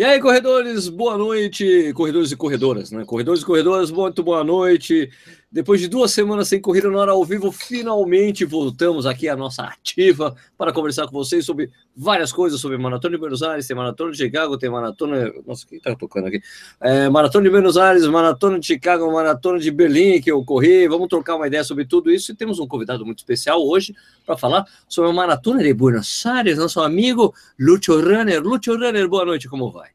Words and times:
E 0.00 0.02
aí, 0.02 0.18
corredores, 0.18 0.88
boa 0.88 1.18
noite. 1.18 1.92
Corredores 1.92 2.32
e 2.32 2.36
corredoras, 2.36 2.90
né? 2.90 3.04
Corredores 3.04 3.42
e 3.42 3.44
corredoras, 3.44 3.90
muito 3.90 4.22
boa 4.22 4.42
noite. 4.42 5.10
Depois 5.52 5.80
de 5.80 5.88
duas 5.88 6.12
semanas 6.12 6.46
sem 6.46 6.60
corrida 6.60 6.88
na 6.88 6.98
hora 6.98 7.10
ao 7.10 7.24
vivo, 7.24 7.50
finalmente 7.50 8.44
voltamos 8.44 9.04
aqui 9.04 9.28
à 9.28 9.34
nossa 9.34 9.64
ativa 9.64 10.36
para 10.56 10.72
conversar 10.72 11.08
com 11.08 11.12
vocês 11.12 11.44
sobre 11.44 11.72
várias 11.96 12.32
coisas, 12.32 12.60
sobre 12.60 12.78
Maratona 12.78 13.16
de 13.16 13.20
Buenos 13.20 13.42
Aires, 13.42 13.66
tem 13.66 13.76
Maratona 13.76 14.12
de 14.12 14.18
Chicago, 14.18 14.56
tem 14.56 14.70
Maratona... 14.70 15.32
Nossa, 15.44 15.66
quem 15.66 15.80
tá 15.80 15.96
tocando 15.96 16.28
aqui? 16.28 16.40
É, 16.80 17.08
maratona 17.08 17.42
de 17.42 17.50
Buenos 17.50 17.76
Aires, 17.76 18.06
Maratona 18.06 18.60
de 18.60 18.66
Chicago, 18.68 19.12
Maratona 19.12 19.58
de 19.58 19.72
Berlim, 19.72 20.20
que 20.20 20.30
eu 20.30 20.44
corri. 20.44 20.86
Vamos 20.86 21.08
trocar 21.08 21.34
uma 21.34 21.48
ideia 21.48 21.64
sobre 21.64 21.84
tudo 21.84 22.12
isso 22.12 22.30
e 22.30 22.34
temos 22.36 22.60
um 22.60 22.68
convidado 22.68 23.04
muito 23.04 23.18
especial 23.18 23.60
hoje 23.60 23.92
para 24.24 24.38
falar 24.38 24.64
sobre 24.86 25.10
a 25.10 25.12
Maratona 25.12 25.64
de 25.64 25.74
Buenos 25.74 26.24
Aires, 26.26 26.58
nosso 26.58 26.80
amigo 26.80 27.34
Lúcio 27.58 28.00
Runner. 28.00 28.40
Lúcio 28.40 28.74
Runner, 28.74 29.08
boa 29.08 29.24
noite, 29.24 29.48
como 29.48 29.72
vai? 29.72 29.90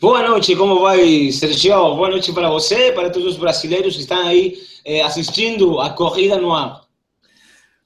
Boa 0.00 0.26
noite, 0.26 0.56
como 0.56 0.80
vai, 0.80 1.30
Sergio? 1.30 1.94
Boa 1.94 2.08
noite 2.08 2.32
para 2.32 2.48
você, 2.48 2.90
para 2.90 3.10
todos 3.10 3.34
os 3.34 3.36
brasileiros 3.36 3.96
que 3.96 4.00
estão 4.00 4.26
aí 4.26 4.56
eh, 4.82 5.02
assistindo 5.02 5.78
a 5.78 5.90
corrida 5.90 6.38
no 6.38 6.54
ar. 6.54 6.86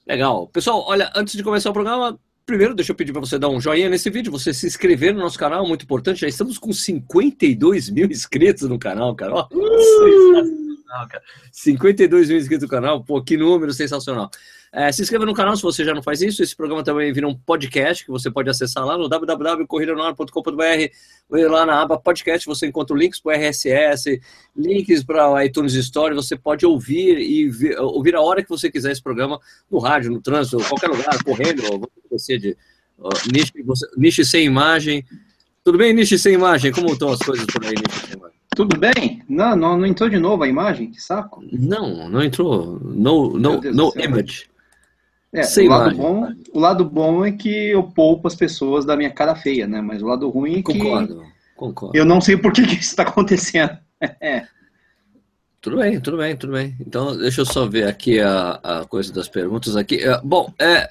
Legal. 0.07 0.47
Pessoal, 0.47 0.85
olha, 0.87 1.11
antes 1.13 1.35
de 1.35 1.43
começar 1.43 1.71
o 1.71 1.73
programa, 1.73 2.17
primeiro 2.45 2.73
deixa 2.73 2.93
eu 2.93 2.95
pedir 2.95 3.11
para 3.11 3.19
você 3.19 3.37
dar 3.37 3.49
um 3.49 3.59
joinha 3.59 3.89
nesse 3.89 4.09
vídeo, 4.09 4.31
você 4.31 4.53
se 4.53 4.65
inscrever 4.65 5.13
no 5.13 5.19
nosso 5.19 5.37
canal, 5.37 5.67
muito 5.67 5.83
importante. 5.83 6.21
Já 6.21 6.27
estamos 6.29 6.57
com 6.57 6.71
52 6.71 7.89
mil 7.89 8.09
inscritos 8.09 8.69
no 8.69 8.79
canal, 8.79 9.13
cara. 9.13 9.33
Ó, 9.35 9.47
uh! 9.51 11.07
cara. 11.09 11.21
52 11.51 12.29
mil 12.29 12.37
inscritos 12.37 12.63
no 12.63 12.69
canal, 12.69 13.03
pô, 13.03 13.21
que 13.21 13.35
número 13.35 13.73
sensacional. 13.73 14.31
É, 14.77 14.91
se 14.91 15.01
inscreva 15.01 15.25
no 15.25 15.33
canal 15.33 15.55
se 15.55 15.63
você 15.63 15.85
já 15.85 15.93
não 15.93 16.03
faz 16.03 16.21
isso. 16.21 16.43
Esse 16.43 16.53
programa 16.53 16.83
também 16.83 17.13
vira 17.13 17.25
um 17.25 17.33
podcast 17.33 18.03
que 18.03 18.11
você 18.11 18.29
pode 18.29 18.49
acessar 18.49 18.85
lá 18.85 18.97
no 18.97 19.07
www.corridanoar.com.br. 19.07 20.91
Lá 21.29 21.65
na 21.65 21.81
aba 21.81 21.97
podcast 21.97 22.45
você 22.45 22.67
encontra 22.67 22.93
links 22.93 23.21
para 23.21 23.37
o 23.37 23.39
RSS, 23.39 24.19
links 24.53 25.01
para 25.01 25.31
o 25.31 25.41
iTunes 25.41 25.75
Store. 25.75 26.13
Você 26.13 26.35
pode 26.35 26.65
ouvir 26.65 27.17
e 27.19 27.47
ver, 27.47 27.79
ouvir 27.79 28.15
a 28.15 28.21
hora 28.21 28.43
que 28.43 28.49
você 28.49 28.69
quiser 28.69 28.91
esse 28.91 29.01
programa 29.01 29.39
no 29.71 29.79
rádio, 29.79 30.11
no 30.11 30.21
trânsito, 30.21 30.57
qualquer 30.67 30.89
lugar, 30.89 31.23
correndo, 31.23 31.89
você 32.11 32.37
de 32.37 32.57
uh, 32.99 33.09
niche, 33.31 33.53
niche 33.95 34.25
sem 34.25 34.43
imagem. 34.43 35.05
Tudo 35.63 35.77
bem, 35.77 35.93
niche 35.93 36.19
sem 36.19 36.33
imagem? 36.33 36.73
Como 36.73 36.91
estão 36.91 37.13
as 37.13 37.19
coisas 37.19 37.45
por 37.45 37.63
aí, 37.63 37.75
niche 37.75 38.07
sem 38.07 38.17
imagem? 38.17 38.35
Tudo 38.53 38.77
bem? 38.77 39.23
Não, 39.29 39.55
não, 39.55 39.77
não 39.77 39.85
entrou 39.85 40.09
de 40.09 40.19
novo 40.19 40.43
a 40.43 40.49
imagem? 40.49 40.91
Que 40.91 41.01
saco. 41.01 41.41
Não, 41.49 42.09
não 42.09 42.21
entrou. 42.21 42.77
No, 42.83 43.39
no, 43.39 43.61
no 43.61 43.93
image. 43.97 44.53
É, 45.35 45.61
o 45.61 45.69
lado, 45.69 45.95
bom, 45.95 46.27
o 46.53 46.59
lado 46.59 46.85
bom 46.85 47.25
é 47.25 47.31
que 47.31 47.49
eu 47.49 47.83
poupo 47.83 48.27
as 48.27 48.35
pessoas 48.35 48.85
da 48.85 48.95
minha 48.95 49.11
cara 49.11 49.35
feia, 49.35 49.67
né? 49.67 49.81
Mas 49.81 50.01
o 50.01 50.05
lado 50.05 50.29
ruim 50.29 50.59
é 50.59 50.63
que. 50.63 50.63
Concordo, 50.63 51.23
concordo. 51.55 51.97
Eu 51.97 52.05
não 52.05 52.21
sei 52.21 52.37
por 52.37 52.53
que, 52.53 52.65
que 52.65 52.73
isso 52.73 52.91
está 52.91 53.03
acontecendo. 53.03 53.77
é. 54.21 54.47
Tudo 55.59 55.77
bem, 55.77 55.99
tudo 55.99 56.17
bem, 56.17 56.35
tudo 56.35 56.53
bem. 56.53 56.75
Então, 56.79 57.17
deixa 57.17 57.41
eu 57.41 57.45
só 57.45 57.65
ver 57.65 57.87
aqui 57.87 58.19
a, 58.19 58.59
a 58.63 58.85
coisa 58.85 59.11
das 59.11 59.27
perguntas 59.27 59.75
aqui. 59.75 59.95
É, 59.95 60.21
bom, 60.23 60.53
é, 60.59 60.87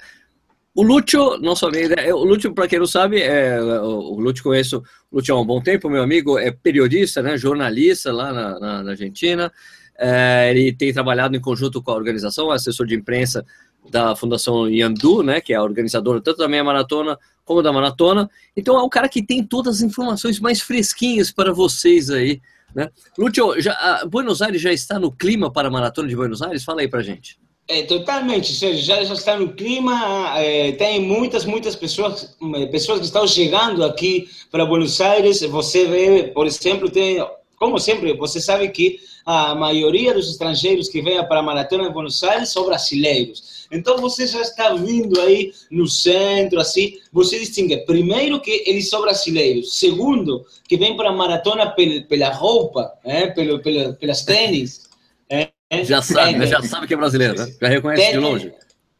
o 0.75 0.83
Lúcio, 0.83 1.37
nosso 1.39 1.65
amigo, 1.65 1.93
é, 1.97 2.13
o 2.13 2.25
Lúcio, 2.25 2.53
para 2.53 2.67
quem 2.67 2.79
não 2.79 2.85
sabe, 2.85 3.21
é, 3.21 3.57
o 3.61 4.19
Lúcio 4.19 4.43
conheço 4.43 4.83
o 5.09 5.15
Lúcio 5.15 5.33
há 5.33 5.39
um 5.39 5.45
bom 5.45 5.61
tempo, 5.61 5.89
meu 5.89 6.03
amigo, 6.03 6.37
é 6.37 6.51
periodista, 6.51 7.21
né, 7.21 7.37
jornalista 7.37 8.11
lá 8.11 8.33
na, 8.33 8.59
na, 8.59 8.83
na 8.83 8.91
Argentina. 8.91 9.49
É, 9.97 10.51
ele 10.51 10.73
tem 10.73 10.91
trabalhado 10.91 11.37
em 11.37 11.39
conjunto 11.39 11.81
com 11.81 11.91
a 11.91 11.95
organização, 11.95 12.51
assessor 12.51 12.85
de 12.85 12.95
imprensa 12.95 13.45
da 13.89 14.15
Fundação 14.15 14.69
Yandu, 14.69 15.23
né, 15.23 15.39
que 15.39 15.53
é 15.53 15.55
a 15.55 15.63
organizadora 15.63 16.21
tanto 16.21 16.37
da 16.37 16.47
meia 16.47 16.63
maratona 16.63 17.17
como 17.43 17.61
da 17.61 17.71
maratona. 17.71 18.29
Então 18.55 18.77
é 18.77 18.83
um 18.83 18.89
cara 18.89 19.07
que 19.07 19.21
tem 19.21 19.43
todas 19.43 19.77
as 19.77 19.81
informações 19.81 20.39
mais 20.39 20.61
fresquinhas 20.61 21.31
para 21.31 21.53
vocês 21.53 22.09
aí, 22.09 22.41
né? 22.73 22.89
Lúcio, 23.17 23.61
já, 23.61 24.03
Buenos 24.09 24.41
Aires 24.41 24.61
já 24.61 24.73
está 24.73 24.99
no 24.99 25.11
clima 25.11 25.51
para 25.51 25.67
a 25.67 25.71
maratona 25.71 26.07
de 26.07 26.15
Buenos 26.15 26.41
Aires? 26.41 26.63
Fala 26.63 26.81
aí 26.81 26.87
para 26.87 27.03
gente. 27.03 27.37
É, 27.67 27.81
totalmente, 27.81 28.53
já, 28.53 28.71
já 29.03 29.13
está 29.13 29.39
no 29.39 29.53
clima, 29.53 30.35
é, 30.37 30.73
tem 30.73 30.99
muitas, 31.01 31.45
muitas 31.45 31.75
pessoas, 31.75 32.37
pessoas 32.69 32.99
que 32.99 33.05
estão 33.05 33.27
chegando 33.27 33.83
aqui 33.83 34.29
para 34.51 34.65
Buenos 34.67 35.01
Aires, 35.01 35.41
você 35.41 35.85
vê, 35.85 36.23
por 36.31 36.45
exemplo, 36.45 36.91
tem, 36.91 37.25
como 37.57 37.79
sempre, 37.79 38.13
você 38.13 38.39
sabe 38.39 38.69
que 38.69 38.99
a 39.25 39.55
maioria 39.55 40.13
dos 40.13 40.29
estrangeiros 40.29 40.87
que 40.89 41.01
vêm 41.01 41.17
para 41.27 41.39
a 41.39 41.43
Maratona 41.43 41.85
de 41.85 41.89
Buenos 41.89 42.23
Aires 42.23 42.49
são 42.49 42.65
brasileiros. 42.65 43.54
Então 43.71 43.97
você 43.97 44.27
já 44.27 44.41
está 44.41 44.73
vindo 44.73 45.19
aí 45.19 45.51
no 45.71 45.87
centro, 45.87 46.59
assim, 46.59 46.97
você 47.11 47.39
distingue, 47.39 47.85
primeiro, 47.85 48.39
que 48.39 48.63
eles 48.65 48.89
são 48.89 49.01
brasileiros, 49.01 49.77
segundo, 49.79 50.45
que 50.67 50.77
vem 50.77 50.95
para 50.95 51.09
a 51.09 51.13
maratona 51.13 51.73
pela 52.07 52.29
roupa, 52.29 52.93
é, 53.03 53.27
pelo, 53.27 53.61
pela, 53.61 53.93
pelas 53.93 54.23
tênis. 54.23 54.85
É, 55.29 55.49
já 55.83 56.01
sabe, 56.01 56.43
é, 56.43 56.47
já 56.47 56.61
sabe 56.61 56.87
que 56.87 56.93
é 56.93 56.97
brasileiro, 56.97 57.35
né? 57.35 57.51
já 57.61 57.67
reconhece 57.67 58.03
tem, 58.03 58.11
de 58.13 58.19
longe. 58.19 58.53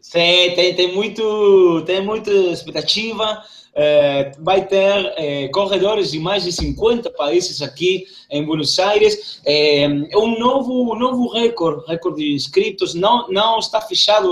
Sim, 0.06 0.54
tem, 0.56 0.76
tem, 0.76 0.94
muito, 0.94 1.82
tem 1.88 2.00
muita 2.00 2.30
expectativa. 2.32 3.44
É, 3.74 4.34
vai 4.40 4.66
ter 4.66 5.14
é, 5.18 5.48
corredores 5.48 6.12
de 6.12 6.20
mais 6.20 6.44
de 6.44 6.52
50 6.52 7.10
países 7.10 7.60
aqui 7.60 8.06
em 8.30 8.46
Buenos 8.46 8.78
Aires. 8.78 9.42
É 9.44 9.88
um 10.16 10.38
novo, 10.38 10.94
novo 10.94 11.28
recorde, 11.30 11.84
recorde 11.88 12.24
de 12.24 12.36
inscritos. 12.36 12.94
Não, 12.94 13.28
não 13.30 13.58
está 13.58 13.82
fechado 13.82 14.32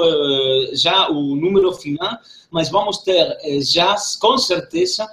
já 0.73 1.09
o 1.09 1.35
número 1.35 1.73
final, 1.73 2.19
mas 2.51 2.69
vamos 2.69 2.99
ter 2.99 3.35
já, 3.61 3.95
com 4.21 4.37
certeza, 4.37 5.09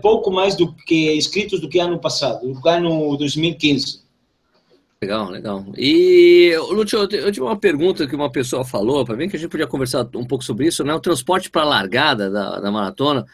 pouco 0.00 0.30
mais 0.30 0.56
do 0.56 0.72
que 0.72 1.14
inscritos 1.14 1.60
do 1.60 1.68
que 1.68 1.78
ano 1.78 2.00
passado, 2.00 2.50
do 2.50 2.66
ano 2.66 3.14
2015. 3.18 4.07
Legal, 5.00 5.30
legal. 5.30 5.64
E, 5.76 6.56
Lúcio, 6.70 6.98
eu 6.98 7.30
tive 7.30 7.40
uma 7.40 7.56
pergunta 7.56 8.04
que 8.04 8.16
uma 8.16 8.32
pessoa 8.32 8.64
falou 8.64 9.04
para 9.04 9.16
mim, 9.16 9.28
que 9.28 9.36
a 9.36 9.38
gente 9.38 9.50
podia 9.50 9.66
conversar 9.66 10.08
um 10.16 10.26
pouco 10.26 10.42
sobre 10.42 10.66
isso, 10.66 10.82
né? 10.82 10.92
O 10.92 10.98
transporte 10.98 11.48
para 11.48 11.62
a 11.62 11.66
largada 11.66 12.28
da, 12.28 12.58
da 12.58 12.70
maratona. 12.70 13.24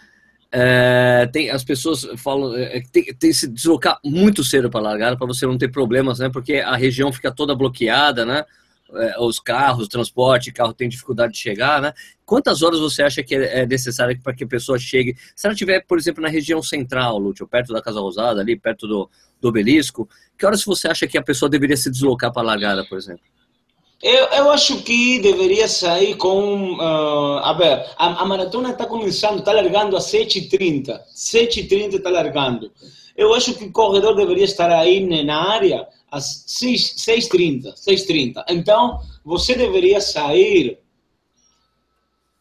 É, 0.52 1.26
tem, 1.32 1.50
as 1.50 1.64
pessoas 1.64 2.06
falam 2.18 2.54
é, 2.54 2.82
tem, 2.92 3.04
tem 3.04 3.30
que 3.30 3.34
se 3.34 3.48
deslocar 3.48 3.98
muito 4.04 4.44
cedo 4.44 4.70
para 4.70 4.78
a 4.78 4.82
largada 4.82 5.16
para 5.16 5.26
você 5.26 5.46
não 5.46 5.56
ter 5.56 5.68
problemas, 5.70 6.18
né? 6.18 6.28
Porque 6.28 6.56
a 6.56 6.76
região 6.76 7.10
fica 7.10 7.32
toda 7.32 7.56
bloqueada, 7.56 8.26
né? 8.26 8.44
É, 8.96 9.18
os 9.18 9.40
carros, 9.40 9.88
transporte, 9.88 10.52
carro 10.52 10.74
tem 10.74 10.86
dificuldade 10.86 11.32
de 11.32 11.38
chegar, 11.38 11.80
né? 11.80 11.94
Quantas 12.26 12.62
horas 12.62 12.78
você 12.78 13.02
acha 13.02 13.22
que 13.22 13.34
é, 13.34 13.62
é 13.62 13.66
necessário 13.66 14.20
para 14.22 14.34
que 14.34 14.44
a 14.44 14.46
pessoa 14.46 14.78
chegue? 14.78 15.16
Se 15.34 15.46
ela 15.46 15.54
estiver, 15.54 15.80
por 15.80 15.96
exemplo, 15.96 16.22
na 16.22 16.28
região 16.28 16.62
central, 16.62 17.18
Lúcio, 17.18 17.48
perto 17.48 17.72
da 17.72 17.80
Casa 17.80 18.00
Rosada, 18.00 18.42
ali 18.42 18.54
perto 18.54 18.86
do, 18.86 19.10
do 19.40 19.48
obelisco, 19.48 20.06
que 20.38 20.46
horas 20.46 20.64
você 20.64 20.88
acha 20.88 21.06
que 21.06 21.18
a 21.18 21.22
pessoa 21.22 21.48
deveria 21.48 21.76
se 21.76 21.90
deslocar 21.90 22.32
para 22.32 22.42
a 22.42 22.46
largada, 22.46 22.84
por 22.84 22.98
exemplo? 22.98 23.22
Eu, 24.02 24.26
eu 24.26 24.50
acho 24.50 24.82
que 24.82 25.18
deveria 25.20 25.66
sair 25.66 26.16
com. 26.16 26.74
Uh, 26.74 27.38
a 27.38 27.52
ver, 27.54 27.86
a, 27.96 28.22
a 28.22 28.24
maratona 28.26 28.70
está 28.70 28.84
começando, 28.84 29.38
está 29.38 29.52
largando 29.52 29.96
às 29.96 30.04
7h30. 30.04 31.00
7h30 31.14 31.94
está 31.94 32.10
largando. 32.10 32.70
Eu 33.16 33.32
acho 33.32 33.54
que 33.54 33.64
o 33.64 33.72
corredor 33.72 34.14
deveria 34.14 34.44
estar 34.44 34.70
aí 34.70 35.00
na 35.24 35.50
área 35.50 35.88
às 36.10 36.44
6h30. 36.46 37.74
6h30. 37.74 38.44
Então, 38.50 39.00
você 39.24 39.54
deveria 39.54 40.00
sair 40.00 40.78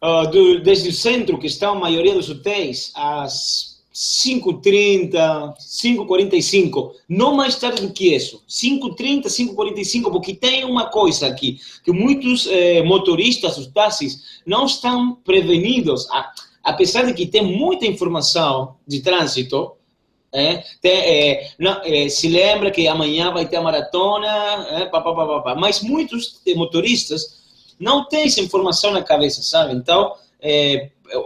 uh, 0.03 0.29
do, 0.29 0.61
desde 0.61 0.89
o 0.89 0.93
centro, 0.93 1.39
que 1.39 1.47
está 1.47 1.69
a 1.69 1.75
maioria 1.75 2.13
dos 2.13 2.29
hotéis, 2.29 2.91
às 2.95 3.72
5h30, 3.93 5.53
5h45, 5.59 6.91
não 7.07 7.35
mais 7.35 7.55
tarde 7.55 7.85
do 7.85 7.93
que 7.93 8.15
isso. 8.15 8.43
5h30, 8.49 9.25
5h45, 9.25 10.11
porque 10.11 10.33
tem 10.33 10.65
uma 10.65 10.85
coisa 10.85 11.27
aqui, 11.27 11.59
que 11.83 11.91
muitos 11.91 12.47
eh, 12.47 12.81
motoristas 12.81 13.55
dos 13.55 13.67
táxis 13.67 14.41
não 14.45 14.65
estão 14.65 15.15
prevenidos, 15.23 16.09
a, 16.09 16.31
apesar 16.63 17.05
de 17.05 17.13
que 17.13 17.27
tem 17.27 17.43
muita 17.43 17.85
informação 17.85 18.77
de 18.87 19.01
trânsito, 19.01 19.73
é, 20.33 20.63
tem, 20.81 20.91
é, 20.91 21.51
não, 21.59 21.79
é, 21.83 22.09
se 22.09 22.27
lembra 22.27 22.71
que 22.71 22.87
amanhã 22.87 23.31
vai 23.31 23.47
ter 23.47 23.57
a 23.57 23.61
maratona, 23.61 24.27
é, 24.71 24.85
pá, 24.85 24.99
pá, 24.99 25.13
pá, 25.13 25.41
pá, 25.41 25.55
mas 25.55 25.83
muitos 25.83 26.41
motoristas 26.55 27.43
não 27.79 28.05
têm 28.05 28.23
essa 28.23 28.41
informação 28.41 28.91
na 28.91 29.03
cabeça, 29.03 29.43
sabe? 29.43 29.75
Então, 29.75 30.15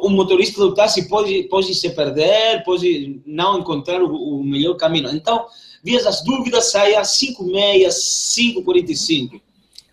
o 0.01 0.09
motorista 0.09 0.59
do 0.59 0.73
táxi 0.73 1.07
pode, 1.07 1.43
pode 1.43 1.73
se 1.73 1.89
perder, 1.91 2.63
pode 2.63 3.21
não 3.25 3.59
encontrar 3.59 4.01
o, 4.01 4.39
o 4.39 4.43
melhor 4.43 4.75
caminho. 4.75 5.09
Então, 5.09 5.45
vias 5.83 6.05
as 6.05 6.23
dúvidas, 6.23 6.71
saia 6.71 6.99
às 6.99 7.19
5h30, 7.19 7.87
5h45. 7.87 9.41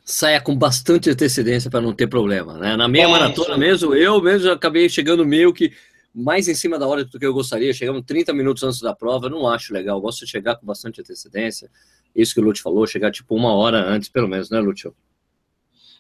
Saia 0.05 0.41
com 0.41 0.55
bastante 0.55 1.09
antecedência 1.09 1.71
para 1.71 1.81
não 1.81 1.95
ter 1.95 2.07
problema. 2.07 2.59
Né? 2.59 2.77
Na 2.77 2.87
meia 2.87 3.05
é, 3.05 3.09
maratona 3.09 3.57
mesmo, 3.57 3.95
eu 3.95 4.21
mesmo 4.21 4.51
acabei 4.51 4.89
chegando 4.89 5.25
meio 5.25 5.53
que 5.53 5.73
mais 6.15 6.47
em 6.47 6.55
cima 6.55 6.79
da 6.79 6.87
hora 6.87 7.05
do 7.05 7.19
que 7.19 7.27
eu 7.27 7.33
gostaria. 7.33 7.73
Chegamos 7.73 8.03
30 8.07 8.33
minutos 8.33 8.63
antes 8.63 8.81
da 8.81 8.95
prova, 8.95 9.31
não 9.31 9.49
acho 9.49 9.73
legal. 9.73 9.97
Eu 9.97 10.03
gosto 10.03 10.25
de 10.25 10.31
chegar 10.31 10.57
com 10.57 10.67
bastante 10.67 11.01
antecedência. 11.01 11.71
Isso 12.15 12.35
que 12.35 12.41
o 12.41 12.45
Lúcio 12.45 12.63
falou, 12.63 12.87
chegar 12.87 13.11
tipo 13.11 13.35
uma 13.35 13.55
hora 13.55 13.79
antes, 13.79 14.09
pelo 14.09 14.29
menos, 14.29 14.51
né, 14.51 14.61
Lúcio? 14.61 14.95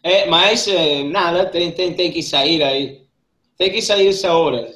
É, 0.03 0.27
mas 0.27 0.69
é, 0.69 1.03
nada, 1.03 1.47
tem, 1.47 1.73
tem, 1.73 1.95
tem 1.95 2.13
que 2.13 2.23
sair 2.23 2.63
aí 2.63 3.04
tem 3.57 3.71
que 3.71 3.83
sair 3.83 4.09
essa 4.09 4.33
hora. 4.33 4.69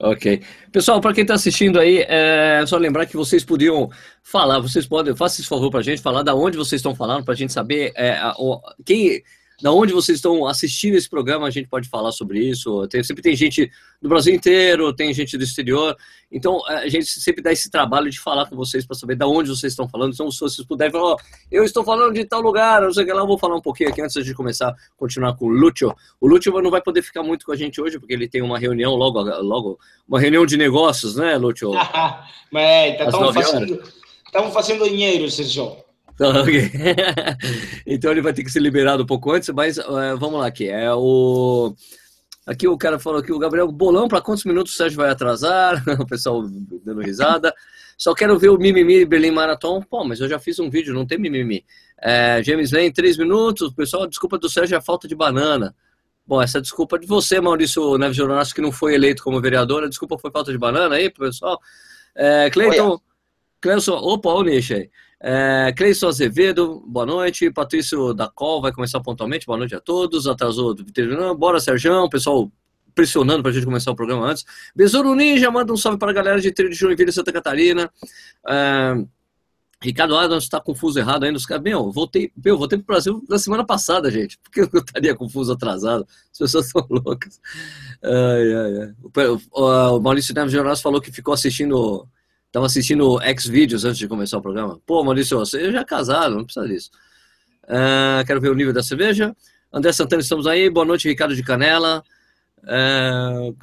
Ok. 0.00 0.42
Pessoal, 0.70 1.00
para 1.00 1.12
quem 1.12 1.22
está 1.22 1.34
assistindo 1.34 1.78
aí, 1.78 2.04
é 2.08 2.64
só 2.66 2.76
lembrar 2.76 3.04
que 3.06 3.16
vocês 3.16 3.44
podiam 3.44 3.90
falar, 4.22 4.60
vocês 4.60 4.86
podem, 4.86 5.16
faça 5.16 5.40
esse 5.40 5.48
favor 5.48 5.70
para 5.70 5.80
a 5.80 5.82
gente, 5.82 6.00
falar 6.00 6.22
da 6.22 6.36
onde 6.36 6.56
vocês 6.56 6.78
estão 6.78 6.94
falando, 6.94 7.24
para 7.24 7.34
a 7.34 7.36
gente 7.36 7.52
saber 7.52 7.92
é, 7.96 8.12
a, 8.12 8.34
quem, 8.84 9.22
da 9.60 9.72
onde 9.72 9.92
vocês 9.92 10.18
estão 10.18 10.46
assistindo 10.46 10.94
esse 10.94 11.10
programa, 11.10 11.46
a 11.46 11.50
gente 11.50 11.68
pode 11.68 11.88
falar 11.88 12.12
sobre 12.12 12.38
isso. 12.38 12.86
Tem, 12.86 13.02
sempre 13.02 13.22
tem 13.22 13.34
gente 13.34 13.70
do 14.00 14.08
Brasil 14.08 14.32
inteiro, 14.32 14.92
tem 14.92 15.12
gente 15.12 15.36
do 15.36 15.42
exterior. 15.42 15.96
Então, 16.30 16.64
a 16.66 16.88
gente 16.88 17.06
sempre 17.06 17.42
dá 17.42 17.50
esse 17.50 17.68
trabalho 17.68 18.08
de 18.08 18.20
falar 18.20 18.46
com 18.46 18.54
vocês 18.54 18.86
para 18.86 18.96
saber 18.96 19.16
da 19.16 19.26
onde 19.26 19.48
vocês 19.48 19.72
estão 19.72 19.88
falando. 19.88 20.12
Então, 20.12 20.30
se 20.30 20.38
vocês 20.38 20.64
puderem 20.64 20.92
falar, 20.92 21.14
oh, 21.14 21.16
eu 21.50 21.64
estou 21.64 21.82
falando 21.82 22.14
de 22.14 22.24
tal 22.24 22.40
lugar, 22.40 22.82
não 22.82 22.92
sei 22.92 23.02
o 23.02 23.06
que 23.06 23.12
lá, 23.12 23.22
eu 23.22 23.26
vou 23.26 23.38
falar 23.38 23.56
um 23.56 23.60
pouquinho 23.60 23.90
aqui 23.90 24.00
antes 24.00 24.24
de 24.24 24.32
começar, 24.32 24.72
continuar 24.96 25.34
com 25.34 25.46
o 25.46 25.48
Lúcio. 25.48 25.92
O 26.20 26.28
Lúcio 26.28 26.52
não 26.62 26.70
vai 26.70 26.80
poder 26.80 27.02
ficar 27.02 27.24
muito 27.24 27.44
com 27.44 27.50
a 27.50 27.56
gente 27.56 27.80
hoje, 27.80 27.98
porque 27.98 28.12
ele 28.12 28.28
tem 28.28 28.42
uma 28.42 28.58
reunião 28.58 28.94
logo, 28.94 29.20
logo 29.20 29.78
uma 30.06 30.20
reunião 30.20 30.46
de 30.46 30.56
negócios, 30.56 31.16
né, 31.16 31.36
Lúcio? 31.36 31.72
Mas, 32.52 33.00
estamos 33.00 33.34
fazendo, 33.34 33.82
fazendo 34.52 34.84
dinheiro, 34.88 35.28
Sérgio. 35.28 35.87
Okay. 36.42 36.70
então 37.86 38.10
ele 38.10 38.20
vai 38.20 38.32
ter 38.32 38.42
que 38.42 38.50
ser 38.50 38.58
liberado 38.60 39.04
um 39.04 39.06
pouco 39.06 39.30
antes, 39.30 39.48
mas 39.50 39.78
uh, 39.78 40.16
vamos 40.18 40.40
lá 40.40 40.46
aqui. 40.46 40.68
É 40.68 40.92
o 40.92 41.74
aqui 42.44 42.66
o 42.66 42.76
cara 42.76 42.98
falou 42.98 43.22
que 43.22 43.32
o 43.32 43.38
Gabriel 43.38 43.70
Bolão 43.70 44.08
para 44.08 44.20
quantos 44.20 44.44
minutos 44.44 44.72
o 44.72 44.76
Sérgio 44.76 44.96
vai 44.96 45.10
atrasar? 45.10 45.82
o 46.00 46.06
pessoal 46.06 46.42
dando 46.84 47.00
risada. 47.00 47.54
Só 47.96 48.14
quero 48.14 48.38
ver 48.38 48.48
o 48.48 48.58
mimimi 48.58 49.04
Berlim 49.04 49.30
Marathon. 49.30 49.82
Pô, 49.82 50.04
mas 50.04 50.20
eu 50.20 50.28
já 50.28 50.38
fiz 50.38 50.58
um 50.58 50.70
vídeo, 50.70 50.94
não 50.94 51.06
tem 51.06 51.18
mimimi. 51.18 51.64
É, 52.00 52.42
James 52.42 52.70
vem 52.70 52.92
três 52.92 53.16
minutos. 53.16 53.72
Pessoal, 53.72 54.06
desculpa 54.06 54.38
do 54.38 54.48
Sérgio 54.48 54.74
é 54.74 54.78
a 54.78 54.82
falta 54.82 55.06
de 55.06 55.14
banana. 55.14 55.74
Bom, 56.26 56.42
essa 56.42 56.60
desculpa 56.60 56.96
é 56.96 56.98
de 57.00 57.06
você, 57.06 57.40
Maurício 57.40 57.96
Neves 57.96 58.16
Jornalista, 58.16 58.54
que 58.54 58.60
não 58.60 58.70
foi 58.70 58.94
eleito 58.94 59.22
como 59.22 59.40
vereador. 59.40 59.84
A 59.84 59.88
desculpa 59.88 60.18
foi 60.18 60.30
falta 60.30 60.52
de 60.52 60.58
banana 60.58 60.94
aí, 60.94 61.10
pessoal. 61.10 61.58
É, 62.14 62.50
Cleiton, 62.50 63.00
Cleiton, 63.60 63.94
opa, 63.94 64.30
o 64.30 64.42
Nish 64.42 64.72
aí. 64.72 64.90
É, 65.20 65.72
Cleison 65.76 66.08
Azevedo, 66.08 66.82
boa 66.86 67.04
noite. 67.04 67.50
Patrício 67.50 68.14
da 68.14 68.28
Col 68.28 68.62
vai 68.62 68.72
começar 68.72 69.00
pontualmente, 69.00 69.46
boa 69.46 69.58
noite 69.58 69.74
a 69.74 69.80
todos. 69.80 70.26
Atrasou 70.26 70.74
do 70.74 70.84
veterinário. 70.84 71.34
Bora, 71.34 71.58
Sérgio, 71.58 72.08
pessoal 72.08 72.50
pressionando 72.94 73.42
para 73.42 73.52
a 73.52 73.54
gente 73.54 73.64
começar 73.64 73.90
o 73.90 73.96
programa 73.96 74.26
antes. 74.26 74.44
Besouro 74.74 75.14
Ninja, 75.14 75.50
manda 75.50 75.72
um 75.72 75.76
salve 75.76 75.98
para 75.98 76.10
a 76.10 76.14
galera 76.14 76.40
de 76.40 76.50
Trilho 76.50 76.70
de 76.70 76.76
Joinville, 76.76 77.12
Santa 77.12 77.32
Catarina. 77.32 77.90
É, 78.48 78.94
Ricardo 79.80 80.16
Adams 80.16 80.44
está 80.44 80.60
confuso 80.60 80.98
errado 80.98 81.24
ainda. 81.24 81.36
Os 81.36 81.46
caras, 81.46 81.62
meu, 81.62 81.92
voltei, 81.92 82.32
meu, 82.44 82.58
voltei 82.58 82.78
para 82.78 82.84
o 82.84 82.86
Brasil 82.86 83.24
na 83.28 83.38
semana 83.38 83.64
passada, 83.64 84.10
gente. 84.10 84.38
Por 84.38 84.50
que 84.50 84.60
eu 84.60 84.80
estaria 84.80 85.14
confuso, 85.14 85.52
atrasado? 85.52 86.06
As 86.32 86.38
pessoas 86.38 86.68
são 86.70 86.84
loucas. 86.90 87.40
Ai, 88.02 88.54
ai, 88.54 88.82
ai. 88.82 88.94
O, 89.02 89.62
o, 89.62 89.96
o 89.96 90.00
Maurício 90.00 90.34
Neves 90.34 90.52
Jornais 90.52 90.80
falou 90.80 91.00
que 91.00 91.12
ficou 91.12 91.32
assistindo 91.34 92.08
Tava 92.50 92.64
assistindo 92.64 93.20
X-Vídeos 93.20 93.84
antes 93.84 93.98
de 93.98 94.08
começar 94.08 94.38
o 94.38 94.42
programa. 94.42 94.80
Pô, 94.86 95.04
Maurício, 95.04 95.38
você 95.38 95.70
já 95.70 95.80
é 95.80 95.84
casado, 95.84 96.34
não 96.34 96.44
precisa 96.44 96.66
disso. 96.66 96.90
Uh, 97.64 98.24
quero 98.26 98.40
ver 98.40 98.50
o 98.50 98.54
nível 98.54 98.72
da 98.72 98.82
cerveja. 98.82 99.36
André 99.70 99.92
Santana, 99.92 100.22
estamos 100.22 100.46
aí. 100.46 100.70
Boa 100.70 100.86
noite, 100.86 101.06
Ricardo 101.06 101.36
de 101.36 101.42
Canela. 101.42 102.02
Uh, 102.62 103.54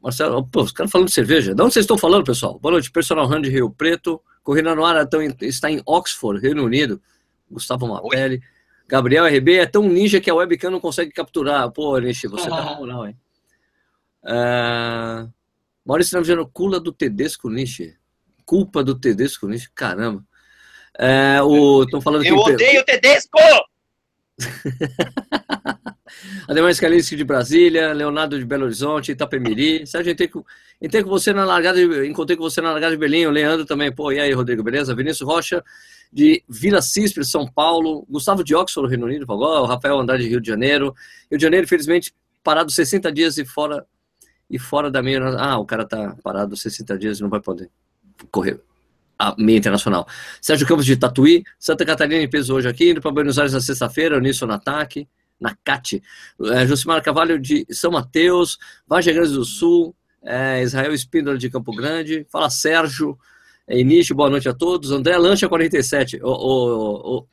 Marcelo, 0.00 0.46
pô, 0.46 0.62
os 0.62 0.70
caras 0.70 0.92
falando 0.92 1.08
de 1.08 1.14
cerveja. 1.14 1.52
De 1.52 1.60
onde 1.60 1.72
vocês 1.72 1.82
estão 1.82 1.98
falando, 1.98 2.24
pessoal? 2.24 2.60
Boa 2.60 2.72
noite, 2.72 2.92
Personal 2.92 3.26
Run 3.26 3.40
de 3.40 3.50
Rio 3.50 3.70
Preto. 3.70 4.22
Corrida 4.44 4.72
no 4.72 4.84
ar 4.84 5.02
então, 5.02 5.20
está 5.40 5.68
em 5.68 5.82
Oxford, 5.84 6.40
Reino 6.40 6.64
Unido. 6.64 7.02
Gustavo 7.50 7.88
Mapelli. 7.88 8.40
Gabriel 8.86 9.26
RB 9.26 9.56
é 9.56 9.66
tão 9.66 9.82
ninja 9.82 10.20
que 10.20 10.30
a 10.30 10.34
webcam 10.34 10.70
não 10.70 10.80
consegue 10.80 11.10
capturar. 11.10 11.68
Pô, 11.72 11.98
Nishi, 11.98 12.28
você 12.28 12.48
tá 12.48 12.62
com 12.62 12.76
moral, 12.76 13.08
hein? 13.08 13.16
Uh, 14.22 15.28
Maurício 15.84 16.20
dizendo 16.20 16.46
cula 16.46 16.78
do 16.78 16.92
Tedesco 16.92 17.50
Nishi 17.50 17.98
culpa 18.48 18.82
do 18.82 18.98
Tedesco 18.98 19.46
nisso? 19.46 19.68
Caramba. 19.74 20.24
É, 20.98 21.42
o, 21.42 21.82
estão 21.82 22.00
falando 22.00 22.24
Eu 22.24 22.42
que... 22.42 22.52
odeio 22.52 22.80
o 22.80 22.84
Tedesco! 22.84 23.38
Ademar 26.48 26.74
Scalinsky 26.74 27.14
de 27.14 27.24
Brasília, 27.24 27.92
Leonardo 27.92 28.38
de 28.38 28.46
Belo 28.46 28.64
Horizonte, 28.64 29.12
Itapemirim. 29.12 29.84
Sérgio, 29.84 30.12
entrei 30.12 30.28
com, 30.28 30.42
entrei 30.80 31.04
com 31.04 31.10
você 31.10 31.34
na 31.34 31.44
largada, 31.44 31.76
de, 31.76 32.08
encontrei 32.08 32.38
com 32.38 32.42
você 32.42 32.62
na 32.62 32.70
largada 32.70 32.92
de 32.92 32.98
Belém, 32.98 33.26
o 33.26 33.30
Leandro 33.30 33.66
também. 33.66 33.94
Pô, 33.94 34.10
e 34.10 34.18
aí, 34.18 34.32
Rodrigo, 34.32 34.62
beleza? 34.62 34.94
Vinícius 34.94 35.28
Rocha, 35.28 35.62
de 36.10 36.42
Vila 36.48 36.80
Cisper, 36.80 37.26
São 37.26 37.46
Paulo. 37.46 38.06
Gustavo 38.08 38.42
de 38.42 38.54
Oxford, 38.54 38.88
Reino 38.88 39.04
Unido. 39.04 39.26
O 39.28 39.66
Rafael 39.66 40.00
Andrade, 40.00 40.22
de 40.22 40.30
Rio 40.30 40.40
de 40.40 40.48
Janeiro. 40.48 40.94
Rio 41.30 41.36
de 41.36 41.42
Janeiro, 41.42 41.66
infelizmente, 41.66 42.14
parado 42.42 42.72
60 42.72 43.12
dias 43.12 43.36
e 43.36 43.44
fora, 43.44 43.84
e 44.48 44.58
fora 44.58 44.90
da 44.90 45.02
minha... 45.02 45.20
Ah, 45.36 45.58
o 45.58 45.66
cara 45.66 45.84
tá 45.84 46.16
parado 46.22 46.56
60 46.56 46.98
dias 46.98 47.18
e 47.18 47.22
não 47.22 47.28
vai 47.28 47.40
poder 47.40 47.68
correr 48.30 48.60
a 49.18 49.34
meia 49.36 49.58
internacional. 49.58 50.06
Sérgio 50.40 50.66
Campos 50.66 50.86
de 50.86 50.96
Tatuí, 50.96 51.42
Santa 51.58 51.84
Catarina 51.84 52.22
em 52.22 52.30
peso 52.30 52.54
hoje 52.54 52.68
aqui, 52.68 52.90
indo 52.90 53.00
para 53.00 53.10
Buenos 53.10 53.38
Aires 53.38 53.52
na 53.52 53.60
sexta-feira, 53.60 54.20
Nilson 54.20 54.46
no 54.46 54.52
ataque, 54.52 55.08
na 55.40 55.56
CAT. 55.64 56.00
É, 56.52 56.66
Josimar 56.66 57.02
Cavalho 57.02 57.38
de 57.38 57.66
São 57.70 57.90
Mateus, 57.90 58.58
Vargem 58.86 59.14
Grande 59.14 59.32
do 59.32 59.44
Sul, 59.44 59.94
é, 60.22 60.62
Israel 60.62 60.94
Espíndola 60.94 61.36
de 61.36 61.50
Campo 61.50 61.74
Grande, 61.74 62.26
fala 62.30 62.48
Sérgio, 62.48 63.18
é, 63.66 63.78
Início, 63.78 64.14
boa 64.14 64.30
noite 64.30 64.48
a 64.48 64.54
todos. 64.54 64.92
André 64.92 65.16
Lancha 65.18 65.48
47. 65.48 66.20
O, 66.22 66.28
o, 66.28 67.18
o, 67.18 67.26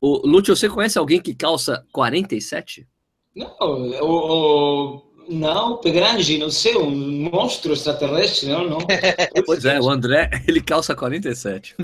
o, 0.00 0.26
Lúcio, 0.26 0.56
você 0.56 0.68
conhece 0.68 0.98
alguém 0.98 1.20
que 1.20 1.34
calça 1.34 1.84
47? 1.92 2.86
Não, 3.34 3.56
o, 4.02 4.96
o 4.96 5.11
não, 5.32 5.76
Pegrange, 5.78 6.38
não 6.38 6.50
sei, 6.50 6.76
um 6.76 6.90
monstro 7.30 7.72
extraterrestre, 7.72 8.48
não, 8.48 8.68
não. 8.68 8.78
pois 9.46 9.64
é, 9.64 9.80
o 9.80 9.90
André, 9.90 10.30
ele 10.46 10.60
calça 10.60 10.94
47. 10.94 11.74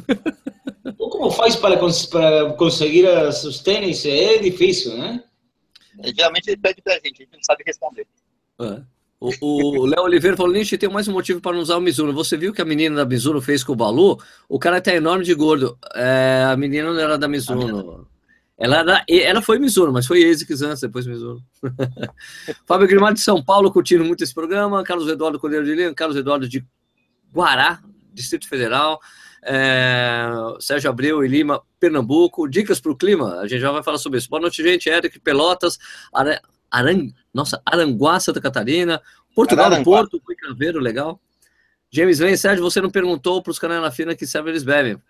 Ou 0.98 1.10
como 1.10 1.30
faz 1.30 1.56
para, 1.56 1.76
para 1.76 2.52
conseguir 2.52 3.06
os 3.06 3.60
tênis? 3.60 4.04
É 4.04 4.38
difícil, 4.38 4.96
né? 4.96 5.22
Geralmente 6.16 6.48
ele 6.48 6.56
pede 6.56 6.80
pra 6.82 6.94
gente, 6.94 7.22
a 7.22 7.24
gente 7.24 7.32
não 7.32 7.42
sabe 7.42 7.64
responder. 7.66 8.06
É. 8.60 8.80
O 9.20 9.84
Léo 9.84 10.04
Oliveira 10.04 10.36
falou, 10.36 10.52
Nietzsche, 10.52 10.78
tem 10.78 10.88
mais 10.88 11.08
um 11.08 11.12
motivo 11.12 11.40
para 11.40 11.52
não 11.52 11.60
usar 11.60 11.76
o 11.76 11.80
Mizuno. 11.80 12.12
Você 12.12 12.36
viu 12.36 12.52
que 12.52 12.62
a 12.62 12.64
menina 12.64 12.96
da 12.96 13.04
Mizuno 13.04 13.40
fez 13.40 13.64
com 13.64 13.72
o 13.72 13.76
Balu? 13.76 14.16
O 14.48 14.60
cara 14.60 14.80
tá 14.80 14.94
enorme 14.94 15.24
de 15.24 15.34
gordo. 15.34 15.76
É, 15.94 16.44
a 16.46 16.56
menina 16.56 16.92
não 16.92 17.00
era 17.00 17.18
da 17.18 17.26
Mizuno. 17.26 18.06
Ela, 18.58 18.78
era, 18.78 19.04
ela 19.08 19.40
foi 19.40 19.56
Mizuno, 19.58 19.92
mas 19.92 20.04
foi 20.04 20.28
ASICS 20.28 20.62
antes, 20.62 20.80
depois 20.80 21.06
Mizuno. 21.06 21.40
Fábio 22.66 22.88
Grimaldi 22.88 23.14
de 23.14 23.24
São 23.24 23.42
Paulo, 23.42 23.70
curtindo 23.70 24.04
muito 24.04 24.24
esse 24.24 24.34
programa. 24.34 24.82
Carlos 24.82 25.08
Eduardo 25.08 25.38
Cordeiro 25.38 25.64
de 25.64 25.74
Lima, 25.74 25.94
Carlos 25.94 26.16
Eduardo 26.16 26.48
de 26.48 26.66
Guará, 27.32 27.80
Distrito 28.12 28.48
Federal. 28.48 28.98
É, 29.44 30.28
Sérgio 30.58 30.90
Abreu 30.90 31.24
e 31.24 31.28
Lima, 31.28 31.62
Pernambuco. 31.78 32.48
Dicas 32.48 32.80
para 32.80 32.90
o 32.90 32.96
clima, 32.96 33.38
a 33.38 33.46
gente 33.46 33.60
já 33.60 33.70
vai 33.70 33.82
falar 33.84 33.98
sobre 33.98 34.18
isso. 34.18 34.28
Boa 34.28 34.40
noite, 34.40 34.60
gente. 34.60 34.88
Eric 34.88 35.20
Pelotas, 35.20 35.78
Ara, 36.12 36.40
Aran, 36.68 37.10
nossa, 37.32 37.62
Aranguá, 37.64 38.18
Santa 38.18 38.40
Catarina. 38.40 39.00
Portugal, 39.36 39.66
Aranguá. 39.66 40.00
Porto, 40.00 40.20
Craveiro, 40.36 40.80
legal. 40.80 41.20
James 41.92 42.18
Vem, 42.18 42.36
Sérgio, 42.36 42.64
você 42.64 42.80
não 42.80 42.90
perguntou 42.90 43.40
para 43.40 43.52
os 43.52 43.58
canais 43.58 43.94
fina 43.94 44.16
que 44.16 44.26
serve 44.26 44.50
eles 44.50 44.64
bebem. 44.64 45.00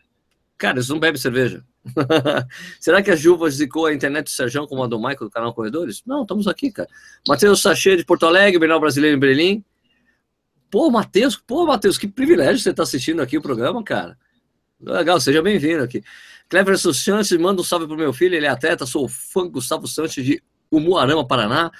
Cara, 0.59 0.77
eles 0.77 0.88
não 0.88 0.99
bebem 0.99 1.21
cerveja. 1.21 1.65
Será 2.81 3.00
que 3.00 3.12
a 3.12 3.17
Juva 3.17 3.49
zicou 3.49 3.87
a 3.87 3.95
internet 3.95 4.25
do 4.25 4.31
Sérgio 4.31 4.67
como 4.67 4.83
a 4.83 4.88
do 4.88 4.99
Michael 4.99 5.21
do 5.21 5.31
canal 5.31 5.55
Corredores? 5.55 6.03
Não, 6.05 6.23
estamos 6.23 6.49
aqui, 6.49 6.73
cara. 6.73 6.88
Matheus 7.29 7.62
Sachê 7.62 7.97
de 7.97 8.05
Porto 8.05 8.27
Alegre, 8.27 8.59
Bernal 8.59 8.81
Brasileiro 8.81 9.17
em 9.17 9.21
Berlim. 9.21 9.65
Pô, 10.69 10.91
Matheus, 10.91 11.37
pô, 11.37 11.65
Matheus, 11.65 11.97
que 11.97 12.09
privilégio 12.09 12.59
você 12.59 12.71
estar 12.71 12.83
tá 12.83 12.83
assistindo 12.83 13.23
aqui 13.23 13.38
o 13.38 13.43
programa, 13.43 13.83
cara. 13.85 14.19
Legal, 14.81 15.21
seja 15.21 15.41
bem-vindo 15.41 15.83
aqui. 15.83 16.03
Clever 16.49 16.77
Sanches, 16.77 17.38
manda 17.38 17.61
um 17.61 17.65
salve 17.65 17.87
pro 17.87 17.97
meu 17.97 18.12
filho, 18.12 18.35
ele 18.35 18.47
é 18.47 18.49
atleta, 18.49 18.85
sou 18.85 19.09
fã 19.09 19.49
Gustavo 19.49 19.87
Sanches 19.87 20.25
de 20.25 20.43
Umuarama, 20.71 21.27
Paraná. 21.27 21.71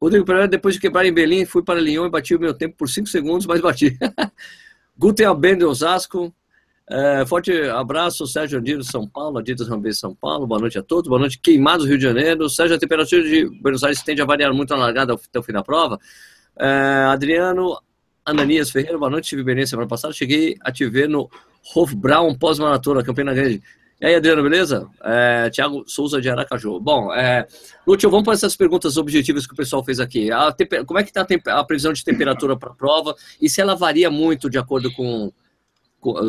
Rodrigo 0.00 0.24
Pereira, 0.24 0.46
depois 0.46 0.76
de 0.76 0.80
quebrar 0.80 1.04
em 1.04 1.12
Berlim, 1.12 1.44
fui 1.44 1.62
para 1.62 1.80
Lyon 1.80 2.06
e 2.06 2.10
bati 2.10 2.36
o 2.36 2.40
meu 2.40 2.54
tempo 2.54 2.76
por 2.76 2.88
5 2.88 3.08
segundos, 3.08 3.46
mas 3.46 3.60
bati. 3.60 3.98
Guten 4.96 5.26
Abend, 5.26 5.64
Osasco. 5.64 6.32
É, 6.90 7.26
forte 7.26 7.52
abraço, 7.52 8.26
Sérgio 8.26 8.58
Andino, 8.58 8.82
São 8.82 9.06
Paulo, 9.06 9.38
Adidas 9.38 9.68
Rambê, 9.68 9.92
São 9.92 10.14
Paulo. 10.14 10.46
Boa 10.46 10.58
noite 10.58 10.78
a 10.78 10.82
todos. 10.82 11.06
Boa 11.06 11.20
noite, 11.20 11.38
Queimados, 11.38 11.86
Rio 11.86 11.98
de 11.98 12.04
Janeiro. 12.04 12.48
Sérgio, 12.48 12.76
a 12.76 12.78
temperatura 12.78 13.22
de 13.22 13.44
Buenos 13.60 13.84
Aires 13.84 14.02
tende 14.02 14.22
a 14.22 14.24
variar 14.24 14.54
muito 14.54 14.70
na 14.70 14.76
largada 14.76 15.12
até 15.12 15.38
o 15.38 15.42
fim 15.42 15.52
da 15.52 15.62
prova. 15.62 15.98
É, 16.58 17.08
Adriano 17.10 17.78
Ananias 18.24 18.70
Ferreira, 18.70 18.96
boa 18.96 19.10
noite. 19.10 19.28
Tive 19.28 19.44
Belém 19.44 19.66
semana 19.66 19.86
passada. 19.86 20.14
Cheguei 20.14 20.56
a 20.62 20.72
te 20.72 20.88
ver 20.88 21.10
no 21.10 21.28
Hofbraun 21.74 22.34
pós-maratona, 22.34 23.02
Campina 23.02 23.34
Grande. 23.34 23.62
E 24.00 24.06
aí, 24.06 24.14
Adriano, 24.14 24.42
beleza? 24.42 24.88
É, 25.04 25.50
Tiago 25.50 25.84
Souza 25.86 26.22
de 26.22 26.30
Aracaju. 26.30 26.80
Bom, 26.80 27.12
é, 27.12 27.46
Lúcio, 27.86 28.08
vamos 28.08 28.24
para 28.24 28.32
essas 28.32 28.56
perguntas 28.56 28.96
objetivas 28.96 29.46
que 29.46 29.52
o 29.52 29.56
pessoal 29.56 29.84
fez 29.84 30.00
aqui. 30.00 30.32
A, 30.32 30.54
como 30.86 30.98
é 30.98 31.02
que 31.02 31.10
está 31.10 31.26
a, 31.46 31.60
a 31.60 31.64
previsão 31.64 31.92
de 31.92 32.02
temperatura 32.02 32.56
para 32.56 32.70
a 32.70 32.74
prova 32.74 33.14
e 33.42 33.48
se 33.50 33.60
ela 33.60 33.74
varia 33.74 34.10
muito 34.10 34.48
de 34.48 34.56
acordo 34.56 34.90
com 34.94 35.30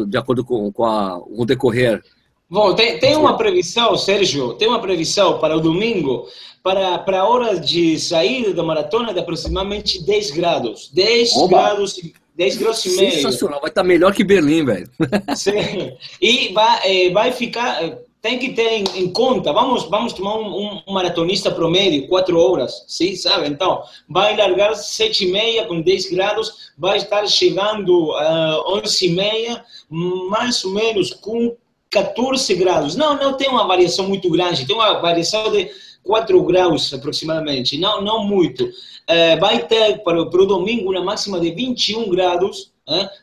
de 0.07 0.17
acordo 0.17 0.43
com, 0.43 0.71
com 0.71 0.85
a, 0.85 1.17
o 1.17 1.45
decorrer? 1.45 2.01
Bom, 2.49 2.73
tem, 2.73 2.99
tem 2.99 3.15
uma 3.15 3.37
previsão, 3.37 3.95
Sérgio, 3.95 4.53
tem 4.55 4.67
uma 4.67 4.81
previsão 4.81 5.39
para 5.39 5.55
o 5.55 5.59
domingo, 5.59 6.27
para, 6.63 6.97
para 6.97 7.21
a 7.21 7.27
hora 7.27 7.59
de 7.59 7.99
saída 7.99 8.53
da 8.53 8.63
maratona 8.63 9.13
de 9.13 9.19
aproximadamente 9.19 10.03
10 10.03 10.31
grados. 10.31 10.89
10 10.91 11.47
graus, 11.47 11.99
10 12.35 12.57
graus 12.57 12.85
e 12.85 12.97
meio. 12.97 13.11
Sensacional, 13.11 13.61
vai 13.61 13.69
estar 13.69 13.83
melhor 13.83 14.13
que 14.13 14.23
Berlim, 14.23 14.65
velho. 14.65 14.89
Sim. 15.35 15.95
E 16.19 16.51
vai, 16.51 16.79
eh, 16.85 17.09
vai 17.11 17.31
ficar, 17.31 17.83
eh, 17.83 17.99
tem 18.21 18.37
que 18.37 18.49
ter 18.49 18.69
em, 18.73 18.83
em 18.95 19.11
conta, 19.11 19.53
vamos, 19.53 19.83
vamos 19.85 20.13
tomar 20.13 20.35
um, 20.37 20.81
um, 20.87 20.93
maratonista 20.93 21.49
promédio, 21.49 22.07
4 22.07 22.37
horas, 22.37 22.83
sim, 22.87 23.15
sabe? 23.15 23.47
Então, 23.47 23.81
vai 24.09 24.35
largar 24.35 24.75
7 24.75 25.25
e 25.25 25.31
meia 25.31 25.65
com 25.65 25.81
10 25.81 26.11
graus, 26.11 26.71
vai 26.77 26.97
estar 26.97 27.25
chegando 27.27 28.11
a 28.13 28.59
uh, 28.59 28.79
11 28.83 29.05
e 29.05 29.09
meia, 29.09 29.63
mais 29.89 30.63
ou 30.65 30.71
menos 30.71 31.13
com 31.13 31.55
14 31.89 32.53
graus. 32.55 32.95
Não, 32.95 33.15
não 33.15 33.33
tem 33.33 33.49
uma 33.49 33.65
variação 33.65 34.07
muito 34.07 34.29
grande, 34.29 34.67
tem 34.67 34.75
uma 34.75 34.99
variação 34.99 35.49
de 35.51 35.71
4 36.03 36.43
graus 36.43 36.93
aproximadamente, 36.93 37.77
não, 37.77 38.01
não 38.01 38.25
muito. 38.25 38.69
É, 39.07 39.37
vai 39.37 39.65
ter 39.65 40.03
para, 40.03 40.25
para 40.25 40.41
o 40.41 40.45
domingo 40.45 40.91
uma 40.91 41.03
máxima 41.03 41.39
de 41.39 41.51
21 41.51 42.09
graus? 42.09 42.68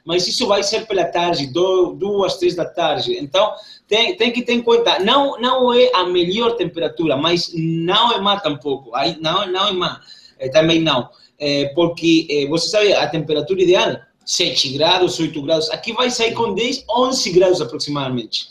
Mas 0.05 0.27
isso 0.27 0.47
vai 0.47 0.63
ser 0.63 0.87
pela 0.87 1.05
tarde, 1.05 1.47
duas, 1.47 2.37
três 2.37 2.55
da 2.55 2.65
tarde. 2.65 3.17
Então, 3.19 3.53
tem, 3.89 4.17
tem 4.17 4.33
que 4.33 4.43
ter 4.43 4.53
em 4.55 4.63
conta, 4.63 4.99
não, 4.99 5.41
não 5.41 5.73
é 5.73 5.91
a 5.95 6.05
melhor 6.05 6.57
temperatura, 6.57 7.17
mas 7.17 7.53
não 7.55 8.13
é 8.13 8.21
má 8.21 8.39
tampouco, 8.39 8.93
não, 9.21 9.47
não 9.47 9.69
é 9.69 9.73
má, 9.73 10.01
é, 10.39 10.49
também 10.49 10.81
não. 10.81 11.09
É, 11.39 11.67
porque, 11.75 12.27
é, 12.31 12.47
você 12.47 12.69
sabe, 12.69 12.93
a 12.93 13.07
temperatura 13.09 13.63
ideal, 13.63 13.97
7 14.25 14.77
graus, 14.77 15.21
8 15.21 15.43
graus, 15.43 15.71
aqui 15.71 15.93
vai 15.93 16.11
sair 16.11 16.35
com 16.35 16.55
10, 16.55 16.85
11 16.89 17.33
graus 17.33 17.61
aproximadamente. 17.61 18.49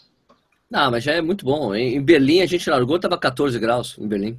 Não, 0.70 0.92
mas 0.92 1.04
já 1.04 1.14
é 1.14 1.22
muito 1.22 1.46
bom. 1.46 1.76
Em 1.76 2.02
Berlim 2.02 2.42
a 2.42 2.46
gente 2.46 2.70
largou, 2.70 3.00
tava 3.00 3.18
14 3.18 3.58
graus 3.60 3.96
em 4.00 4.08
Berlim. 4.08 4.38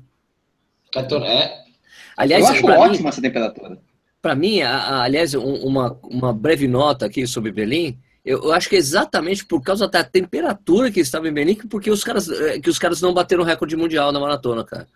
14, 0.92 1.24
é. 1.26 1.66
Aliás, 2.16 2.44
eu 2.44 2.50
acho 2.50 2.66
ótima 2.66 3.02
mim, 3.02 3.08
essa 3.08 3.20
temperatura. 3.20 3.78
Para 4.26 4.34
mim, 4.34 4.60
a, 4.60 4.76
a, 4.76 5.02
aliás, 5.04 5.34
um, 5.36 5.54
uma, 5.54 5.96
uma 6.02 6.32
breve 6.32 6.66
nota 6.66 7.06
aqui 7.06 7.28
sobre 7.28 7.52
Berlim. 7.52 7.96
Eu, 8.24 8.42
eu, 8.42 8.52
acho 8.52 8.68
que 8.68 8.74
é 8.74 8.78
exatamente 8.78 9.44
por 9.44 9.62
causa 9.62 9.86
da 9.86 10.02
temperatura 10.02 10.90
que 10.90 10.98
estava 10.98 11.28
em 11.28 11.32
Berlim, 11.32 11.54
porque 11.54 11.92
os 11.92 12.02
caras, 12.02 12.28
eh, 12.28 12.58
que 12.58 12.68
os 12.68 12.76
caras 12.76 13.00
não 13.00 13.14
bateram 13.14 13.44
recorde 13.44 13.76
mundial 13.76 14.10
na 14.10 14.18
maratona, 14.18 14.64
cara. 14.64 14.88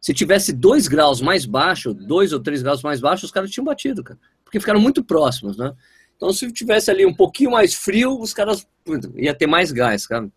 Se 0.00 0.12
tivesse 0.12 0.52
dois 0.52 0.88
graus 0.88 1.20
mais 1.20 1.46
baixo, 1.46 1.94
dois 1.94 2.32
ou 2.32 2.40
três 2.40 2.60
graus 2.60 2.82
mais 2.82 3.00
baixo, 3.00 3.24
os 3.24 3.30
caras 3.30 3.52
tinham 3.52 3.64
batido, 3.64 4.02
cara. 4.02 4.18
Porque 4.44 4.58
ficaram 4.58 4.80
muito 4.80 5.04
próximos, 5.04 5.56
né? 5.56 5.72
Então, 6.16 6.32
se 6.32 6.50
tivesse 6.50 6.90
ali 6.90 7.06
um 7.06 7.14
pouquinho 7.14 7.52
mais 7.52 7.74
frio, 7.74 8.20
os 8.20 8.34
caras 8.34 8.66
ia 9.14 9.32
ter 9.32 9.46
mais 9.46 9.70
gás, 9.70 10.08
cara. 10.08 10.28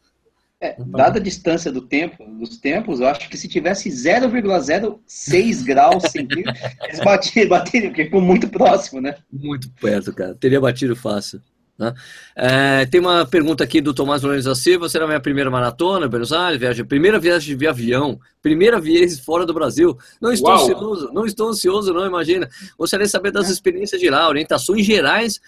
É, 0.61 0.75
dada 0.79 1.19
a 1.19 1.21
distância 1.21 1.69
do 1.69 1.81
tempo, 1.81 2.25
dos 2.39 2.57
tempos, 2.57 3.01
eu 3.01 3.07
acho 3.07 3.29
que 3.29 3.37
se 3.37 3.47
tivesse 3.47 3.89
0,06 3.89 5.63
graus 5.65 6.03
centígrados, 6.03 6.61
eles 6.87 6.99
bateriam, 7.01 7.49
bateriam, 7.49 7.89
porque 7.89 8.05
ficou 8.05 8.21
muito 8.21 8.47
próximo, 8.47 9.01
né? 9.01 9.17
Muito 9.31 9.69
perto, 9.71 10.13
cara. 10.13 10.33
Teria 10.35 10.61
batido 10.61 10.95
fácil. 10.95 11.41
Né? 11.77 11.93
É, 12.37 12.85
tem 12.85 13.01
uma 13.01 13.25
pergunta 13.25 13.61
aqui 13.61 13.81
do 13.81 13.93
Tomás 13.93 14.23
Nunes 14.23 14.45
da 14.45 14.55
Silva: 14.55 14.87
será 14.87 15.03
a 15.03 15.07
minha 15.07 15.19
primeira 15.19 15.51
maratona, 15.51 16.07
Buenos 16.07 16.31
Aires? 16.31 16.57
Viagem, 16.57 16.85
primeira 16.85 17.19
viagem 17.19 17.57
de 17.57 17.67
avião, 17.67 18.17
primeira 18.41 18.79
viagem 18.79 19.17
fora 19.17 19.45
do 19.45 19.53
Brasil. 19.53 19.97
Não 20.21 20.31
estou 20.31 20.51
Uau. 20.51 20.63
ansioso, 20.63 21.11
não 21.13 21.25
estou 21.25 21.49
ansioso, 21.49 21.93
não, 21.93 22.05
imagina. 22.05 22.49
Gostaria 22.77 23.05
de 23.05 23.11
saber 23.11 23.31
das 23.31 23.49
experiências 23.49 23.99
de 23.99 24.09
lá, 24.09 24.27
orientações 24.29 24.85
gerais 24.85 25.41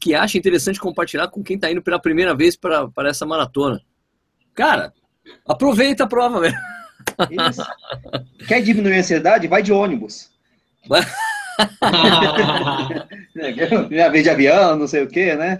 que 0.00 0.14
acha 0.14 0.36
interessante 0.36 0.80
compartilhar 0.80 1.28
com 1.28 1.44
quem 1.44 1.54
está 1.54 1.70
indo 1.70 1.80
pela 1.80 2.00
primeira 2.00 2.34
vez 2.34 2.56
para 2.56 2.90
essa 3.08 3.24
maratona. 3.24 3.80
Cara, 4.56 4.92
aproveita 5.46 6.04
a 6.04 6.06
prova, 6.06 6.40
velho. 6.40 6.56
Quer 8.48 8.62
diminuir 8.62 8.96
a 8.96 8.98
ansiedade? 9.00 9.46
Vai 9.46 9.62
de 9.62 9.72
ônibus. 9.72 10.30
Minha 13.88 14.08
vez 14.10 14.24
de 14.24 14.30
avião, 14.30 14.76
não 14.76 14.86
sei 14.86 15.02
o 15.02 15.08
quê, 15.08 15.34
né? 15.34 15.58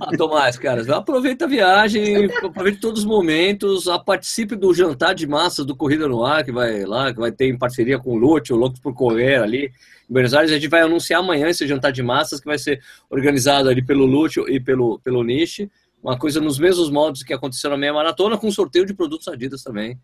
Ah, 0.00 0.16
Tomás, 0.16 0.58
cara, 0.58 0.82
aproveita 0.96 1.44
a 1.44 1.48
viagem, 1.48 2.26
aproveite 2.26 2.80
todos 2.80 3.00
os 3.00 3.06
momentos, 3.06 3.84
participe 4.04 4.56
do 4.56 4.74
jantar 4.74 5.14
de 5.14 5.26
massas 5.26 5.64
do 5.64 5.76
Corrida 5.76 6.08
no 6.08 6.24
Ar, 6.24 6.44
que 6.44 6.50
vai 6.50 6.84
lá, 6.84 7.12
que 7.12 7.20
vai 7.20 7.30
ter 7.30 7.46
em 7.46 7.56
parceria 7.56 7.98
com 7.98 8.10
o 8.10 8.18
Lute, 8.18 8.52
o 8.52 8.56
Loucos 8.56 8.80
por 8.80 8.92
Correr 8.92 9.36
ali 9.40 9.66
em 9.66 10.12
Buenos 10.12 10.34
Aires. 10.34 10.50
A 10.50 10.54
gente 10.54 10.68
vai 10.68 10.80
anunciar 10.80 11.20
amanhã 11.20 11.48
esse 11.48 11.66
jantar 11.66 11.92
de 11.92 12.02
massas 12.02 12.40
que 12.40 12.46
vai 12.46 12.58
ser 12.58 12.82
organizado 13.08 13.68
ali 13.68 13.82
pelo 13.82 14.04
Lute 14.04 14.40
e 14.48 14.58
pelo, 14.58 14.98
pelo 14.98 15.22
Niche 15.22 15.70
uma 16.02 16.18
coisa 16.18 16.40
nos 16.40 16.58
mesmos 16.58 16.90
modos 16.90 17.22
que 17.22 17.32
aconteceu 17.32 17.70
na 17.70 17.76
meia 17.76 17.92
maratona, 17.92 18.36
com 18.36 18.50
sorteio 18.50 18.84
de 18.84 18.94
produtos 18.94 19.28
Adidas 19.28 19.62
também. 19.62 19.98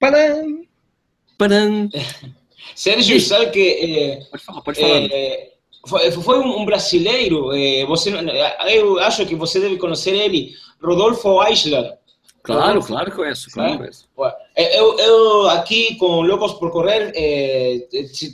Param! 0.00 0.64
Param! 1.38 1.88
Sérgio, 2.74 3.20
sabe 3.20 3.50
que. 3.50 3.60
É, 3.60 4.24
pode 4.30 4.44
falar, 4.44 4.62
pode 4.62 4.80
falar. 4.80 5.08
É, 5.10 5.52
foi, 5.86 6.10
foi, 6.10 6.38
um 6.38 6.64
brasileiro, 6.64 7.52
é, 7.52 7.84
você, 7.86 8.12
eu 8.68 8.98
acho 9.00 9.26
que 9.26 9.34
você 9.34 9.60
deve 9.60 9.78
conhecer 9.78 10.14
ele, 10.14 10.54
Rodolfo 10.82 11.42
Eichler. 11.42 11.98
Claro, 12.42 12.82
claro 12.82 13.10
que 13.10 13.16
conheço, 13.16 13.50
claro 13.50 13.78
conheço. 13.78 14.08
Eu, 14.56 14.98
eu, 14.98 15.48
aqui 15.50 15.94
com 15.94 16.22
Loucos 16.22 16.54
por 16.54 16.72
Correr, 16.72 17.12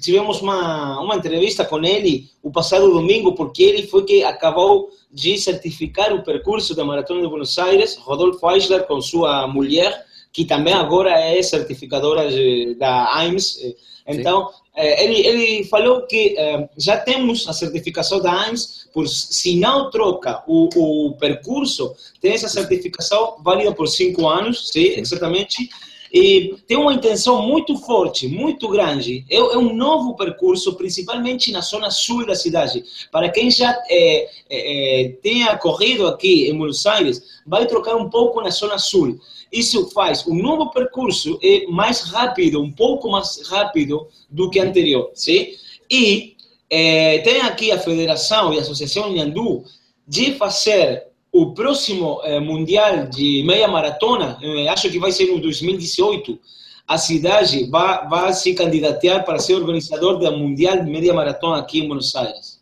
tivemos 0.03 0.41
uma, 0.41 0.99
uma 1.01 1.17
entrevista 1.17 1.63
com 1.65 1.85
ele 1.85 2.31
o 2.43 2.51
passado 2.51 2.91
domingo, 2.91 3.35
porque 3.35 3.63
ele 3.63 3.87
foi 3.87 4.05
que 4.05 4.25
acabou 4.25 4.89
de 5.13 5.37
certificar 5.37 6.13
o 6.15 6.23
percurso 6.23 6.75
da 6.75 6.85
Maratona 6.85 7.21
de 7.21 7.29
Buenos 7.29 7.59
Aires, 7.59 7.97
Rodolfo 7.97 8.51
Eichler 8.51 8.87
com 8.87 8.99
sua 9.01 9.47
mulher, 9.47 10.07
que 10.33 10.45
também 10.45 10.75
agora 10.75 11.11
é 11.11 11.43
certificadora 11.43 12.29
de, 12.29 12.75
da 12.75 13.17
AIMS. 13.17 13.59
Então, 14.07 14.51
eh, 14.75 15.05
ele, 15.05 15.27
ele 15.27 15.65
falou 15.65 16.07
que 16.07 16.35
eh, 16.39 16.69
já 16.79 16.97
temos 16.97 17.47
a 17.49 17.53
certificação 17.53 18.21
da 18.21 18.33
AIMS, 18.33 18.89
por, 18.93 19.07
se 19.07 19.57
não 19.57 19.91
troca 19.91 20.43
o, 20.47 20.69
o 21.09 21.13
percurso, 21.17 21.95
tem 22.21 22.33
essa 22.33 22.49
certificação 22.49 23.37
válida 23.43 23.73
por 23.75 23.87
cinco 23.87 24.27
anos, 24.27 24.71
sim, 24.71 24.95
exatamente, 24.97 25.69
e 26.13 26.57
tem 26.67 26.77
uma 26.77 26.95
intenção 26.95 27.43
muito 27.43 27.77
forte, 27.77 28.27
muito 28.27 28.69
grande. 28.69 29.25
É, 29.29 29.37
é, 29.37 29.59
um 29.59 29.75
novo 29.75 30.15
percurso, 30.17 30.75
principalmente 30.75 31.53
na 31.53 31.61
zona 31.61 31.91
sul 31.91 32.27
da 32.27 32.35
cidade. 32.35 32.85
Para 33.13 33.29
quem 33.29 33.51
já 33.51 33.79
é, 33.91 34.29
é, 34.49 35.09
tenha 35.23 35.57
corrido 35.57 36.07
aqui 36.07 36.49
em 36.49 36.57
Buenos 36.57 36.85
Aires, 36.87 37.23
vai 37.47 37.67
trocar 37.67 37.97
um 37.97 38.09
pouco 38.09 38.41
na 38.41 38.51
zona 38.51 38.79
sul. 38.79 39.19
Isso 39.53 39.91
faz 39.91 40.27
um 40.27 40.35
novo 40.35 40.71
percurso 40.71 41.39
é 41.43 41.67
mais 41.67 42.03
rápido, 42.03 42.63
um 42.63 42.71
pouco 42.71 43.11
mais 43.11 43.41
rápido 43.49 44.07
do 44.31 44.51
que 44.51 44.61
anterior, 44.61 45.11
sim? 45.15 45.49
E 45.91 46.37
é, 46.71 47.19
tem 47.19 47.41
aqui 47.41 47.73
a 47.73 47.79
federação 47.79 48.53
e 48.53 48.59
a 48.59 48.61
associação 48.61 49.13
Nhandu 49.13 49.65
de 50.07 50.35
fazer 50.35 51.09
o 51.33 51.53
próximo 51.53 52.21
eh, 52.25 52.41
Mundial 52.41 53.07
de 53.07 53.43
meia 53.45 53.69
maratona, 53.69 54.39
eh, 54.43 54.69
acho 54.69 54.91
que 54.91 54.99
vai 54.99 55.13
ser 55.13 55.27
no 55.27 55.41
2018, 55.41 56.39
a 56.87 56.97
cidade 56.97 57.69
vai, 57.71 58.09
vai 58.09 58.33
se 58.33 58.55
candidatar 58.55 59.23
para 59.25 59.39
ser 59.39 59.55
organizador 59.55 60.19
da 60.19 60.31
Mundial 60.31 60.83
de 60.83 60.91
Meia 60.91 61.13
Maratona 61.13 61.59
aqui 61.59 61.81
em 61.81 61.87
Buenos 61.87 62.15
Aires. 62.17 62.59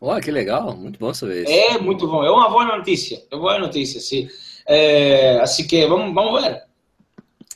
Olha, 0.00 0.20
que 0.20 0.30
legal, 0.30 0.76
muito 0.76 0.98
bom 0.98 1.14
saber 1.14 1.44
isso. 1.44 1.52
É, 1.52 1.78
muito 1.78 2.08
bom, 2.08 2.24
é 2.24 2.30
uma 2.30 2.48
boa 2.48 2.76
notícia, 2.76 3.22
é 3.30 3.34
uma 3.36 3.42
boa 3.42 3.58
notícia, 3.58 4.00
sim. 4.00 4.28
É, 4.66 5.38
assim 5.40 5.66
que 5.66 5.86
vamos, 5.86 6.14
vamos 6.14 6.42
ver. 6.42 6.62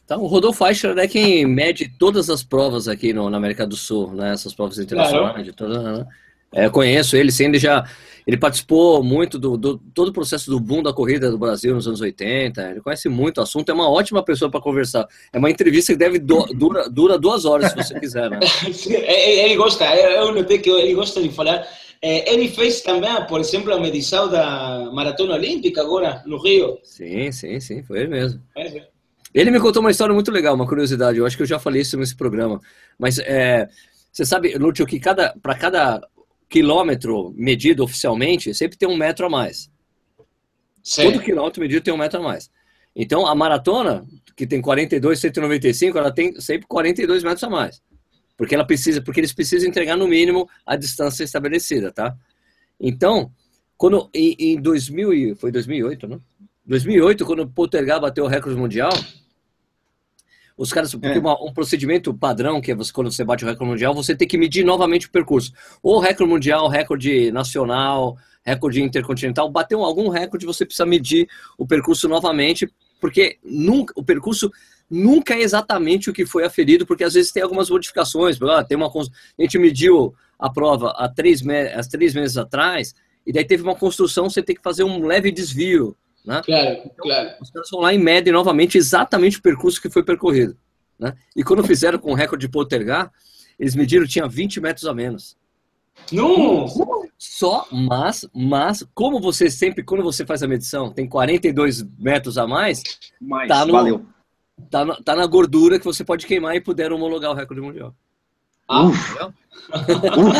Então, 0.05 0.21
o 0.21 0.27
Rodolfo 0.27 0.67
Eichler 0.67 0.99
é 0.99 1.09
quem 1.09 1.47
mede 1.47 1.91
todas 1.99 2.29
as 2.29 2.43
provas 2.43 2.89
aqui 2.89 3.13
no, 3.13 3.31
na 3.31 3.39
América 3.39 3.67
do 3.67 3.77
Sul, 3.77 4.13
né? 4.13 4.33
Essas 4.33 4.53
provas 4.53 4.79
internacionais, 4.79 5.51
claro. 5.57 5.99
né? 5.99 6.07
É, 6.53 6.69
conheço 6.69 7.17
ele, 7.17 7.33
sim, 7.33 7.47
ele 7.47 7.59
já 7.59 7.85
ele 8.27 8.39
participou 8.39 9.03
muito 9.03 9.39
do, 9.39 9.57
do, 9.57 9.79
todo 9.93 10.09
o 10.09 10.13
processo 10.13 10.51
do 10.51 10.59
boom 10.59 10.83
da 10.83 10.93
corrida 10.93 11.31
do 11.31 11.37
Brasil 11.37 11.75
nos 11.75 11.87
anos 11.87 12.01
80. 12.01 12.71
Ele 12.71 12.81
conhece 12.81 13.09
muito 13.09 13.39
o 13.39 13.43
assunto, 13.43 13.69
é 13.69 13.75
uma 13.75 13.91
ótima 13.91 14.23
pessoa 14.23 14.51
para 14.51 14.61
conversar. 14.61 15.07
É 15.33 15.39
uma 15.39 15.51
entrevista 15.51 15.93
que 15.93 15.99
deve 15.99 16.19
do, 16.19 16.47
dura, 16.55 16.89
dura 16.89 17.19
duas 17.19 17.45
horas, 17.45 17.71
se 17.73 17.77
você 17.77 18.01
quiser, 18.01 18.31
né? 18.31 18.41
ele 18.89 19.57
gosta, 19.57 19.85
eu 19.95 20.33
notei 20.33 20.59
que 20.59 20.71
ele 20.71 20.95
gosta 20.95 21.21
de 21.21 21.29
falar. 21.31 21.67
Ele 22.03 22.49
fez 22.49 22.83
também, 22.83 23.11
por 23.27 23.41
exemplo, 23.41 23.73
a 23.73 23.81
medição 23.81 24.29
da 24.29 24.91
Maratona 24.93 25.35
Olímpica 25.35 25.81
agora 25.81 26.23
no 26.27 26.37
Rio. 26.39 26.79
Sim, 26.83 27.33
sim, 27.33 27.59
sim, 27.61 27.83
foi 27.83 28.01
ele 28.01 28.09
mesmo. 28.09 28.43
É, 28.57 28.89
ele 29.35 29.51
me 29.51 29.59
contou 29.59 29.81
uma 29.81 29.91
história 29.91 30.15
muito 30.15 30.31
legal, 30.31 30.55
uma 30.55 30.67
curiosidade. 30.67 31.19
Eu 31.19 31.27
acho 31.27 31.37
que 31.37 31.43
eu 31.43 31.47
já 31.47 31.59
falei 31.59 31.83
isso 31.83 31.99
nesse 31.99 32.15
programa. 32.15 32.61
Mas 32.99 33.19
é, 33.19 33.69
você 34.13 34.25
sabe, 34.25 34.57
Lúcio, 34.57 34.87
que 34.87 35.01
cada, 35.01 35.35
para 35.43 35.57
cada 35.57 36.01
quilômetro 36.49 37.35
medido 37.37 37.83
oficialmente 37.83 38.55
sempre 38.55 38.79
tem 38.79 38.89
um 38.89 38.97
metro 38.97 39.27
a 39.27 39.31
mais. 39.31 39.69
Sim. 40.85 41.11
Todo 41.11 41.21
quilômetro 41.21 41.61
medido 41.61 41.83
tem 41.83 41.93
um 41.93 41.97
metro 41.97 42.21
a 42.21 42.23
mais. 42.23 42.49
Então, 42.95 43.27
a 43.27 43.35
maratona, 43.35 44.07
que 44.37 44.47
tem 44.47 44.61
42, 44.61 45.19
195, 45.19 45.99
ela 45.99 46.13
tem 46.13 46.41
sempre 46.41 46.69
42 46.69 47.25
metros 47.25 47.43
a 47.43 47.51
mais. 47.51 47.83
Porque 48.37 48.55
ela 48.55 48.65
precisa, 48.65 49.01
porque 49.01 49.21
eles 49.21 49.33
precisam 49.33 49.69
entregar 49.69 49.97
no 49.97 50.09
mínimo 50.09 50.49
a 50.67 50.77
distância 50.77 51.23
estabelecida, 51.25 51.93
tá? 51.93 52.17
Então, 52.81 53.31
quando 53.77 54.11
em, 54.13 54.35
em 54.39 54.61
2000 54.61 55.37
foi 55.37 55.53
2008, 55.53 56.09
né? 56.09 56.19
2008, 56.67 57.25
quando 57.25 57.41
o 57.43 57.49
Poltergar 57.49 58.01
bateu 58.01 58.25
o 58.25 58.29
recorde 58.29 58.59
mundial, 58.59 58.91
Os 60.57 60.73
caras, 60.73 60.93
porque 60.93 61.09
É. 61.09 61.19
uma- 61.19 61.43
um 61.45 61.53
procedimento 61.53 62.15
padrão, 62.15 62.61
que 62.61 62.71
é 62.71 62.77
você, 62.77 62.93
quando 62.93 63.11
você 63.11 63.25
bate 63.25 63.45
o 63.45 63.49
recorde 63.49 63.69
mundial, 63.73 63.93
você 63.93 64.15
tem 64.15 64.27
que 64.29 64.39
medir 64.39 64.65
novamente 64.65 65.09
o 65.09 65.11
percurso. 65.11 65.53
Ou 65.83 65.99
recorde 65.99 66.31
mundial, 66.33 66.69
recorde 66.69 67.33
nacional, 67.33 68.17
recorde 68.47 68.81
intercontinental, 68.81 69.51
bateu 69.51 69.83
algum 69.83 70.09
recorde, 70.09 70.47
você 70.47 70.65
precisa 70.65 70.87
medir 70.87 71.29
o 71.59 71.67
percurso 71.67 72.09
novamente, 72.09 72.73
porque 73.01 73.37
nunca, 73.43 73.93
o 73.97 74.05
percurso 74.05 74.49
nunca 74.91 75.35
é 75.35 75.41
exatamente 75.43 76.11
o 76.11 76.13
que 76.13 76.27
foi 76.27 76.45
aferido, 76.45 76.87
porque 76.87 77.05
às 77.05 77.15
vezes 77.15 77.33
tem 77.33 77.43
algumas 77.43 77.71
modificações. 77.71 78.41
Ah, 78.43 78.63
tem 78.65 78.77
uma, 78.77 78.87
a 78.89 79.43
gente 79.43 79.59
mediu 79.59 80.15
a 80.39 80.51
prova 80.51 80.91
há 80.97 81.09
três, 81.09 81.43
me- 81.43 81.69
há 81.73 81.81
três 81.83 82.15
meses 82.15 82.37
atrás, 82.37 82.95
e 83.27 83.33
daí 83.33 83.45
teve 83.45 83.63
uma 83.63 83.75
construção, 83.75 84.29
você 84.29 84.43
tem 84.43 84.55
que 84.55 84.63
fazer 84.63 84.85
um 84.85 85.07
leve 85.07 85.31
desvio. 85.33 85.97
Né? 86.25 86.41
Claro, 86.45 86.91
claro. 86.99 87.31
Os 87.41 87.51
caras 87.51 87.69
vão 87.71 87.81
lá 87.81 87.93
e 87.93 87.99
medem 87.99 88.33
novamente 88.33 88.79
exatamente 88.79 89.39
o 89.39 89.43
percurso 89.43 89.81
que 89.81 89.91
foi 89.91 90.03
percorrido. 90.03 90.57
Né? 90.99 91.15
E 91.37 91.43
quando 91.43 91.63
fizeram 91.65 91.99
com 91.99 92.13
o 92.13 92.15
recorde 92.15 92.47
de 92.47 92.53
Poltergar, 92.53 93.11
eles 93.59 93.75
mediram, 93.75 94.07
tinha 94.07 94.27
20 94.27 94.61
metros 94.61 94.87
a 94.87 94.95
menos. 94.95 95.37
Não! 96.13 96.67
Só, 97.19 97.67
mas, 97.71 98.27
mas, 98.35 98.85
como 98.95 99.21
você 99.21 99.49
sempre, 99.49 99.83
quando 99.85 100.03
você 100.03 100.27
faz 100.27 100.43
a 100.43 100.49
medição, 100.49 100.91
tem 100.93 101.09
42 101.09 101.83
metros 101.99 102.37
a 102.37 102.47
mais, 102.47 102.83
Mas, 103.21 103.49
Tá 103.49 103.65
no- 103.65 103.73
valeu. 103.73 104.07
Tá 104.71 104.85
na, 104.85 104.95
tá 104.97 105.15
na 105.17 105.27
gordura 105.27 105.79
que 105.79 105.85
você 105.85 106.05
pode 106.05 106.27
queimar 106.27 106.55
e 106.57 106.61
puderam 106.61 106.97
homologar 106.97 107.31
o 107.31 107.35
recorde 107.35 107.63
mundial. 107.63 107.95
Ah, 108.69 108.91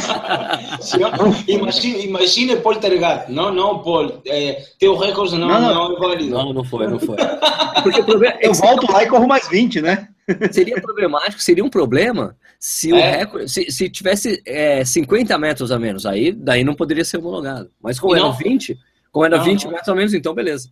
imagine, 1.47 2.05
imagine 2.07 2.57
Poltergeist. 2.57 3.31
Não, 3.31 3.53
não, 3.53 3.83
Paul. 3.83 4.21
É, 4.27 4.65
teu 4.79 4.97
recorde 4.97 5.37
não, 5.37 5.49
Não, 5.49 5.61
não, 5.61 5.75
não. 5.75 5.97
é 5.97 6.01
válido. 6.01 6.31
Não, 6.31 6.53
não 6.53 6.65
foi, 6.65 6.87
não 6.87 6.99
foi. 6.99 7.17
Porque 7.83 8.01
o 8.01 8.05
problema 8.05 8.37
é 8.41 8.47
Eu 8.49 8.55
volto 8.55 8.91
lá 8.91 9.03
e 9.03 9.09
corro 9.09 9.27
mais 9.27 9.49
20, 9.49 9.81
né? 9.83 10.09
seria 10.53 10.81
problemático, 10.81 11.43
seria 11.43 11.65
um 11.65 11.69
problema 11.69 12.35
se 12.59 12.93
o 12.93 12.97
É. 12.97 13.19
recorde, 13.19 13.51
se, 13.51 13.71
se 13.71 13.91
tivesse 13.91 14.43
é, 14.47 14.83
50 14.85 15.37
metros 15.37 15.71
a 15.71 15.79
menos, 15.79 16.07
aí 16.07 16.33
daí 16.33 16.65
não 16.65 16.75
poderia 16.75 17.05
ser 17.05 17.19
homologado. 17.19 17.71
Mas 17.83 18.01
como 18.01 18.15
era 18.15 18.25
não- 18.25 18.33
20, 18.33 18.79
como 19.15 19.25
era 19.25 19.37
Não, 19.39 19.45
20 19.45 19.63
não. 19.65 19.71
metros 19.71 19.89
a 19.89 19.95
menos, 19.95 20.13
então 20.13 20.35
beleza. 20.35 20.69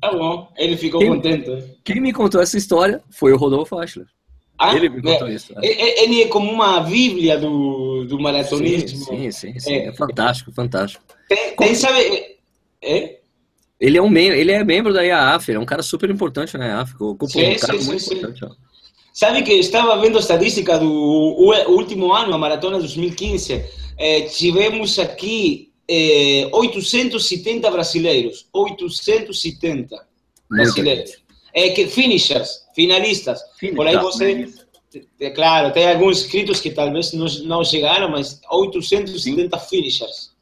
Tá 0.00 0.12
bom, 0.12 0.48
ele 0.56 0.76
ficou 0.76 1.00
Quem- 1.00 1.08
contente. 1.10 1.50
Quem 1.84 2.00
me 2.00 2.12
contou 2.12 2.40
essa 2.40 2.56
história 2.56 3.02
foi 3.10 3.32
o 3.32 3.36
Rodolfo 3.36 3.76
Aschler. 3.76 4.06
Ah, 4.56 4.74
Ele 4.74 4.88
me 4.88 5.02
contou 5.02 5.26
é, 5.28 5.34
isso. 5.34 5.52
é- 5.60 6.04
ele 6.04 6.22
é 6.22 6.28
como 6.28 6.50
uma 6.50 6.80
bíblia 6.80 7.36
do, 7.36 8.04
do 8.04 8.16
Sim, 8.16 8.22
maratonismo. 8.22 9.04
sim, 9.04 9.30
sim, 9.32 9.58
sim. 9.58 9.74
É. 9.74 9.86
É 9.88 9.92
fantástico, 9.92 10.50
fantástico. 10.52 11.02
Tem, 11.28 11.54
tem, 11.56 11.74
sabe... 11.74 12.36
É? 12.80 13.18
Ele 13.78 13.98
é 13.98 14.02
um 14.02 14.08
membro, 14.08 14.38
ele 14.38 14.52
é 14.52 14.64
membro 14.64 14.94
da 14.94 15.02
IAAF, 15.02 15.50
ele 15.50 15.58
é 15.58 15.60
um 15.60 15.66
cara 15.66 15.82
super 15.82 16.08
importante 16.08 16.56
na 16.56 16.66
IAAF, 16.68 16.94
ocupa 17.00 17.26
Sim, 17.26 17.52
um 17.54 17.58
sim, 17.58 17.66
muito 17.72 17.82
sim, 17.84 17.98
sim. 17.98 18.14
importante. 18.14 18.44
ó. 18.46 18.50
Sabe 19.12 19.42
que 19.42 19.52
estava 19.54 19.98
vendo 20.00 20.16
a 20.16 20.20
estatística 20.20 20.78
do 20.78 20.88
último 21.68 22.12
ano, 22.12 22.32
a 22.32 22.38
maratona 22.38 22.78
2015. 22.78 23.62
Eh, 23.98 24.22
tivemos 24.22 24.98
aqui 24.98 25.72
eh, 25.88 26.48
870 26.52 27.70
brasileiros. 27.70 28.46
870 28.52 29.96
brasileiros. 30.50 31.12
É 31.54 31.70
que 31.70 31.86
finishers, 31.86 32.62
finalistas. 32.74 33.40
Por 33.74 33.86
aí 33.86 33.96
você, 33.96 34.48
é 35.20 35.30
claro, 35.30 35.72
tem 35.72 35.88
alguns 35.88 36.22
inscritos 36.22 36.60
que 36.60 36.70
talvez 36.70 37.12
não, 37.12 37.26
não 37.44 37.64
chegaram, 37.64 38.10
mas 38.10 38.40
870 38.50 39.58
finishers. 39.58 40.34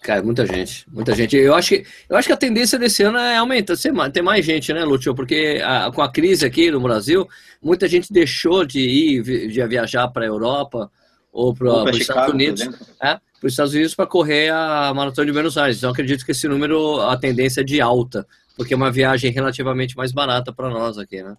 Cara, 0.00 0.22
muita 0.22 0.44
gente, 0.46 0.84
muita 0.92 1.14
gente. 1.14 1.34
Eu 1.34 1.54
acho 1.54 1.70
que, 1.70 1.84
eu 2.10 2.16
acho 2.16 2.28
que 2.28 2.32
a 2.34 2.36
tendência 2.36 2.78
desse 2.78 3.02
ano 3.02 3.16
é 3.16 3.38
aumentar, 3.38 3.74
ter 4.12 4.20
mais 4.22 4.44
gente, 4.44 4.70
né, 4.70 4.84
Lúcio? 4.84 5.14
Porque 5.14 5.62
a- 5.64 5.90
com 5.90 6.02
a 6.02 6.12
crise 6.12 6.44
aqui 6.44 6.70
no 6.70 6.78
Brasil, 6.78 7.26
muita 7.62 7.88
gente 7.88 8.12
deixou 8.12 8.66
de 8.66 8.80
ir, 8.80 9.22
de 9.48 9.66
viajar 9.66 10.08
para 10.08 10.24
a 10.24 10.28
Europa 10.28 10.90
ou 11.34 11.52
para 11.52 11.90
os 11.90 11.96
Chicago, 11.96 12.00
Estados 12.00 12.34
Unidos, 12.34 12.62
é, 13.02 13.14
para 13.16 13.46
os 13.46 13.52
Estados 13.52 13.74
Unidos 13.74 13.94
para 13.94 14.06
correr 14.06 14.50
a 14.52 14.94
maratona 14.94 15.26
de 15.26 15.32
Buenos 15.32 15.58
Aires. 15.58 15.78
Então, 15.78 15.90
acredito 15.90 16.24
que 16.24 16.30
esse 16.30 16.46
número, 16.46 17.00
a 17.00 17.16
tendência 17.16 17.60
é 17.60 17.64
de 17.64 17.80
alta, 17.80 18.24
porque 18.56 18.72
é 18.72 18.76
uma 18.76 18.92
viagem 18.92 19.32
relativamente 19.32 19.96
mais 19.96 20.12
barata 20.12 20.52
para 20.52 20.70
nós 20.70 20.96
aqui, 20.96 21.22
né? 21.22 21.36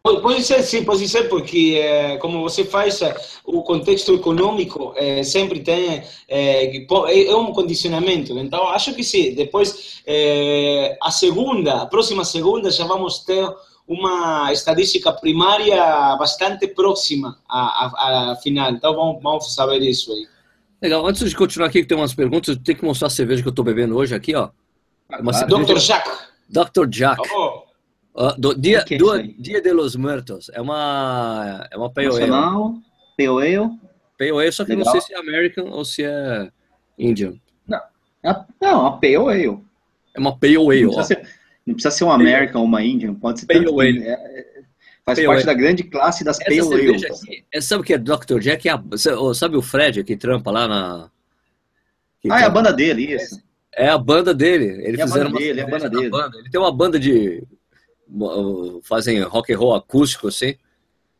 Pode 0.00 0.42
ser, 0.42 0.62
sim, 0.62 0.84
pode 0.84 1.06
ser, 1.06 1.24
porque 1.24 1.74
eh, 1.82 2.16
como 2.16 2.40
você 2.40 2.64
faz, 2.64 3.02
eh, 3.02 3.14
o 3.44 3.62
contexto 3.62 4.14
econômico 4.14 4.94
eh, 4.96 5.22
sempre 5.22 5.60
tem, 5.60 6.02
é 6.26 6.86
é 6.86 7.36
um 7.36 7.52
condicionamento. 7.52 8.38
Então, 8.38 8.68
acho 8.68 8.94
que 8.94 9.04
sim. 9.04 9.34
Depois, 9.34 10.00
a 11.02 11.10
segunda, 11.10 11.82
a 11.82 11.86
próxima 11.86 12.24
segunda, 12.24 12.70
já 12.70 12.86
vamos 12.86 13.18
ter 13.18 13.46
uma 13.88 14.52
estatística 14.52 15.10
primária 15.12 16.14
bastante 16.16 16.68
próxima 16.68 17.38
à, 17.48 17.86
à, 17.86 18.32
à 18.32 18.36
final. 18.36 18.70
Então, 18.70 18.94
vamos, 18.94 19.22
vamos 19.22 19.54
saber 19.54 19.80
isso 19.80 20.12
aí. 20.12 20.26
Legal, 20.82 21.04
antes 21.06 21.28
de 21.28 21.34
continuar 21.34 21.68
aqui, 21.68 21.80
que 21.80 21.88
tem 21.88 21.96
umas 21.98 22.14
perguntas, 22.14 22.54
eu 22.54 22.62
tenho 22.62 22.78
que 22.78 22.84
mostrar 22.84 23.08
a 23.08 23.10
cerveja 23.10 23.42
que 23.42 23.48
eu 23.48 23.50
estou 23.50 23.64
bebendo 23.64 23.96
hoje 23.96 24.14
aqui, 24.14 24.34
ó. 24.36 24.50
Uma 25.18 25.32
cerveja- 25.32 25.64
Dr. 25.64 25.78
Jacques. 25.78 26.18
Dr. 26.48 26.86
Jack. 26.88 27.20
Oh, 27.34 27.62
Ah, 28.20 28.34
do, 28.38 28.54
dia, 28.54 28.84
que 28.84 28.94
é 28.94 28.98
do, 28.98 29.22
dia 29.40 29.60
de 29.62 29.72
los 29.72 29.96
Muertos. 29.96 30.50
É 30.52 30.60
uma, 30.60 31.66
é 31.70 31.76
uma 31.76 31.90
Pale 31.90 32.08
Ale. 32.08 32.18
Nacional, 32.20 32.74
Pale 33.16 33.28
Ale. 33.56 33.70
Pale 34.18 34.30
Ale, 34.30 34.52
só 34.52 34.64
que 34.64 34.70
Legal. 34.74 34.84
não 34.84 34.92
sei 34.92 35.00
se 35.00 35.14
é 35.14 35.18
American 35.18 35.70
ou 35.70 35.84
se 35.84 36.04
é 36.04 36.50
Indian. 36.98 37.34
Ah, 38.24 38.44
Não, 38.60 38.86
a 38.86 38.92
Pale 38.92 39.16
Ale. 39.16 39.58
É 40.14 40.18
uma 40.20 40.36
Pale 40.36 40.56
Ale, 40.56 40.82
Não 40.84 40.90
ó. 40.90 40.94
precisa, 40.96 41.04
ser, 41.20 41.28
não 41.68 41.74
precisa 41.74 41.90
ser 41.94 42.04
uma 42.04 42.14
American 42.14 42.60
ou 42.62 42.66
uma 42.66 42.82
Indian, 42.82 43.14
pode 43.14 43.40
ser 43.40 43.46
Pale 43.46 43.64
tanto- 43.64 43.80
Ale. 43.80 43.98
é- 44.02 44.10
é- 44.12 44.46
faz 45.04 45.18
Pale 45.18 45.26
parte 45.26 45.38
Ale. 45.38 45.46
da 45.46 45.54
grande 45.54 45.82
classe 45.84 46.24
das 46.24 46.38
Pale 46.38 46.58
Essa 46.58 46.74
Ales. 46.74 47.04
aqui, 47.04 47.44
é, 47.52 47.60
sabe 47.60 47.82
o 47.82 47.84
que 47.84 47.94
é 47.94 47.98
Dr. 47.98 48.38
Jack? 48.40 48.68
É 48.68 48.72
a- 48.72 49.34
sabe 49.34 49.56
o 49.56 49.62
Fred 49.62 50.02
que 50.04 50.16
trampa 50.16 50.50
lá 50.50 50.66
na... 50.68 51.10
que 52.20 52.28
Ah, 52.30 52.34
é 52.34 52.36
a 52.36 52.40
trampa- 52.44 52.54
banda 52.54 52.72
dele, 52.72 53.14
isso. 53.14 53.40
É 53.74 53.88
a 53.88 53.98
banda 53.98 54.34
dele. 54.34 54.82
Ele 54.84 55.00
É 55.00 55.02
a 55.02 55.06
fizeram 55.06 55.26
banda 55.30 55.36
uma 55.36 55.38
dele, 55.40 55.60
é 55.60 55.62
a 55.62 55.66
banda 55.66 55.88
da 55.90 55.98
dele. 56.00 56.16
Ele 56.40 56.50
tem 56.50 56.60
uma 56.60 56.72
banda 56.72 56.98
de... 56.98 57.44
fazem 58.82 59.20
rock 59.22 59.52
and 59.52 59.58
roll 59.58 59.74
acústico, 59.74 60.28
assim. 60.28 60.54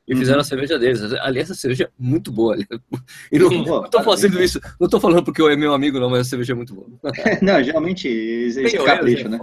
E 0.06 0.14
Uhum. 0.14 0.20
fizeram 0.20 0.40
a 0.40 0.44
cerveja 0.44 0.78
deles. 0.78 1.02
Aliás, 1.20 1.50
essa 1.50 1.54
cerveja 1.60 1.84
é 1.84 1.88
muito 1.98 2.32
boa. 2.32 2.56
E 3.30 3.38
não, 3.38 3.48
Pô, 3.64 3.82
não 3.82 3.90
tô 3.90 4.02
fazendo 4.02 4.42
isso, 4.42 4.58
não 4.80 4.88
tô 4.88 4.98
falando 4.98 5.22
porque 5.22 5.40
eu 5.42 5.50
é 5.50 5.56
meu 5.56 5.74
amigo, 5.74 6.00
não, 6.00 6.08
mas 6.08 6.20
a 6.20 6.24
cerveja 6.24 6.54
é 6.54 6.56
muito 6.56 6.74
boa. 6.74 6.88
Não, 7.42 7.62
geralmente 7.62 8.08
Pale 8.54 8.76
Ale 8.78 8.84
capricham, 8.86 9.34
é 9.34 9.38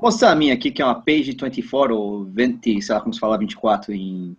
mostrar 0.00 0.32
a 0.32 0.34
minha 0.34 0.54
aqui, 0.54 0.70
que 0.70 0.80
é 0.80 0.84
uma 0.84 0.94
Page 0.94 1.36
24, 1.40 1.96
ou 1.96 2.24
20, 2.24 2.82
sei 2.82 2.94
lá 2.94 3.00
como 3.00 3.12
se 3.12 3.20
fala 3.20 3.38
24 3.38 3.92
em, 3.92 4.36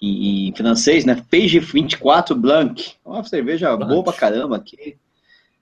em, 0.00 0.48
em 0.48 0.54
francês, 0.54 1.04
né? 1.04 1.22
Page 1.30 1.58
24 1.58 2.34
Blanc. 2.34 2.94
Uma 3.04 3.24
cerveja 3.24 3.76
Blanc. 3.76 3.92
boa 3.92 4.04
pra 4.04 4.12
caramba 4.12 4.56
aqui. 4.56 4.96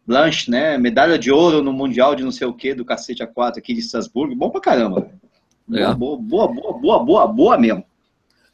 Blanche, 0.06 0.50
né? 0.50 0.76
Medalha 0.76 1.18
de 1.18 1.30
ouro 1.30 1.62
no 1.62 1.72
Mundial 1.72 2.14
de 2.14 2.24
não 2.24 2.32
sei 2.32 2.46
o 2.46 2.52
que, 2.52 2.74
do 2.74 2.84
cacete 2.84 3.22
A4 3.22 3.58
aqui 3.58 3.72
de 3.72 3.80
Estrasburgo. 3.80 4.34
Bom 4.34 4.50
pra 4.50 4.60
caramba. 4.60 5.10
Legal. 5.68 5.94
Boa, 5.94 6.18
boa, 6.18 6.48
boa, 6.48 6.72
boa, 6.78 7.04
boa, 7.04 7.26
boa 7.26 7.58
mesmo. 7.58 7.84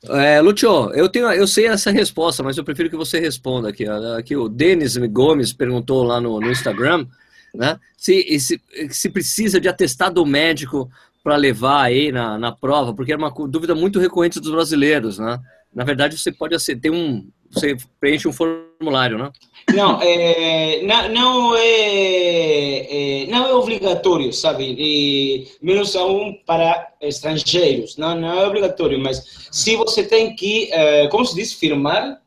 É, 0.09 0.41
Lúcio, 0.41 0.91
eu 0.95 1.09
tenho, 1.09 1.31
eu 1.31 1.47
sei 1.47 1.67
essa 1.67 1.91
resposta, 1.91 2.43
mas 2.43 2.57
eu 2.57 2.65
prefiro 2.65 2.89
que 2.89 2.97
você 2.97 3.21
responda 3.21 3.69
aqui. 3.69 3.85
Aqui 4.17 4.35
o 4.35 4.49
Denis 4.49 4.97
Gomes 4.97 5.53
perguntou 5.53 6.03
lá 6.03 6.21
no, 6.21 6.41
no 6.41 6.51
Instagram, 6.51 7.07
né? 7.55 7.79
Se, 7.97 8.39
se, 8.41 8.61
se 8.91 9.11
precisa 9.11 9.61
de 9.61 9.69
atestado 9.69 10.25
médico 10.25 10.91
para 11.23 11.37
levar 11.37 11.83
aí 11.83 12.11
na, 12.11 12.39
na 12.39 12.53
prova, 12.53 12.95
porque 12.95 13.13
era 13.13 13.19
uma 13.21 13.31
cu- 13.31 13.47
dúvida 13.47 13.75
muito 13.75 13.99
recorrente 13.99 14.41
dos 14.41 14.51
brasileiros, 14.51 15.19
né? 15.19 15.39
Na 15.75 15.85
verdade, 15.85 16.19
você 16.19 16.33
pode 16.33 16.57
ter 16.81 16.91
um, 16.91 17.29
você 17.51 17.77
preenche 18.01 18.27
um 18.27 18.33
formulário, 18.33 19.19
né? 19.19 19.31
Não, 19.75 20.01
é, 20.03 20.83
não, 20.83 21.09
não, 21.11 21.57
é, 21.57 23.23
é, 23.23 23.27
não 23.27 23.47
é 23.47 23.55
obrigatório, 23.55 24.33
sabe? 24.33 24.75
E, 24.77 25.47
menos 25.63 25.95
aún 25.95 26.37
para 26.45 26.89
estrangeiros. 27.01 27.97
Não, 27.97 28.19
não 28.19 28.41
é 28.41 28.47
obrigatório, 28.47 28.99
mas 28.99 29.49
se 29.51 29.77
você 29.77 30.03
tem 30.03 30.35
que, 30.35 30.73
é, 30.73 31.07
como 31.09 31.25
se 31.25 31.35
diz, 31.35 31.53
firmar, 31.53 32.21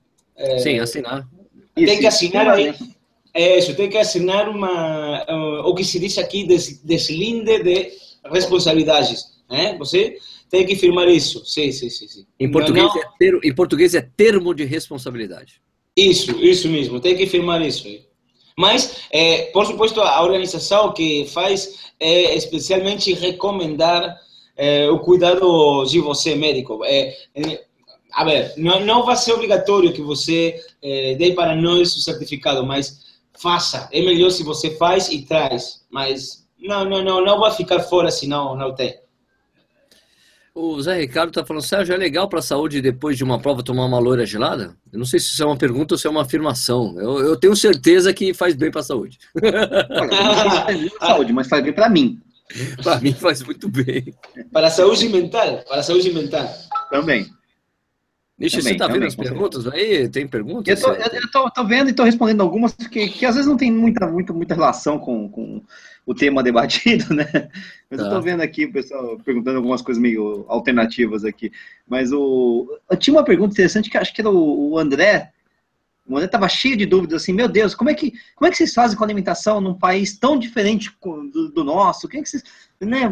Sim, 0.60 0.80
assinar. 0.80 1.28
Tem 1.76 2.00
que 2.00 2.08
assinar 2.08 2.48
aí. 2.50 2.74
É 3.34 3.58
isso, 3.58 3.76
tem 3.76 3.90
que 3.90 3.98
assinar 3.98 4.48
uma, 4.48 5.24
uh, 5.24 5.68
o 5.68 5.74
que 5.74 5.84
se 5.84 6.00
diz 6.00 6.18
aqui, 6.18 6.46
des, 6.46 6.82
deslinde 6.84 7.64
de 7.64 7.92
responsabilidades. 8.32 9.26
Né? 9.50 9.76
Você 9.80 10.18
tem 10.50 10.66
que 10.66 10.76
firmar 10.76 11.08
isso. 11.08 11.44
Sim, 11.46 11.72
sim, 11.72 11.90
sim. 11.90 12.08
sim. 12.08 12.26
Em 12.40 12.52
português, 12.52 12.86
não- 12.86 13.02
é 13.02 13.06
ter, 13.18 13.40
em 13.44 13.56
português 13.56 13.96
é 13.96 14.02
termo 14.02 14.54
de 14.54 14.64
responsabilidade. 14.66 15.62
Isso, 15.98 16.32
isso 16.40 16.70
mesmo, 16.70 17.00
tem 17.00 17.16
que 17.16 17.26
firmar 17.26 17.62
isso. 17.62 17.88
Mas, 18.56 18.98
é, 19.12 19.44
por 19.52 19.66
supuesto, 19.66 20.00
a 20.00 20.22
organização 20.22 20.94
que 20.94 21.26
faz 21.26 21.92
é 22.00 22.36
especialmente 22.36 23.14
recomendar 23.14 24.16
é, 24.56 24.88
o 24.90 25.00
cuidado 25.00 25.84
de 25.86 26.00
você, 26.00 26.36
médico. 26.36 26.84
É, 26.86 27.16
a 28.12 28.24
ver, 28.24 28.54
não, 28.58 28.80
não 28.82 29.04
vai 29.04 29.16
ser 29.16 29.34
obrigatório 29.34 29.92
que 29.92 30.04
você 30.04 30.60
dê 31.18 31.34
para 31.34 31.56
nós 31.56 31.96
o 31.96 32.02
certificado, 32.02 32.64
mas 32.64 33.03
faça. 33.40 33.90
É 33.92 34.02
melhor 34.02 34.30
se 34.30 34.44
você 34.44 34.76
faz 34.78 35.10
e 35.10 35.24
traz. 35.24 35.86
Mas 35.90 36.48
não, 36.60 36.86
não, 36.86 37.04
não, 37.04 37.24
não 37.24 37.40
vai 37.40 37.52
ficar 37.52 37.80
fora 37.82 38.10
se 38.10 38.28
não, 38.28 38.56
não 38.56 38.74
tem. 38.74 39.04
O 40.56 40.80
Zé 40.80 41.00
Ricardo 41.00 41.32
tá 41.32 41.44
falando, 41.44 41.64
Sérgio, 41.64 41.96
é 41.96 41.98
legal 41.98 42.30
para 42.30 42.38
a 42.38 42.44
saúde 42.44 42.80
depois 42.80 43.18
de 43.18 43.24
uma 43.24 43.40
prova 43.40 43.64
tomar 43.64 43.86
uma 43.86 43.98
loira 43.98 44.24
gelada? 44.24 44.76
Eu 44.92 45.00
não 45.00 45.06
sei 45.06 45.20
se 45.20 45.30
isso 45.30 45.42
é 45.42 45.46
uma 45.48 45.58
pergunta 45.58 45.96
ou 45.96 45.98
se 45.98 46.06
é 46.06 46.10
uma 46.10 46.22
afirmação. 46.22 46.96
Eu, 47.00 47.18
eu 47.20 47.36
tenho 47.36 47.56
certeza 47.56 48.14
que 48.14 48.36
faz 48.36 48.54
bem 48.54 48.70
para 48.70 48.82
a 48.82 48.84
saúde. 48.84 49.18
Olha, 49.42 50.92
saúde, 51.00 51.34
mas 51.34 51.48
faz 51.48 51.64
bem 51.64 51.74
pra 51.74 51.90
mim. 51.90 52.22
para 52.84 53.00
mim 53.00 53.14
faz 53.14 53.42
muito 53.42 53.68
bem. 53.68 54.14
Para 54.52 54.68
a 54.68 54.70
saúde 54.70 55.10
mental, 55.10 55.64
para 55.68 55.80
a 55.80 55.84
saúde 55.84 56.14
mental. 56.14 56.48
Também. 56.92 57.33
Ixi, 58.40 58.58
Também, 58.58 58.74
você 58.74 58.78
tá 58.78 58.88
vendo 58.88 58.94
também, 58.96 59.08
as 59.08 59.16
com 59.16 59.24
perguntas 59.24 59.68
aí? 59.68 60.10
Tem 60.10 60.28
perguntas? 60.28 60.82
Eu 60.82 60.88
tô, 60.88 60.94
eu, 60.94 61.22
eu 61.22 61.32
tô, 61.32 61.52
tô 61.52 61.64
vendo 61.66 61.90
e 61.90 61.94
tô 61.94 62.04
respondendo 62.04 62.42
algumas 62.42 62.74
que, 62.74 63.08
que 63.08 63.26
às 63.26 63.36
vezes 63.36 63.48
não 63.48 63.56
tem 63.56 63.72
muita, 63.72 64.08
muita, 64.08 64.34
muita 64.34 64.56
relação 64.56 64.98
com, 64.98 65.30
com 65.30 65.62
o 66.06 66.16
tema 66.16 66.42
debatido, 66.42 67.14
né? 67.14 67.26
Mas 67.90 68.00
eu 68.00 68.06
Tá. 68.06 68.10
tô 68.16 68.22
vendo 68.22 68.42
aqui 68.42 68.66
o 68.66 68.74
pessoal 68.74 69.18
perguntando 69.24 69.58
algumas 69.58 69.82
coisas 69.84 70.02
meio 70.02 70.46
alternativas 70.48 71.24
aqui. 71.24 71.52
Mas 71.88 72.12
o. 72.12 72.68
Eu 72.90 72.98
tinha 72.98 73.16
uma 73.16 73.24
pergunta 73.24 73.54
interessante 73.54 73.90
que 73.90 73.98
acho 73.98 74.14
que 74.14 74.22
era 74.22 74.30
o, 74.30 74.72
o 74.72 74.80
André. 74.80 75.32
O 76.06 76.18
André 76.18 76.28
tava 76.28 76.50
cheio 76.50 76.76
de 76.76 76.86
dúvidas, 76.86 77.22
assim, 77.22 77.32
meu 77.32 77.48
Deus, 77.48 77.74
como 77.74 77.90
é 77.90 77.94
que, 77.94 78.12
como 78.36 78.46
é 78.46 78.52
que 78.52 78.58
vocês 78.58 78.74
fazem 78.74 78.98
com 78.98 79.06
a 79.06 79.08
alimentação 79.08 79.62
num 79.62 79.74
país 79.74 80.18
tão 80.18 80.38
diferente 80.38 80.92
do, 81.32 81.50
do 81.50 81.64
nosso? 81.64 82.10
Quem 82.10 82.20
é 82.20 82.24
que 82.24 82.30
vocês, 82.30 82.44
né? 82.86 83.08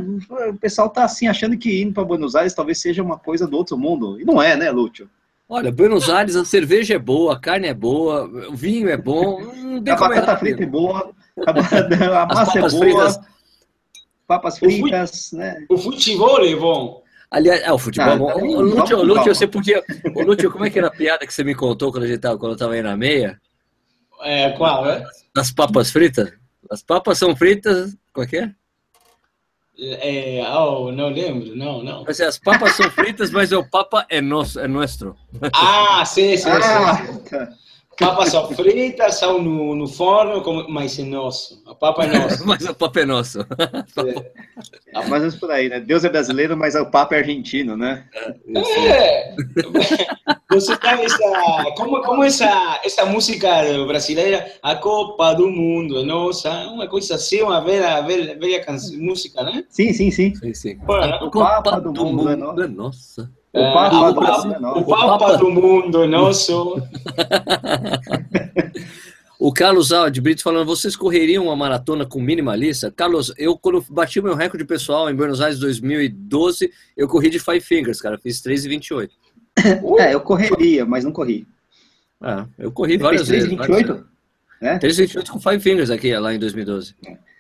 O 0.50 0.56
pessoal 0.58 0.90
tá 0.90 1.04
assim 1.04 1.28
achando 1.28 1.58
que 1.58 1.82
indo 1.82 1.94
para 1.94 2.04
Buenos 2.04 2.36
Aires 2.36 2.54
talvez 2.54 2.80
seja 2.80 3.02
uma 3.04 3.18
coisa 3.18 3.48
do 3.48 3.58
outro 3.58 3.78
mundo. 3.78 4.20
E 4.20 4.26
não 4.26 4.42
é, 4.42 4.56
né, 4.56 4.70
Lúcio? 4.72 5.10
Olha, 5.50 5.72
Buenos 5.72 6.10
Aires, 6.10 6.36
a 6.36 6.46
cerveja 6.46 6.96
é 6.96 7.00
boa, 7.00 7.34
a 7.34 7.40
carne 7.40 7.68
é 7.68 7.74
boa, 7.74 8.24
o 8.50 8.56
vinho 8.56 8.90
é 8.90 8.96
bom, 8.98 9.42
não 9.42 9.84
tem 9.84 9.94
A 9.94 9.98
como 9.98 10.10
batata 10.10 10.32
errar. 10.32 10.40
frita 10.40 10.64
é 10.64 10.66
boa, 10.66 11.12
a, 11.46 11.52
a 11.52 12.24
As 12.24 12.36
massa 12.36 12.60
é 12.60 12.62
boa, 12.62 12.72
fritas. 12.72 13.20
papas 14.28 14.60
fritas, 14.60 15.32
né? 15.34 15.66
O 15.70 15.78
futebol 15.78 16.44
é 16.46 16.56
bom. 16.56 17.02
Aliás, 17.30 17.62
é, 17.62 17.72
o 17.72 17.78
futebol 17.78 18.10
Ah, 18.10 18.14
é 18.14 18.18
bom. 18.18 18.30
tá 18.34 18.42
Lúcio, 18.46 19.04
Lúcio, 19.04 19.36
sei 19.36 19.48
porque. 19.48 19.76
Ô, 20.16 20.22
Lúcio, 20.22 20.52
como 20.52 20.66
é 20.66 20.70
que 20.70 20.80
era 20.80 20.88
a 20.88 20.92
piada 20.92 21.26
que 21.26 21.34
você 21.34 21.44
me 21.44 21.56
contou 21.56 21.92
quando, 21.92 22.04
a 22.04 22.08
gente 22.08 22.20
tava, 22.20 22.38
quando 22.38 22.54
eu 22.54 22.58
tava 22.58 22.74
aí 22.74 22.82
na 22.82 22.96
meia? 22.96 23.40
É, 24.22 24.52
qual, 24.52 24.90
é? 24.90 25.04
Das 25.36 25.52
papas 25.52 25.92
fritas? 25.92 26.32
As 26.70 26.82
papas 26.84 27.18
são 27.18 27.36
fritas. 27.36 27.98
Qual 28.14 28.26
que 28.28 28.38
é? 28.38 28.52
É, 29.84 30.44
oh, 30.54 30.92
não 30.92 31.10
lembro, 31.10 31.56
não, 31.56 31.84
não. 31.84 32.04
Assim, 32.08 32.24
as 32.24 32.38
papas 32.38 32.74
são 32.76 32.90
fritas, 32.92 33.32
mas 33.32 33.52
o 33.52 33.64
papa 33.68 34.06
é 34.10 34.22
nosso, 34.22 34.60
é 34.60 34.68
nuestro. 34.68 35.16
Ah, 35.54 36.06
sim, 36.06 36.38
sim, 36.38 36.50
Ah, 36.50 36.96
sim. 36.98 37.24
tá. 37.30 37.50
Papas 38.00 38.30
são 38.30 38.48
fritas, 38.52 39.16
são 39.16 39.42
no, 39.42 39.76
no 39.76 39.88
forno, 39.88 40.42
como- 40.42 40.68
mas 40.70 40.98
é 40.98 41.04
nosso. 41.04 41.62
A 41.68 41.76
papa 41.76 42.04
é 42.06 42.08
nossa. 42.08 42.44
Mas 42.46 42.66
o 42.68 42.74
papa 42.74 43.00
é 43.02 43.06
nosso. 43.06 43.40
Ah, 44.94 45.02
mais 45.02 45.12
ou 45.14 45.20
menos 45.20 45.36
por 45.36 45.52
aí, 45.52 45.70
né? 45.70 45.80
Deus 45.80 46.04
é 46.04 46.10
brasileiro, 46.10 46.58
mas 46.58 46.74
o 46.76 46.86
Papa 46.86 47.16
é 47.16 47.20
argentino, 47.20 47.78
né? 47.78 48.06
É. 48.16 49.36
Você 50.52 50.76
sabe 50.76 51.04
essa, 51.04 51.72
como, 51.78 52.02
como 52.02 52.24
essa, 52.24 52.80
essa 52.84 53.06
música 53.06 53.50
brasileira, 53.88 54.46
a 54.62 54.76
Copa 54.76 55.34
do 55.34 55.48
Mundo 55.50 56.00
é 56.00 56.04
nossa, 56.04 56.50
uma 56.68 56.88
coisa 56.88 57.16
assim, 57.16 57.42
uma 57.42 57.62
velha, 57.62 58.02
velha, 58.02 58.38
velha 58.38 58.64
canção, 58.64 58.98
música, 59.00 59.44
né? 59.44 59.64
Sim, 59.70 59.94
sim, 59.94 60.12
sim. 60.12 60.36
Sim, 60.36 60.54
sim. 60.54 60.76
Bueno, 60.80 61.26
O 61.28 61.32
Papa 61.32 61.80
do 61.80 61.94
mundo 61.94 62.30
é 62.30 62.34
é 62.64 62.68
nossa. 62.68 63.32
O 63.54 63.60
É, 63.60 63.74
Papa 63.74 63.98
o 64.10 64.14
do 64.14 64.22
Papa- 64.22 64.38
Mundo 64.44 64.54
é 64.54 64.58
o 64.58 64.62
nosso. 64.62 64.86
Papa 64.86 65.18
Papa- 65.20 65.38
do 65.38 65.52
Mundo 65.52 66.04
é 66.04 66.08
nosso. 66.08 66.76
O 69.44 69.52
Carlos 69.52 69.90
de 70.12 70.22
Brito 70.22 70.44
falando, 70.44 70.68
vocês 70.68 70.96
correriam 70.96 71.46
uma 71.46 71.56
maratona 71.56 72.06
com 72.06 72.22
minimalista? 72.22 72.92
Carlos, 72.96 73.34
eu 73.40 73.58
quando 73.58 73.84
bati 73.90 74.22
meu 74.22 74.36
recorde 74.36 74.64
pessoal 74.64 75.10
em 75.10 75.16
Buenos 75.16 75.42
Aires 75.42 75.58
2012, 75.58 76.70
eu 76.96 77.08
corri 77.08 77.28
de 77.32 77.40
Five 77.40 77.60
Fingers, 77.62 78.00
cara, 78.00 78.20
fiz 78.20 78.40
3,28. 78.40 79.10
É, 80.00 80.14
eu 80.14 80.22
correria, 80.22 80.86
mas 80.86 81.04
não 81.04 81.12
corri. 81.12 81.48
Ah, 82.22 82.46
eu 82.58 82.72
corri 82.72 82.98
Você 82.98 83.04
várias 83.04 83.28
vezes. 83.28 83.50
3,28? 83.50 84.04
É? 84.62 84.78
3,28 84.78 85.30
com 85.30 85.40
Five 85.40 85.60
Fingers 85.60 85.90
aqui, 85.90 86.16
lá 86.18 86.34
em 86.34 86.40
2012. 86.40 86.96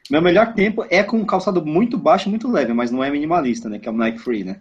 Meu 0.10 0.21
melhor 0.21 0.53
tempo 0.53 0.86
é 0.89 1.03
com 1.03 1.17
um 1.17 1.25
calçado 1.25 1.65
muito 1.65 1.97
baixo, 1.97 2.29
muito 2.29 2.51
leve, 2.51 2.73
mas 2.73 2.91
não 2.91 3.03
é 3.03 3.10
minimalista, 3.10 3.69
né? 3.69 3.79
Que 3.79 3.88
é 3.88 3.91
o 3.91 3.95
Nike 3.95 4.19
Free, 4.19 4.43
né? 4.43 4.60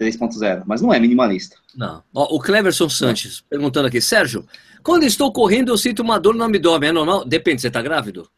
3.0, 0.00 0.62
mas 0.66 0.80
não 0.80 0.92
é 0.92 1.00
minimalista. 1.00 1.56
Não. 1.74 2.02
Ó, 2.14 2.36
o 2.36 2.40
Cleverson 2.40 2.88
Sanches 2.88 3.42
perguntando 3.48 3.88
aqui, 3.88 4.00
Sérgio, 4.00 4.46
quando 4.82 5.04
estou 5.04 5.32
correndo 5.32 5.72
eu 5.72 5.78
sinto 5.78 6.00
uma 6.00 6.18
dor 6.18 6.34
no 6.34 6.44
abdômen, 6.44 6.90
é 6.90 6.92
normal? 6.92 7.24
Depende, 7.24 7.62
você 7.62 7.70
tá 7.70 7.82
grávido? 7.82 8.28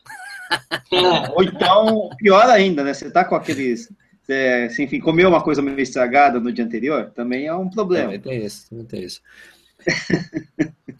Ou 1.35 1.43
então, 1.43 2.11
pior 2.19 2.49
ainda, 2.49 2.83
né? 2.83 2.95
Você 2.95 3.11
tá 3.11 3.25
com 3.25 3.35
aqueles. 3.35 3.93
É, 4.29 4.69
se, 4.69 4.83
enfim, 4.83 5.01
comeu 5.01 5.29
uma 5.29 5.43
coisa 5.43 5.63
meio 5.63 5.81
estragada 5.81 6.39
no 6.39 6.53
dia 6.53 6.65
anterior, 6.65 7.11
também 7.15 7.47
é 7.47 7.55
um 7.55 7.69
problema. 7.71 8.05
Também 8.13 8.21
tem 8.21 8.45
isso, 8.45 8.67
não 8.71 8.85
tem 8.85 9.03
isso. 9.05 9.21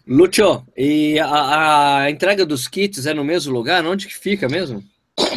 Lúcio, 0.07 0.63
e 0.75 1.19
a, 1.19 1.97
a 2.03 2.09
entrega 2.09 2.45
dos 2.45 2.67
kits 2.67 3.05
é 3.05 3.13
no 3.13 3.23
mesmo 3.23 3.53
lugar? 3.53 3.85
Onde 3.85 4.07
que 4.07 4.15
fica 4.17 4.49
mesmo? 4.49 4.83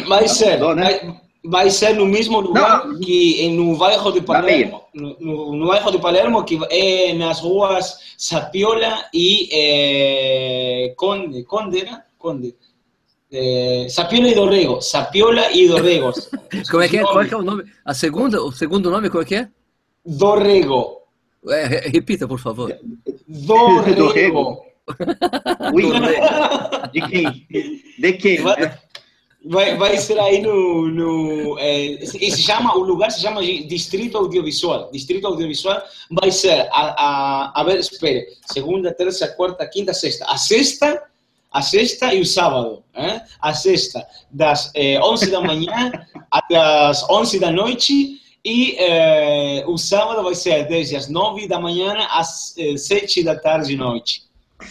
Vai 0.07 0.27
ser, 0.27 0.53
Mudou, 0.53 0.75
né? 0.75 0.83
vai, 0.83 1.21
vai 1.43 1.69
ser 1.69 1.93
no 1.93 2.05
mesmo 2.05 2.39
lugar 2.39 2.87
que 2.97 3.41
em- 3.41 3.55
no 3.55 3.77
bairro 3.77 4.11
de 4.11 4.21
Palermo, 4.21 4.83
no, 4.93 5.15
no, 5.19 5.55
no 5.55 5.67
bairro 5.67 5.91
de 5.91 5.99
Palermo, 5.99 6.43
que 6.43 6.59
é 6.71 7.13
nas 7.13 7.39
ruas 7.41 7.99
Sapiola 8.17 9.05
e 9.13 9.49
eh, 9.51 10.93
Conde, 10.95 11.43
Conde, 11.43 11.81
era? 11.81 12.03
Conde. 12.17 12.55
Eh, 13.35 13.87
Sapiola 13.89 14.27
e 14.27 14.35
Dorrego, 14.35 14.79
Sapiola 14.79 15.51
e 15.51 15.67
Dorrego. 15.67 16.13
Como 16.69 16.83
é 16.83 16.87
que 16.87 16.97
é? 16.97 17.01
Qual 17.01 17.21
é, 17.21 17.27
que 17.27 17.33
é 17.33 17.37
o 17.37 17.41
nome? 17.41 17.63
A 17.83 17.93
segunda, 17.93 18.39
o 18.39 18.51
segundo 18.51 18.91
nome, 18.91 19.09
qual 19.09 19.23
é 19.23 19.25
que 19.25 19.35
é? 19.35 19.49
Dorrego. 20.05 21.01
É, 21.49 21.65
re- 21.65 21.89
repita, 21.89 22.27
por 22.27 22.39
favor. 22.39 22.77
Dorrego. 23.27 23.95
Dorrego. 24.05 24.63
Ui, 25.73 25.83
de 26.91 27.01
quem? 27.07 27.47
De 27.97 28.13
quem? 28.13 28.43
né? 28.43 28.77
Vai, 29.45 29.77
vai 29.77 29.97
ser 29.97 30.19
aí 30.19 30.41
no. 30.41 30.87
no 30.89 31.57
se 32.05 32.31
se 32.31 32.41
chama, 32.43 32.77
o 32.77 32.81
lugar 32.83 33.11
se 33.11 33.21
chama 33.21 33.41
Distrito 33.41 34.17
Audiovisual. 34.17 34.89
Distrito 34.91 35.25
Audiovisual 35.27 35.81
vai 36.11 36.31
ser, 36.31 36.67
a, 36.71 37.51
a, 37.51 37.61
a 37.61 37.63
ver, 37.63 37.79
espere, 37.79 38.27
segunda, 38.45 38.93
terça, 38.93 39.27
quarta, 39.29 39.67
quinta, 39.67 39.93
sexta. 39.93 40.25
A 40.25 40.37
sexta, 40.37 41.01
a 41.53 41.61
sexta 41.61 42.13
e 42.13 42.19
o 42.19 42.25
sábado. 42.25 42.83
Eh? 42.95 43.21
A 43.39 43.53
sexta, 43.53 44.05
das 44.31 44.71
eh, 44.73 44.99
11 44.99 45.29
da 45.29 45.39
manhã 45.39 45.91
até 46.31 46.57
as 46.57 47.07
11 47.07 47.39
da 47.39 47.51
noite. 47.51 48.19
E 48.45 48.75
eh, 48.77 49.63
o 49.67 49.77
sábado 49.77 50.21
vai 50.23 50.35
ser 50.35 50.67
desde 50.67 50.97
as 50.97 51.07
9 51.07 51.47
da 51.47 51.59
manhã 51.59 51.95
às 52.09 52.53
eh, 52.57 52.75
7 52.75 53.23
da 53.23 53.35
tarde 53.35 53.73
e 53.73 53.77
noite. 53.77 54.23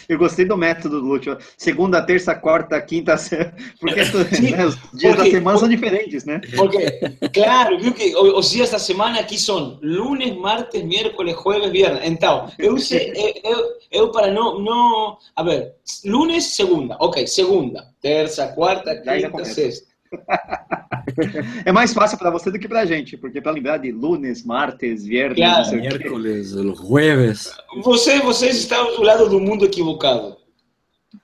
Eu 0.09 0.19
gostei 0.19 0.45
do 0.45 0.57
método 0.57 1.01
do 1.01 1.07
Lúcio. 1.07 1.37
Segunda, 1.57 2.03
terça, 2.03 2.35
quarta, 2.35 2.81
quinta, 2.81 3.15
porque 3.81 4.03
né, 4.03 4.65
os 4.67 4.91
dias 4.99 5.17
da 5.17 5.17
Porque- 5.17 5.31
semana 5.31 5.59
são 5.59 5.69
diferentes, 5.69 6.25
né? 6.25 6.41
Porque, 6.57 7.01
claro, 7.33 7.79
viu 7.79 7.93
que 7.93 8.15
os 8.17 8.51
dias 8.51 8.71
da 8.71 8.79
semana 8.79 9.21
aqui 9.21 9.39
são 9.39 9.79
lunes, 9.83 10.35
martes, 10.37 10.83
miércoles, 10.83 11.37
jueves, 11.43 11.71
viernes. 11.71 12.01
Então, 12.05 12.51
eu, 12.59 12.77
eu, 13.45 13.69
eu, 13.91 14.11
para 14.11 14.31
não, 14.31 14.59
não. 14.61 15.19
A 15.37 15.43
ver, 15.43 15.75
lunes, 16.05 16.45
segunda. 16.55 16.97
Ok, 17.01 17.27
segunda, 17.27 17.85
terça, 18.01 18.49
quarta, 18.49 18.97
quinta, 18.97 19.45
sexta. 19.45 19.92
É 21.65 21.73
mais 21.73 21.93
fácil 21.93 22.17
para 22.17 22.31
você 22.31 22.51
do 22.51 22.59
que 22.59 22.69
pra 22.69 22.87
gente, 22.87 23.17
porque 23.17 23.41
para 23.41 23.53
lembrar 23.53 23.79
de 23.79 23.91
lunes, 23.91 24.45
martes, 24.45 25.05
viernes, 25.05 25.37
Claro. 25.39 25.77
Miércoles, 25.77 26.51
jueves. 26.51 27.53
Você, 27.83 28.21
vocês 28.21 28.57
estão 28.57 28.97
do 28.97 29.03
lado 29.03 29.29
do 29.29 29.41
mundo 29.41 29.65
equivocado. 29.65 30.37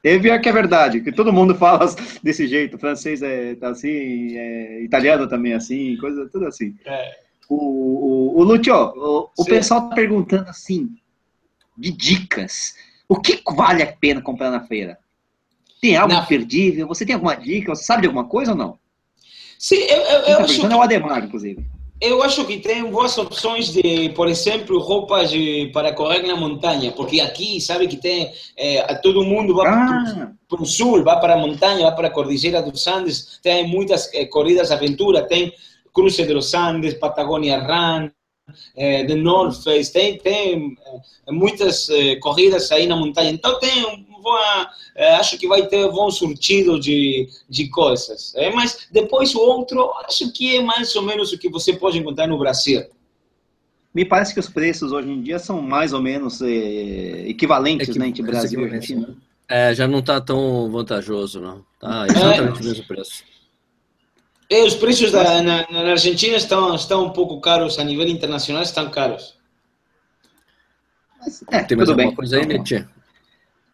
É 0.04 0.18
pior 0.18 0.40
que 0.40 0.48
é 0.48 0.52
verdade, 0.52 1.00
que 1.00 1.12
todo 1.12 1.32
mundo 1.32 1.54
fala 1.56 1.86
desse 2.22 2.46
jeito. 2.46 2.78
Francês 2.78 3.22
é 3.22 3.54
tá 3.54 3.70
assim, 3.70 4.36
é, 4.36 4.82
italiano 4.82 5.28
também 5.28 5.52
é 5.52 5.56
assim, 5.56 5.96
coisa 5.96 6.28
tudo 6.30 6.46
assim. 6.46 6.74
É. 6.84 7.18
O, 7.48 7.56
o, 7.56 8.40
o 8.40 8.44
Lúcio, 8.44 8.74
o, 8.74 9.30
o 9.38 9.44
pessoal 9.44 9.88
tá 9.88 9.94
perguntando 9.94 10.50
assim, 10.50 10.90
de 11.76 11.90
dicas. 11.90 12.74
O 13.08 13.16
que 13.18 13.40
vale 13.56 13.82
a 13.82 13.86
pena 13.86 14.20
comprar 14.20 14.50
na 14.50 14.60
feira? 14.60 14.98
Tem 15.80 15.96
algo 15.96 16.12
Na- 16.12 16.20
imperdível? 16.22 16.86
Você 16.88 17.04
tem 17.06 17.14
alguma 17.14 17.34
dica? 17.36 17.74
Você 17.74 17.84
sabe 17.84 18.02
de 18.02 18.06
alguma 18.08 18.24
coisa 18.28 18.52
ou 18.52 18.56
não? 18.58 18.78
Sim, 19.58 19.76
eu, 19.76 19.96
eu, 20.02 20.22
Quem 20.22 20.32
eu, 20.32 20.38
tá 20.38 20.44
acho 20.44 20.60
que, 20.60 20.66
é 20.66 20.76
o 20.76 20.82
Ademar, 20.82 21.24
inclusive. 21.24 21.66
eu 22.00 22.22
acho 22.22 22.44
que 22.46 22.58
tem 22.58 22.84
boas 22.84 23.16
opções 23.18 23.72
de, 23.72 24.08
por 24.10 24.28
exemplo, 24.28 24.78
roupas 24.78 25.30
de- 25.30 25.70
para 25.72 25.92
correr 25.92 26.22
na 26.22 26.36
montanha, 26.36 26.92
porque 26.92 27.20
aqui, 27.20 27.60
sabe 27.60 27.88
que 27.88 27.96
tem, 27.96 28.30
eh, 28.56 28.82
todo 29.02 29.24
mundo 29.24 29.54
vai 29.56 29.66
Ah, 29.68 30.30
para 30.48 30.62
o 30.62 30.66
sul, 30.66 31.02
vai 31.02 31.18
para 31.20 31.34
a 31.34 31.38
montanha, 31.38 31.86
vai 31.86 31.94
para 31.96 32.06
a 32.08 32.10
Cordilheira 32.10 32.62
dos 32.62 32.86
Andes, 32.86 33.38
tem 33.42 33.66
muitas 33.68 34.12
eh, 34.14 34.26
corridas 34.26 34.70
aventura, 34.70 35.26
tem 35.26 35.52
Cruze 35.92 36.24
de 36.24 36.32
los 36.32 36.54
Andes, 36.54 36.94
Patagonia 36.94 37.58
Run, 37.58 38.10
eh, 38.76 39.04
The 39.04 39.14
North 39.16 39.62
Face, 39.64 39.92
tem, 39.92 40.18
tem 40.18 40.76
muitas 41.28 41.88
corridas 42.20 42.70
aí 42.70 42.86
na 42.86 42.94
montanha. 42.96 43.30
Então 43.30 43.58
tem 43.58 44.06
um 44.28 44.32
boa, 44.32 44.70
eh, 44.94 45.14
acho 45.16 45.38
que 45.38 45.46
vai 45.48 45.66
ter 45.66 45.88
bom 45.90 46.10
surtido 46.10 46.78
de, 46.78 47.28
de 47.48 47.68
coisas. 47.68 48.32
Eh, 48.36 48.50
mas 48.52 48.86
depois 48.90 49.34
o 49.34 49.40
outro, 49.40 49.92
acho 50.04 50.30
que 50.32 50.56
é 50.56 50.62
mais 50.62 50.94
ou 50.96 51.02
menos 51.02 51.32
o 51.32 51.38
que 51.38 51.48
você 51.48 51.72
pode 51.72 51.98
encontrar 51.98 52.26
no 52.26 52.38
Brasil. 52.38 52.84
Me 53.94 54.04
parece 54.04 54.34
que 54.34 54.40
os 54.40 54.48
preços 54.48 54.92
hoje 54.92 55.08
em 55.10 55.22
dia 55.22 55.38
são 55.38 55.62
mais 55.62 55.92
ou 55.92 56.00
menos 56.02 56.40
é, 56.42 57.28
equivalentes, 57.28 57.88
Equi- 57.88 57.98
né, 57.98 58.08
entre 58.08 58.22
Brasil 58.22 58.60
e 58.60 58.64
Argentina. 58.64 59.16
É, 59.48 59.74
já 59.74 59.88
não 59.88 60.02
tá 60.02 60.20
tão 60.20 60.70
vantajoso, 60.70 61.40
não. 61.40 61.64
Tá 61.80 62.06
exatamente 62.06 62.60
o 62.60 62.64
mesmo 62.64 62.84
preço. 62.86 63.24
É, 64.50 64.62
os 64.62 64.74
preços 64.74 65.10
da, 65.10 65.42
na, 65.42 65.66
na 65.70 65.90
Argentina 65.90 66.36
estão, 66.36 66.74
estão 66.74 67.06
um 67.06 67.10
pouco 67.10 67.40
caros, 67.40 67.78
a 67.78 67.84
nível 67.84 68.06
internacional 68.06 68.62
estão 68.62 68.90
caros. 68.90 69.34
Mas, 71.18 71.42
é, 71.50 71.64
Tem 71.64 71.76
mais 71.76 71.88
tudo 71.88 71.96
bem. 71.96 72.06
alguma 72.06 72.16
coisa 72.16 72.36
aí, 72.38 72.46
Nietzsche? 72.46 72.86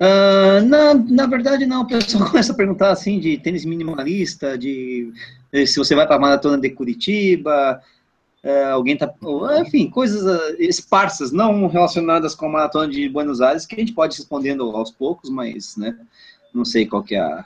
Ah, 0.00 0.60
não, 0.60 0.94
na 0.94 1.26
verdade 1.26 1.66
não. 1.66 1.82
O 1.82 1.86
pessoal 1.86 2.26
começa 2.30 2.52
a 2.52 2.56
perguntar 2.56 2.90
assim 2.90 3.18
de 3.18 3.38
tênis 3.38 3.64
minimalista, 3.64 4.58
de 4.58 5.12
eh, 5.52 5.66
se 5.66 5.78
você 5.78 5.94
vai 5.94 6.06
para 6.06 6.16
a 6.16 6.20
maratona 6.20 6.58
de 6.58 6.70
Curitiba, 6.70 7.80
eh, 8.42 8.64
alguém 8.64 8.96
tá, 8.96 9.12
enfim, 9.60 9.88
coisas 9.88 10.26
ah, 10.26 10.56
esparsas, 10.58 11.32
não 11.32 11.66
relacionadas 11.68 12.34
com 12.34 12.46
a 12.46 12.50
maratona 12.50 12.88
de 12.88 13.08
Buenos 13.08 13.40
Aires, 13.40 13.66
que 13.66 13.74
a 13.74 13.78
gente 13.78 13.92
pode 13.92 14.16
respondendo 14.16 14.64
aos 14.76 14.90
poucos, 14.90 15.30
mas, 15.30 15.76
né, 15.76 15.96
não 16.52 16.64
sei 16.64 16.86
qual 16.86 17.02
que 17.02 17.14
é 17.14 17.20
a, 17.20 17.44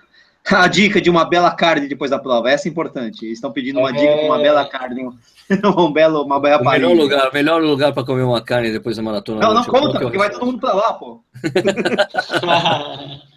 a 0.57 0.67
dica 0.69 1.01
de 1.01 1.11
uma 1.11 1.25
bela 1.25 1.51
carne 1.51 1.89
depois 1.89 2.11
da 2.11 2.19
prova. 2.19 2.51
Essa 2.51 2.69
é 2.69 2.71
importante. 2.71 3.25
Eles 3.25 3.39
estão 3.39 3.53
pedindo 3.53 3.79
uma 3.81 3.93
dica 3.93 4.15
de 4.17 4.25
uma 4.27 4.39
É. 4.39 4.43
bela 4.43 4.65
carne, 4.69 5.03
um, 5.79 5.93
belo, 5.93 6.23
uma 6.23 6.41
bela 6.41 6.63
O 6.63 6.71
melhor 6.71 6.95
lugar, 6.95 7.29
o 7.31 7.35
melhor 7.35 7.63
lugar 7.63 7.93
para 7.93 8.05
comer 8.05 8.23
uma 8.23 8.41
carne 8.41 8.71
depois 8.71 8.97
da 8.97 9.03
maratona. 9.03 9.41
Não, 9.41 9.49
não 9.49 9.55
Nietzsche, 9.57 9.71
qual 9.71 9.83
conta, 9.83 9.99
que 9.99 10.05
é 10.05 10.07
o 10.07 10.11
porque 10.11 10.19
vai 10.19 10.31
todo 10.31 10.47
mundo 10.47 10.59
para 10.59 10.73
lá, 10.75 10.93
pô. 10.95 11.23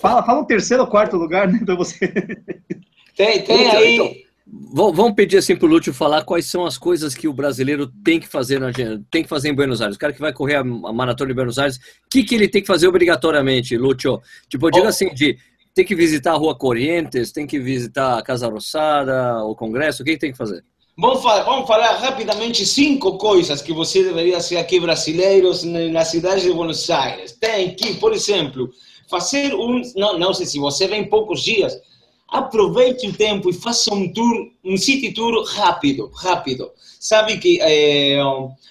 Fala, 0.00 0.22
fala 0.22 0.40
um 0.40 0.44
terceiro 0.44 0.82
ou 0.84 0.88
quarto 0.88 1.16
lugar, 1.18 1.46
né, 1.46 1.60
para 1.62 1.74
você. 1.74 2.08
tem, 3.14 3.42
tem 3.42 3.66
Então, 3.66 3.78
aí. 3.78 3.94
então, 3.94 4.30
Vamos 4.72 5.12
pedir 5.14 5.36
assim 5.36 5.54
pro 5.54 5.68
Lúcio 5.68 5.94
falar 5.94 6.24
quais 6.24 6.46
são 6.46 6.66
as 6.66 6.76
coisas 6.76 7.14
que 7.14 7.28
o 7.28 7.32
brasileiro 7.32 7.86
tem 8.02 8.18
que 8.18 8.26
fazer 8.26 8.58
na 8.58 8.66
Argentina, 8.68 9.00
tem 9.10 9.22
que 9.22 9.28
fazer 9.28 9.48
em 9.48 9.54
Buenos 9.54 9.80
Aires. 9.80 9.94
O 9.96 9.98
cara 9.98 10.12
que 10.12 10.20
vai 10.20 10.32
correr 10.32 10.56
a 10.56 10.60
a 10.60 10.92
maratona 10.92 11.28
de 11.28 11.34
Buenos 11.34 11.56
Aires, 11.58 11.76
o 11.76 11.80
que, 12.10 12.24
que 12.24 12.34
ele 12.34 12.48
tem 12.48 12.60
que 12.60 12.66
fazer 12.66 12.88
obrigatoriamente, 12.88 13.76
Lúcio? 13.76 14.20
Tipo, 14.48 14.66
eu 14.66 14.70
digo 14.72 14.86
Oh. 14.86 14.88
assim, 14.88 15.08
de 15.14 15.38
tem 15.80 15.86
que 15.86 15.94
visitar 15.94 16.32
a 16.32 16.36
Rua 16.36 16.54
Corrientes, 16.54 17.32
tem 17.32 17.46
que 17.46 17.58
visitar 17.58 18.18
a 18.18 18.22
Casa 18.22 18.46
Rosada, 18.48 19.42
o 19.44 19.54
Congresso, 19.54 20.02
o 20.02 20.04
que, 20.04 20.18
tem 20.18 20.30
que 20.30 20.36
fazer? 20.36 20.62
Vamos 20.98 21.22
falar, 21.22 21.42
vamos 21.44 21.66
falar 21.66 21.92
rapidamente 21.96 22.66
cinco 22.66 23.16
coisas 23.16 23.62
que 23.62 23.72
você 23.72 24.04
deveria 24.04 24.40
ser 24.40 24.58
aqui 24.58 24.78
brasileiros 24.78 25.64
na 25.64 26.04
cidade 26.04 26.42
de 26.42 26.52
Buenos 26.52 26.90
Aires. 26.90 27.32
Tem 27.32 27.74
que, 27.74 27.94
por 27.94 28.12
exemplo, 28.12 28.68
fazer 29.08 29.54
um, 29.54 29.80
não, 29.96 30.18
não 30.18 30.34
sei 30.34 30.44
se 30.44 30.58
você 30.58 30.86
vem 30.86 31.08
poucos 31.08 31.42
dias, 31.42 31.80
aproveite 32.30 33.06
o 33.08 33.12
tempo 33.12 33.50
e 33.50 33.52
faça 33.52 33.92
um 33.92 34.12
tour, 34.12 34.48
um 34.64 34.76
city 34.76 35.12
tour 35.12 35.44
rápido, 35.44 36.10
rápido. 36.14 36.70
Sabe 37.00 37.38
que 37.38 37.58
eh, 37.62 38.18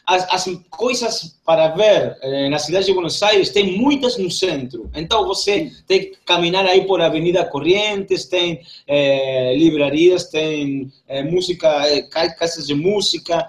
as, 0.06 0.28
as 0.32 0.56
coisas 0.70 1.36
para 1.44 1.70
ver 1.70 2.16
eh, 2.22 2.48
na 2.50 2.60
cidade 2.60 2.86
de 2.86 2.94
Buenos 2.94 3.22
Aires 3.24 3.50
tem 3.50 3.76
muitas 3.78 4.18
no 4.18 4.30
centro. 4.30 4.90
Então 4.96 5.26
você 5.26 5.72
tem 5.88 6.02
que 6.12 6.18
caminhar 6.26 6.64
aí 6.66 6.86
por 6.86 7.02
Avenida 7.02 7.44
Corrientes, 7.44 8.26
tem 8.26 8.62
eh, 8.88 9.56
livrarias, 9.58 10.26
tem 10.26 10.92
música, 11.32 11.68
ca- 12.12 12.34
casas 12.36 12.68
de 12.68 12.76
música, 12.76 13.48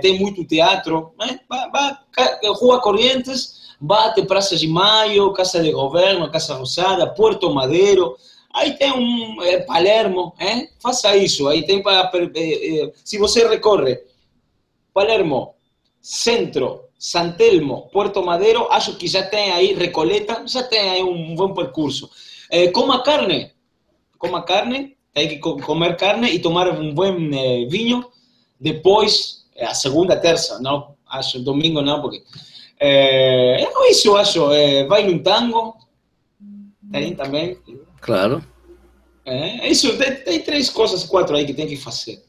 tem 0.00 0.18
muito 0.18 0.44
teatro. 0.44 1.12
Né? 1.18 1.40
Vá, 1.48 1.68
vá, 1.68 1.98
Rua 2.60 2.80
Corrientes, 2.80 3.72
bate 3.80 4.22
Praça 4.22 4.56
de 4.56 4.68
Maio, 4.68 5.32
Casa 5.32 5.60
de 5.60 5.72
Governo, 5.72 6.30
Casa 6.30 6.54
Rosada, 6.54 7.06
Puerto 7.08 7.52
Madeiro. 7.52 8.16
Aí 8.54 8.74
tem 8.76 8.92
um 8.92 9.36
Palermo, 9.66 10.34
eh? 10.38 10.68
faça 10.80 11.16
isso. 11.16 11.48
Aí 11.48 11.64
tem 11.64 11.82
para. 11.82 12.10
se 13.04 13.18
você 13.18 13.46
recorre 13.48 13.98
Palermo, 14.92 15.54
Centro, 16.00 16.84
San 16.98 17.32
Telmo, 17.32 17.88
Puerto 17.92 18.22
Madeiro, 18.22 18.68
acho 18.70 18.96
que 18.96 19.06
já 19.08 19.22
tem 19.22 19.52
aí 19.52 19.72
Recoleta, 19.74 20.42
já 20.46 20.62
tem 20.62 20.90
aí 20.90 21.02
um 21.02 21.34
bom 21.34 21.54
percurso. 21.54 22.10
Eh, 22.50 22.68
coma 22.68 23.02
carne, 23.02 23.50
coma 24.18 24.42
carne, 24.42 24.96
tem 25.14 25.28
que 25.28 25.38
co- 25.38 25.56
comer 25.56 25.96
carne 25.96 26.28
e 26.30 26.38
tomar 26.38 26.68
um 26.68 26.92
bom 26.92 27.16
eh, 27.32 27.66
vinho. 27.70 28.04
Depois, 28.60 29.46
eh, 29.56 29.64
a 29.64 29.74
segunda, 29.74 30.16
terça, 30.16 30.60
não, 30.60 30.94
acho 31.08 31.40
domingo 31.42 31.80
não, 31.80 32.00
porque. 32.02 32.22
É 32.78 33.90
isso, 33.90 34.14
acho. 34.16 34.52
Eh, 34.52 34.84
vai 34.86 35.06
num 35.06 35.18
tango, 35.22 35.76
tem 36.90 37.14
também. 37.14 37.56
Claro. 38.02 38.44
É, 39.24 39.66
é 39.66 39.70
isso, 39.70 39.96
tem, 39.96 40.14
tem 40.16 40.40
três 40.42 40.68
coisas, 40.68 41.04
quatro 41.04 41.34
aí 41.36 41.46
que 41.46 41.54
tem 41.54 41.66
que 41.66 41.76
fazer. 41.76 42.22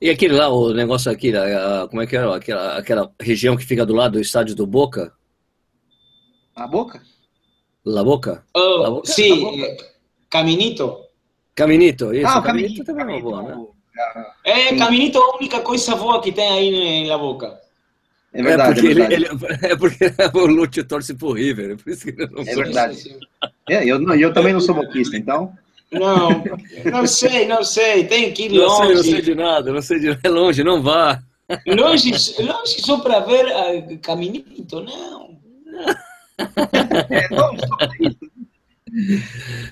E 0.00 0.08
aquele 0.10 0.34
lá, 0.34 0.48
o 0.48 0.72
negócio 0.72 1.10
aqui, 1.12 1.36
a- 1.36 1.82
a- 1.82 1.88
como 1.88 2.00
é 2.02 2.06
que 2.06 2.16
era? 2.16 2.34
Aquela, 2.34 2.78
aquela 2.78 3.12
região 3.20 3.56
que 3.56 3.64
fica 3.66 3.84
do 3.84 3.94
lado 3.94 4.12
do 4.12 4.20
estádio 4.20 4.54
do 4.54 4.66
Boca? 4.66 5.12
A 6.56 6.66
boca? 6.66 7.02
La 7.84 8.02
Boca? 8.04 8.44
Oh, 8.54 8.76
La 8.82 8.90
Boca? 8.90 9.06
sí, 9.12 9.28
La 9.30 9.36
Boca. 9.50 9.62
eh, 9.62 9.76
Caminito. 10.30 10.98
Caminito, 11.54 12.14
isso. 12.14 12.26
ah, 12.26 12.38
o 12.38 12.42
Caminito 12.42 12.84
caminho. 12.84 12.84
também 12.84 13.16
é 13.18 13.22
uma 13.22 13.42
boa, 13.42 13.56
né? 13.56 14.26
É, 14.44 14.68
Sim. 14.70 14.76
Caminito 14.78 15.18
é 15.18 15.20
a 15.20 15.36
única 15.36 15.60
coisa 15.60 15.94
boa 15.96 16.20
que 16.22 16.32
tem 16.32 16.48
aí 16.48 16.68
em 16.74 17.06
La 17.06 17.18
Boca. 17.18 17.60
É 18.34 18.42
verdade, 18.42 18.70
é, 18.70 18.74
porque 18.74 18.86
ele- 18.88 18.94
verdade. 19.28 19.54
ele- 19.64 19.72
é 19.72 19.76
porque 19.76 20.04
o 20.38 20.46
Lúcio 20.46 20.84
torce 20.84 21.14
pro 21.14 21.32
River, 21.32 21.72
é 21.72 21.76
por 21.76 21.90
isso 21.92 22.04
que 22.04 22.10
ele 22.10 22.26
não 22.30 22.42
É 22.42 22.54
verdade. 22.54 23.16
É, 23.68 23.84
eu, 23.84 23.98
não, 23.98 24.14
eu 24.14 24.32
também 24.32 24.52
não 24.52 24.60
sou 24.60 24.74
boquista, 24.74 25.16
então. 25.16 25.52
Não, 25.92 26.42
não 26.90 27.06
sei, 27.06 27.46
não 27.46 27.62
sei, 27.62 28.04
tem 28.04 28.32
que 28.32 28.44
ir 28.44 28.52
Não 28.54 28.70
sei, 28.70 28.94
não 28.94 29.02
sei 29.02 29.10
longe. 29.12 29.22
de 29.22 29.34
nada, 29.34 29.72
não 29.72 29.82
sei 29.82 29.98
de 30.00 30.18
é 30.24 30.28
longe, 30.30 30.64
não 30.64 30.80
vá. 30.82 31.22
Longe, 31.66 32.10
longe 32.42 32.80
só 32.80 32.98
para 33.00 33.20
ver 33.20 33.44
ah, 33.52 33.96
Caminito, 34.00 34.80
não. 34.80 35.36
É. 37.10 37.28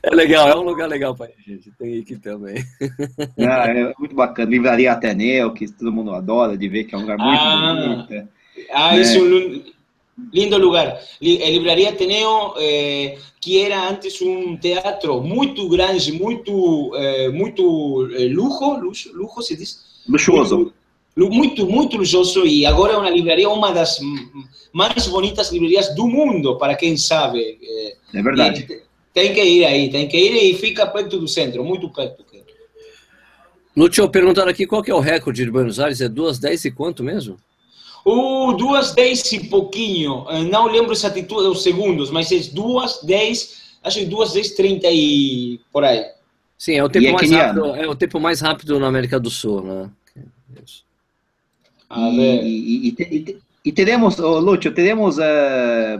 É 0.02 0.14
legal, 0.14 0.48
é 0.48 0.56
um 0.56 0.62
lugar 0.62 0.88
legal 0.88 1.14
pra 1.14 1.26
ir, 1.26 1.34
gente. 1.46 1.70
Tem 1.78 1.98
aqui 2.00 2.16
também. 2.16 2.64
Ah, 3.38 3.66
é 3.68 3.92
muito 3.98 4.14
bacana. 4.14 4.50
Livraria 4.50 4.92
Ateneu, 4.92 5.52
que 5.52 5.70
todo 5.70 5.92
mundo 5.92 6.12
adora 6.14 6.56
de 6.56 6.68
ver 6.68 6.84
que 6.84 6.94
é 6.94 6.98
um 6.98 7.02
lugar 7.02 7.18
muito 7.18 7.38
Ah. 7.38 8.06
bonito. 8.06 8.28
Ah, 8.72 8.96
É. 8.96 9.00
es 9.00 9.16
un 9.16 9.62
lindo 10.32 10.58
lugar. 10.58 11.00
Livraria 11.20 11.90
Ateneo, 11.90 12.54
eh, 12.58 13.16
que 13.40 13.62
era 13.62 13.88
antes 13.88 14.20
um 14.20 14.56
teatro 14.58 15.20
muito 15.22 15.68
grande, 15.68 16.12
muito, 16.12 16.90
eh, 16.94 17.28
muito 17.30 18.08
eh, 18.12 18.28
luxo, 18.28 18.74
luxo, 18.78 19.10
luxo 19.14 19.42
se 19.42 19.56
diz? 19.56 19.78
Luxuoso. 20.08 20.72
Lu- 21.16 21.30
Muito, 21.30 21.66
muito 21.66 21.96
luxuoso 21.96 22.46
e 22.46 22.64
agora 22.64 22.92
é 22.92 22.96
uma 22.96 23.10
livraria, 23.10 23.48
uma 23.50 23.72
das 23.72 23.98
mais 24.72 25.06
bonitas 25.08 25.50
livrarias 25.52 25.94
do 25.94 26.06
mundo, 26.06 26.56
para 26.56 26.74
quem 26.76 26.96
sabe. 26.96 27.58
Eh, 27.62 27.96
É 28.14 28.22
verdade. 28.22 28.66
e 28.70 28.80
tem 29.12 29.34
que 29.34 29.42
ir 29.42 29.64
aí, 29.64 29.90
tem 29.90 30.06
que 30.06 30.16
ir 30.16 30.34
e 30.50 30.54
fica 30.54 30.86
perto 30.86 31.18
do 31.18 31.26
centro, 31.26 31.64
muito 31.64 31.88
perto. 31.90 32.24
Lúcio, 33.76 34.08
perguntaram 34.08 34.50
aqui 34.50 34.66
qual 34.66 34.82
que 34.82 34.90
é 34.90 34.94
o 34.94 35.00
recorde 35.00 35.44
de 35.44 35.50
Buenos 35.50 35.78
Aires, 35.80 36.00
é 36.00 36.08
2, 36.08 36.38
10 36.38 36.64
e 36.66 36.70
quanto 36.70 37.02
mesmo? 37.02 37.36
Uh, 38.04 38.52
duas 38.56 38.92
dez 38.94 39.30
e 39.32 39.48
pouquinho, 39.48 40.24
Eh, 40.30 40.42
não 40.44 40.66
lembro 40.66 40.92
exatamente 40.92 41.32
os 41.34 41.62
segundos, 41.62 42.10
mas 42.10 42.32
é 42.32 42.38
duas 42.52 43.00
dez, 43.02 43.76
acho 43.82 43.98
que 44.00 44.06
duas 44.06 44.32
dez 44.32 44.50
trinta 44.52 44.88
e 44.90 45.60
por 45.72 45.84
aí. 45.84 46.04
Sim, 46.56 46.74
é 46.74 46.84
o 46.84 46.88
tempo 46.88 47.04
E 47.04 47.08
é 47.08 47.12
mais 47.12 47.28
keniano? 47.28 47.66
rápido, 47.66 47.82
é 47.84 47.88
o 47.88 47.94
tempo 47.94 48.18
mais 48.20 48.40
rápido 48.40 48.78
na 48.80 48.86
América 48.86 49.18
do 49.20 49.30
Sul, 49.30 49.62
né? 49.62 49.90
E, 51.90 52.46
e, 52.46 52.88
e, 52.88 52.92
te- 52.92 53.38
te- 53.64 53.72
teremos, 53.72 54.18
ô, 54.18 54.38
Lúcio, 54.38 54.72
teremos. 54.72 55.18
eh, 55.18 55.98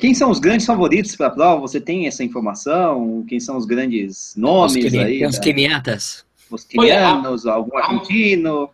quem 0.00 0.12
são 0.14 0.30
os 0.30 0.38
grandes 0.40 0.66
favoritos 0.66 1.14
para 1.14 1.28
a 1.28 1.30
prova? 1.30 1.60
Você 1.60 1.80
tem 1.80 2.06
essa 2.06 2.24
informação? 2.24 3.24
Quem 3.28 3.38
são 3.38 3.56
os 3.56 3.64
grandes 3.64 4.34
nomes 4.36 4.84
Os 4.84 4.94
aí? 4.98 5.24
os 5.24 5.36
da- 5.36 5.40
queniatas. 5.40 6.24
os 6.50 6.64
quenianos, 6.64 7.46
algum 7.46 7.76
argentino? 7.78 8.68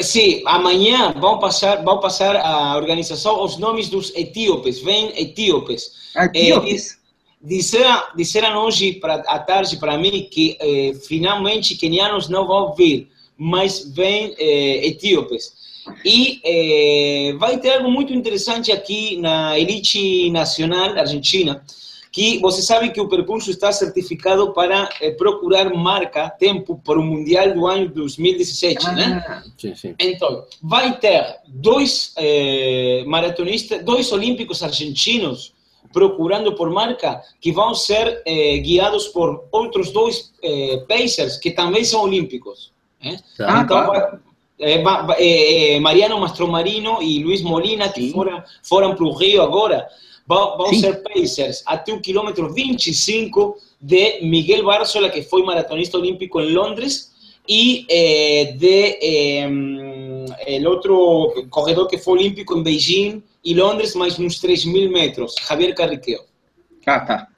Sim, 0.00 0.42
amanhã 0.46 1.12
vão 1.12 1.38
passar, 1.38 1.82
vão 1.82 1.98
passar 1.98 2.36
a 2.36 2.76
organização 2.76 3.42
os 3.42 3.58
nomes 3.58 3.88
dos 3.88 4.14
etíopes, 4.14 4.80
vem 4.80 5.12
etíopes. 5.20 5.90
Artíopes? 6.14 6.98
Disseram, 7.42 8.02
disseram 8.14 8.64
hoje 8.64 8.92
pra, 8.94 9.14
à 9.26 9.40
tarde 9.40 9.76
para 9.76 9.98
mim 9.98 10.28
que 10.30 10.56
eh, 10.60 10.94
finalmente 11.08 11.74
quenianos 11.74 12.28
não 12.28 12.46
vão 12.46 12.72
vir, 12.74 13.08
mas 13.36 13.92
vem 13.92 14.32
eh, 14.38 14.86
etíopes. 14.86 15.52
E 16.04 16.40
eh, 16.44 17.32
vai 17.38 17.58
ter 17.58 17.74
algo 17.74 17.90
muito 17.90 18.12
interessante 18.12 18.70
aqui 18.70 19.16
na 19.16 19.58
elite 19.58 20.30
nacional 20.30 20.96
argentina, 20.96 21.64
que 22.12 22.38
você 22.40 22.60
sabe 22.60 22.90
que 22.90 23.00
o 23.00 23.08
percurso 23.08 23.50
está 23.50 23.72
certificado 23.72 24.52
para 24.52 24.86
eh, 25.00 25.12
procurar 25.12 25.72
marca, 25.74 26.28
tempo, 26.28 26.78
para 26.84 26.98
o 27.00 27.02
Mundial 27.02 27.54
do 27.54 27.66
ano 27.66 27.88
2017, 27.88 28.84
né? 28.92 29.24
Ah, 29.26 29.42
Sim, 29.56 29.74
sim. 29.74 29.94
Então, 29.98 30.44
vai 30.62 30.98
ter 30.98 31.24
dois 31.48 32.12
eh, 32.18 33.02
maratonistas, 33.06 33.82
dois 33.82 34.12
olímpicos 34.12 34.62
argentinos 34.62 35.54
procurando 35.90 36.54
por 36.54 36.70
marca 36.70 37.22
que 37.40 37.50
vão 37.50 37.74
ser 37.74 38.22
eh, 38.26 38.58
guiados 38.58 39.08
por 39.08 39.44
outros 39.50 39.90
dois 39.90 40.32
eh, 40.42 40.84
pacers 40.86 41.38
que 41.38 41.50
também 41.50 41.82
são 41.82 42.02
olímpicos. 42.02 42.72
né? 43.02 43.18
Tá. 43.38 43.46
Ah, 43.48 43.62
Então, 43.62 43.84
claro. 43.86 44.18
vai- 44.84 45.16
é, 45.18 45.74
é, 45.76 45.80
Mariano 45.80 46.20
Mastromarino 46.20 47.02
e 47.02 47.22
Luiz 47.24 47.42
Molina, 47.42 47.88
que 47.88 48.02
Sim. 48.02 48.12
foram, 48.12 48.42
foram 48.62 48.94
para 48.94 49.04
o 49.04 49.12
Rio 49.12 49.42
agora, 49.42 49.88
vão, 50.26 50.72
ser 50.74 51.02
Pacers 51.02 51.62
até 51.66 51.92
o 51.92 52.00
quilômetro 52.00 52.52
25 52.52 53.56
de 53.80 54.20
Miguel 54.22 54.64
Barzola, 54.64 55.10
que 55.10 55.22
foi 55.22 55.42
maratonista 55.42 55.98
olímpico 55.98 56.40
em 56.40 56.52
Londres, 56.52 57.12
e 57.48 57.84
eh, 57.90 58.52
de 58.56 58.98
eh, 59.02 59.50
el 60.46 60.66
outro 60.66 61.46
corredor 61.50 61.88
que 61.88 61.98
foi 61.98 62.18
olímpico 62.18 62.56
em 62.56 62.62
Beijing 62.62 63.22
e 63.44 63.54
Londres, 63.54 63.94
mais 63.94 64.18
uns 64.18 64.38
3 64.38 64.64
mil 64.66 64.90
metros, 64.90 65.34
Javier 65.48 65.74
Carriqueo. 65.74 66.20
Ah, 66.86 67.00
tá. 67.00 67.28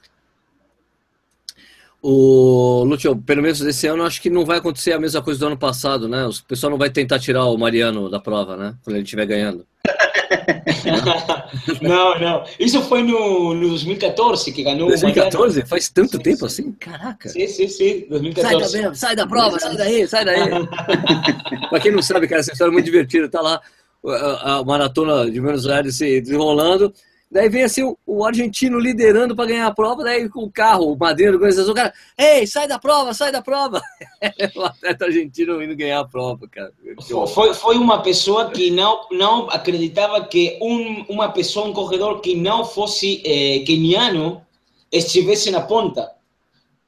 O 2.03 2.85
Lúcio, 2.85 3.16
pelo 3.16 3.40
menos 3.40 3.62
esse 3.62 3.87
ano, 3.87 4.03
acho 4.03 4.20
que 4.20 4.29
não 4.29 4.44
vai 4.44 4.59
acontecer 4.59 4.92
a 4.92 5.01
mesma 5.01 5.23
coisa 5.23 5.40
do 5.40 5.47
ano 5.47 5.57
passado, 5.57 6.07
né? 6.07 6.27
O 6.27 6.33
pessoal 6.47 6.70
não 6.70 6.77
vai 6.77 6.90
tentar 6.90 7.18
tirar 7.18 7.47
o 7.47 7.57
Mariano 7.57 8.11
da 8.11 8.20
prova, 8.20 8.59
né? 8.59 8.75
Quando 8.85 8.97
ele 8.97 9.05
estiver 9.05 9.25
ganhando. 9.25 9.66
não, 11.83 12.18
não. 12.18 12.44
Isso 12.59 12.83
foi 12.83 13.02
no, 13.02 13.54
no 13.54 13.68
2014 13.68 14.52
que 14.52 14.62
ganhou 14.62 14.87
o 14.87 14.88
2014? 14.88 15.66
Faz 15.66 15.88
tanto 15.88 16.16
Sim, 16.16 16.22
tempo 16.22 16.38
sim. 16.38 16.46
assim? 16.46 16.72
Caraca. 16.72 17.28
Sim, 17.28 17.46
sim, 17.46 17.68
sim, 17.68 18.07
Sai 18.09 18.52
da, 18.52 18.59
2014. 18.59 18.98
sai 18.98 19.16
da 19.16 19.26
prova, 19.26 19.59
sai 19.59 19.76
daí, 19.76 20.07
sai 20.07 20.24
daí. 20.24 20.50
pra 21.70 21.80
quem 21.80 21.92
não 21.92 22.02
sabe, 22.02 22.28
cara, 22.28 22.40
essa 22.40 22.52
história 22.52 22.70
é 22.70 22.72
muito 22.72 22.87
divertida. 22.87 23.28
Tá 23.28 23.40
lá 23.40 23.61
a, 24.07 24.57
a 24.57 24.64
maratona 24.64 25.30
de 25.30 25.40
Buenos 25.40 25.66
Aires 25.66 25.96
se 25.96 26.20
desenrolando. 26.20 26.92
Daí 27.30 27.48
vem 27.48 27.64
assim 27.64 27.82
o, 27.82 27.98
o 28.06 28.24
argentino 28.24 28.78
liderando 28.78 29.34
para 29.34 29.46
ganhar 29.46 29.66
a 29.66 29.74
prova, 29.74 30.04
daí 30.04 30.28
com 30.28 30.44
o 30.44 30.50
carro, 30.50 30.92
o 30.92 30.96
madeiro, 30.96 31.37
o 31.37 31.74
cara, 31.74 31.92
ei, 32.16 32.46
sai 32.46 32.68
da 32.68 32.78
prova, 32.78 33.12
sai 33.12 33.32
da 33.32 33.42
prova. 33.42 33.82
o 34.54 34.62
atleta 34.62 35.06
argentino 35.06 35.60
indo 35.62 35.74
ganhar 35.74 36.00
a 36.00 36.04
prova, 36.04 36.46
cara. 36.48 36.72
Foi, 37.32 37.52
foi 37.54 37.76
uma 37.76 38.02
pessoa 38.02 38.50
que 38.50 38.70
não, 38.70 39.08
não 39.10 39.50
acreditava 39.50 40.24
que 40.24 40.58
um, 40.62 41.04
uma 41.08 41.28
pessoa, 41.30 41.66
um 41.66 41.72
corredor 41.72 42.20
que 42.20 42.37
não 42.37 42.64
fosse 42.64 43.20
eh, 43.24 43.64
keniano 43.66 44.40
estivesse 44.92 45.50
na 45.50 45.60
ponta. 45.60 46.10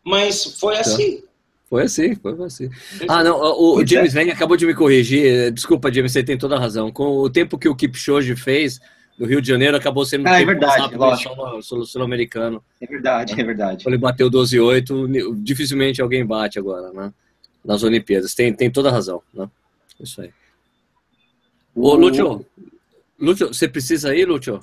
Mas 0.04 0.44
foi 0.60 0.78
assim. 0.78 1.22
Foi 1.68 1.82
assim, 1.82 2.14
foi 2.14 2.44
assim. 2.44 2.70
Ah, 3.08 3.24
não, 3.24 3.40
o, 3.40 3.74
Pois 3.74 3.90
James 3.90 4.14
Vane 4.14 4.30
acabou 4.30 4.56
de 4.56 4.64
me 4.64 4.74
corrigir. 4.74 5.50
Desculpa, 5.50 5.92
James, 5.92 6.12
você 6.12 6.22
tem 6.22 6.38
toda 6.38 6.54
a 6.54 6.60
razão. 6.60 6.92
Com 6.92 7.16
o 7.18 7.28
tempo 7.28 7.58
que 7.58 7.68
o 7.68 7.74
Kipchoge 7.74 8.36
fez 8.36 8.80
no 9.18 9.26
Rio 9.26 9.40
de 9.40 9.48
Janeiro, 9.48 9.76
acabou 9.76 10.04
sendo 10.04 10.24
um 10.26 10.28
Ah, 10.28 10.40
é 10.40 10.44
verdade, 10.44 10.80
rápido 10.82 10.98
lógico. 10.98 11.34
do 11.34 11.62
sul- 11.62 11.84
sul-americano. 11.86 12.62
É 12.80 12.86
verdade, 12.86 13.32
é 13.40 13.44
verdade. 13.44 13.84
Quando 13.84 13.94
ele 13.94 14.00
bateu 14.02 14.28
12,8, 14.30 15.34
dificilmente 15.42 16.02
alguém 16.02 16.24
bate 16.24 16.58
agora, 16.58 16.92
né? 16.92 17.12
Nas 17.64 17.82
Olimpíadas. 17.82 18.34
Tem, 18.34 18.52
tem 18.52 18.70
toda 18.70 18.88
a 18.88 18.92
razão, 18.92 19.22
né? 19.32 19.48
Isso 19.98 20.20
aí. 20.20 20.30
Ô, 21.74 21.94
Lúcio, 21.94 22.44
Lúcio, 23.18 23.48
você 23.48 23.68
precisa 23.68 24.14
ir, 24.14 24.26
Lúcio? 24.26 24.60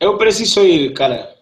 Eu 0.00 0.16
preciso 0.18 0.60
ir, 0.60 0.92
cara. 0.92 1.32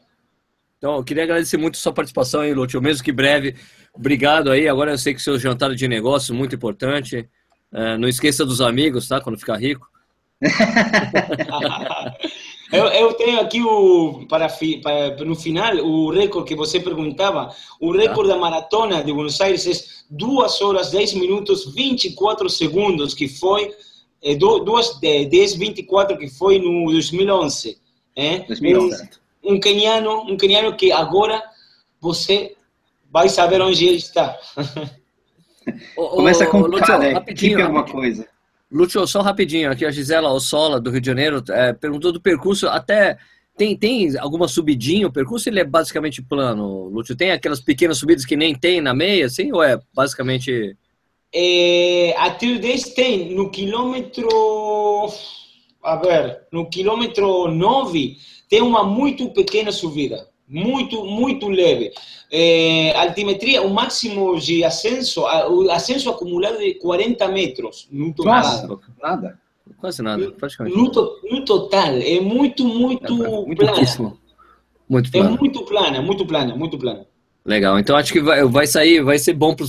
Então, 0.79 0.97
eu 0.97 1.05
queria 1.05 1.23
agradecer 1.25 1.57
muito 1.57 1.77
a 1.77 1.79
sua 1.79 1.93
participação 1.93 2.41
aí, 2.41 2.53
Lúcio, 2.53 2.81
mesmo 2.83 3.05
que 3.05 3.13
breve. 3.13 3.55
Obrigado 3.95 4.51
aí. 4.51 4.69
Agora 4.69 4.91
eu 4.93 4.99
sei 4.99 5.15
que 5.15 5.23
seu 5.23 5.39
jantar 5.39 5.75
de 5.75 5.87
negócio 5.89 6.35
muito 6.35 6.55
importante. 6.55 7.29
É, 7.73 7.97
não 7.97 8.09
esqueça 8.09 8.45
dos 8.45 8.61
amigos, 8.61 9.09
tá? 9.09 9.21
Quando 9.21 9.39
ficar 9.39 9.57
rico. 9.57 9.89
eu, 12.73 12.85
eu 12.87 13.13
tenho 13.15 13.41
aqui 13.41 13.61
o 13.63 14.25
para, 14.29 14.49
fi- 14.49 14.81
para 14.81 15.17
no 15.25 15.35
final 15.35 15.75
o 15.77 16.11
recorde 16.11 16.49
que 16.49 16.55
você 16.57 16.81
perguntava. 16.81 17.55
O 17.81 17.93
recorde 17.93 18.31
da 18.31 18.39
maratona 18.39 19.03
de 19.05 19.13
Buenos 19.13 19.41
Aires 19.41 19.67
é 19.67 19.73
2 20.11 20.61
horas 20.63 20.91
10 20.91 21.15
minutos 21.15 21.73
24 21.75 22.49
segundos, 22.49 23.15
que 23.15 23.29
foi 23.29 23.71
é, 24.23 24.35
2 24.35 24.99
10 25.01 25.55
24 25.55 26.19
que 26.19 26.29
foi 26.29 26.59
no 26.59 26.91
2011. 26.91 27.79
É? 28.17 28.41
2011. 28.41 29.11
Um, 29.45 29.55
um 29.55 29.61
keniano, 29.61 30.23
um 30.23 30.37
keniano 30.37 30.75
que 30.77 30.93
agora 30.93 31.43
você 32.01 32.55
vai 33.11 33.29
saber 33.29 33.61
onde 33.61 33.87
ele 33.87 33.97
está. 33.97 34.37
Começa 35.95 36.47
com 36.47 36.59
Lúcio, 36.63 36.85
K, 36.87 36.99
né? 36.99 37.13
rapidinho, 37.13 37.51
Keep 37.53 37.63
alguma 37.63 37.81
rapidinho. 37.81 38.03
coisa. 38.03 38.29
Lúcio, 38.73 39.07
só 39.07 39.21
rapidinho, 39.21 39.71
aqui 39.71 39.85
a 39.85 39.91
Gisela 39.91 40.33
Ossola, 40.33 40.81
do 40.81 40.91
Rio 40.91 41.01
de 41.01 41.07
Janeiro, 41.07 41.45
é, 41.51 41.75
perguntou 41.75 42.11
do 42.11 42.21
percurso, 42.21 42.67
até 42.69 43.19
tem, 43.55 43.77
tem 43.77 44.19
alguma 44.19 44.49
subidinha 44.49 45.07
o 45.07 45.13
percurso, 45.13 45.49
ele 45.49 45.61
é 45.61 45.65
basicamente 45.65 46.23
plano, 46.23 46.89
Lúcio? 46.89 47.15
Tem 47.15 47.33
aquelas 47.33 47.61
pequenas 47.61 47.99
subidas 47.99 48.25
que 48.25 48.35
nem 48.35 48.55
tem 48.55 48.81
na 48.81 48.95
meia, 48.95 49.27
assim, 49.27 49.53
ou 49.53 49.63
é 49.63 49.79
basicamente... 49.95 50.75
É, 51.35 52.15
o 52.19 52.59
10 52.59 52.95
tem 52.95 53.35
no 53.35 53.51
quilômetro. 53.51 54.29
A 55.83 55.97
ver, 55.97 56.47
no 56.53 56.69
quilômetro 56.69 57.49
9 57.49 58.17
tem 58.49 58.63
uma 58.63 58.85
muito 58.85 59.31
pequena 59.31 59.73
subida, 59.73 60.29
muito, 60.53 61.05
muito 61.05 61.49
leve. 61.49 61.93
É, 62.31 62.95
altimetria, 62.97 63.63
o 63.63 63.71
máximo 63.71 64.39
de 64.39 64.63
ascenso, 64.63 65.23
o 65.23 65.71
ascenso 65.71 66.11
acumulado 66.11 66.59
de 66.59 66.75
40 66.75 67.29
metros 67.29 67.89
no 67.91 68.13
total. 68.13 68.79
Nada. 69.03 69.39
Quase 69.79 70.03
nada, 70.03 70.31
praticamente. 70.33 70.77
No, 70.77 70.85
no 70.85 71.45
total, 71.45 71.95
é 71.97 72.21
muito, 72.21 72.65
muito, 72.65 73.15
muito 73.17 73.57
plana. 73.57 74.19
Muito 74.89 75.09
É 75.09 75.11
plano. 75.11 75.39
muito 75.39 75.65
plana, 75.65 76.03
muito 76.03 76.27
plana, 76.27 76.55
muito 76.57 76.79
plana. 76.79 77.07
Legal, 77.45 77.77
então 77.77 77.97
acho 77.97 78.13
que 78.13 78.21
vai, 78.21 78.45
vai 78.45 78.69
sair, 78.69 79.03
vai 79.03 79.19
ser 79.19 79.33
bom 79.33 79.53
para 79.53 79.67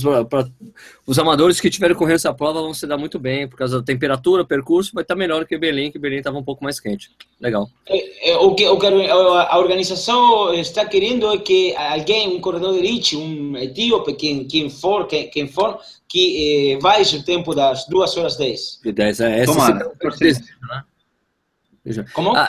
os 1.04 1.18
amadores 1.18 1.60
que 1.60 1.68
tiverem 1.68 1.96
correndo 1.96 2.14
essa 2.14 2.32
prova, 2.32 2.62
vão 2.62 2.72
se 2.72 2.86
dar 2.86 2.96
muito 2.96 3.18
bem, 3.18 3.48
por 3.48 3.56
causa 3.56 3.80
da 3.80 3.84
temperatura, 3.84 4.44
percurso, 4.44 4.92
vai 4.94 5.02
estar 5.02 5.16
melhor 5.16 5.44
que 5.44 5.58
Berlim, 5.58 5.90
que 5.90 5.98
Berlim 5.98 6.18
estava 6.18 6.38
um 6.38 6.44
pouco 6.44 6.62
mais 6.62 6.78
quente. 6.78 7.10
Legal. 7.40 7.68
É, 7.88 8.30
é, 8.30 8.36
O 8.36 8.54
que, 8.54 8.64
o 8.68 8.78
que 8.78 8.86
a 8.86 9.58
organização 9.58 10.54
está 10.54 10.84
querendo 10.84 11.28
é 11.32 11.38
que 11.38 11.74
alguém, 11.74 12.28
um 12.28 12.40
corredor 12.40 12.74
de 12.74 12.78
elite, 12.78 13.16
um 13.16 13.56
etíope, 13.56 14.14
quem, 14.14 14.44
quem 14.46 14.70
for, 14.70 15.08
quem, 15.08 15.28
quem 15.28 15.48
for, 15.48 15.80
que 16.08 16.74
eh, 16.74 16.78
baixe 16.78 17.16
o 17.16 17.24
tempo 17.24 17.56
das 17.56 17.86
2 17.88 18.16
horas 18.18 18.36
10. 18.36 18.80
De 18.84 18.92
10 18.92 19.20
é 19.20 19.40
essa 19.40 19.52
Tomara, 19.52 19.92
é 20.00 21.92
né? 21.92 22.06
Como? 22.12 22.36
Ah, 22.36 22.48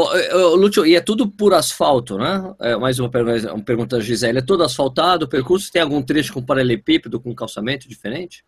Ô, 0.00 0.36
ô, 0.36 0.54
Lúcio, 0.54 0.86
e 0.86 0.94
é 0.94 1.00
tudo 1.00 1.28
por 1.28 1.52
asfalto, 1.52 2.16
né? 2.16 2.54
É, 2.60 2.76
mais 2.76 2.98
uma 2.98 3.08
pergunta, 3.08 3.52
uma 3.52 3.64
pergunta 3.64 3.96
da 3.96 4.02
Gisele. 4.02 4.38
É 4.38 4.42
todo 4.42 4.62
asfaltado 4.62 5.26
o 5.26 5.28
percurso? 5.28 5.70
Tem 5.70 5.82
algum 5.82 6.02
trecho 6.02 6.32
com 6.32 6.42
paralelepípedo, 6.42 7.20
com 7.20 7.34
calçamento 7.34 7.88
diferente? 7.88 8.44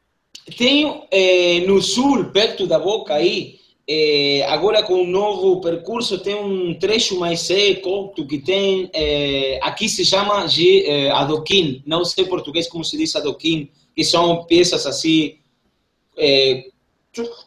Tem 0.56 1.04
eh, 1.10 1.64
no 1.66 1.80
sul, 1.80 2.24
perto 2.26 2.66
da 2.66 2.78
boca 2.78 3.14
aí, 3.14 3.60
eh, 3.86 4.44
agora 4.48 4.82
com 4.82 5.02
o 5.02 5.06
novo 5.06 5.60
percurso, 5.60 6.18
tem 6.18 6.34
um 6.34 6.72
trecho 6.78 7.18
mais 7.18 7.40
seco 7.40 8.12
que 8.14 8.38
tem, 8.38 8.88
eh, 8.94 9.58
aqui 9.62 9.88
se 9.88 10.04
chama 10.04 10.46
de 10.46 10.86
eh, 10.86 11.10
adoquim, 11.10 11.82
não 11.84 12.04
sei 12.04 12.24
em 12.24 12.28
português 12.28 12.68
como 12.68 12.84
se 12.84 12.96
diz 12.96 13.14
adoquim, 13.16 13.68
que 13.94 14.04
são 14.04 14.44
peças 14.44 14.86
assim, 14.86 15.36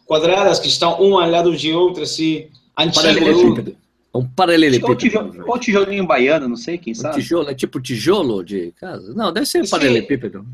quadradas 0.05 0.59
que 0.59 0.67
estão 0.67 1.01
uma 1.01 1.23
ao 1.23 1.29
lado 1.29 1.55
de 1.55 1.73
outra, 1.73 2.03
assim, 2.03 2.47
antigo. 2.77 3.03
Paralelepípedo. 3.03 3.84
É 4.15 4.17
um 4.17 4.21
Ou 4.21 4.27
paralelepípedo. 4.29 4.95
tijolo, 4.95 5.43
ou 5.45 5.59
tijolinho 5.59 6.07
baiano, 6.07 6.47
não 6.47 6.55
sei, 6.55 6.77
quem 6.77 6.93
Um 6.93 6.95
sabe. 6.95 7.15
tijolo, 7.15 7.49
é 7.49 7.53
tipo 7.53 7.81
tijolo 7.81 8.43
de 8.45 8.71
casa? 8.79 9.13
Não, 9.13 9.31
deve 9.33 9.45
ser 9.45 9.65
Sim. 9.65 9.71
paralelepípedo. 9.71 10.45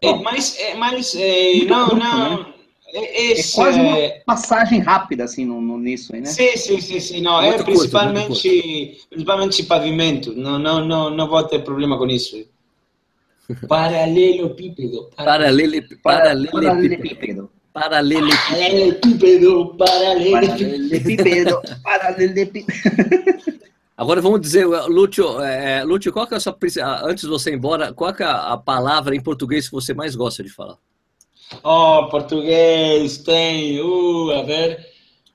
É, 0.00 0.14
mas, 0.14 0.56
é, 0.56 0.74
mas 0.76 1.14
é, 1.16 1.54
Muito 1.56 1.68
não, 1.68 1.88
curto, 1.88 2.04
não. 2.04 2.54
É, 2.90 3.32
É 3.32 3.42
quase 3.52 3.80
uma 3.80 3.98
é, 3.98 4.22
passagem 4.24 4.78
rápida, 4.78 5.24
assim, 5.24 5.44
no, 5.44 5.60
no- 5.60 5.78
nisso 5.78 6.14
aí, 6.14 6.20
né? 6.20 6.26
Sim, 6.26 6.56
sim, 6.56 6.80
sim, 6.80 7.00
sim. 7.00 7.20
Não, 7.20 7.42
Muito 7.42 7.54
é 7.54 7.56
curto, 7.58 7.64
principalmente, 7.64 8.98
principalmente 9.10 9.62
pavimento. 9.64 10.32
Não, 10.34 10.58
não, 10.58 10.86
não, 10.86 11.10
não 11.10 11.28
vou 11.28 11.42
ter 11.42 11.58
problema 11.64 11.98
com 11.98 12.06
isso. 12.06 12.46
Paralelepípedo. 13.66 15.10
Paralele, 15.16 15.82
paralelepípedo. 16.02 16.50
Paralelepípedo. 16.52 17.50
Paralelepípedo. 17.72 19.74
Paralelepípedo. 19.76 21.60
Paralelepípedo. 21.82 23.58
Agora 23.96 24.20
vamos 24.20 24.40
dizer, 24.40 24.64
Lúcio, 24.66 25.40
é, 25.40 25.82
Lúcio, 25.82 26.12
qual 26.12 26.26
que 26.26 26.34
é 26.34 26.36
a 26.36 26.40
sua, 26.40 26.56
ah, 26.82 27.00
antes 27.04 27.24
de 27.24 27.30
você 27.30 27.50
ir 27.50 27.54
embora, 27.54 27.92
qual 27.92 28.14
que 28.14 28.22
é 28.22 28.26
a 28.26 28.56
palavra 28.56 29.16
em 29.16 29.20
português 29.20 29.66
que 29.68 29.74
você 29.74 29.92
mais 29.92 30.14
gosta 30.14 30.42
de 30.44 30.50
falar? 30.50 30.76
Oh, 31.64 32.06
português, 32.08 33.18
tem. 33.18 33.80
Uh, 33.80 34.30
a 34.38 34.42
ver. 34.42 34.86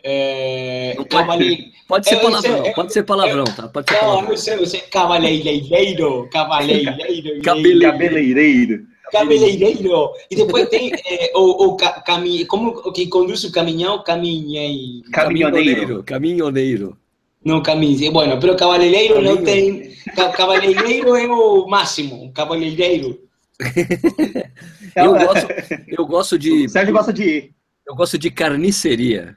É, 0.06 0.96
Não 0.98 1.06
pode- 1.06 2.10
ser 2.10 2.16
Eu 2.16 2.20
palavrão, 2.22 2.64
sei, 2.64 2.74
pode 2.74 2.94
ser 2.94 3.04
palavrão, 3.04 3.44
tá? 3.46 3.68
Pode 3.70 3.90
ser 3.90 3.96
Não, 3.96 4.02
palavrão. 4.02 4.32
eu 4.32 4.38
sei, 4.38 4.54
eu 4.56 4.66
sei. 4.66 4.82
Cavaleireiro. 4.82 6.28
Cavaleireiro. 6.30 7.42
Cabele- 7.42 7.86
Cabeleireiro. 7.86 8.86
Cabeleireiro. 9.14 10.12
E 10.30 10.36
depois 10.36 10.68
tem 10.70 10.92
eh, 10.92 11.32
o, 11.36 11.68
o 11.68 11.78
ca, 11.78 12.02
cami, 12.02 12.46
como 12.46 12.70
o 12.70 12.92
que 12.92 13.06
conduz 13.08 13.44
o 13.44 13.52
caminhão, 13.52 14.04
caminheiro. 14.04 15.04
Caminhoneiro. 15.12 16.04
Caminhoneiro. 16.04 16.98
Não 17.46 17.62
caminho. 17.62 18.12
Bueno, 18.12 18.40
pero 18.40 18.56
cabeleireiro 18.56 19.22
não 19.22 19.38
tem. 19.38 19.94
Ca, 20.16 20.30
cabeleireiro 20.30 21.16
é 21.16 21.28
o 21.28 21.68
máximo. 21.68 22.32
Cabeleireiro. 22.34 23.20
Eu 24.96 25.14
gosto, 25.14 25.48
eu 25.88 26.06
gosto 26.06 26.38
de. 26.38 26.66
O 26.66 26.70
Sérgio 26.70 26.94
gosta 26.94 27.12
de. 27.12 27.52
Eu 27.88 27.96
gosto 27.96 28.16
de 28.16 28.30
carniceria. 28.30 29.36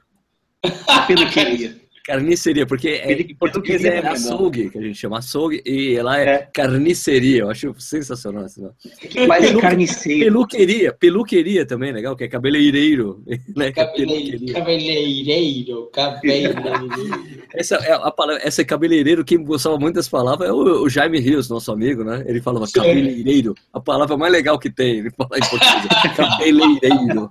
Peluqueria. 1.07 1.75
Carniceria, 2.07 2.65
porque 2.65 2.87
é, 2.87 3.11
em 3.11 3.35
português 3.35 3.83
é 3.83 4.01
não. 4.01 4.11
açougue, 4.11 4.69
que 4.69 4.77
a 4.77 4.81
gente 4.81 4.97
chama 4.97 5.17
açougue, 5.19 5.61
e 5.65 6.01
lá 6.01 6.17
é, 6.17 6.25
É. 6.25 6.37
carniceria. 6.53 7.39
Eu 7.41 7.49
acho 7.49 7.75
sensacional 7.77 8.45
esse 8.45 8.61
nome. 8.61 8.73
Mas 9.27 9.43
é 9.43 9.47
Pelu- 9.49 9.59
carniceiro. 9.59 10.19
Peluqueria, 10.23 10.93
peluqueria 10.93 11.65
também, 11.65 11.91
legal, 11.91 12.15
que 12.15 12.23
é 12.23 12.29
cabeleireiro. 12.29 13.21
Né? 13.57 13.67
é. 13.67 13.71
Cabeleireiro, 13.73 15.89
cabeleireiro. 15.91 16.57
Essa 17.53 17.75
é 17.75 17.91
a 17.91 18.09
palavra, 18.11 18.41
essa 18.41 18.63
cabeleireiro, 18.63 19.25
quem 19.25 19.43
gostava 19.43 19.77
muito 19.77 19.95
dessa 19.95 20.09
palavra 20.09 20.47
é 20.47 20.51
o, 20.51 20.83
o 20.83 20.89
Jaime 20.89 21.19
Rios, 21.19 21.49
nosso 21.49 21.73
amigo, 21.73 22.05
né? 22.05 22.23
Ele 22.25 22.39
falava 22.41 22.65
Sim. 22.67 22.73
cabeleireiro, 22.73 23.53
a 23.73 23.81
palavra 23.81 24.15
mais 24.15 24.31
legal 24.31 24.57
que 24.57 24.69
tem, 24.69 24.99
ele 24.99 25.11
fala 25.11 25.37
em 25.37 25.41
português. 25.41 25.87
cabeleireiro. 26.15 27.29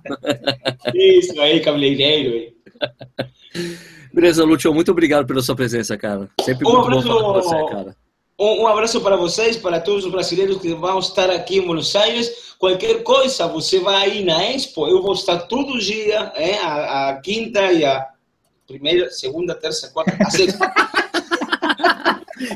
Isso 0.93 1.41
aí, 1.41 1.59
cabeleireiro. 1.61 2.53
Beleza, 4.13 4.43
Lúcio, 4.43 4.73
muito 4.73 4.91
obrigado 4.91 5.25
pela 5.27 5.41
sua 5.41 5.55
presença, 5.55 5.97
cara. 5.97 6.29
Sempre 6.41 6.67
Um 6.67 6.71
muito 6.71 6.89
bom 6.89 6.97
abraço. 6.99 7.07
falar 7.07 7.23
com 7.23 7.41
você, 7.41 7.75
cara. 7.75 7.95
Um, 8.39 8.61
um 8.63 8.67
abraço 8.67 9.01
para 9.01 9.15
vocês, 9.15 9.57
para 9.57 9.79
todos 9.79 10.05
os 10.05 10.11
brasileiros 10.11 10.57
que 10.61 10.73
vão 10.73 10.99
estar 10.99 11.29
aqui 11.31 11.57
em 11.57 11.65
Buenos 11.65 11.95
Aires. 11.95 12.55
Qualquer 12.59 13.01
coisa, 13.03 13.47
você 13.47 13.79
vai 13.79 13.95
aí 14.11 14.23
na 14.23 14.51
Expo. 14.51 14.87
Eu 14.87 15.01
vou 15.01 15.13
estar 15.13 15.37
todo 15.39 15.79
dia, 15.79 16.31
é, 16.35 16.59
a, 16.59 17.09
a 17.09 17.21
quinta 17.21 17.71
e 17.71 17.83
a 17.83 18.05
primeira, 18.67 19.09
segunda, 19.09 19.55
terça, 19.55 19.89
quarta, 19.89 20.15
a 20.19 20.29
sexta. 20.29 20.71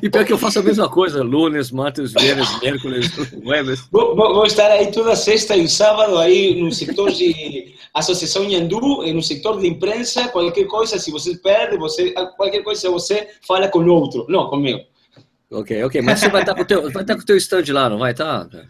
E 0.04 0.10
pior 0.12 0.24
que 0.24 0.32
eu 0.32 0.38
faço 0.38 0.60
a 0.60 0.62
mesma 0.64 0.88
coisa, 0.88 1.24
lunes, 1.24 1.72
martes, 1.72 2.14
viernes, 2.14 2.48
miércoles, 2.62 3.12
jueves. 3.44 3.88
Vou, 3.92 4.16
vou- 4.16 4.34
vou 4.36 4.46
estar 4.46 4.70
aí 4.70 4.92
toda 4.92 5.16
sexta 5.16 5.56
e 5.58 5.68
sábado 5.68 6.20
aí 6.20 6.62
no 6.62 6.72
setor 6.72 7.12
de 7.12 7.74
Associação 7.94 8.44
Yandu, 8.50 9.04
no 9.14 9.22
setor 9.22 9.60
de 9.60 9.68
imprensa. 9.68 10.28
Qualquer 10.30 10.66
coisa, 10.66 10.98
se 10.98 11.12
você 11.12 11.36
perde, 11.38 11.78
você, 11.78 12.12
qualquer 12.38 12.64
coisa 12.64 12.90
você 12.90 13.28
fala 13.46 13.68
com 13.68 13.80
o 13.80 13.94
outro, 13.94 14.26
não 14.30 14.50
comigo. 14.50 14.80
Ok, 15.52 15.84
ok, 15.84 16.02
mas 16.02 16.20
você 16.20 16.30
vai 16.30 16.42
estar 16.42 16.56
com 16.56 16.62
o 16.62 16.66
teu, 16.66 16.82
vai 16.92 17.04
estar 17.04 17.16
com 17.16 17.22
o 17.22 17.26
teu 17.26 17.36
stand 17.38 17.66
lá, 17.74 17.90
não 17.90 17.98
vai 18.00 18.12
estar? 18.12 18.48
Com 18.50 18.58
o 18.58 18.62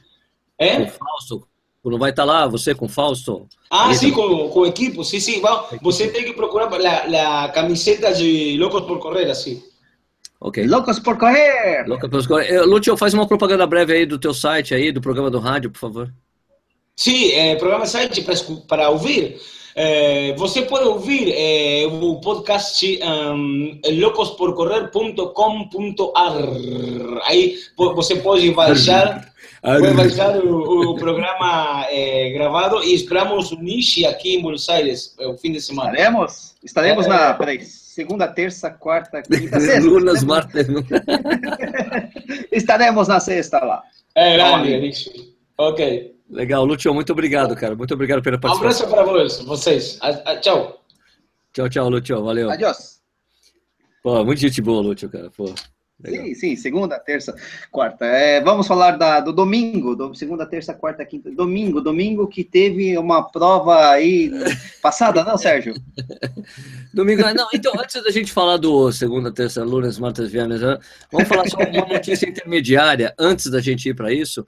É? 0.57 0.87
Fausto? 0.87 1.47
Não 1.83 1.97
vai 1.99 2.09
estar 2.11 2.23
lá, 2.25 2.47
você 2.47 2.73
com 2.75 2.85
o 2.85 2.89
Fausto? 2.89 3.47
Ah, 3.69 3.89
Aí 3.89 3.95
sim, 3.95 4.09
tá- 4.11 4.15
com, 4.15 4.49
com 4.49 4.65
equipo, 4.65 5.03
sim, 5.03 5.19
sim. 5.19 5.41
Vamos, 5.41 5.67
você 5.81 6.07
tem 6.09 6.23
que 6.25 6.33
procurar 6.33 6.69
a, 6.73 7.43
a 7.45 7.49
camiseta 7.49 8.13
de 8.13 8.55
Loucos 8.57 8.81
por 8.81 8.99
Correr, 8.99 9.29
assim. 9.29 9.61
Ok. 10.39 10.65
Loucos 10.65 10.97
por 10.99 11.17
correr! 11.19 11.85
Louca 11.87 12.09
pelos 12.09 12.25
cor- 12.25 12.41
Eh, 12.41 12.61
Lúcio, 12.63 12.97
faz 12.97 13.13
uma 13.13 13.27
propaganda 13.27 13.65
breve 13.67 13.93
aí 13.93 14.05
do 14.07 14.17
teu 14.19 14.33
site 14.33 14.73
aí, 14.73 14.91
do 14.91 14.99
programa 15.01 15.29
do 15.29 15.37
rádio, 15.37 15.69
por 15.69 15.77
favor. 15.79 16.11
Sim, 17.01 17.31
é, 17.31 17.55
programa 17.55 17.87
site 17.87 18.23
para, 18.67 18.91
ouvir. 18.91 19.41
É, 19.75 20.35
você 20.37 20.61
pode 20.61 20.85
ouvir 20.85 21.33
é, 21.35 21.87
o 21.87 22.17
podcast 22.17 22.99
um, 23.03 23.79
locosporcorrer.com.ar. 23.99 26.33
Aí 27.23 27.57
você 27.75 28.17
pode 28.17 28.51
baixar, 28.51 29.33
pode 29.63 29.95
baixar 29.95 30.37
o, 30.45 30.91
o 30.91 30.95
programa 30.95 31.87
é, 31.89 32.29
gravado 32.33 32.83
e 32.83 32.93
esperamos 32.93 33.51
o 33.51 33.59
Nishi 33.59 34.05
aqui 34.05 34.35
em 34.35 34.41
Buenos 34.43 34.69
Aires 34.69 35.15
é, 35.19 35.25
o 35.25 35.35
fim 35.35 35.53
de 35.53 35.59
semana. 35.59 35.93
Estaremos? 35.93 36.53
Estaremos 36.63 37.07
É. 37.07 37.09
na. 37.09 37.33
Peraí, 37.33 37.65
segunda, 37.65 38.27
terça, 38.27 38.69
quarta, 38.69 39.23
quinta, 39.23 39.57
sexta. 39.59 39.89
Lunas 39.89 40.23
Martes. 40.23 40.67
Estaremos 42.53 43.07
na 43.07 43.19
sexta 43.19 43.57
lá. 43.57 43.81
É 44.13 44.37
grande, 44.37 44.79
Nishi. 44.79 45.33
Ok. 45.57 46.20
Legal, 46.31 46.63
Lúcio, 46.65 46.93
muito 46.93 47.11
obrigado, 47.11 47.55
cara. 47.55 47.75
Muito 47.75 47.93
obrigado 47.93 48.21
pela 48.21 48.37
Um 48.37 48.39
participação. 48.39 48.87
abraço 48.87 49.05
para 49.05 49.13
vocês. 49.13 49.45
vocês. 49.45 49.97
A- 50.01 50.31
a- 50.31 50.39
tchau. 50.39 50.81
Tchau, 51.53 51.69
tchau, 51.69 51.89
Lúcio. 51.89 52.23
Valeu. 52.23 52.49
Adiós. 52.49 53.01
Pô, 54.01 54.23
muito 54.23 54.39
gente 54.39 54.61
boa, 54.61 54.81
Lúcio, 54.81 55.09
cara. 55.09 55.29
Pô, 55.35 55.53
legal. 56.01 56.25
Sim, 56.25 56.33
sim, 56.33 56.55
segunda, 56.55 56.97
terça, 56.97 57.35
quarta. 57.69 58.05
É, 58.05 58.41
vamos 58.41 58.65
falar 58.65 58.91
da, 58.91 59.19
do 59.19 59.33
domingo, 59.33 59.93
do, 59.95 60.15
segunda, 60.15 60.45
terça, 60.45 60.73
quarta, 60.73 61.05
quinta. 61.05 61.29
Domingo, 61.31 61.81
domingo 61.81 62.25
que 62.27 62.43
teve 62.45 62.97
uma 62.97 63.23
prova 63.29 63.89
aí 63.89 64.31
passada, 64.81 65.23
não, 65.25 65.37
Sérgio? 65.37 65.73
Domingo, 66.93 67.21
não, 67.33 67.47
então, 67.53 67.73
antes 67.77 68.01
da 68.03 68.09
gente 68.11 68.31
falar 68.33 68.57
do 68.57 68.91
segunda, 68.91 69.31
terça, 69.33 69.63
lunes, 69.63 69.99
martes, 69.99 70.29
viernes, 70.29 70.61
vamos 71.11 71.27
falar 71.27 71.47
só 71.47 71.57
uma 71.57 71.85
notícia 71.87 72.27
intermediária 72.27 73.13
antes 73.19 73.47
da 73.51 73.61
gente 73.61 73.87
ir 73.89 73.93
para 73.93 74.11
isso. 74.13 74.45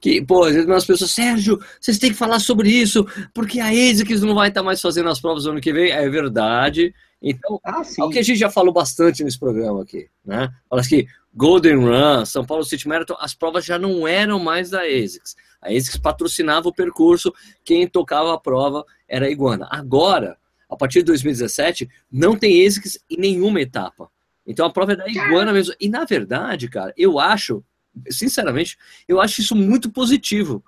Que, 0.00 0.22
pô, 0.22 0.44
as 0.44 0.84
pessoas, 0.84 1.10
Sérgio, 1.10 1.58
vocês 1.80 1.98
têm 1.98 2.10
que 2.10 2.16
falar 2.16 2.38
sobre 2.38 2.70
isso, 2.70 3.06
porque 3.34 3.60
a 3.60 3.68
ASICS 3.68 4.22
não 4.22 4.34
vai 4.34 4.48
estar 4.48 4.62
mais 4.62 4.80
fazendo 4.80 5.08
as 5.08 5.20
provas 5.20 5.44
no 5.44 5.52
ano 5.52 5.60
que 5.60 5.72
vem. 5.72 5.90
É 5.90 6.08
verdade. 6.08 6.94
Então, 7.20 7.58
Ah, 7.64 7.82
é 7.98 8.04
o 8.04 8.10
que 8.10 8.18
a 8.18 8.22
gente 8.22 8.38
já 8.38 8.50
falou 8.50 8.72
bastante 8.72 9.24
nesse 9.24 9.38
programa 9.38 9.82
aqui, 9.82 10.08
né? 10.24 10.48
Fala 10.68 10.82
que 10.82 11.06
Golden 11.34 11.76
Run, 11.76 12.24
São 12.24 12.44
Paulo 12.44 12.64
City 12.64 12.86
Marathon, 12.86 13.16
as 13.18 13.34
provas 13.34 13.64
já 13.64 13.78
não 13.78 14.06
eram 14.06 14.38
mais 14.38 14.70
da 14.70 14.82
ASICS. 14.82 15.34
A 15.60 15.68
ASICS 15.68 15.96
patrocinava 15.98 16.68
o 16.68 16.74
percurso, 16.74 17.32
quem 17.64 17.86
tocava 17.88 18.32
a 18.34 18.38
prova 18.38 18.84
era 19.08 19.26
a 19.26 19.30
Iguana. 19.30 19.66
Agora, 19.70 20.36
a 20.68 20.76
partir 20.76 21.00
de 21.00 21.06
2017, 21.06 21.88
não 22.10 22.36
tem 22.36 22.66
ASICS 22.66 22.98
em 23.10 23.18
nenhuma 23.18 23.60
etapa. 23.60 24.10
Então 24.46 24.66
a 24.66 24.70
prova 24.70 24.92
é 24.92 24.96
da 24.96 25.08
Iguana 25.08 25.52
mesmo. 25.52 25.74
E 25.80 25.88
na 25.88 26.04
verdade, 26.04 26.68
cara, 26.68 26.92
eu 26.96 27.18
acho, 27.18 27.64
sinceramente, 28.08 28.78
eu 29.08 29.20
acho 29.20 29.40
isso 29.40 29.54
muito 29.54 29.90
positivo. 29.90 30.64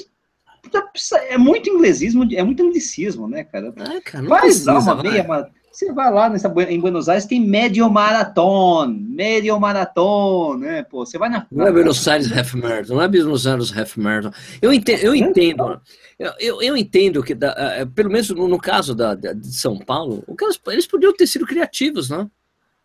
é 1.29 1.37
muito 1.37 1.69
inglesismo, 1.69 2.27
é 2.33 2.43
muito 2.43 2.63
anglicismo, 2.63 3.27
né, 3.27 3.43
cara? 3.43 3.73
Ah, 3.77 3.99
cara, 4.03 4.27
Faz 4.27 4.65
lá 4.65 4.79
uma 4.79 4.95
meia, 5.03 5.23
uma- 5.23 5.49
você 5.71 5.91
vai 5.93 6.11
lá 6.11 6.29
nessa, 6.29 6.53
em 6.69 6.79
Buenos 6.81 7.07
Aires, 7.07 7.25
tem 7.25 7.39
médio 7.39 7.89
maratón, 7.89 8.87
médio 8.89 9.57
maratón, 9.57 10.57
né? 10.57 10.83
Pô, 10.83 11.05
você 11.05 11.17
vai 11.17 11.29
na. 11.29 11.47
Não 11.49 11.65
é 11.65 11.71
Buenos 11.71 12.05
Aires 12.07 12.29
Half 12.31 12.53
Marathon, 12.55 12.93
não 12.95 13.01
é 13.01 13.07
Buenos 13.07 13.47
Aires 13.47 13.77
Half 13.77 13.97
Marathon. 13.97 14.31
Eu 14.61 14.73
entendo, 14.73 14.99
eu 14.99 15.15
entendo, 15.15 15.81
eu, 16.39 16.61
eu, 16.61 16.75
entendo 16.77 17.23
que, 17.23 17.33
da- 17.33 17.55
eh, 17.57 17.85
pelo 17.85 18.11
menos 18.11 18.29
no, 18.31 18.47
no 18.49 18.59
caso 18.59 18.93
da, 18.93 19.15
da- 19.15 19.31
de 19.33 19.55
São 19.55 19.77
Paulo, 19.79 20.23
o 20.27 20.35
que 20.35 20.43
eles, 20.43 20.85
podiam 20.87 21.13
ter 21.13 21.25
sido 21.25 21.45
criativos, 21.45 22.09
né? 22.09 22.27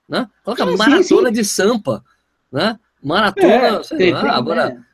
né? 0.08 0.28
Coloca 0.44 0.62
Ah, 0.62 0.68
sim, 0.68 0.76
maratona 0.76 1.28
sim. 1.28 1.34
de 1.34 1.44
Sampa, 1.44 2.04
né? 2.52 2.78
Maratona, 3.02 3.82
sei 3.82 3.98
tem- 3.98 4.12
lá, 4.12 4.20
tem, 4.22 4.30
agora, 4.30 4.68
né? 4.70 4.84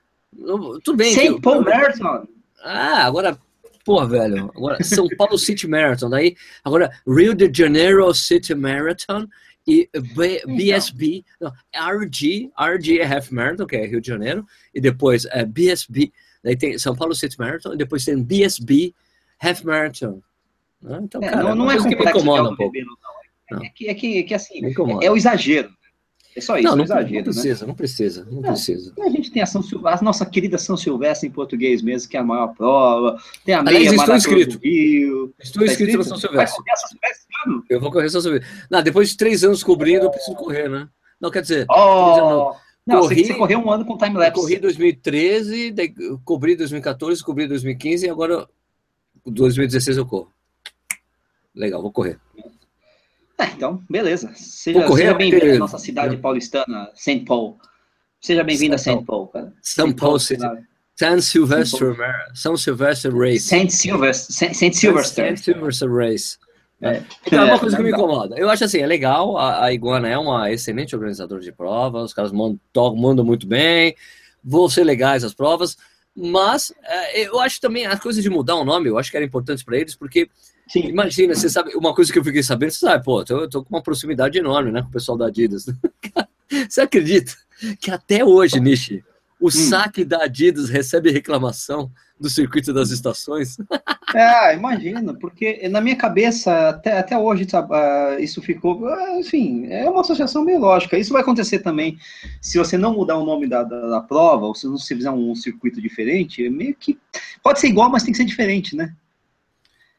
tudo 0.83 0.97
bem. 0.97 1.15
Que- 1.15 1.41
Paul 1.43 1.63
Marathon. 1.63 2.27
Ah, 2.63 3.05
agora, 3.07 3.39
pô, 3.85 4.07
velho, 4.07 4.51
agora 4.57 4.83
São 4.85 5.07
Paulo 5.17 5.37
City 5.39 5.67
Marathon, 5.67 6.09
daí, 6.11 6.37
agora 6.65 6.91
Rio 7.07 7.35
de 7.35 7.51
Janeiro 7.53 8.13
City 8.15 8.55
Marathon 8.55 9.27
e 9.67 9.89
B- 10.17 10.43
BSB, 10.47 11.25
não, 11.41 11.53
RG, 11.73 12.51
RG 12.59 13.01
é 13.01 13.07
Half 13.07 13.31
Marathon, 13.31 13.67
que 13.67 13.77
é 13.77 13.87
Rio 13.87 14.01
de 14.01 14.09
Janeiro, 14.09 14.47
e 14.75 14.81
depois 14.81 15.25
é 15.27 15.45
BSB, 15.45 16.13
daí 16.43 16.57
tem 16.57 16.79
São 16.79 16.95
Paulo 16.97 17.15
City 17.15 17.39
Marathon, 17.39 17.75
e 17.75 17.77
depois 17.77 18.05
tem 18.05 18.21
BSB 18.23 18.95
Half 19.41 19.63
Marathon. 19.65 20.21
né? 20.81 20.99
Então, 21.03 21.23
É, 21.23 21.29
cara, 21.31 21.43
não, 21.45 21.55
não 21.57 21.65
uma 21.65 21.73
é 21.73 21.75
coisa 21.77 21.89
que 21.89 21.95
me 21.95 21.97
complexo. 21.99 22.19
incomoda 22.21 22.49
é 22.49 22.53
um 22.53 22.57
pouco. 22.57 22.77
É 23.65 23.69
que, 23.69 23.89
é 23.89 23.95
que, 23.95 24.19
é 24.19 24.23
que 24.23 24.35
assim, 24.35 24.61
é 25.03 25.11
o 25.11 25.17
exagero. 25.17 25.71
É 26.35 26.41
só 26.41 26.57
isso, 26.57 26.67
Não, 26.69 26.77
não, 26.77 26.85
exagero, 26.85 27.11
não 27.13 27.17
né? 27.19 27.23
precisa, 27.25 27.67
não 27.67 27.75
precisa, 27.75 28.25
não 28.25 28.33
Não. 28.35 28.43
precisa. 28.43 28.93
A 29.01 29.09
gente 29.11 29.31
tem 29.31 29.43
a, 29.43 29.47
São 29.47 29.63
a 29.85 30.03
nossa 30.03 30.25
querida 30.25 30.57
São 30.57 30.77
Silvestre 30.79 31.29
em 31.29 31.33
português 31.33 31.83
mesmo, 31.83 32.09
que 32.09 32.17
é 32.17 32.21
a 32.21 32.25
maior 32.25 32.49
prova. 32.55 33.19
Tem 33.45 33.55
a 33.55 33.61
Aliás, 33.61 33.75
meia 33.77 33.85
estou 33.85 33.97
maratona 33.99 34.17
inscrito. 34.19 34.59
Rio. 34.65 35.35
Estou 35.39 35.65
Tá 35.67 35.71
inscrito 35.73 35.99
no 35.99 36.05
São 36.05 36.13
Vai 36.19 36.21
Silvestre. 36.21 36.57
correr 36.59 36.71
a 36.73 36.77
São 36.77 36.89
Silvestre 36.89 37.27
ano? 37.47 37.65
Eu 37.69 37.81
vou 37.81 37.91
correr 37.93 38.09
São 38.09 38.21
Silvestre. 38.23 38.49
Não, 38.71 38.83
depois 38.83 39.11
de 39.11 39.17
três 39.19 39.45
anos 39.45 39.63
cobrindo, 39.63 40.07
eu 40.07 40.11
preciso 40.11 40.35
correr, 40.37 40.69
né? 40.71 40.89
Não, 41.21 41.31
quer 41.31 41.43
dizer, 41.43 41.67
Oh! 41.71 42.55
Não, 42.85 42.99
Corri- 43.01 43.25
você, 43.27 43.35
correu 43.35 43.61
um 43.61 43.71
ano 43.71 43.85
com 43.85 43.97
time-lapse. 43.97 44.41
corri 44.41 44.57
em 44.57 44.61
2013, 44.61 45.71
daí 45.71 45.95
eu 46.01 46.19
cobri 46.25 46.55
em 46.55 46.57
2014, 46.57 47.23
cobri 47.23 47.45
em 47.45 47.49
2015 47.49 48.07
e 48.07 48.11
agora 48.11 48.49
2016 49.25 49.99
eu 49.99 50.07
corro. 50.07 50.33
Legal, 51.55 51.81
vou 51.81 51.93
correr. 51.93 52.19
Ah, 53.43 53.51
então, 53.57 53.83
beleza. 53.91 54.31
Seja, 54.35 54.87
seja 54.89 55.15
bem-vindo 55.15 55.41
ter- 55.45 55.57
à 55.57 55.59
nossa 55.59 55.79
cidade 55.79 56.17
paulistana, 56.17 56.91
St. 56.95 57.25
Paul. 57.25 57.59
Seja 58.21 58.45
bem-vindo 58.45 58.77
a 58.77 58.79
St. 58.79 59.03
Paul, 59.05 59.27
cara. 59.29 59.53
São 59.61 59.93
Paulo 59.93 60.21
City. 60.21 60.43
São 60.95 61.21
Silvestre, 61.21 61.87
São 62.35 62.57
Silvestre 62.57 63.11
Race. 63.11 63.41
St. 63.41 63.71
Silvestre. 63.71 64.33
St. 64.33 64.55
St. 64.55 64.77
Silvestre. 64.77 65.37
St. 65.37 65.43
Silvestre 65.53 65.89
Race. 65.89 66.39
É. 66.81 67.03
Então, 67.27 67.41
é 67.43 67.45
uma 67.47 67.55
É, 67.55 67.59
coisa 67.59 67.77
que 67.77 67.83
me 67.83 67.91
incomoda. 67.91 68.37
Eu 68.39 68.49
acho 68.49 68.63
assim, 68.65 68.79
é 68.79 68.87
legal, 68.87 69.37
a, 69.37 69.65
a 69.65 69.73
Iguana 69.73 70.09
é 70.09 70.17
uma 70.19 70.51
excelente 70.53 70.95
organizadora 70.95 71.41
de 71.41 71.51
prova, 71.51 72.03
os 72.03 72.15
caras 72.15 72.31
mandam, 72.31 72.61
mandam 72.97 73.25
muito 73.25 73.47
bem, 73.47 73.97
vão 74.45 74.69
ser 74.69 74.85
legais 74.85 75.25
as 75.25 75.35
provas, 75.35 75.77
mas 76.15 76.73
é, 76.85 77.27
eu 77.27 77.41
acho 77.41 77.61
também 77.61 77.87
as 77.87 77.99
coisas 77.99 78.23
de 78.23 78.29
mudar 78.31 78.55
o 78.57 78.65
nome, 78.65 78.89
eu 78.89 78.99
acho 78.99 79.11
que 79.11 79.17
era 79.17 79.27
importante 79.27 79.65
para 79.65 79.77
eles, 79.79 79.95
porque 79.97 80.29
Sim. 80.73 80.89
imagina, 80.89 81.35
você 81.35 81.51
sabe, 81.51 81.75
uma 81.77 81.95
coisa 81.95 82.11
que 82.11 82.19
eu 82.19 82.25
fiquei 82.25 82.43
sabendo, 82.43 82.71
você 82.71 82.79
sabe, 82.79 83.05
pô, 83.05 83.21
eu 83.21 83.25
tô, 83.27 83.49
tô 83.49 83.63
com 83.63 83.75
uma 83.77 83.83
proximidade 83.83 84.39
enorme, 84.39 84.73
né, 84.73 84.81
com 84.81 84.89
o 84.89 84.93
pessoal 84.93 85.19
da 85.19 85.27
Adidas. 85.27 85.67
Você 86.69 86.83
acredita 86.83 87.33
que 87.81 87.91
até 87.91 88.23
hoje, 88.23 88.61
Nishi, 88.61 89.03
o 89.41 89.51
saque 89.51 90.05
da 90.05 90.25
Adidas 90.25 90.69
recebe 90.69 91.11
reclamação 91.11 91.91
do 92.21 92.31
circuito 92.31 92.73
das 92.73 92.91
estações? 92.91 93.57
Ah, 94.15 94.53
imagino, 94.53 95.19
porque 95.19 95.67
na 95.71 95.81
minha 95.81 95.97
cabeça, 95.97 96.69
até, 96.69 96.99
até 96.99 97.17
hoje, 97.17 97.49
sabe, 97.49 97.75
ah, 97.75 98.19
isso 98.21 98.43
ficou. 98.43 98.87
ah, 98.87 99.19
Enfim, 99.19 99.67
é 99.71 99.89
uma 99.89 100.03
associação 100.03 100.45
meio 100.45 100.59
lógica. 100.59 100.99
Isso 100.99 101.15
vai 101.15 101.23
acontecer 101.23 101.61
também 101.61 101.97
se 102.39 102.59
você 102.59 102.77
não 102.77 102.93
mudar 102.93 103.17
o 103.17 103.25
nome 103.25 103.47
da, 103.47 103.63
da, 103.63 103.89
da 103.89 104.01
prova, 104.03 104.45
ou 104.45 104.55
se 104.55 104.67
não 104.67 104.77
se 104.77 104.95
fizer 104.95 105.11
um 105.11 105.35
circuito 105.35 105.81
diferente, 105.81 106.45
é 106.45 106.51
meio 106.51 106.77
que. 106.79 106.99
Pode 107.43 107.59
ser 107.59 107.69
igual, 107.69 107.89
mas 107.89 108.03
tem 108.03 108.13
que 108.13 108.19
ser 108.19 108.27
diferente, 108.27 108.77
né? 108.77 108.95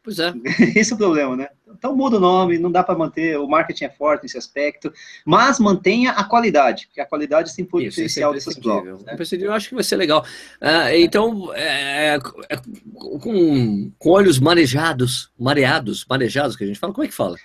Pois 0.04 0.20
é. 0.20 0.34
Esse 0.76 0.92
é 0.92 0.96
o 0.96 0.98
problema, 0.98 1.36
né? 1.36 1.48
Então 1.68 1.96
muda 1.96 2.18
o 2.18 2.20
nome, 2.20 2.60
não 2.60 2.72
dá 2.72 2.84
para 2.84 2.98
manter, 2.98 3.38
o 3.40 3.48
marketing 3.48 3.86
é 3.86 3.90
forte 3.90 4.24
nesse 4.24 4.38
aspecto, 4.38 4.94
mas 5.26 5.60
mantenha 5.60 6.12
a 6.12 6.24
qualidade, 6.24 6.88
porque 6.88 7.02
a 7.02 7.06
qualidade 7.06 7.52
sempre 7.52 7.72
foi 7.72 7.82
Isso, 7.84 7.88
é 8.00 8.04
diferencial 8.04 8.34
dessas 8.34 8.56
provas. 8.58 9.02
É 9.02 9.06
Né? 9.06 9.14
imprescindível, 9.14 9.52
Eu 9.52 9.56
acho 9.56 9.70
que 9.70 9.76
vai 9.76 9.84
ser 9.84 9.96
legal. 9.96 10.26
Ah, 10.62 10.96
então, 10.96 11.54
é, 11.56 12.16
é, 12.50 12.58
com, 12.94 13.92
com 13.98 14.10
olhos 14.10 14.40
marejados, 14.40 15.32
mareados, 15.40 16.06
marejados, 16.08 16.56
que 16.56 16.64
a 16.64 16.68
gente 16.68 16.80
fala, 16.80 16.94
como 16.94 17.06
é 17.06 17.08
que 17.08 17.16
fala? 17.16 17.38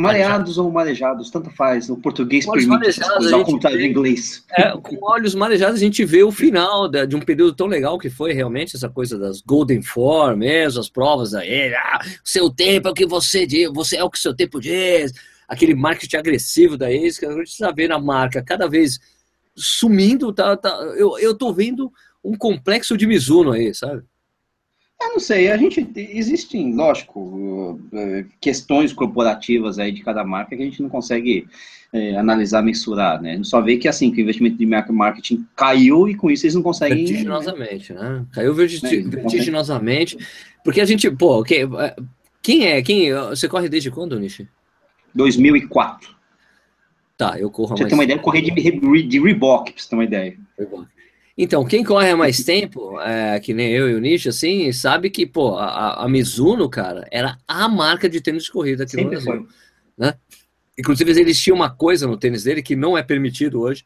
Mareados 0.00 0.58
ou 0.58 0.70
marejados, 0.70 1.30
tanto 1.30 1.50
faz, 1.50 1.90
o 1.90 1.96
português 1.96 2.46
Olhos 2.46 2.66
permite 2.66 3.02
ao 3.02 3.22
gente 3.22 3.44
contrário 3.44 3.78
do 3.78 3.84
inglês. 3.84 4.44
É, 4.56 4.70
com 4.70 4.98
olhos 5.02 5.34
marejados, 5.34 5.76
a 5.76 5.84
gente 5.84 6.04
vê 6.04 6.22
o 6.22 6.30
final 6.30 6.88
da- 6.88 7.04
de 7.04 7.16
um 7.16 7.20
período 7.20 7.54
tão 7.54 7.66
legal 7.66 7.98
que 7.98 8.08
foi 8.08 8.32
realmente 8.32 8.76
essa 8.76 8.88
coisa 8.88 9.18
das 9.18 9.40
Golden 9.40 9.82
Four 9.82 10.36
mesmo, 10.36 10.80
as 10.80 10.88
provas 10.88 11.34
aí, 11.34 11.74
ah, 11.74 12.00
seu 12.24 12.48
tempo 12.50 12.88
é 12.88 12.90
o 12.90 12.94
que 12.94 13.06
você 13.06 13.46
diz, 13.46 13.70
você 13.72 13.96
é 13.96 14.04
o 14.04 14.10
que 14.10 14.18
seu 14.18 14.34
tempo 14.34 14.60
diz, 14.60 15.12
aquele 15.48 15.74
marketing 15.74 16.16
agressivo 16.16 16.76
da 16.76 16.92
ex, 16.92 17.18
que 17.18 17.26
a 17.26 17.32
gente 17.32 17.48
está 17.48 17.70
vendo 17.72 17.92
a 17.92 17.98
marca 17.98 18.42
cada 18.42 18.68
vez 18.68 19.00
sumindo, 19.56 20.32
tá, 20.32 20.56
tá, 20.56 20.68
eu, 20.96 21.18
eu 21.18 21.34
tô 21.34 21.52
vendo 21.52 21.92
um 22.22 22.36
complexo 22.36 22.96
de 22.96 23.06
Mizuno 23.06 23.52
aí, 23.52 23.74
sabe? 23.74 24.02
Eu 25.00 25.10
não 25.12 25.20
sei, 25.20 25.48
a 25.50 25.56
gente 25.56 25.86
existem, 25.96 26.74
lógico, 26.74 27.80
eh, 27.92 28.24
questões 28.40 28.92
corporativas 28.92 29.78
aí 29.78 29.92
de 29.92 30.02
cada 30.02 30.24
marca 30.24 30.56
que 30.56 30.62
a 30.62 30.64
gente 30.64 30.82
não 30.82 30.88
consegue 30.88 31.46
eh, 31.92 32.16
analisar, 32.16 32.62
mensurar, 32.62 33.22
né? 33.22 33.32
A 33.32 33.36
gente 33.36 33.46
só 33.48 33.60
vê 33.60 33.76
que 33.76 33.86
assim, 33.86 34.10
que 34.10 34.20
o 34.20 34.22
investimento 34.22 34.58
de 34.58 34.66
marketing 34.66 35.46
caiu 35.54 36.08
e 36.08 36.16
com 36.16 36.28
isso 36.30 36.46
eles 36.46 36.56
não 36.56 36.62
conseguem. 36.62 37.04
Vertiginosamente, 37.06 37.92
né? 37.92 38.26
Caiu 38.32 38.50
É, 38.52 38.54
vertiginosamente, 38.56 40.18
porque 40.64 40.80
a 40.80 40.84
gente, 40.84 41.08
pô, 41.12 41.44
que- 41.44 41.62
quem 42.42 42.66
é, 42.66 42.82
quem, 42.82 43.12
você 43.14 43.48
corre 43.48 43.68
desde 43.68 43.90
quando, 43.92 44.18
Nishi? 44.18 44.48
2004. 45.14 46.16
Tá, 47.16 47.38
eu 47.38 47.50
corro 47.50 47.76
você 47.76 47.82
mais 47.82 47.90
ter 47.90 47.94
uma 47.94 48.04
ideia, 48.04 48.16
eu 48.16 48.22
corri 48.22 48.42
de, 48.42 49.02
de 49.04 49.20
Reebok, 49.20 49.72
pra 49.72 49.82
você 49.82 49.88
ter 49.88 49.96
uma 49.96 50.04
ideia. 50.04 50.36
Então, 51.40 51.64
quem 51.64 51.84
corre 51.84 52.10
há 52.10 52.16
mais 52.16 52.42
tempo, 52.42 53.00
é, 53.00 53.38
que 53.38 53.54
nem 53.54 53.70
eu 53.70 53.88
e 53.88 53.94
o 53.94 54.00
Nish, 54.00 54.26
assim, 54.26 54.72
sabe 54.72 55.08
que, 55.08 55.24
pô, 55.24 55.54
a, 55.56 56.02
a 56.02 56.08
Mizuno, 56.08 56.68
cara, 56.68 57.06
era 57.12 57.38
a 57.46 57.68
marca 57.68 58.08
de 58.08 58.20
tênis 58.20 58.42
de 58.42 58.50
corrida 58.50 58.82
aqui 58.82 58.96
no 58.96 59.02
Sempre 59.02 59.22
Brasil. 59.22 59.46
foi. 59.46 60.14
Inclusive, 60.76 61.08
eles 61.12 61.40
tinham 61.40 61.54
uma 61.54 61.70
coisa 61.70 62.08
no 62.08 62.16
tênis 62.16 62.42
dele 62.42 62.60
que 62.60 62.74
não 62.74 62.98
é 62.98 63.04
permitido 63.04 63.60
hoje, 63.60 63.84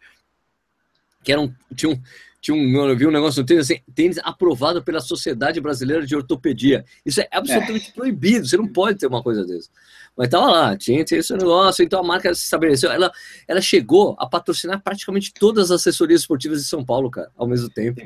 que 1.22 1.30
era 1.30 1.42
um, 1.42 1.52
tinha 1.76 1.92
um, 1.92 2.00
tinha 2.40 2.56
um, 2.56 2.88
eu 2.88 2.96
vi 2.96 3.06
um 3.06 3.10
negócio 3.10 3.42
no 3.42 3.46
tênis, 3.46 3.70
assim, 3.70 3.82
tênis 3.94 4.18
aprovado 4.22 4.82
pela 4.82 5.00
Sociedade 5.00 5.60
Brasileira 5.60 6.06
de 6.06 6.16
Ortopedia. 6.16 6.86
Isso 7.04 7.20
é 7.20 7.28
absolutamente 7.30 7.92
proibido, 7.92 8.48
você 8.48 8.56
não 8.56 8.66
pode 8.66 8.98
ter 8.98 9.06
uma 9.06 9.22
coisa 9.22 9.44
dessa. 9.44 9.68
Mas 10.16 10.28
tava 10.28 10.46
lá, 10.50 10.76
tinha, 10.76 11.02
tinha 11.04 11.20
esse 11.20 11.32
negócio, 11.34 11.82
então 11.82 12.00
a 12.00 12.02
marca 12.02 12.34
se 12.34 12.44
estabeleceu, 12.44 12.90
ela, 12.92 13.10
ela 13.48 13.60
chegou 13.62 14.14
a 14.18 14.26
patrocinar 14.26 14.82
praticamente 14.82 15.32
todas 15.32 15.70
as 15.70 15.80
assessorias 15.80 16.20
esportivas 16.20 16.60
de 16.62 16.68
São 16.68 16.84
Paulo, 16.84 17.10
cara, 17.10 17.30
ao 17.36 17.46
mesmo 17.46 17.70
tempo. 17.70 18.00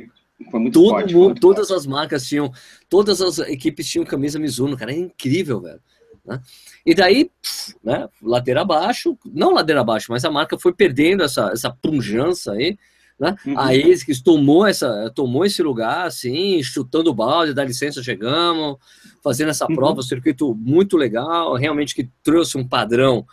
Foi 0.51 0.61
muito 0.61 0.75
Todo 0.75 0.91
forte. 0.91 1.15
mundo, 1.15 1.25
muito 1.27 1.41
todas 1.41 1.69
forte. 1.69 1.81
as 1.81 1.87
marcas 1.87 2.27
tinham, 2.29 2.53
todas 2.89 3.21
as 3.21 3.39
equipes 3.41 3.89
tinham 3.89 4.05
camisa 4.05 4.39
Mizuno, 4.39 4.77
cara, 4.77 4.93
é 4.93 4.97
incrível, 4.97 5.61
velho. 5.61 5.81
né? 6.25 6.41
E 6.85 6.95
daí, 6.95 7.31
né, 7.83 8.09
ladeira 8.23 8.61
abaixo, 8.61 9.19
não 9.25 9.53
ladeira 9.53 9.81
abaixo, 9.81 10.07
mas 10.11 10.25
a 10.25 10.31
marca 10.31 10.57
foi 10.59 10.73
perdendo 10.73 11.25
essa, 11.25 11.51
essa 11.53 11.71
punjança 11.71 12.53
aí, 12.53 12.79
né? 13.19 13.35
Uhum. 13.47 13.59
A 13.59 13.69
ASICS 13.71 14.21
tomou, 14.21 14.67
essa, 14.67 15.11
tomou 15.15 15.45
esse 15.45 15.63
lugar, 15.63 16.07
assim, 16.07 16.63
chutando 16.63 17.11
o 17.11 17.15
balde, 17.15 17.55
dá 17.55 17.65
licença, 17.65 18.03
chegamos, 18.03 18.77
fazendo 19.23 19.49
essa 19.51 19.67
Uhum. 19.69 19.75
prova, 19.75 20.01
um 20.01 20.03
circuito 20.03 20.55
muito 20.55 20.97
legal, 20.97 21.55
realmente 21.55 21.95
que 21.95 22.09
trouxe 22.23 22.59
um 22.59 22.67
padrão, 22.67 23.27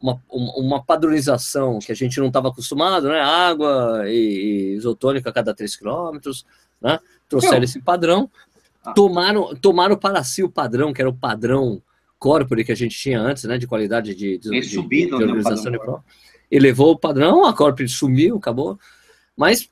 uma, 0.00 0.20
uma 0.30 0.82
padronização 0.82 1.78
que 1.78 1.92
a 1.92 1.94
gente 1.94 2.18
não 2.20 2.26
estava 2.28 2.48
acostumado, 2.48 3.08
né? 3.08 3.20
Água 3.20 4.02
e, 4.06 4.12
e 4.12 4.74
isotônica 4.76 5.28
a 5.30 5.32
cada 5.32 5.54
3 5.54 5.74
quilômetros, 5.76 6.44
né? 6.80 6.98
Trouxeram 7.28 7.64
esse 7.64 7.80
padrão, 7.80 8.30
Ah. 8.84 8.92
tomaram, 8.92 9.54
tomaram 9.56 9.96
para 9.96 10.22
si 10.22 10.42
o 10.42 10.48
padrão, 10.50 10.92
que 10.92 11.00
era 11.02 11.10
o 11.10 11.14
padrão 11.14 11.82
corporate 12.18 12.64
que 12.64 12.72
a 12.72 12.76
gente 12.76 12.96
tinha 12.96 13.20
antes, 13.20 13.44
né? 13.44 13.58
De 13.58 13.66
qualidade 13.66 14.14
de, 14.14 14.38
de, 14.38 14.50
de- 14.50 14.62
subiram, 14.62 15.18
de 15.18 15.24
né, 15.24 15.30
organização 15.32 15.70
de 15.72 15.78
padrão 15.78 15.84
prova. 15.84 16.04
Elevou 16.50 16.92
o 16.92 16.98
padrão, 16.98 17.44
a 17.44 17.52
corporate 17.52 17.90
sumiu, 17.92 18.36
acabou. 18.36 18.78
Mas 19.36 19.68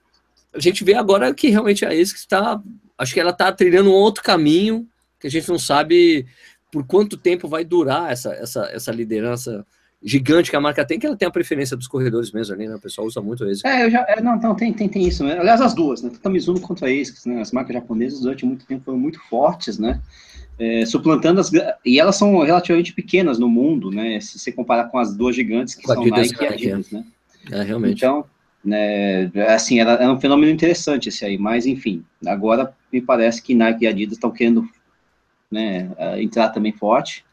a 0.55 0.61
gente 0.61 0.85
vê 0.85 0.95
agora 0.95 1.33
que 1.35 1.49
realmente 1.49 1.85
a 1.85 1.95
ESC 1.95 2.17
está. 2.17 2.61
Acho 2.97 3.15
que 3.15 3.21
ela 3.21 3.31
está 3.31 3.51
trilhando 3.51 3.91
um 3.91 3.95
outro 3.95 4.23
caminho 4.23 4.87
que 5.19 5.27
a 5.27 5.31
gente 5.31 5.49
não 5.49 5.59
sabe 5.59 6.27
por 6.71 6.87
quanto 6.87 7.17
tempo 7.17 7.49
vai 7.49 7.65
durar 7.65 8.13
essa, 8.13 8.33
essa, 8.35 8.69
essa 8.73 8.93
liderança 8.93 9.67
gigante 10.03 10.51
que 10.51 10.57
a 10.57 10.61
marca 10.61 10.85
tem, 10.85 10.99
que 10.99 11.07
ela 11.07 11.17
tem 11.17 11.27
a 11.27 11.31
preferência 11.31 11.77
dos 11.77 11.89
corredores 11.89 12.31
mesmo 12.31 12.55
ali, 12.55 12.69
né? 12.69 12.75
O 12.75 12.81
pessoal 12.81 13.07
usa 13.07 13.23
muito 13.23 13.43
a 13.43 13.51
ESC. 13.51 13.67
É, 13.67 13.85
eu 13.85 13.91
já. 13.91 14.05
é, 14.07 14.21
não, 14.21 14.37
não, 14.37 14.55
tem, 14.55 14.73
tem, 14.73 14.89
tem 14.89 15.09
isso, 15.09 15.25
né? 15.25 15.39
Aliás, 15.39 15.61
as 15.61 15.75
duas, 15.75 16.03
né? 16.03 16.11
Tanto 16.11 16.27
a 16.27 16.31
Mizuno 16.31 16.61
quanto 16.61 16.85
a 16.85 16.89
ASICS, 16.89 17.25
né? 17.25 17.41
As 17.41 17.53
marcas 17.53 17.75
japonesas 17.75 18.21
durante 18.21 18.45
muito 18.45 18.67
tempo 18.67 18.85
foram 18.85 18.99
muito 18.99 19.19
fortes, 19.29 19.79
né? 19.79 20.01
É, 20.59 20.85
suplantando 20.85 21.41
as. 21.41 21.51
E 21.85 21.99
elas 21.99 22.17
são 22.17 22.39
relativamente 22.43 22.93
pequenas 22.93 23.39
no 23.39 23.49
mundo, 23.49 23.91
né? 23.91 24.21
Se 24.21 24.39
você 24.39 24.53
comparar 24.53 24.85
com 24.85 24.99
as 24.99 25.17
duas 25.17 25.35
gigantes 25.35 25.75
que 25.75 25.83
Com 25.83 25.95
são 25.95 26.03
Adidas 26.03 26.31
Nike 26.33 26.45
e 26.45 26.47
Adidas, 26.47 26.91
né? 26.91 27.05
É, 27.51 27.63
realmente. 27.63 27.97
Então, 27.97 28.25
né, 28.65 29.31
assim, 29.49 29.81
era, 29.81 29.93
era 29.93 30.13
um 30.13 30.21
fenômeno 30.21 30.51
interessante 30.51 31.09
esse 31.09 31.25
aí, 31.25 31.37
mas 31.37 31.67
enfim, 31.67 32.05
agora 32.27 32.75
me 32.93 33.01
parece 33.01 33.43
que 33.43 33.55
Nike 33.55 33.85
e 33.85 33.87
Adidas 33.87 34.15
estão 34.15 34.31
querendo 34.31 34.67
né, 35.51 35.91
eh, 35.99 36.23
entrar 36.23 36.49
também 36.49 36.73
forte. 36.73 37.25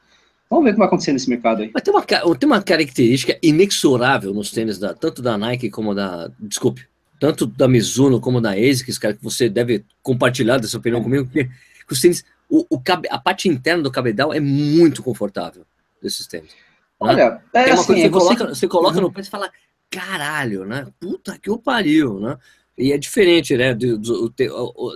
Vamos 0.49 0.65
ver 0.65 0.71
o 0.71 0.73
que 0.73 0.79
vai 0.79 0.87
acontecer 0.87 1.13
nesse 1.13 1.29
mercado 1.29 1.61
aí. 1.61 1.71
Mas 1.73 1.81
tem 1.81 1.93
uma, 1.93 2.03
tem 2.35 2.47
uma 2.47 2.61
característica 2.61 3.39
inexorável 3.41 4.33
nos 4.33 4.51
tênis, 4.51 4.77
da, 4.77 4.93
tanto 4.93 5.21
da 5.21 5.37
Nike 5.37 5.69
como 5.69 5.95
da. 5.95 6.29
Desculpe, 6.37 6.85
tanto 7.17 7.47
da 7.47 7.67
Mizuno 7.69 8.19
como 8.19 8.41
da 8.41 8.51
ASICS, 8.51 8.97
cara, 8.97 9.13
que 9.13 9.23
você 9.23 9.47
deve 9.49 9.85
compartilhar 10.03 10.57
dessa 10.57 10.77
opinião 10.77 11.01
comigo, 11.01 11.25
que, 11.27 11.47
os 11.89 12.01
tênis. 12.01 12.25
O, 12.49 12.65
o 12.69 12.81
a 13.09 13.17
parte 13.17 13.47
interna 13.47 13.81
do 13.81 13.89
cabedal 13.89 14.33
é 14.33 14.41
muito 14.41 15.01
confortável 15.01 15.63
desses 16.03 16.27
tênis. 16.27 16.49
né? 16.49 16.57
Olha, 16.99 17.41
é 17.53 17.63
Tem 17.63 17.73
uma 17.73 17.81
assim, 17.81 18.01
é 18.01 18.09
você 18.09 18.09
coloca, 18.09 18.47
você 18.49 18.67
coloca 18.67 18.99
no 18.99 19.11
pé 19.11 19.21
e 19.21 19.25
fala, 19.25 19.49
caralho, 19.91 20.65
né? 20.65 20.87
Puta 20.99 21.37
que 21.37 21.51
o 21.51 21.57
pariu, 21.57 22.19
né? 22.19 22.37
E 22.77 22.91
é 22.93 22.97
diferente, 22.97 23.55
né? 23.55 23.77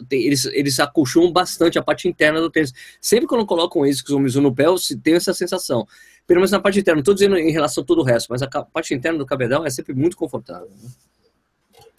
eles, 0.09 0.45
eles 0.45 0.79
acolchoam 0.79 1.31
bastante 1.31 1.77
a 1.77 1.83
parte 1.83 2.07
interna 2.07 2.41
do 2.41 2.49
tênis. 2.49 2.73
Sempre 2.99 3.27
quando 3.27 3.45
colocam 3.45 3.83
ASICS 3.83 4.09
ou 4.09 4.19
Mizuno 4.19 4.49
no 4.49 4.55
pé, 4.55 4.65
eu 4.65 4.75
tenho 5.03 5.17
essa 5.17 5.33
sensação. 5.33 5.85
Pelo 6.25 6.39
menos 6.39 6.49
na 6.51 6.59
parte 6.59 6.79
interna. 6.79 6.95
Não 6.95 7.01
estou 7.01 7.13
dizendo 7.13 7.37
em 7.37 7.51
relação 7.51 7.83
a 7.83 7.85
todo 7.85 7.99
o 8.01 8.03
resto, 8.03 8.27
mas 8.29 8.41
a 8.41 8.47
parte 8.47 8.93
interna 8.95 9.19
do 9.19 9.25
cabedal 9.25 9.65
é 9.65 9.69
sempre 9.69 9.93
muito 9.93 10.17
confortável. 10.17 10.69
né? 10.81 10.89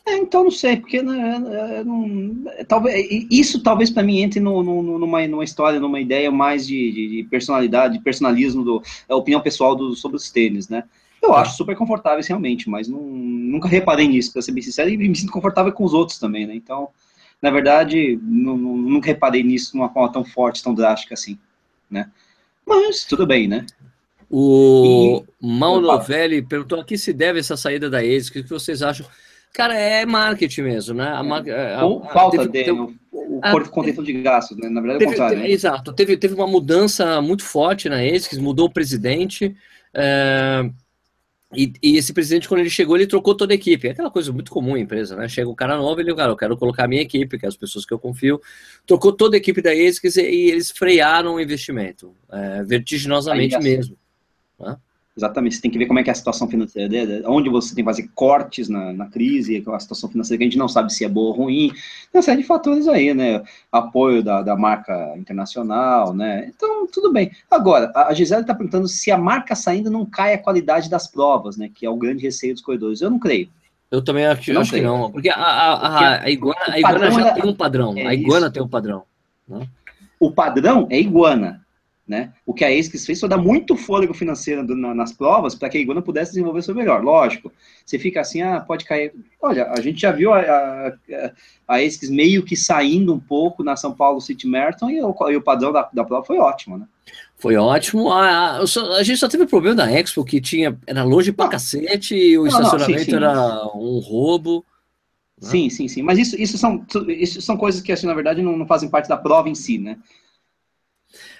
É, 0.07 0.17
então 0.19 0.45
não 0.45 0.51
sei, 0.53 0.77
porque 0.77 1.03
né, 1.03 1.37
é, 1.79 1.85
não- 1.85 2.45
é, 2.53 2.65
talvez, 2.65 3.27
isso 3.31 3.61
talvez 3.61 3.91
para 3.91 4.05
mim 4.05 4.21
entre 4.21 4.39
no, 4.41 4.63
no- 4.63 4.99
numa, 5.01 5.27
numa 5.27 5.45
história, 5.45 5.81
numa 5.81 6.01
ideia 6.01 6.31
mais 6.31 6.67
de, 6.67 6.93
de- 6.93 7.09
de 7.09 7.25
personalidade, 7.29 7.99
de 7.99 8.05
personalismo, 8.05 8.65
do, 8.65 8.83
opinião 9.09 9.41
pessoal 9.41 9.75
do, 9.75 9.95
sobre 9.97 10.17
os 10.17 10.31
tênis, 10.31 10.69
né? 10.69 10.85
Eu 11.27 11.33
Tá. 11.33 11.41
acho 11.41 11.57
super 11.57 11.77
confortáveis 11.77 12.27
realmente, 12.27 12.69
mas 12.71 12.89
não- 12.89 13.01
nunca 13.03 13.69
reparei 13.69 14.07
nisso, 14.09 14.33
para 14.33 14.43
ser 14.43 14.53
bem 14.53 14.63
sincero, 14.63 14.89
e 14.91 14.97
me 14.97 15.15
sinto 15.15 15.33
confortável 15.33 15.73
com 15.73 15.85
os 15.85 15.93
outros 15.95 16.19
também, 16.19 16.47
né? 16.47 16.55
Então, 16.55 16.89
na 17.43 17.51
verdade, 17.51 18.19
nu- 18.23 18.57
nu- 18.57 18.77
nunca 18.77 19.07
reparei 19.09 19.43
nisso 19.43 19.73
de 19.73 19.79
uma 19.79 19.89
forma 19.93 20.13
tão 20.13 20.25
forte, 20.25 20.63
tão 20.63 20.75
drástica 20.75 21.15
assim, 21.15 21.39
né? 21.91 22.09
Mas 22.67 23.05
tudo 23.05 23.27
bem, 23.27 23.47
né? 23.49 23.67
O 24.31 25.23
Mauro 25.41 25.85
Opa. 25.87 25.97
Novelli 25.99 26.43
perguntou 26.43 26.81
a 26.81 26.85
que 26.85 26.99
se 26.99 27.13
deve 27.13 27.39
essa 27.39 27.57
saída 27.57 27.89
da 27.89 27.99
ASICS, 27.99 28.29
o 28.31 28.33
que 28.33 28.43
vocês 28.49 28.83
acham? 28.83 29.07
Cara, 29.53 29.75
é 29.75 30.05
marketing 30.05 30.63
mesmo, 30.63 30.95
né? 30.97 31.09
A 31.09 31.23
mar- 31.23 31.49
a- 31.49 31.85
Ou 31.87 32.03
a- 32.03 32.09
falta 32.13 32.37
teve- 32.39 32.49
de 32.49 32.65
teve- 32.65 32.73
o, 32.81 32.95
o 33.13 33.41
Ah, 33.43 33.59
contenção 33.71 34.03
de 34.05 34.13
gastos, 34.21 34.57
né? 34.59 34.69
Na 34.69 34.81
verdade 34.81 35.05
é 35.05 35.07
o 35.07 35.11
contrário, 35.11 35.37
teve- 35.37 35.49
né? 35.49 35.55
Exato, 35.55 35.93
teve, 35.93 36.17
teve 36.17 36.35
uma 36.35 36.47
mudança 36.47 37.21
muito 37.23 37.45
forte 37.45 37.89
na 37.89 37.97
ASICS, 38.01 38.39
mudou 38.39 38.67
o 38.67 38.73
presidente, 38.73 39.57
é, 39.95 40.69
e, 41.55 41.73
e 41.81 41.97
esse 41.97 42.13
presidente, 42.13 42.49
quando 42.49 42.61
ele 42.61 42.71
chegou, 42.71 42.97
ele 42.97 43.07
trocou 43.07 43.35
toda 43.35 43.53
a 43.53 43.55
equipe. 43.55 43.87
É 43.87 43.93
aquela 43.93 44.11
coisa 44.11 44.33
muito 44.33 44.51
comum 44.51 44.77
em 44.77 44.83
empresa, 44.83 45.15
né? 45.15 45.29
Chega 45.29 45.49
o 45.49 45.55
cara 45.55 45.77
novo, 45.77 46.01
ele, 46.01 46.15
cara, 46.15 46.33
eu 46.33 46.37
quero 46.37 46.57
colocar 46.57 46.85
a 46.85 46.89
minha 46.89 47.03
equipe, 47.03 47.39
que 47.39 47.47
é 47.47 47.49
as 47.49 47.57
pessoas 47.57 47.87
que 47.87 47.95
eu 47.95 47.99
confio. 47.99 48.41
Trocou 48.85 49.13
toda 49.13 49.37
a 49.37 49.39
equipe 49.39 49.63
da 49.63 49.71
ASICS 49.71 50.17
e, 50.17 50.51
eles 50.51 50.71
frearam 50.71 51.35
o 51.37 51.41
investimento, 51.41 52.15
é, 52.33 52.65
vertiginosamente 52.65 53.55
assim, 53.55 53.69
mesmo. 53.69 53.99
Exatamente, 55.17 55.55
você 55.57 55.63
tem 55.63 55.71
que 55.71 55.79
ver 55.79 55.87
como 55.87 55.99
é 55.99 56.03
que 56.03 56.11
é 56.11 56.13
a 56.13 56.15
situação 56.15 56.47
financeira 56.47 56.89
dele, 56.91 57.23
onde 57.27 57.49
você 57.49 57.75
tem 57.75 57.83
que 57.83 57.91
fazer 57.91 58.11
cortes 58.15 58.69
na, 58.69 58.93
na 58.93 59.07
crise, 59.07 59.57
aquela 59.57 59.81
situação 59.81 60.11
financeira 60.11 60.37
que 60.37 60.45
a 60.45 60.47
gente 60.47 60.59
não 60.59 60.69
sabe 60.69 60.93
se 60.93 61.07
é 61.07 61.09
boa 61.09 61.29
ou 61.29 61.45
ruim, 61.45 61.69
tem 61.71 61.79
uma 62.19 62.23
série 62.23 62.43
de 62.43 62.47
fatores 62.47 62.87
aí, 62.87 63.15
né, 63.15 63.43
apoio 63.73 64.23
da, 64.23 64.43
da 64.43 64.55
marca 64.55 65.15
internacional, 65.17 66.13
né, 66.13 66.51
então 66.55 66.87
tudo 66.89 67.11
bem. 67.13 67.31
Agora, 67.51 67.91
a 67.95 68.09
a 68.09 68.13
Gisele 68.15 68.43
está 68.43 68.55
perguntando 68.55 68.87
se 68.89 69.11
a 69.11 69.17
marca 69.17 69.55
saindo 69.55 69.91
não 69.91 70.05
cai 70.05 70.35
a 70.35 70.39
qualidade 70.39 70.91
das 70.91 71.07
provas, 71.07 71.57
né, 71.57 71.71
que 71.75 71.87
é 71.87 71.91
o 71.91 71.97
grande 71.97 72.23
receio 72.23 72.53
dos 72.53 72.63
corredores, 72.63 73.01
eu 73.01 73.09
não 73.09 73.19
creio. 73.19 73.49
Eu 73.91 74.03
também 74.03 74.27
acho, 74.27 74.53
Não 74.53 74.61
acho 74.61 74.73
que 74.73 74.81
não, 74.83 75.11
porque 75.11 75.31
a, 75.31 75.35
a, 75.37 75.73
a, 75.89 76.23
a 76.25 76.31
Iguana, 76.31 76.61
a 76.69 76.79
Iguana 76.79 77.11
já 77.11 77.21
era- 77.21 77.33
tem 77.41 77.51
um 77.51 77.55
padrão, 77.55 77.95
é 77.97 78.07
a 78.07 78.13
Iguana 78.15 78.47
isso. 78.47 78.53
tem 78.53 78.63
um 78.63 78.69
padrão. 78.69 79.03
O 80.21 80.31
padrão 80.31 80.87
é 80.91 80.99
iguana, 80.99 81.66
né? 82.07 82.33
O 82.45 82.55
que 82.55 82.65
a 82.65 82.69
ASICS 82.69 83.05
fez 83.05 83.19
foi 83.21 83.29
dar 83.29 83.37
muito 83.39 83.77
fôlego 83.77 84.15
financeiro 84.15 84.63
na- 84.77 84.95
nas 84.95 85.13
provas 85.13 85.55
para 85.55 85.69
que 85.69 85.77
a 85.79 85.81
iguana 85.81 86.01
pudesse 86.03 86.33
desenvolver 86.33 86.63
seu 86.63 86.75
melhor. 86.75 87.03
Lógico, 87.03 87.53
você 87.85 87.99
fica 87.99 88.21
assim, 88.21 88.43
ah, 88.43 88.61
pode 88.61 88.85
cair. 88.85 89.13
Olha, 89.43 89.71
a 89.73 89.81
gente 89.81 90.01
já 90.01 90.13
viu 90.13 90.33
a, 90.33 90.41
a, 90.41 90.93
a 91.69 91.77
ASICS 91.77 92.11
meio 92.11 92.45
que 92.45 92.57
saindo 92.57 93.13
um 93.13 93.21
pouco 93.21 93.65
na 93.65 93.75
São 93.77 93.93
Paulo 93.93 94.21
City 94.21 94.47
Marathon 94.47 94.91
e 94.91 95.03
o, 95.03 95.15
e 95.31 95.37
o 95.37 95.43
padrão 95.43 95.73
da, 95.73 95.89
da 95.93 96.05
prova 96.05 96.25
foi 96.25 96.39
ótimo, 96.39 96.79
né? 96.79 96.87
Foi 97.37 97.57
ótimo. 97.57 98.11
A, 98.11 98.59
a- 98.59 98.63
a 98.99 99.03
gente 99.03 99.19
só 99.19 99.29
teve 99.29 99.47
problema 99.47 99.75
da 99.77 99.91
Expo, 99.91 100.25
que 100.25 100.41
tinha, 100.41 100.79
era 100.87 101.05
longe 101.05 101.33
pra 101.33 101.47
Não. 101.47 101.51
cacete, 101.53 102.15
e 102.15 102.39
o 102.39 102.45
Não, 102.45 102.51
não, 102.53 102.59
estacionamento 102.61 103.05
sim, 103.05 103.11
sim. 103.11 103.17
era 103.17 103.67
um 103.75 103.99
roubo. 103.99 104.65
Né? 105.41 105.49
Sim, 105.51 105.71
sim, 105.71 105.89
sim. 105.89 106.03
Mas 106.03 106.19
isso, 106.19 106.41
isso, 106.41 106.57
são, 106.57 106.85
isso 107.09 107.43
são 107.43 107.57
coisas 107.57 107.81
que, 107.83 107.93
assim, 107.93 108.07
na 108.07 108.15
verdade, 108.15 108.41
não, 108.43 108.57
não 108.57 108.67
fazem 108.67 108.89
parte 108.89 109.09
da 109.09 109.17
prova 109.17 109.49
em 109.49 109.55
si, 109.55 109.77
né? 109.79 109.99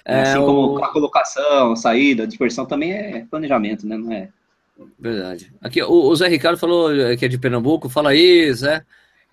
É, 0.05 0.21
assim 0.21 0.37
o- 0.39 0.45
como 0.45 0.83
a 0.83 0.91
colocação, 0.91 1.75
saída, 1.75 2.25
dispersão 2.27 2.65
também 2.65 2.91
é 2.93 3.25
planejamento, 3.29 3.85
né? 3.87 3.97
Não 3.97 4.11
é. 4.11 4.29
Verdade. 4.99 5.51
Aqui, 5.61 5.81
o, 5.81 5.91
o 5.91 6.15
Zé 6.15 6.27
Ricardo 6.27 6.57
falou 6.57 6.93
eh, 6.93 7.15
que 7.17 7.25
é 7.25 7.27
de 7.27 7.37
Pernambuco. 7.37 7.89
Fala 7.89 8.11
aí, 8.11 8.53
Zé. 8.53 8.83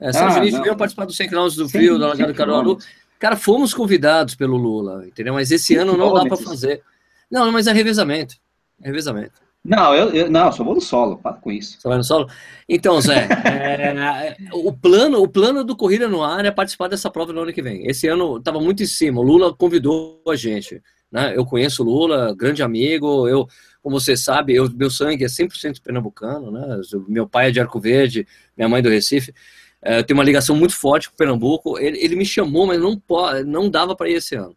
É, 0.00 0.12
Sérgio 0.12 0.42
Ah, 0.42 0.50
não. 0.50 0.62
veio 0.62 0.76
participar 0.76 1.04
dos 1.04 1.16
100 1.16 1.28
km 1.28 1.48
do 1.56 1.68
Frio, 1.68 1.98
da 1.98 2.08
Largada 2.08 2.32
do 2.32 2.36
Caruaru. 2.36 2.78
Cara, 3.18 3.36
fomos 3.36 3.72
convidados 3.74 4.34
pelo 4.34 4.56
Lula, 4.56 5.06
entendeu? 5.06 5.34
Mas 5.34 5.50
esse 5.50 5.76
ano 5.76 5.96
não 5.96 6.12
dá 6.12 6.20
quilômetros. 6.22 6.44
fazer. 6.44 6.82
Não, 7.30 7.50
mas 7.52 7.66
é 7.66 7.72
revezamento. 7.72 8.34
É 8.82 8.86
revezamento. 8.88 9.32
Não, 9.64 9.94
eu, 9.94 10.10
eu 10.10 10.30
não, 10.30 10.46
eu 10.46 10.52
só 10.52 10.62
vou 10.62 10.74
no 10.74 10.80
solo, 10.80 11.16
para 11.16 11.36
com 11.36 11.50
isso. 11.50 11.80
Você 11.80 11.88
vai 11.88 11.96
no 11.96 12.04
solo? 12.04 12.28
Então, 12.68 13.00
Zé, 13.00 13.26
é, 13.48 14.36
o, 14.52 14.70
plano, 14.72 15.22
o 15.22 15.28
plano 15.28 15.64
do 15.64 15.74
Corrida 15.74 16.06
no 16.06 16.22
Ar 16.22 16.44
é 16.44 16.50
participar 16.50 16.88
dessa 16.88 17.10
prova 17.10 17.32
no 17.32 17.40
ano 17.40 17.52
que 17.52 17.62
vem. 17.62 17.86
Esse 17.86 18.06
ano 18.06 18.36
estava 18.36 18.60
muito 18.60 18.82
em 18.82 18.86
cima. 18.86 19.20
O 19.20 19.24
Lula 19.24 19.54
convidou 19.54 20.20
a 20.28 20.36
gente. 20.36 20.82
Né? 21.10 21.32
Eu 21.34 21.46
conheço 21.46 21.82
o 21.82 21.86
Lula, 21.86 22.34
grande 22.36 22.62
amigo. 22.62 23.26
Eu, 23.26 23.48
como 23.82 23.98
você 23.98 24.14
sabe, 24.16 24.54
eu, 24.54 24.70
meu 24.70 24.90
sangue 24.90 25.24
é 25.24 25.28
100% 25.28 25.80
pernambucano. 25.82 26.50
Né? 26.50 26.80
Meu 27.08 27.26
pai 27.26 27.48
é 27.48 27.50
de 27.50 27.60
Arco 27.60 27.80
Verde, 27.80 28.26
minha 28.54 28.68
mãe 28.68 28.80
é 28.80 28.82
do 28.82 28.90
Recife. 28.90 29.32
É, 29.80 29.98
eu 29.98 30.04
tenho 30.04 30.18
uma 30.18 30.24
ligação 30.24 30.54
muito 30.54 30.74
forte 30.74 31.08
com 31.08 31.16
Pernambuco. 31.16 31.78
Ele, 31.78 31.98
ele 31.98 32.16
me 32.16 32.26
chamou, 32.26 32.66
mas 32.66 32.80
não, 32.80 33.00
não 33.46 33.70
dava 33.70 33.96
para 33.96 34.10
ir 34.10 34.14
esse 34.14 34.34
ano. 34.34 34.54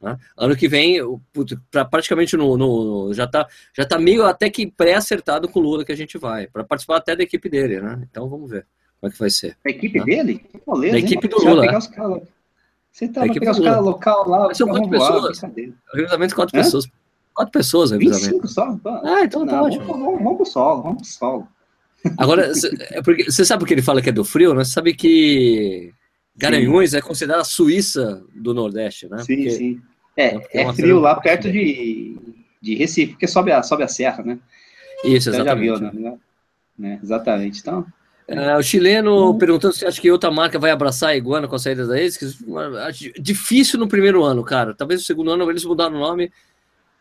Né? 0.00 0.16
Ano 0.36 0.54
que 0.56 0.68
vem, 0.68 0.98
pra, 1.70 1.84
praticamente 1.84 2.36
no, 2.36 2.56
no, 2.56 3.12
já 3.12 3.24
está 3.24 3.46
já 3.76 3.84
tá 3.84 3.98
meio 3.98 4.24
até 4.24 4.48
que 4.48 4.66
pré-acertado 4.70 5.48
com 5.48 5.58
o 5.58 5.62
Lula 5.62 5.84
que 5.84 5.90
a 5.92 5.96
gente 5.96 6.16
vai, 6.16 6.46
para 6.46 6.62
participar 6.62 6.98
até 6.98 7.16
da 7.16 7.22
equipe 7.24 7.48
dele, 7.48 7.80
né? 7.80 8.00
Então 8.08 8.28
vamos 8.28 8.48
ver 8.48 8.64
como 9.00 9.10
é 9.10 9.12
que 9.12 9.18
vai 9.18 9.30
ser. 9.30 9.56
A 9.66 9.70
equipe 9.70 9.98
Tá. 9.98 10.04
dele? 10.04 10.38
Que 10.38 10.60
moleza, 10.66 10.92
Da 10.92 10.98
hein? 10.98 11.04
equipe 11.04 11.26
do 11.28 11.36
Você 11.36 11.44
vai 11.44 11.54
Lula, 11.54 11.66
pegar 11.66 11.78
os 11.78 11.86
caras- 11.88 12.22
Você 12.92 13.08
tá 13.08 13.20
pegar 13.22 13.50
os 13.50 13.56
do 13.58 13.64
caras 13.64 13.84
local 13.84 14.28
lá, 14.28 14.54
são 14.54 14.68
quatro 14.68 14.88
pessoas. 14.88 15.40
Revezamento 15.94 16.34
quatro 16.34 16.56
Hã? 16.58 16.62
pessoas. 16.62 16.88
Quatro 17.34 17.52
pessoas, 17.52 17.90
revezamento. 17.90 18.42
25 18.42 18.48
só? 18.48 18.78
Ah, 19.04 19.22
então 19.24 19.46
tá 19.46 19.56
Não, 19.56 19.64
ótimo. 19.64 19.84
Vamos, 19.84 20.18
vamos, 20.22 20.36
pro 20.36 20.46
solo, 20.46 20.82
vamos 20.82 21.02
pro 21.02 21.06
solo. 21.10 21.48
Agora, 22.16 22.54
cê- 22.54 22.70
é 22.90 23.00
você 23.02 23.44
sabe 23.44 23.60
porque 23.60 23.74
ele 23.74 23.82
fala 23.82 24.00
que 24.00 24.08
é 24.08 24.12
do 24.12 24.24
frio, 24.24 24.54
né? 24.54 24.64
Você 24.64 24.72
sabe 24.72 24.94
que 24.94 25.92
Garanhuns 26.38 26.94
é 26.94 27.00
considerada 27.00 27.42
a 27.42 27.44
Suíça 27.44 28.22
do 28.34 28.54
Nordeste, 28.54 29.08
né? 29.08 29.18
Sim, 29.18 29.36
Porque- 29.36 29.50
sim. 29.50 29.80
É, 30.16 30.30
porque 30.38 30.58
é 30.58 30.62
é 30.62 30.72
frio 30.72 30.98
lá 30.98 31.14
perto 31.14 31.50
de, 31.50 32.16
de 32.60 32.74
Recife, 32.74 33.12
porque 33.12 33.26
sobe 33.28 33.52
a, 33.52 33.62
sobe 33.62 33.84
a 33.84 33.88
serra, 33.88 34.24
né? 34.24 34.38
Isso, 35.04 35.30
já 35.30 35.36
exatamente. 35.42 35.78
viu, 35.78 36.02
né? 36.02 36.18
né? 36.76 37.00
Exatamente. 37.00 37.60
Então, 37.60 37.86
É, 38.26 38.56
o 38.56 38.62
chileno 38.62 39.38
perguntando 39.38 39.74
se 39.74 39.86
acha 39.86 40.00
que 40.00 40.10
outra 40.10 40.28
marca 40.30 40.58
vai 40.58 40.72
abraçar 40.72 41.10
a 41.10 41.16
Iguana 41.16 41.46
com 41.46 41.54
a 41.54 41.58
saída 41.58 41.86
da 41.86 41.94
ASICS. 41.94 42.36
Difícil 43.20 43.78
no 43.78 43.86
primeiro 43.86 44.24
ano, 44.24 44.42
cara. 44.42 44.74
Talvez 44.74 45.00
no 45.00 45.06
segundo 45.06 45.30
ano 45.30 45.48
eles 45.50 45.64
mudaram 45.64 45.94
o 45.96 46.00
nome. 46.00 46.32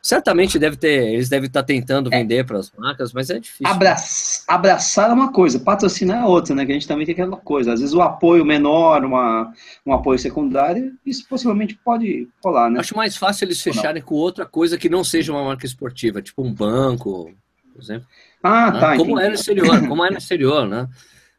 Certamente 0.01 0.57
deve 0.57 0.77
ter, 0.77 1.13
eles 1.13 1.27
devem 1.27 1.47
estar 1.47 1.63
tentando 1.63 2.09
vender 2.09 2.45
para 2.45 2.59
as 2.59 2.71
marcas, 2.77 3.11
mas 3.11 3.29
é 3.29 3.39
difícil. 3.39 3.67
abraçar, 3.67 4.45
abraçar 4.47 5.09
é 5.09 5.13
uma 5.13 5.33
coisa, 5.33 5.59
patrocinar 5.59 6.23
é 6.23 6.25
outra, 6.25 6.55
né? 6.55 6.65
Que 6.65 6.71
a 6.71 6.75
gente 6.75 6.87
também 6.87 7.05
tem 7.05 7.13
aquela 7.13 7.35
coisa. 7.35 7.73
Às 7.73 7.81
vezes 7.81 7.93
o 7.93 8.01
apoio 8.01 8.45
menor, 8.45 9.03
uma, 9.03 9.51
um 9.85 9.91
apoio 9.91 10.17
secundário, 10.17 10.93
isso 11.05 11.27
possivelmente 11.27 11.77
pode 11.83 12.27
rolar, 12.43 12.69
né? 12.69 12.79
Acho 12.79 12.95
mais 12.95 13.17
fácil 13.17 13.45
eles 13.45 13.57
não? 13.65 13.73
fecharem 13.73 14.01
com 14.01 14.15
outra 14.15 14.45
coisa 14.45 14.77
que 14.77 14.87
não 14.87 15.03
seja 15.03 15.33
uma 15.33 15.43
marca 15.43 15.65
esportiva, 15.65 16.21
tipo 16.21 16.41
um 16.41 16.53
banco, 16.53 17.31
por 17.73 17.81
exemplo. 17.81 18.07
Ah, 18.41 18.71
né? 18.71 18.79
tá. 18.79 18.97
como 18.97 19.11
entendi. 19.11 19.25
é 19.25 19.29
no 19.29 19.35
exterior, 19.35 19.87
como 19.87 20.05
é 20.05 20.09
no 20.11 20.17
exterior, 20.17 20.67
né? 20.67 20.87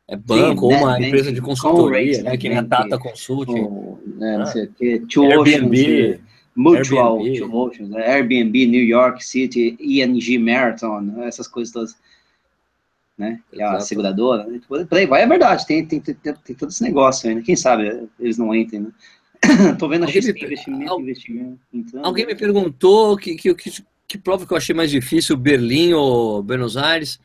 É 0.07 0.17
banco 0.17 0.67
ou 0.67 0.73
né, 0.73 0.79
uma 0.79 1.01
empresa 1.01 1.33
de 1.33 1.41
consultoria, 1.41 2.23
né? 2.23 2.37
Que 2.37 2.49
nem 2.49 2.59
a 2.59 2.65
Tata 2.65 2.99
Consulting, 2.99 3.63
né, 4.17 4.37
não 4.37 4.43
Ah. 4.43 4.47
sei 4.47 4.65
o 4.65 4.73
quê, 4.73 5.03
Airbnb. 5.23 6.21
Mutual, 6.61 7.21
Airbnb. 7.21 7.55
Oceans, 7.55 7.89
né, 7.91 8.07
Airbnb, 8.15 8.67
New 8.67 8.83
York 8.85 9.25
City, 9.25 9.77
ING 9.79 10.39
Marathon, 10.39 11.01
né, 11.03 11.29
essas 11.29 11.47
coisas 11.47 11.73
todas. 11.73 11.97
Né? 13.17 13.41
Que 13.53 13.61
é 13.63 13.65
a 13.65 13.81
seguradora. 13.81 14.45
Né? 14.45 14.61
Por 14.69 14.87
aí 14.93 15.07
vai, 15.07 15.23
é 15.23 15.27
verdade, 15.27 15.67
tem, 15.67 15.85
tem, 15.87 16.01
tem, 16.01 16.15
tem, 16.15 16.55
todo 16.57 16.69
esse 16.71 16.83
negócio 16.83 17.29
aí, 17.29 17.35
né? 17.35 17.43
Quem 17.45 17.57
sabe 17.57 18.09
eles 18.19 18.39
não 18.39 18.55
entrem, 18.55 18.81
né? 18.81 18.91
Tô 19.79 19.89
vendo 19.89 20.05
a 20.05 20.07
me- 20.07 20.13
investimento, 20.17 20.93
al- 20.93 21.01
investimento. 21.01 21.59
entrando. 21.73 22.05
Alguém 22.05 22.27
me 22.27 22.35
perguntou 22.37 23.17
que, 23.17 23.35
que, 23.35 23.55
que, 23.55 23.85
que 24.07 24.19
prova 24.19 24.47
que 24.47 24.53
eu 24.53 24.57
achei 24.57 24.75
mais 24.75 24.91
difícil, 24.91 25.37
Berlim 25.37 25.95
ou 25.95 26.43
Buenos 26.43 26.77
Aires. 26.77 27.19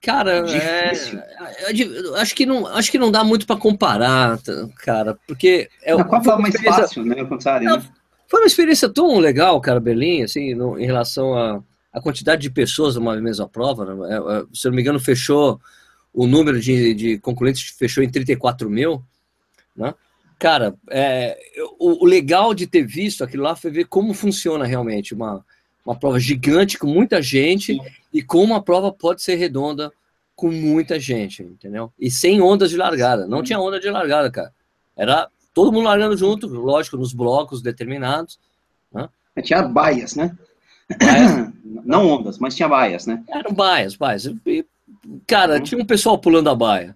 Cara, 0.00 0.42
Difícil. 0.42 1.18
é, 1.18 1.72
eu 2.06 2.14
acho 2.16 2.34
que 2.34 2.46
não, 2.46 2.66
acho 2.68 2.90
que 2.92 2.98
não 2.98 3.10
dá 3.10 3.24
muito 3.24 3.44
para 3.44 3.56
comparar, 3.56 4.38
cara, 4.78 5.18
porque 5.26 5.68
é, 5.82 5.96
Não, 5.96 6.04
qual 6.04 6.22
foi 6.22 6.34
é 6.34 6.38
mais 6.38 6.60
fácil, 6.62 7.04
né? 7.04 7.20
Ao 7.20 7.26
contrário, 7.26 7.68
Não, 7.68 7.78
né? 7.78 7.84
Foi 8.28 8.40
uma 8.40 8.46
experiência 8.46 8.88
tão 8.88 9.18
legal, 9.18 9.60
cara, 9.60 9.78
Berlim, 9.80 10.22
assim, 10.22 10.54
no- 10.54 10.78
em 10.78 10.86
relação 10.86 11.34
à 11.36 11.62
à 11.92 12.00
quantidade 12.00 12.42
de 12.42 12.50
pessoas 12.50 12.94
numa 12.94 13.16
mesma 13.16 13.48
prova. 13.48 13.86
né? 13.94 14.14
É, 14.14 14.16
é, 14.18 14.44
se 14.52 14.66
eu 14.66 14.70
não 14.70 14.76
me 14.76 14.82
engano, 14.82 15.00
fechou 15.00 15.58
o 16.12 16.26
número 16.26 16.60
de, 16.60 16.92
de 16.92 17.18
concorrentes 17.18 17.70
fechou 17.70 18.04
em 18.04 18.10
34 18.10 18.68
mil, 18.68 19.02
né? 19.74 19.94
Cara, 20.38 20.74
é, 20.90 21.38
o, 21.78 22.04
o 22.04 22.06
legal 22.06 22.52
de 22.52 22.66
ter 22.66 22.84
visto 22.84 23.24
aquilo 23.24 23.44
lá 23.44 23.56
foi 23.56 23.70
ver 23.70 23.86
como 23.86 24.12
funciona 24.12 24.66
realmente 24.66 25.14
uma, 25.14 25.42
uma 25.86 25.98
prova 25.98 26.20
gigante 26.20 26.78
com 26.78 26.86
muita 26.86 27.22
gente 27.22 27.80
e 28.12 28.22
como 28.22 28.54
a 28.54 28.60
prova 28.62 28.92
pode 28.92 29.22
ser 29.22 29.36
redonda 29.36 29.90
com 30.34 30.50
muita 30.50 31.00
gente, 31.00 31.42
entendeu? 31.42 31.90
E 31.98 32.10
sem 32.10 32.42
ondas 32.42 32.68
de 32.68 32.76
largada. 32.76 33.26
Não 33.26 33.42
tinha 33.42 33.58
onda 33.58 33.80
de 33.80 33.88
largada, 33.88 34.30
cara. 34.30 34.52
Era 34.94 35.30
todo 35.56 35.72
mundo 35.72 35.86
largando 35.86 36.14
junto, 36.18 36.46
lógico, 36.46 36.98
nos 36.98 37.14
blocos 37.14 37.62
determinados. 37.62 38.38
Né? 38.92 39.08
Tinha 39.42 39.62
baias, 39.62 40.14
né? 40.14 40.36
Baias. 41.00 41.52
Não 41.84 42.06
ondas, 42.08 42.38
mas 42.38 42.54
tinha 42.54 42.68
baias, 42.68 43.06
né? 43.06 43.24
Eram 43.28 43.52
baias, 43.54 43.96
baias. 43.96 44.26
E, 44.44 44.64
cara, 45.26 45.58
tinha 45.60 45.80
um 45.80 45.86
pessoal 45.86 46.18
pulando 46.18 46.50
a 46.50 46.54
baia. 46.54 46.94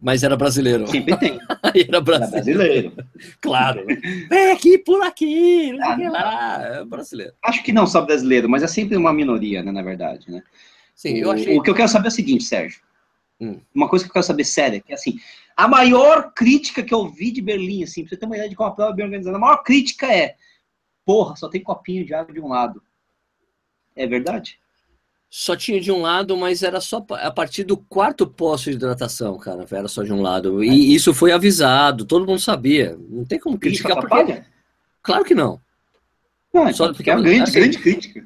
Mas 0.00 0.22
era 0.22 0.36
brasileiro. 0.36 0.86
Sempre 0.86 1.16
tem. 1.16 1.40
Era 1.64 1.72
Era 1.88 2.00
brasileiro. 2.00 2.58
brasileiro. 2.58 2.92
Claro. 3.40 3.84
Vem 4.30 4.52
aqui, 4.52 4.78
pula 4.78 5.08
aqui, 5.08 5.72
não 5.72 5.96
sei 5.96 6.06
Ah, 6.06 6.10
lá. 6.10 6.62
É 6.62 6.84
brasileiro. 6.84 7.32
Acho 7.44 7.64
que 7.64 7.72
não 7.72 7.84
só 7.88 8.02
brasileiro, 8.02 8.48
mas 8.48 8.62
é 8.62 8.68
sempre 8.68 8.96
uma 8.96 9.12
minoria, 9.12 9.60
né, 9.60 9.72
na 9.72 9.82
verdade, 9.82 10.30
né? 10.30 10.40
Sim, 10.94 11.16
eu 11.16 11.28
O- 11.28 11.32
achei. 11.32 11.58
O 11.58 11.62
que 11.62 11.70
eu 11.70 11.74
quero 11.74 11.88
saber 11.88 12.06
é 12.06 12.10
o 12.10 12.12
seguinte, 12.12 12.44
Sérgio. 12.44 12.80
Hum. 13.40 13.58
Uma 13.74 13.88
coisa 13.88 14.04
que 14.04 14.10
eu 14.10 14.12
quero 14.14 14.24
saber 14.26 14.44
séria, 14.44 14.80
que 14.80 14.92
é 14.92 14.94
assim, 14.94 15.18
a 15.58 15.66
maior 15.66 16.32
crítica 16.32 16.84
que 16.84 16.94
eu 16.94 17.08
vi 17.08 17.32
de 17.32 17.42
Berlim, 17.42 17.82
assim, 17.82 18.02
pra 18.02 18.10
você 18.10 18.16
ter 18.16 18.26
uma 18.26 18.36
ideia 18.36 18.48
de 18.48 18.54
como 18.54 18.68
a 18.70 18.72
prova 18.72 18.92
é 18.92 18.94
bem 18.94 19.04
organizada, 19.06 19.36
a 19.36 19.40
maior 19.40 19.56
crítica 19.64 20.06
é, 20.06 20.36
porra, 21.04 21.34
só 21.34 21.48
tem 21.48 21.60
copinho 21.60 22.06
de 22.06 22.14
água 22.14 22.32
de 22.32 22.38
um 22.40 22.46
lado. 22.46 22.80
É 23.96 24.06
verdade? 24.06 24.56
Só 25.28 25.56
tinha 25.56 25.80
de 25.80 25.90
um 25.90 26.00
lado, 26.00 26.36
mas 26.36 26.62
era 26.62 26.80
só 26.80 27.04
a 27.10 27.30
partir 27.32 27.64
do 27.64 27.76
quarto 27.76 28.24
posto 28.24 28.70
de 28.70 28.76
hidratação, 28.76 29.36
cara. 29.36 29.66
Era 29.70 29.88
só 29.88 30.04
de 30.04 30.12
um 30.12 30.22
lado. 30.22 30.62
E 30.62 30.94
isso 30.94 31.12
foi 31.12 31.32
avisado, 31.32 32.06
todo 32.06 32.24
mundo 32.26 32.38
sabia. 32.40 32.96
Não 33.10 33.24
tem 33.26 33.38
como 33.38 33.56
Isso 33.56 33.60
criticar, 33.60 33.96
porque. 34.00 34.06
atrapalha? 34.14 34.46
Claro 35.02 35.24
que 35.24 35.34
não. 35.34 35.60
Não, 36.54 36.66
Só 36.68 36.86
só 36.86 36.92
porque- 36.94 37.10
é 37.10 37.14
uma 37.14 37.22
grande, 37.22 37.42
assim, 37.42 37.52
grande 37.52 37.78
crítica. 37.78 38.24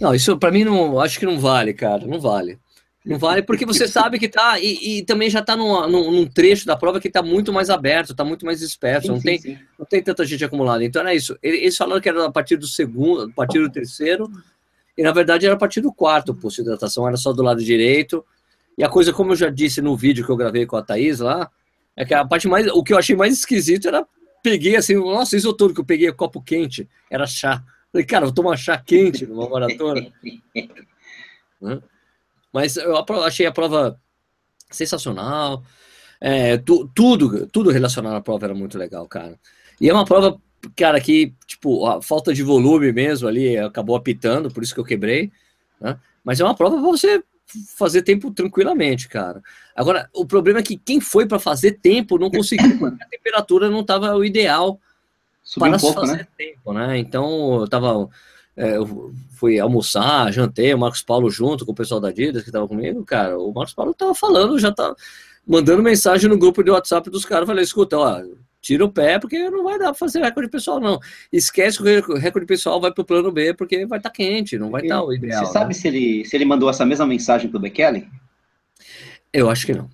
Não, 0.00 0.14
isso 0.14 0.36
pra 0.36 0.50
mim 0.50 0.64
não. 0.64 1.00
Acho 1.00 1.18
que 1.20 1.24
não 1.24 1.38
vale, 1.38 1.72
cara. 1.72 2.04
Não 2.06 2.20
vale. 2.20 2.58
Não 3.04 3.18
vale 3.18 3.42
porque 3.42 3.66
você 3.66 3.86
sabe 3.86 4.18
que 4.18 4.28
tá. 4.28 4.58
E, 4.58 4.98
e 4.98 5.02
também 5.04 5.28
já 5.28 5.42
tá 5.42 5.54
num, 5.54 5.86
num, 5.88 6.10
num 6.10 6.26
trecho 6.26 6.64
da 6.64 6.74
prova 6.74 6.98
que 6.98 7.10
tá 7.10 7.22
muito 7.22 7.52
mais 7.52 7.68
aberto, 7.68 8.14
tá 8.14 8.24
muito 8.24 8.46
mais 8.46 8.60
disperso. 8.60 9.08
não, 9.08 9.16
Sim, 9.18 9.22
tem, 9.26 9.38
sim, 9.38 9.56
sim. 9.56 9.62
não 9.78 9.84
tem 9.84 10.02
tanta 10.02 10.24
gente 10.24 10.42
acumulada. 10.44 10.82
Então 10.82 11.02
era 11.02 11.14
isso. 11.14 11.36
Ele- 11.42 11.58
Eles 11.58 11.76
falaram 11.76 12.00
que 12.00 12.08
era 12.08 12.24
a 12.24 12.32
partir 12.32 12.56
do 12.56 12.66
segundo, 12.66 13.24
a 13.24 13.34
partir 13.34 13.58
do 13.58 13.70
terceiro, 13.70 14.30
e 14.96 15.02
na 15.02 15.12
verdade 15.12 15.44
era 15.44 15.54
a 15.54 15.58
partir 15.58 15.82
do 15.82 15.92
quarto 15.92 16.34
posto 16.34 16.56
de 16.56 16.62
hidratação, 16.62 17.06
era 17.06 17.16
só 17.18 17.32
do 17.32 17.42
lado 17.42 17.62
direito. 17.62 18.24
E 18.78 18.82
a 18.82 18.88
coisa, 18.88 19.12
como 19.12 19.32
eu 19.32 19.36
já 19.36 19.50
disse 19.50 19.82
no 19.82 19.94
vídeo 19.96 20.24
que 20.24 20.30
eu 20.32 20.36
gravei 20.36 20.64
com 20.64 20.76
a 20.76 20.82
Thaís 20.82 21.20
lá, 21.20 21.50
é 21.94 22.04
que 22.06 22.14
a 22.14 22.24
parte 22.24 22.48
mais. 22.48 22.66
O 22.68 22.82
que 22.82 22.92
eu 22.94 22.98
achei 22.98 23.14
mais 23.14 23.34
esquisito 23.34 23.86
era. 23.86 24.06
Peguei 24.42 24.76
assim, 24.76 24.94
nossa, 24.96 25.36
isso 25.36 25.52
todo 25.54 25.72
que 25.74 25.80
eu 25.80 25.84
peguei 25.84 26.10
copo 26.12 26.40
quente, 26.42 26.88
era 27.10 27.26
chá. 27.26 27.62
Falei, 27.92 28.04
cara, 28.06 28.26
vou 28.26 28.34
tomar 28.34 28.56
chá 28.56 28.76
quente 28.78 29.26
numa 29.26 29.48
maratona. 29.48 30.10
Né? 31.60 31.80
Mas 32.54 32.76
eu 32.76 32.96
achei 33.24 33.44
a 33.46 33.52
prova 33.52 34.00
sensacional. 34.70 35.62
É, 36.20 36.56
tu- 36.56 36.88
tudo, 36.94 37.46
tudo 37.48 37.70
relacionado 37.70 38.14
à 38.14 38.20
prova 38.20 38.46
era 38.46 38.54
muito 38.54 38.78
legal, 38.78 39.06
cara. 39.08 39.38
E 39.80 39.90
é 39.90 39.92
uma 39.92 40.04
prova, 40.04 40.40
cara, 40.76 41.00
que, 41.00 41.34
tipo, 41.46 41.84
a 41.86 42.00
falta 42.00 42.32
de 42.32 42.44
volume 42.44 42.92
mesmo 42.92 43.26
ali 43.26 43.58
acabou 43.58 43.96
apitando, 43.96 44.50
por 44.52 44.62
isso 44.62 44.72
que 44.72 44.80
eu 44.80 44.84
quebrei. 44.84 45.32
né? 45.80 45.98
Mas 46.22 46.38
é 46.40 46.44
uma 46.44 46.54
prova 46.54 46.76
pra 46.76 46.84
você 46.86 47.22
fazer 47.76 48.02
tempo 48.02 48.30
tranquilamente, 48.30 49.08
cara. 49.08 49.42
Agora, 49.74 50.08
o 50.14 50.24
problema 50.24 50.60
é 50.60 50.62
que 50.62 50.76
quem 50.78 51.00
foi 51.00 51.26
para 51.26 51.38
fazer 51.40 51.72
tempo 51.72 52.16
não 52.18 52.30
conseguiu, 52.30 52.78
porque 52.78 53.02
a 53.02 53.08
temperatura 53.08 53.68
não 53.68 53.80
estava 53.80 54.14
o 54.14 54.24
ideal 54.24 54.80
Subiu 55.42 55.68
para 55.68 55.76
um 55.76 55.80
pouco, 55.80 56.00
fazer 56.00 56.16
né? 56.18 56.26
tempo, 56.38 56.72
né? 56.72 56.98
Então, 56.98 57.60
eu 57.60 57.68
tava. 57.68 58.08
É, 58.56 58.76
eu 58.76 59.12
fui 59.36 59.58
almoçar, 59.58 60.32
jantei, 60.32 60.72
o 60.72 60.78
Marcos 60.78 61.02
Paulo 61.02 61.30
junto 61.30 61.66
com 61.66 61.72
o 61.72 61.74
pessoal 61.74 62.00
da 62.00 62.08
Adidas 62.08 62.42
que 62.42 62.52
tava 62.52 62.68
comigo, 62.68 63.04
cara. 63.04 63.38
O 63.38 63.52
Marcos 63.52 63.74
Paulo 63.74 63.92
tava 63.94 64.14
falando, 64.14 64.58
já 64.58 64.70
tá 64.72 64.94
mandando 65.46 65.82
mensagem 65.82 66.28
no 66.28 66.38
grupo 66.38 66.62
de 66.62 66.70
WhatsApp 66.70 67.10
dos 67.10 67.24
caras. 67.24 67.46
Falei, 67.46 67.64
escuta, 67.64 67.98
ó, 67.98 68.22
tira 68.60 68.84
o 68.84 68.90
pé, 68.90 69.18
porque 69.18 69.50
não 69.50 69.62
vai 69.64 69.78
dar 69.78 69.86
pra 69.86 69.94
fazer 69.94 70.20
recorde 70.20 70.48
pessoal, 70.48 70.80
não. 70.80 70.98
Esquece 71.32 71.76
que 71.76 71.82
o 71.82 71.86
rec- 71.86 72.18
recorde 72.18 72.46
pessoal 72.46 72.80
vai 72.80 72.92
pro 72.92 73.04
plano 73.04 73.30
B, 73.30 73.52
porque 73.52 73.84
vai 73.84 73.98
estar 73.98 74.10
quente, 74.10 74.56
não 74.56 74.70
vai 74.70 74.82
estar 74.82 75.02
o 75.02 75.12
ideal. 75.12 75.44
Você 75.44 75.52
sabe 75.52 75.68
né? 75.68 75.72
se, 75.74 75.88
ele, 75.88 76.24
se 76.24 76.36
ele 76.36 76.44
mandou 76.46 76.70
essa 76.70 76.86
mesma 76.86 77.06
mensagem 77.06 77.50
pro 77.50 77.60
Bekele? 77.60 78.08
Eu 79.32 79.50
acho 79.50 79.66
que 79.66 79.74
não. 79.74 79.90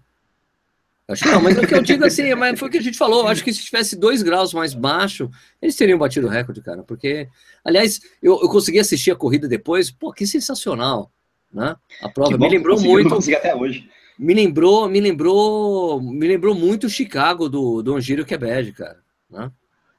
Acho 1.11 1.25
que 1.25 1.31
não, 1.31 1.43
mas 1.43 1.59
o 1.59 1.67
que 1.67 1.75
eu 1.75 1.83
digo 1.83 2.05
assim, 2.05 2.35
mas 2.35 2.59
foi 2.59 2.69
o 2.69 2.71
que 2.71 2.79
a 2.79 2.83
gente 2.83 2.97
falou. 2.97 3.27
Acho 3.27 3.43
que 3.43 3.53
se 3.53 3.65
tivesse 3.65 3.97
dois 3.97 4.23
graus 4.23 4.55
mais 4.55 4.75
baixo, 4.75 5.29
eles 5.61 5.75
teriam 5.75 5.99
batido 5.99 6.29
o 6.29 6.31
recorde, 6.31 6.63
cara. 6.63 6.85
Porque, 6.85 7.29
aliás, 7.65 8.01
eu, 8.23 8.41
eu 8.41 8.49
consegui 8.49 8.79
assistir 8.79 9.11
a 9.11 9.17
corrida 9.17 9.49
depois, 9.49 9.91
pô, 9.91 10.13
que 10.13 10.27
sensacional, 10.27 11.11
né? 11.53 11.75
A 12.01 12.09
prova 12.09 12.39
bom 12.39 12.45
me 12.45 12.51
lembrou 12.51 12.81
muito, 12.81 13.15
até 13.35 13.55
hoje. 13.55 13.89
me 14.17 14.35
lembrou, 14.35 14.89
me 14.89 15.01
lembrou, 15.01 16.01
me 16.01 16.29
lembrou 16.29 16.55
muito 16.55 16.87
o 16.87 16.91
Chicago 16.91 17.49
do, 17.49 17.83
do 17.83 17.97
Angírio 17.97 18.25
Quebed, 18.25 18.73
cara, 18.73 19.01
né? 19.29 19.51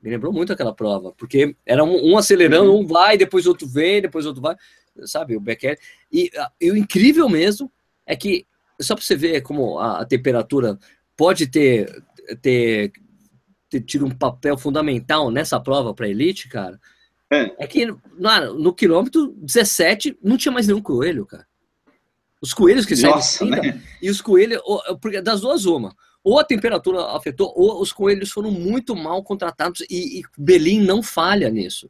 Me 0.01 0.09
lembrou 0.09 0.33
muito 0.33 0.51
aquela 0.51 0.73
prova, 0.73 1.13
porque 1.15 1.55
era 1.65 1.83
um, 1.83 2.13
um 2.13 2.17
acelerando, 2.17 2.75
um 2.75 2.87
vai, 2.87 3.17
depois 3.17 3.45
outro 3.45 3.67
vem, 3.67 4.01
depois 4.01 4.25
outro 4.25 4.41
vai, 4.41 4.55
sabe, 5.03 5.35
o 5.35 5.39
Becker. 5.39 5.77
E, 6.11 6.31
ah, 6.37 6.51
e 6.59 6.71
o 6.71 6.77
incrível 6.77 7.29
mesmo 7.29 7.71
é 8.05 8.15
que, 8.15 8.47
só 8.79 8.95
para 8.95 9.03
você 9.03 9.15
ver 9.15 9.41
como 9.41 9.77
a, 9.77 10.01
a 10.01 10.05
temperatura 10.05 10.79
pode 11.21 11.45
ter, 11.45 12.03
ter, 12.41 12.91
ter 13.69 13.81
tido 13.81 14.07
um 14.07 14.09
papel 14.09 14.57
fundamental 14.57 15.29
nessa 15.29 15.59
prova 15.59 15.93
para 15.93 16.09
elite, 16.09 16.49
cara, 16.49 16.79
É. 17.31 17.63
é 17.63 17.67
que 17.67 17.85
no, 17.85 18.01
no 18.57 18.73
quilômetro 18.73 19.31
17 19.37 20.17
não 20.23 20.35
tinha 20.35 20.51
mais 20.51 20.65
nenhum 20.65 20.81
coelho, 20.81 21.23
cara. 21.27 21.45
Os 22.41 22.55
coelhos 22.55 22.87
que 22.87 22.95
saíram 22.95 23.17
Nossa, 23.17 23.45
de 23.45 23.51
30, 23.51 23.67
né? 23.67 23.83
e 24.01 24.09
os 24.09 24.19
coelhos, 24.19 24.59
das 25.23 25.41
duas, 25.41 25.65
uma. 25.65 25.95
Ou 26.23 26.39
a 26.39 26.43
temperatura 26.43 27.15
afetou, 27.15 27.53
ou 27.55 27.79
os 27.79 27.93
coelhos 27.93 28.31
foram 28.31 28.49
muito 28.49 28.95
mal 28.95 29.23
contratados, 29.23 29.81
e, 29.91 30.21
e 30.21 30.23
Belém 30.35 30.81
não 30.81 31.03
falha 31.03 31.51
nisso. 31.51 31.87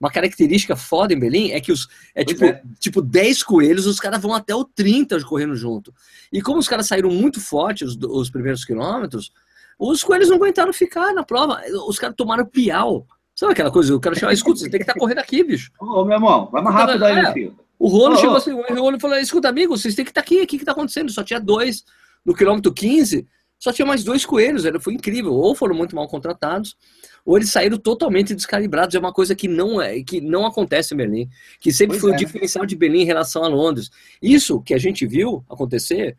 Uma 0.00 0.10
característica 0.10 0.74
foda 0.74 1.12
em 1.12 1.18
Belém 1.18 1.52
é 1.52 1.60
que 1.60 1.70
os, 1.70 1.86
é 2.14 2.24
Pois 2.24 2.34
tipo, 2.38 2.44
é. 2.46 2.62
tipo 2.78 3.02
10 3.02 3.42
coelhos, 3.42 3.86
os 3.86 4.00
caras 4.00 4.20
vão 4.20 4.32
até 4.32 4.54
o 4.54 4.64
30 4.64 5.22
correndo 5.24 5.54
junto. 5.54 5.92
E 6.32 6.40
como 6.40 6.58
os 6.58 6.66
caras 6.66 6.86
saíram 6.86 7.10
muito 7.10 7.38
fortes 7.38 7.90
os, 7.90 7.98
os 8.02 8.30
primeiros 8.30 8.64
quilômetros, 8.64 9.30
os 9.78 10.02
coelhos 10.02 10.28
não 10.30 10.36
aguentaram 10.36 10.72
ficar 10.72 11.12
na 11.12 11.22
prova. 11.22 11.60
Os 11.86 11.98
caras 11.98 12.16
tomaram 12.16 12.46
piau. 12.46 13.06
Sabe 13.34 13.52
aquela 13.52 13.70
coisa? 13.70 13.94
O 13.94 14.00
cara 14.00 14.14
chama, 14.14 14.32
escuta, 14.32 14.60
você 14.60 14.70
tem 14.70 14.80
que 14.80 14.84
estar 14.84 14.98
correndo 14.98 15.18
aqui, 15.18 15.44
bicho. 15.44 15.70
Ô, 15.78 16.04
meu 16.04 16.14
irmão, 16.14 16.48
vai 16.50 16.62
mais 16.62 16.74
rápido 16.76 17.04
aí, 17.04 17.18
É. 17.18 17.32
filho. 17.32 17.58
O 17.78 17.88
Rolo 17.88 18.14
Ô, 18.14 18.16
chegou 18.18 18.34
ô. 18.34 18.38
assim, 18.38 18.52
o 18.52 18.74
Rolo 18.82 19.00
falou: 19.00 19.16
escuta, 19.18 19.48
amigo, 19.48 19.74
vocês 19.76 19.94
têm 19.94 20.04
que 20.04 20.10
estar 20.10 20.20
aqui, 20.20 20.42
o 20.42 20.46
que 20.46 20.56
está 20.56 20.72
acontecendo? 20.72 21.10
Só 21.10 21.22
tinha 21.22 21.40
dois. 21.40 21.82
No 22.22 22.34
quilômetro 22.34 22.70
15, 22.70 23.26
só 23.58 23.72
tinha 23.72 23.86
mais 23.86 24.04
dois 24.04 24.26
coelhos, 24.26 24.66
era, 24.66 24.78
foi 24.78 24.92
incrível. 24.92 25.32
Ou 25.32 25.54
foram 25.54 25.74
muito 25.74 25.96
mal 25.96 26.06
contratados, 26.06 26.76
ou 27.24 27.36
eles 27.36 27.50
saíram 27.50 27.78
totalmente 27.78 28.34
descalibrados. 28.34 28.94
É 28.94 28.98
uma 28.98 29.12
coisa 29.12 29.34
que 29.34 29.46
não 29.48 29.80
é, 29.80 30.02
que 30.02 30.20
não 30.20 30.46
acontece 30.46 30.94
em 30.94 30.96
Berlim, 30.96 31.28
que 31.60 31.72
sempre 31.72 31.98
Pois 31.98 32.00
foi 32.00 32.10
é, 32.12 32.14
o 32.14 32.16
diferencial 32.16 32.64
de 32.66 32.76
Berlim 32.76 33.00
em 33.02 33.06
relação 33.06 33.44
a 33.44 33.48
Londres. 33.48 33.90
Isso 34.22 34.60
que 34.60 34.74
a 34.74 34.78
gente 34.78 35.06
viu 35.06 35.44
acontecer 35.48 36.16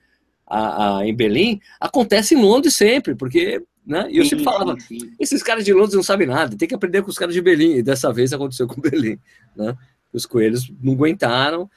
a- 0.47 0.97
a- 0.99 1.07
em 1.07 1.15
Berlim, 1.15 1.59
acontece 1.79 2.35
em 2.35 2.41
Londres 2.41 2.75
sempre, 2.75 3.15
porque, 3.15 3.63
né? 3.85 4.07
E 4.11 4.17
eu 4.17 4.23
sempre 4.25 4.39
Sim, 4.39 4.43
falava, 4.43 4.79
sim, 4.81 4.99
sim. 4.99 5.11
esses 5.19 5.41
caras 5.41 5.63
de 5.63 5.71
Londres 5.73 5.93
não 5.95 6.03
sabem 6.03 6.27
nada, 6.27 6.57
tem 6.57 6.67
que 6.67 6.75
aprender 6.75 7.01
com 7.01 7.09
os 7.09 7.17
caras 7.17 7.33
de 7.33 7.41
Berlim. 7.41 7.75
E 7.75 7.83
dessa 7.83 8.11
vez 8.11 8.33
aconteceu 8.33 8.67
com 8.67 8.81
Berlim, 8.81 9.17
né? 9.55 9.75
Os 10.11 10.25
coelhos 10.25 10.69
não 10.83 10.93
aguentaram 10.93 11.69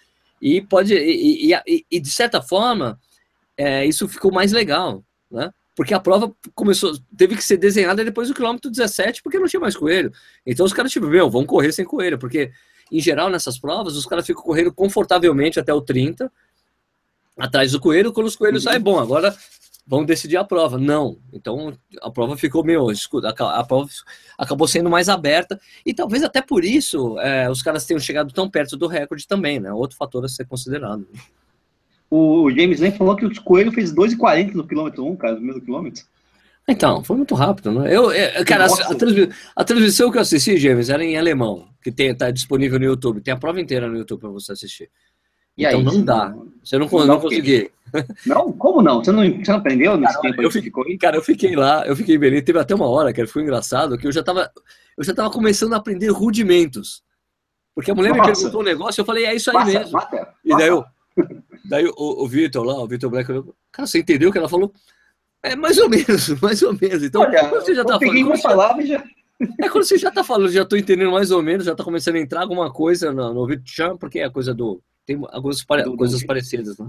e 0.43 0.61
pode 0.61 0.93
e, 0.93 1.53
e- 1.53 1.61
e- 1.68 1.87
e, 1.91 2.01
de 2.01 2.11
certa 2.11 2.43
forma 2.43 2.99
é, 3.57 3.87
isso 3.87 4.09
ficou 4.09 4.33
mais 4.33 4.51
legal, 4.51 5.05
né? 5.31 5.53
Porque 5.75 5.93
a 5.93 6.01
prova 6.01 6.33
começou, 6.55 6.97
teve 7.16 7.35
que 7.35 7.43
ser 7.43 7.57
desenhada 7.57 8.05
depois 8.05 8.29
do 8.29 8.35
quilômetro 8.35 8.70
17, 8.70 9.22
porque 9.22 9.39
não 9.39 9.47
tinha 9.47 9.61
mais 9.61 9.77
coelho. 9.77 10.12
Então 10.47 10.64
os 10.64 10.72
caras 10.72 10.93
tipo, 10.93 11.07
meu, 11.07 11.29
vão 11.29 11.45
correr 11.45 11.72
sem 11.72 11.85
coelho, 11.85 12.18
porque 12.18 12.53
em 12.93 13.01
geral 13.01 13.29
nessas 13.29 13.59
provas 13.59 13.97
os 13.97 14.07
caras 14.07 14.27
ficam 14.27 14.43
correndo 14.43 14.72
confortavelmente 14.72 15.59
até 15.59 15.75
o 15.75 15.81
30 15.81 16.31
atrás 17.37 17.72
do 17.72 17.81
coelho, 17.81 18.12
quando 18.12 18.29
os 18.29 18.37
coelhos 18.37 18.62
saem, 18.62 18.81
bom, 18.81 18.99
agora 18.99 19.37
vão 19.87 20.05
decidir 20.05 20.37
a 20.37 20.45
prova. 20.45 20.79
Não. 20.79 21.18
Então 21.33 21.77
a 22.01 22.11
prova 22.11 22.37
ficou 22.37 22.64
meio. 22.64 22.87
a 22.91 23.64
prova 23.64 23.89
acabou 24.39 24.66
sendo 24.66 24.89
mais 24.89 25.09
aberta. 25.09 25.61
E 25.85 25.93
talvez 25.93 26.22
até 26.22 26.41
por 26.41 26.64
isso 26.64 27.18
é, 27.20 27.51
os 27.51 27.62
caras 27.62 27.85
tenham 27.85 28.01
chegado 28.01 28.33
tão 28.33 28.49
perto 28.49 28.77
do 28.77 28.87
recorde 28.87 29.27
também, 29.27 29.61
né? 29.61 29.72
Outro 29.72 29.97
fator 29.97 30.25
a 30.25 30.29
ser 30.29 30.47
considerado. 30.47 31.07
O 32.16 32.50
James 32.50 32.80
Lane 32.80 32.96
falou 32.96 33.16
que 33.16 33.26
o 33.26 33.42
Coelho 33.42 33.72
fez 33.72 33.92
2,40 33.92 34.54
no 34.54 34.66
quilômetro 34.66 35.04
1, 35.04 35.16
cara, 35.16 35.34
no 35.34 35.40
meio 35.40 35.54
do 35.54 35.60
quilômetro. 35.60 36.04
Então, 36.68 37.02
foi 37.02 37.16
muito 37.16 37.34
rápido, 37.34 37.72
né? 37.72 37.94
Eu, 37.94 38.12
eu- 38.12 38.44
cara, 38.44 38.66
a, 38.66 38.92
a 38.92 38.94
transmi- 38.94 39.28
a 39.54 39.64
transmissão 39.64 40.10
que 40.10 40.16
eu 40.16 40.22
assisti, 40.22 40.56
James, 40.56 40.88
era 40.88 41.04
em 41.04 41.16
alemão, 41.18 41.68
que 41.82 41.90
tem, 41.90 42.14
tá 42.14 42.30
disponível 42.30 42.78
no 42.78 42.84
YouTube. 42.84 43.20
Tem 43.20 43.34
a 43.34 43.36
prova 43.36 43.60
inteira 43.60 43.88
no 43.88 43.98
YouTube 43.98 44.20
para 44.20 44.30
você 44.30 44.52
assistir. 44.52 44.88
E 45.58 45.64
então 45.66 45.80
aí, 45.80 45.84
não 45.84 46.02
dá. 46.04 46.34
Você 46.64 46.78
não, 46.78 46.86
não 46.88 47.06
não, 47.06 47.20
consegui. 47.20 47.70
Não? 48.24 48.52
Como 48.52 48.80
não? 48.80 49.02
Você 49.04 49.12
não, 49.12 49.22
você 49.22 49.50
não 49.50 49.58
aprendeu 49.58 49.96
nesse 49.96 50.14
Cara, 50.14 50.22
tempo 50.22 50.42
eu 50.42 50.50
fiquei- 50.50 50.70
ficou 50.70 50.84
aí? 50.86 50.96
Cara, 50.98 51.16
eu 51.16 51.22
fiquei 51.22 51.54
lá, 51.56 51.84
eu 51.86 51.94
fiquei 51.96 52.14
em 52.16 52.18
Belém, 52.18 52.42
teve 52.42 52.58
até 52.58 52.74
uma 52.74 52.88
hora, 52.88 53.12
que 53.12 53.26
foi 53.26 53.42
engraçado, 53.42 53.98
que 53.98 54.06
eu 54.06 54.12
já 54.12 54.22
tava, 54.22 54.50
eu 54.96 55.04
já 55.04 55.12
tava 55.14 55.30
começando 55.30 55.74
a 55.74 55.76
aprender 55.76 56.08
rudimentos. 56.08 57.02
Porque 57.74 57.90
a 57.90 57.94
mulher 57.94 58.12
me 58.12 58.18
Nossa. 58.18 58.32
perguntou 58.32 58.60
um 58.60 58.64
negócio, 58.64 59.00
eu 59.00 59.04
falei, 59.04 59.24
é 59.26 59.34
isso 59.34 59.50
aí 59.50 59.56
Passa, 59.56 59.78
mesmo. 59.80 59.92
mata, 59.92 60.28
E 60.44 60.56
daí 60.56 60.68
eu, 60.68 60.84
Daí 61.64 61.86
o, 61.86 61.94
o 61.96 62.28
Vitor 62.28 62.64
lá, 62.64 62.74
o 62.74 62.86
Vitor 62.86 63.10
Black, 63.10 63.26
falou, 63.26 63.54
cara, 63.72 63.86
você 63.86 63.98
entendeu 64.00 64.28
o 64.28 64.32
que 64.32 64.38
ela 64.38 64.48
falou? 64.48 64.72
É 65.42 65.54
mais 65.56 65.78
ou 65.78 65.88
menos, 65.88 66.28
mais 66.40 66.62
ou 66.62 66.72
menos. 66.72 67.02
Então, 67.02 67.22
Olha, 67.22 67.48
você 67.50 67.74
já 67.74 67.84
tá 67.84 67.98
falando. 67.98 68.26
uma 68.26 68.38
palavra 68.40 68.82
e 68.82 68.86
já. 68.86 69.04
É 69.60 69.68
quando 69.68 69.84
você 69.84 69.98
já 69.98 70.10
tá 70.10 70.22
falando, 70.24 70.50
já 70.50 70.64
tô 70.64 70.76
entendendo 70.76 71.10
mais 71.10 71.30
ou 71.30 71.42
menos, 71.42 71.66
já 71.66 71.74
tá 71.74 71.82
começando 71.84 72.16
a 72.16 72.20
entrar 72.20 72.42
alguma 72.42 72.72
coisa 72.72 73.12
no, 73.12 73.34
no 73.34 73.60
já, 73.64 73.94
porque 73.96 74.20
é 74.20 74.24
a 74.24 74.30
coisa 74.30 74.54
do. 74.54 74.80
Tem 75.06 75.20
algumas 75.32 75.62
pare- 75.64 75.82
Do- 75.82 75.90
do 75.90 75.96
coisas 75.96 76.14
ouvido. 76.14 76.28
parecidas, 76.28 76.78
né? 76.78 76.86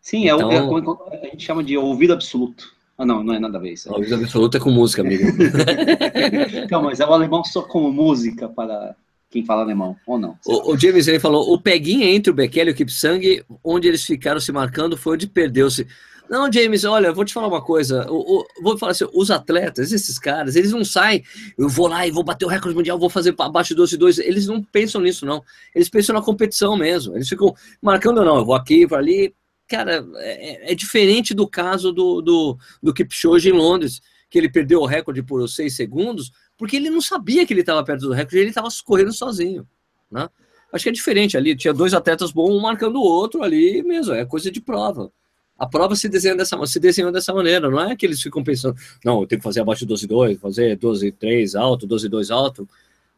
Sim, 0.00 0.28
é, 0.28 0.34
o- 0.34 0.38
Então- 0.38 0.50
é 0.52 0.60
como 0.82 1.02
a 1.10 1.16
gente 1.26 1.44
chama 1.44 1.62
de 1.64 1.76
ouvido 1.76 2.12
absoluto. 2.12 2.72
Ah, 2.96 3.04
não, 3.04 3.24
não 3.24 3.34
é 3.34 3.38
nada 3.40 3.58
a 3.58 3.60
ver 3.60 3.72
isso. 3.72 3.90
O 3.90 3.96
ouvido 3.96 4.14
absoluto 4.14 4.56
é 4.56 4.60
com 4.60 4.70
música, 4.70 5.02
amigo. 5.02 5.24
Então, 6.64 6.82
mas 6.82 7.00
é 7.00 7.06
o 7.06 7.12
alemão 7.12 7.44
só 7.44 7.62
como 7.62 7.92
música 7.92 8.48
para 8.48 8.94
quem 9.34 9.44
fala 9.44 9.62
alemão, 9.62 9.96
ou 10.06 10.16
não? 10.16 10.38
O, 10.46 10.72
o 10.72 10.78
James 10.78 11.08
aí 11.08 11.18
falou: 11.18 11.52
o 11.52 11.60
peguinha 11.60 12.06
entre 12.06 12.30
o 12.30 12.34
Bekele 12.34 12.70
e 12.70 12.72
o 12.72 12.76
Kipsang, 12.76 13.44
onde 13.64 13.88
eles 13.88 14.04
ficaram 14.04 14.38
se 14.40 14.52
marcando, 14.52 14.96
foi 14.96 15.14
onde 15.14 15.26
perdeu-se. 15.26 15.86
Não, 16.30 16.50
James, 16.50 16.84
olha, 16.84 17.12
vou 17.12 17.24
te 17.24 17.34
falar 17.34 17.48
uma 17.48 17.60
coisa. 17.60 18.06
O, 18.10 18.38
o- 18.40 18.46
vou 18.62 18.78
falar 18.78 18.92
assim: 18.92 19.06
os 19.12 19.30
atletas, 19.30 19.92
esses 19.92 20.18
caras, 20.18 20.54
eles 20.54 20.70
não 20.70 20.84
saem, 20.84 21.22
eu 21.58 21.68
vou 21.68 21.88
lá 21.88 22.06
e 22.06 22.12
vou 22.12 22.22
bater 22.24 22.44
o 22.44 22.48
recorde 22.48 22.76
mundial, 22.76 22.98
vou 22.98 23.10
fazer 23.10 23.34
abaixo 23.38 23.70
de 23.70 23.74
12 23.74 23.94
e 23.96 23.98
2. 23.98 24.18
Eles 24.20 24.46
não 24.46 24.62
pensam 24.62 25.00
nisso, 25.00 25.26
não. 25.26 25.42
Eles 25.74 25.88
pensam 25.90 26.14
na 26.14 26.22
competição 26.22 26.76
mesmo. 26.76 27.14
Eles 27.16 27.28
ficam 27.28 27.52
marcando, 27.82 28.24
não, 28.24 28.36
eu 28.38 28.44
vou 28.44 28.54
aqui, 28.54 28.86
vou 28.86 28.96
ali. 28.96 29.34
Cara, 29.68 30.06
é, 30.18 30.72
é 30.72 30.74
diferente 30.74 31.34
do 31.34 31.48
caso 31.48 31.90
do, 31.92 32.22
do, 32.22 32.56
do 32.82 32.94
Kipchoge 32.94 33.48
em 33.48 33.52
Londres, 33.52 34.00
que 34.30 34.38
ele 34.38 34.48
perdeu 34.50 34.80
o 34.80 34.86
recorde 34.86 35.22
por 35.22 35.46
6 35.48 35.74
segundos, 35.74 36.30
porque 36.56 36.76
ele 36.76 36.90
não 36.90 37.00
sabia 37.00 37.46
que 37.46 37.52
ele 37.52 37.60
estava 37.60 37.82
perto 37.84 38.02
do 38.02 38.12
recorde, 38.12 38.38
ele 38.38 38.48
estava 38.48 38.68
correndo 38.84 39.12
sozinho. 39.12 39.66
Né? 40.10 40.28
Acho 40.72 40.84
que 40.84 40.88
é 40.88 40.92
diferente 40.92 41.36
ali. 41.36 41.56
Tinha 41.56 41.72
dois 41.72 41.94
atletas 41.94 42.32
bons, 42.32 42.50
um 42.50 42.60
marcando 42.60 42.96
o 42.96 43.02
outro 43.02 43.42
ali 43.42 43.82
mesmo. 43.82 44.12
É 44.12 44.24
coisa 44.24 44.50
de 44.50 44.60
prova. 44.60 45.10
A 45.56 45.66
prova 45.66 45.94
se 45.94 46.08
desenha 46.08 46.34
dessa, 46.36 46.64
se 46.66 46.80
desenhou 46.80 47.12
dessa 47.12 47.32
maneira. 47.32 47.70
Não 47.70 47.80
é 47.80 47.94
que 47.94 48.04
eles 48.04 48.20
ficam 48.20 48.42
pensando, 48.42 48.76
não, 49.04 49.20
eu 49.20 49.26
tenho 49.26 49.40
que 49.40 49.44
fazer 49.44 49.60
abaixo 49.60 49.86
de 49.86 49.94
12,2, 49.94 50.38
fazer 50.38 50.76
12,3 50.76 51.58
alto, 51.58 51.86
12,2 51.86 52.34
alto. 52.34 52.68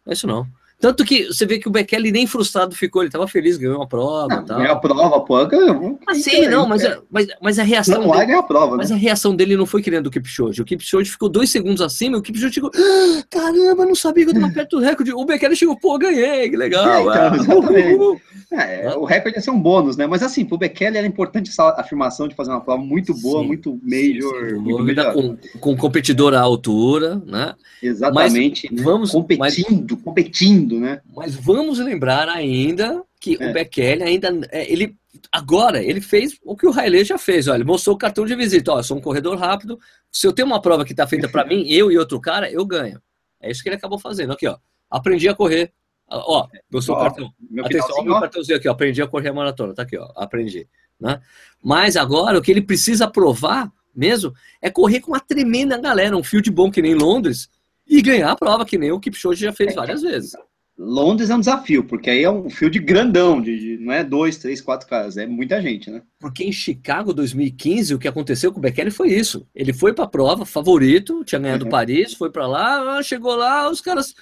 Não 0.04 0.10
é 0.10 0.14
isso 0.14 0.26
não. 0.26 0.46
Tanto 0.78 1.06
que 1.06 1.26
você 1.28 1.46
vê 1.46 1.58
que 1.58 1.66
o 1.66 1.70
Bekele 1.70 2.12
nem 2.12 2.26
frustrado 2.26 2.74
ficou, 2.74 3.00
ele 3.00 3.08
estava 3.08 3.26
feliz, 3.26 3.56
ganhou 3.56 3.76
uma 3.76 3.88
prova. 3.88 4.28
Não, 4.28 4.44
tal. 4.44 4.58
ganhar 4.58 4.72
a 4.72 4.76
prova, 4.76 5.20
pô. 5.20 5.46
ganhou. 5.46 5.98
Ah, 6.06 6.14
sim, 6.14 6.46
não, 6.48 6.66
mas, 6.68 6.84
a- 6.84 7.00
mas, 7.10 7.26
mas 7.40 7.58
a 7.58 7.62
reação 7.62 8.02
Não, 8.02 8.10
dele, 8.12 8.32
a 8.32 8.42
prova, 8.42 8.72
né? 8.72 8.76
mas 8.78 8.92
a 8.92 8.94
reação 8.94 9.34
dele 9.34 9.56
não 9.56 9.64
foi 9.64 9.80
que 9.82 9.90
nem 9.90 9.98
a 10.00 10.02
do 10.02 10.10
Kipchoge. 10.10 10.60
O 10.60 10.64
Kipchoge 10.66 11.10
ficou 11.10 11.30
dois 11.30 11.48
segundos 11.50 11.80
acima 11.80 12.16
e 12.16 12.18
o 12.20 12.22
Kipchoge 12.22 12.52
chegou, 12.52 12.70
"Ah, 12.74 13.22
caramba, 13.30 13.86
não 13.86 13.94
sabia 13.94 14.24
que 14.26 14.32
eu 14.32 14.34
estava 14.34 14.52
perto 14.52 14.76
do 14.78 14.82
recorde. 14.82 15.12
O 15.14 15.24
Bekele 15.24 15.56
chegou, 15.56 15.78
pô, 15.78 15.98
ganhei, 15.98 16.50
que 16.50 16.56
legal. 16.56 16.86
É, 16.86 17.00
então, 17.00 18.18
ah. 18.52 18.62
É, 18.62 18.94
o 18.96 19.04
recorde 19.04 19.38
ia 19.38 19.42
ser 19.42 19.50
um 19.50 19.58
bônus, 19.60 19.96
né? 19.96 20.06
Mas 20.06 20.22
assim, 20.22 20.44
pro 20.44 20.56
Bekele 20.58 20.98
era 20.98 21.06
importante 21.06 21.50
essa 21.50 21.68
afirmação 21.80 22.28
de 22.28 22.34
fazer 22.34 22.50
uma 22.50 22.60
prova 22.60 22.80
muito 22.82 23.12
boa, 23.14 23.40
Sim, 23.40 23.46
muito 23.48 23.80
major, 23.82 24.52
muito 24.60 24.78
dúvida, 24.78 25.02
melhor. 25.10 25.14
com, 25.14 25.36
com 25.58 25.76
competidor 25.76 26.32
à 26.34 26.40
altura, 26.40 27.20
né? 27.26 27.54
Exatamente. 27.82 28.72
né? 28.72 28.82
vamos- 28.82 29.10
competindo, 29.10 29.96
competindo, 29.96 30.65
né? 30.74 31.00
Mas 31.14 31.34
vamos 31.34 31.78
lembrar 31.78 32.28
ainda 32.28 33.02
que 33.20 33.36
É. 33.40 33.50
o 33.50 33.52
Bekele 33.52 34.02
ainda 34.02 34.28
é, 34.50 34.70
ele 34.70 34.96
agora 35.32 35.82
ele 35.82 36.00
fez 36.00 36.38
o 36.44 36.56
que 36.56 36.66
o 36.66 36.72
Haile 36.72 37.04
já 37.04 37.18
fez, 37.18 37.48
olha, 37.48 37.56
ele 37.56 37.64
mostrou 37.64 37.96
o 37.96 37.98
cartão 37.98 38.24
de 38.26 38.34
visita, 38.34 38.72
ó, 38.72 38.78
eu 38.78 38.84
sou 38.84 38.96
um 38.96 39.00
corredor 39.00 39.36
rápido, 39.38 39.78
se 40.10 40.26
eu 40.26 40.32
tenho 40.32 40.46
uma 40.46 40.60
prova 40.60 40.84
que 40.84 40.92
está 40.92 41.06
feita 41.06 41.28
para 41.28 41.44
mim, 41.44 41.68
eu 41.68 41.90
e 41.90 41.98
outro 41.98 42.20
cara, 42.20 42.50
eu 42.50 42.64
ganho. 42.64 43.00
É 43.40 43.50
isso 43.50 43.62
que 43.62 43.68
ele 43.68 43.76
acabou 43.76 43.98
fazendo 43.98 44.32
aqui, 44.32 44.46
ó. 44.46 44.56
Aprendi 44.90 45.28
a 45.28 45.34
correr. 45.34 45.72
Ó, 46.08 46.46
o 46.46 46.78
Ó, 46.92 47.00
cartão. 47.00 47.32
Meu 47.50 47.64
Atenção, 47.64 47.96
ó, 47.98 48.02
meu 48.02 48.20
cartãozinho 48.20 48.58
aqui, 48.58 48.68
ó, 48.68 48.72
aprendi 48.72 49.02
a 49.02 49.06
correr 49.08 49.30
a 49.30 49.34
maratona, 49.34 49.74
tá 49.74 49.82
aqui, 49.82 49.96
ó, 49.98 50.08
aprendi, 50.14 50.68
né? 51.00 51.20
Mas 51.62 51.96
agora 51.96 52.38
o 52.38 52.42
que 52.42 52.50
ele 52.50 52.62
precisa 52.62 53.08
provar 53.08 53.72
mesmo 53.94 54.32
é 54.60 54.70
correr 54.70 55.00
com 55.00 55.12
uma 55.12 55.20
tremenda 55.20 55.78
galera, 55.78 56.16
um 56.16 56.22
field 56.22 56.50
bom 56.50 56.70
que 56.70 56.82
nem 56.82 56.94
Londres 56.94 57.48
e 57.86 58.02
ganhar 58.02 58.30
a 58.30 58.36
prova 58.36 58.64
que 58.64 58.76
nem 58.76 58.92
o 58.92 59.00
Kipchoge 59.00 59.44
já 59.44 59.52
fez 59.52 59.74
várias 59.74 60.02
vezes. 60.02 60.32
Londres 60.78 61.30
é 61.30 61.34
um 61.34 61.40
desafio, 61.40 61.84
porque 61.84 62.10
aí 62.10 62.22
é 62.22 62.30
um 62.30 62.50
field 62.50 62.78
grandão, 62.80 63.40
de, 63.40 63.58
de- 63.58 63.78
não 63.82 63.92
é 63.92 64.04
dois, 64.04 64.36
três, 64.36 64.60
quatro 64.60 64.86
caras, 64.86 65.16
é 65.16 65.26
muita 65.26 65.60
gente, 65.62 65.90
né? 65.90 66.02
Porque 66.18 66.44
em 66.44 66.52
Chicago 66.52 67.14
2015 67.14 67.94
o 67.94 67.98
que 67.98 68.06
aconteceu 68.06 68.52
com 68.52 68.58
o 68.58 68.62
Bekele 68.62 68.90
foi 68.90 69.08
isso. 69.08 69.46
Ele 69.54 69.72
foi 69.72 69.94
para 69.94 70.04
a 70.04 70.08
prova, 70.08 70.44
favorito, 70.44 71.24
tinha 71.24 71.38
ganhado 71.40 71.64
Uhum. 71.64 71.70
Paris, 71.70 72.12
foi 72.12 72.30
para 72.30 72.46
lá, 72.46 72.98
ah, 72.98 73.02
chegou 73.02 73.34
lá, 73.34 73.70
os 73.70 73.80
caras. 73.80 74.14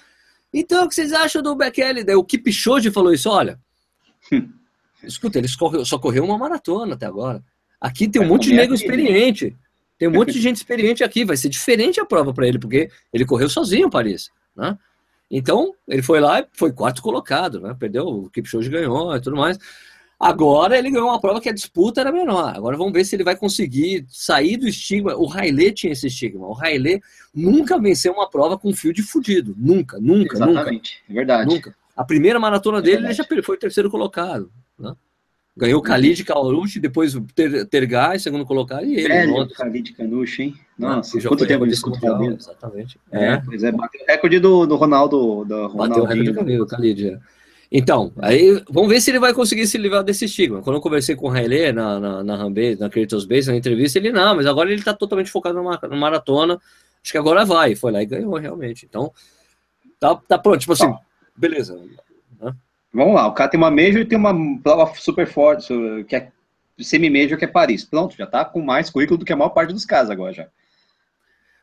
Então, 0.53 0.85
o 0.85 0.89
que 0.89 0.95
vocês 0.95 1.13
acham 1.13 1.43
do 1.43 1.57
Bekele? 1.57 2.05
Daí 2.05 2.15
o 2.15 2.23
Kipchoge 2.23 2.91
falou 2.93 3.13
isso, 3.13 3.29
olha. 3.29 3.59
Escuta, 5.03 5.39
ele 5.39 5.49
só, 5.49 5.99
correu 5.99 6.25
uma 6.25 6.39
maratona 6.39 6.95
até 6.95 7.05
agora. 7.07 7.43
Aqui 7.81 8.09
tem 8.09 8.23
um 8.23 8.25
Vai 8.25 8.33
monte 8.33 8.45
de 8.49 8.55
nego 8.55 8.73
aqui, 8.75 8.83
experiente. 8.83 9.57
Tem 9.99 10.09
um 10.09 10.13
monte 10.13 10.33
de 10.33 10.41
gente 10.41 10.57
experiente 10.57 11.03
aqui. 11.03 11.25
Vai 11.25 11.37
ser 11.37 11.49
diferente 11.49 12.01
a 12.01 12.05
prova 12.07 12.33
para 12.33 12.47
ele, 12.47 12.59
porque 12.59 12.89
ele 13.13 13.25
correu 13.27 13.49
sozinho 13.49 13.89
em 13.89 13.91
Paris, 13.91 14.31
né? 14.57 14.79
Então, 15.37 15.75
ele 15.89 16.01
foi 16.01 16.21
lá 16.21 16.39
e 16.41 16.47
foi 16.53 16.73
quarto 16.73 17.03
colocado, 17.03 17.61
né? 17.61 17.75
Perdeu, 17.77 18.07
o 18.07 18.31
Kipchoge 18.31 18.71
ganhou 18.71 19.17
e 19.17 19.21
tudo 19.21 19.35
mais. 19.37 19.59
Agora 20.19 20.79
ele 20.79 20.93
ganhou 20.93 21.09
uma 21.09 21.21
prova 21.21 21.41
que 21.41 21.49
a 21.49 21.53
disputa 21.53 22.01
era 22.01 22.13
menor. 22.13 22.55
Agora 22.57 22.77
vamos 22.77 22.93
ver 22.93 23.05
se 23.05 23.17
ele 23.17 23.25
vai 23.25 23.35
conseguir 23.35 24.07
sair 24.09 24.57
do 24.57 24.69
estigma. 24.69 25.17
O 25.17 25.29
Haile 25.31 25.73
tinha 25.73 25.93
esse 25.93 26.07
estigma. 26.07 26.47
O 26.47 26.57
Haile 26.57 27.03
nunca 27.35 27.81
venceu 27.81 28.13
uma 28.13 28.31
prova 28.31 28.57
com 28.57 28.73
fio 28.73 28.93
de 28.93 29.03
fudido. 29.03 29.57
Nunca, 29.59 29.99
nunca, 29.99 30.39
nunca, 30.39 30.53
Exatamente, 30.53 31.03
é 31.11 31.13
verdade. 31.13 31.53
nunca. 31.53 31.75
A 31.97 32.05
primeira 32.05 32.39
maratona 32.39 32.81
dele 32.81 32.99
ele 32.99 33.07
verdade. 33.09 33.29
já 33.37 33.43
foi 33.43 33.57
o 33.57 33.59
terceiro 33.59 33.91
colocado. 33.91 34.53
né? 34.79 34.95
Ganhou 35.57 35.79
o 35.79 35.83
Khalid 35.83 36.25
Kaoluchi, 36.25 36.81
depois 36.81 37.15
o 37.15 37.21
Ter, 37.33 37.65
Tergai, 37.67 38.19
segundo 38.19 38.45
colocado, 38.45 38.85
e 38.85 38.95
ele. 38.99 39.09
Velho, 39.09 39.33
Londres. 39.35 39.57
Khalid 39.57 39.93
Canucho, 39.93 40.43
hein? 40.43 40.55
né? 40.77 40.89
Nossa, 40.89 41.21
já 41.21 41.29
quanto 41.29 41.47
tempo 41.47 41.65
ele 41.65 41.73
escutou 41.73 42.19
dele? 42.19 42.35
Exatamente. 42.35 42.99
É, 43.13 43.25
É. 43.35 43.43
pois 43.45 43.63
é, 43.63 43.71
bateu 43.71 44.01
o 44.03 44.05
recorde 44.05 44.41
do, 44.41 44.67
do 44.67 44.75
Ronaldo, 44.75 45.45
do 45.45 45.69
Bateu 45.69 46.03
o 46.03 46.07
recorde 46.07 46.33
do. 46.33 46.41
Khalid, 46.41 46.67
Khalid, 46.67 47.09
é. 47.11 47.19
Então, 47.71 48.13
aí 48.19 48.63
vamos 48.69 48.89
ver 48.89 49.01
se 49.01 49.11
ele 49.11 49.19
vai 49.21 49.33
conseguir 49.33 49.67
se 49.67 49.79
livrar 49.79 50.03
desse 50.03 50.25
estigma. 50.27 50.61
Quando 50.61 50.77
eu 50.77 50.83
conversei 50.83 51.15
com 51.17 51.29
o 51.29 51.31
Haile 51.31 51.73
na, 51.73 51.99
na, 52.01 52.25
na 52.25 52.37
Rambase, 52.37 52.79
na 52.79 52.89
Creators 52.91 53.25
Base, 53.25 53.49
na 53.51 53.57
entrevista, 53.57 53.99
ele 53.99 54.13
não, 54.13 54.35
mas 54.37 54.47
agora 54.47 54.71
ele 54.71 54.79
está 54.81 54.93
totalmente 54.93 55.31
focado 55.31 55.57
numa, 55.57 55.79
numa 55.85 55.97
maratona. 55.97 56.55
Acho 57.03 57.13
que 57.13 57.19
agora 57.19 57.45
vai. 57.45 57.75
Foi 57.75 57.91
lá 57.93 58.03
e 58.03 58.07
ganhou 58.07 58.35
realmente. 58.37 58.87
Então, 58.89 59.13
tá, 60.01 60.15
tá 60.15 60.39
pronto. 60.39 60.59
Tipo 60.61 60.73
assim, 60.73 60.87
Tá. 60.91 60.99
beleza. 61.37 61.81
Vamos 62.95 63.15
lá, 63.17 63.27
o 63.27 63.33
cara 63.33 63.51
tem 63.51 63.59
uma 63.59 63.73
Major 63.73 64.01
e 64.01 64.05
tem 64.05 64.17
uma 64.17 64.33
prova 64.63 64.95
super 64.95 65.27
forte, 65.27 65.75
que 66.09 66.15
é 66.15 66.31
semi-Major, 66.79 67.37
que 67.37 67.45
é 67.45 67.49
Paris. 67.49 67.85
Pronto, 67.85 68.17
já 68.17 68.27
tá 68.27 68.45
com 68.45 68.63
mais 68.63 68.89
currículo 68.89 69.19
do 69.19 69.25
que 69.25 69.33
a 69.33 69.37
maior 69.37 69.51
parte 69.51 69.73
dos 69.73 69.85
casos 69.85 70.11
agora 70.11 70.33
já. 70.33 70.47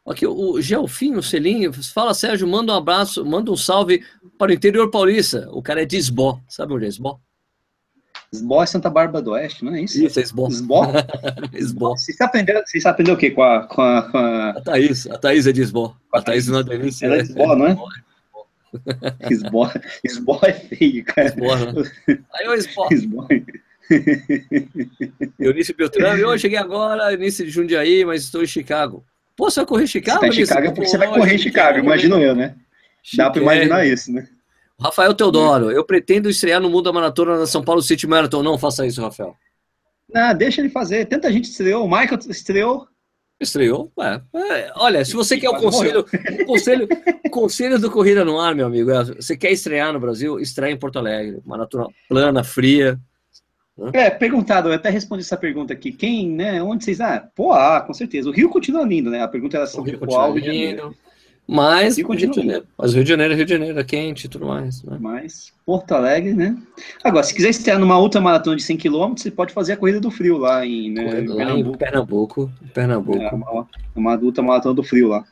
Aqui, 0.06 0.26
o 0.26 0.60
Gelfim, 0.60 1.16
o 1.16 1.24
Selinho, 1.24 1.72
fala, 1.72 2.14
Sérgio, 2.14 2.48
manda 2.48 2.74
um 2.74 2.76
abraço, 2.76 3.24
manda 3.24 3.52
um 3.52 3.56
salve 3.56 4.04
para 4.38 4.52
o 4.52 4.54
interior 4.54 4.90
paulista. 4.90 5.48
O 5.52 5.62
cara 5.62 5.84
é 5.84 5.86
de 5.86 5.96
Esbó. 5.96 6.40
Sabe 6.50 6.74
onde 6.74 6.86
é 6.86 6.88
Esbó? 6.88 7.20
Esbó 8.34 8.64
é 8.64 8.66
Santa 8.66 8.90
Bárbara 8.90 9.24
do 9.24 9.32
Oeste, 9.32 9.64
não 9.64 9.76
é 9.76 9.82
isso? 9.82 10.04
Isso, 10.04 10.20
é 10.20 10.24
Esbó. 10.24 10.48
Esbó? 10.48 10.88
Esbó. 11.54 11.92
Vocês 11.92 12.20
aprenderam, 12.20 12.62
vocês 12.66 12.86
aprenderam 12.86 13.16
o 13.16 13.20
quê? 13.20 13.30
Com 13.30 13.44
a, 13.44 13.68
com 13.68 13.82
a, 13.82 14.02
com 14.10 14.18
a 14.18 14.50
A 14.50 14.62
Thaís, 14.62 15.06
a 15.08 15.18
Thaís 15.18 15.46
é 15.46 15.52
de 15.52 15.62
Esbó. 15.62 15.96
A 16.12 16.22
Thaís 16.22 16.48
não 16.48 16.60
é 16.60 16.64
delícia. 16.64 17.06
Ela 17.06 17.18
é 17.18 17.22
de 17.22 17.30
Esbó, 17.30 17.56
não 17.56 17.68
é? 17.68 17.78
Esbó? 19.30 19.72
Esbó 20.04 20.40
é 20.44 20.54
feio, 20.54 21.04
cara. 21.06 21.28
Esbó, 21.28 21.56
né? 21.56 21.74
Aí 22.34 22.48
o 22.48 22.54
Esbó. 22.54 22.88
Esbó. 22.92 23.28
Eunice 25.40 25.74
Beltrame, 25.74 26.22
eu 26.22 26.38
cheguei 26.38 26.58
agora, 26.58 27.12
Eunice 27.14 27.44
de 27.44 27.50
Jundiaí, 27.52 28.06
mas 28.06 28.24
estou 28.24 28.42
em 28.44 28.48
Chicago. 28.48 29.04
Pô, 29.36 29.50
você 29.50 29.60
vai 29.62 29.68
correr 29.68 29.84
em 29.84 29.88
Você 29.88 29.92
Chicago? 29.94 30.20
tá 30.22 30.28
em? 30.28 30.32
Chicago 30.32 30.68
é 30.68 30.72
porque 30.72 30.88
você 30.88 30.98
vai 30.98 31.08
correr 31.10 31.36
em 31.36 31.38
Chicago, 31.38 31.80
imagino 31.80 32.18
eu, 32.22 32.36
né? 32.36 32.56
Dá 33.16 33.30
pra 33.30 33.42
chiquérrimo. 33.42 33.52
imaginar 33.66 33.86
isso, 33.86 34.12
né? 34.12 34.28
Rafael 34.80 35.14
Teodoro, 35.14 35.72
eu 35.72 35.84
pretendo 35.84 36.30
estrear 36.30 36.60
no 36.60 36.70
mundo 36.70 36.86
da 36.86 36.94
maratona 36.94 37.38
na 37.38 37.46
São 37.46 37.64
Paulo 37.64 37.82
City 37.82 38.08
Marathon. 38.08 38.42
Não 38.42 38.58
faça 38.58 38.86
isso, 38.86 39.02
Rafael. 39.02 39.36
Não, 40.14 40.34
deixa 40.34 40.60
ele 40.62 40.70
fazer. 40.70 41.06
Tanta 41.06 41.32
gente 41.32 41.46
estreou. 41.46 41.86
O 41.86 41.90
Michael 41.90 42.20
estreou. 42.30 42.88
Estreou? 43.42 43.92
É. 44.00 44.22
É, 44.36 44.72
olha, 44.76 45.04
se 45.04 45.14
você 45.14 45.36
E 45.36 45.40
quer 45.40 45.50
o 45.50 45.56
conselho, 45.56 46.06
o 46.42 46.46
conselho, 46.46 46.88
o 47.26 47.30
conselho 47.30 47.80
do 47.80 47.90
Corrida 47.90 48.24
no 48.24 48.40
Ar, 48.40 48.54
meu 48.54 48.68
amigo, 48.68 48.92
é, 48.92 49.04
você 49.04 49.36
quer 49.36 49.52
estrear 49.52 49.92
no 49.92 50.00
Brasil, 50.00 50.40
estreia 50.40 50.72
em 50.72 50.78
Porto 50.78 51.00
Alegre. 51.00 51.42
Maratona 51.44 51.88
plana, 52.08 52.44
fria. 52.44 53.00
É, 53.94 54.12
perguntado, 54.12 54.70
eu 54.70 54.74
até 54.74 54.92
respondi 54.92 55.24
essa 55.24 55.38
pergunta 55.38 55.74
aqui. 55.74 55.92
Quem, 55.92 56.30
né? 56.30 56.62
Onde 56.62 56.84
vocês. 56.84 57.02
Ah, 57.02 57.28
Poá, 57.36 57.82
com 57.82 57.94
certeza. 57.94 58.30
O 58.30 58.32
Rio 58.32 58.50
continua 58.50 58.86
lindo, 58.86 59.10
né? 59.10 59.24
A 59.24 59.28
pergunta 59.28 59.58
era 59.58 59.66
O 59.66 59.70
sobre 59.70 59.92
Rio 59.92 60.00
Poá, 60.00 60.28
o 60.28 60.34
continua 60.34 60.34
Rio 60.34 60.42
de 60.42 60.46
Janeiro. 60.46 60.96
Lindo. 61.52 61.62
Mas, 61.62 61.98
Rio 61.98 62.16
de 62.16 62.36
Janeiro. 62.36 62.66
Mas 62.78 62.94
Rio 62.94 63.04
de 63.04 63.10
Janeiro, 63.10 63.34
é 63.34 63.36
Rio 63.38 63.46
de 63.46 63.52
Janeiro, 63.52 63.80
é 63.80 63.84
quente 63.84 64.26
e 64.26 64.30
tudo 64.30 64.48
mais. 64.48 64.84
Né? 64.84 64.98
Mas 65.00 65.52
Porto 65.66 65.92
Alegre, 65.94 66.34
né? 66.34 66.56
Agora, 67.04 67.24
se 67.24 67.34
quiser 67.34 67.50
estrear 67.50 67.80
numa 67.80 67.98
outra 67.98 68.22
maratona 68.22 68.56
de 68.56 68.64
100 68.64 68.78
km, 68.78 69.14
você 69.16 69.30
pode 69.30 69.54
fazer 69.54 69.74
a 69.74 69.78
Corrida 69.78 70.00
do 70.00 70.12
Frio 70.12 70.38
lá 70.38 70.66
em, 70.66 70.92
né, 70.92 71.22
em 71.22 71.28
Lá 71.28 71.44
em 71.52 71.64
Pernambuco. 71.72 71.78
Pernambuco. 71.78 72.52
Pernambuco. 72.74 73.22
É 73.22 73.32
uma, 73.32 73.68
uma 73.96 74.20
outra 74.20 74.44
maratona 74.44 74.76
do 74.76 74.84
Frio 74.84 75.10
lá. 75.10 75.26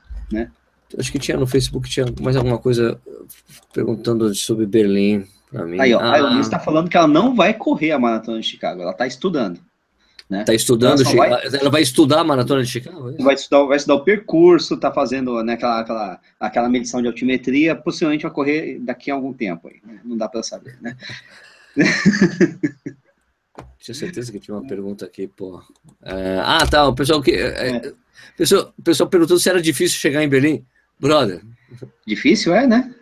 Acho 0.97 1.11
que 1.11 1.19
tinha 1.19 1.37
no 1.37 1.45
Facebook, 1.45 1.87
tinha 1.89 2.05
mais 2.19 2.35
alguma 2.35 2.57
coisa 2.57 2.99
perguntando 3.73 4.33
sobre 4.33 4.65
Berlim. 4.65 5.25
Pra 5.51 5.65
mim, 5.65 5.79
Aí, 5.79 5.93
ó, 5.93 5.99
ah, 5.99 6.13
a 6.13 6.19
Eunice 6.19 6.41
está 6.41 6.59
falando 6.59 6.89
que 6.89 6.97
ela 6.97 7.07
não 7.07 7.35
vai 7.35 7.53
correr 7.53 7.91
a 7.91 7.99
maratona 7.99 8.39
de 8.39 8.45
Chicago, 8.45 8.81
ela 8.81 8.91
está 8.91 9.07
estudando. 9.07 9.59
Né? 10.29 10.43
tá 10.43 10.53
estudando, 10.53 11.01
Ela 11.01 11.05
só 11.05 11.09
Chica- 11.09 11.27
vai- 11.29 11.59
ela 11.59 11.69
vai 11.71 11.81
estudar 11.81 12.19
a 12.19 12.23
maratona 12.23 12.61
de 12.61 12.69
Chicago? 12.69 13.09
é? 13.09 13.23
Vai 13.23 13.33
estudar, 13.33 13.63
vai 13.65 13.77
estudar 13.77 13.95
o 13.95 14.03
percurso, 14.03 14.77
tá 14.77 14.91
fazendo 14.91 15.41
né, 15.43 15.53
aquela, 15.53 15.79
aquela, 15.79 16.19
aquela 16.39 16.69
medição 16.69 17.01
de 17.01 17.07
altimetria, 17.07 17.75
possivelmente 17.75 18.21
vai 18.23 18.31
correr 18.31 18.77
daqui 18.79 19.09
a 19.09 19.15
algum 19.15 19.33
tempo. 19.33 19.67
Aí, 19.67 19.81
né? 19.83 19.99
Não 20.05 20.15
dá 20.15 20.29
para 20.29 20.43
saber, 20.43 20.77
né? 20.81 20.95
Tinha 23.79 23.95
certeza 23.95 24.31
que 24.31 24.39
tinha 24.39 24.55
uma 24.55 24.67
pergunta 24.67 25.05
aqui, 25.05 25.27
pô. 25.27 25.61
É, 26.03 26.39
ah, 26.43 26.65
tá. 26.67 26.87
O 26.87 26.93
pessoal 26.93 27.21
que. 27.21 27.31
é, 27.31 27.77
é, 27.77 27.93
pessoal, 28.37 28.73
o 28.77 28.81
pessoal 28.83 29.09
perguntou 29.09 29.37
se 29.39 29.49
era 29.49 29.61
difícil 29.61 29.97
chegar 29.99 30.23
em 30.23 30.29
Berlim. 30.29 30.65
Brother, 30.99 31.41
Difícil 32.05 32.53
é, 32.53 32.67
né? 32.67 32.93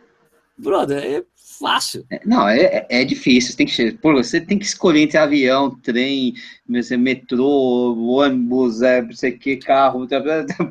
brother, 0.57 1.03
é 1.03 1.23
fácil. 1.59 2.05
É, 2.09 2.21
Não, 2.25 2.47
é, 2.47 2.61
é- 2.61 2.87
é 3.01 3.05
difícil. 3.05 3.51
Você 3.51 3.57
tem, 3.57 3.65
que, 3.67 3.91
pô, 3.93 4.13
você 4.13 4.39
tem 4.41 4.57
que 4.59 4.65
escolher 4.65 5.01
entre 5.01 5.17
avião, 5.17 5.71
trem, 5.81 6.33
metrô, 6.97 7.95
ônibus, 7.97 8.81
é, 8.81 9.01
não 9.01 9.11
sei 9.13 9.31
o 9.31 9.39
que, 9.39 9.57
carro. 9.57 10.07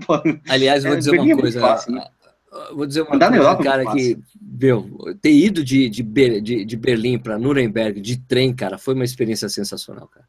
pô, 0.07 0.15
Aliás, 0.49 0.85
vou 0.85 0.95
É, 0.95 0.97
dizer 0.97 1.11
uma 1.19 1.37
coisa. 1.37 1.61
fácil, 1.61 1.93
né? 1.93 2.05
eu 2.53 2.77
Vou 2.77 2.87
dizer 2.87 3.03
uma 3.03 3.15
Andar 3.17 3.29
coisa, 3.29 3.43
Europa 3.45 3.63
é 3.63 3.65
cara, 3.65 3.93
que, 3.93 4.19
meu, 4.41 5.17
ter 5.21 5.33
ido 5.33 5.63
de, 5.63 5.89
de, 5.91 6.03
de, 6.41 6.65
de 6.65 6.77
Berlim 6.77 7.19
para 7.19 7.39
Nuremberg 7.39 8.01
de 8.01 8.19
trem, 8.19 8.55
cara, 8.55 8.79
foi 8.79 8.95
uma 8.95 9.05
experiência 9.05 9.49
sensacional, 9.49 10.09
cara. 10.09 10.27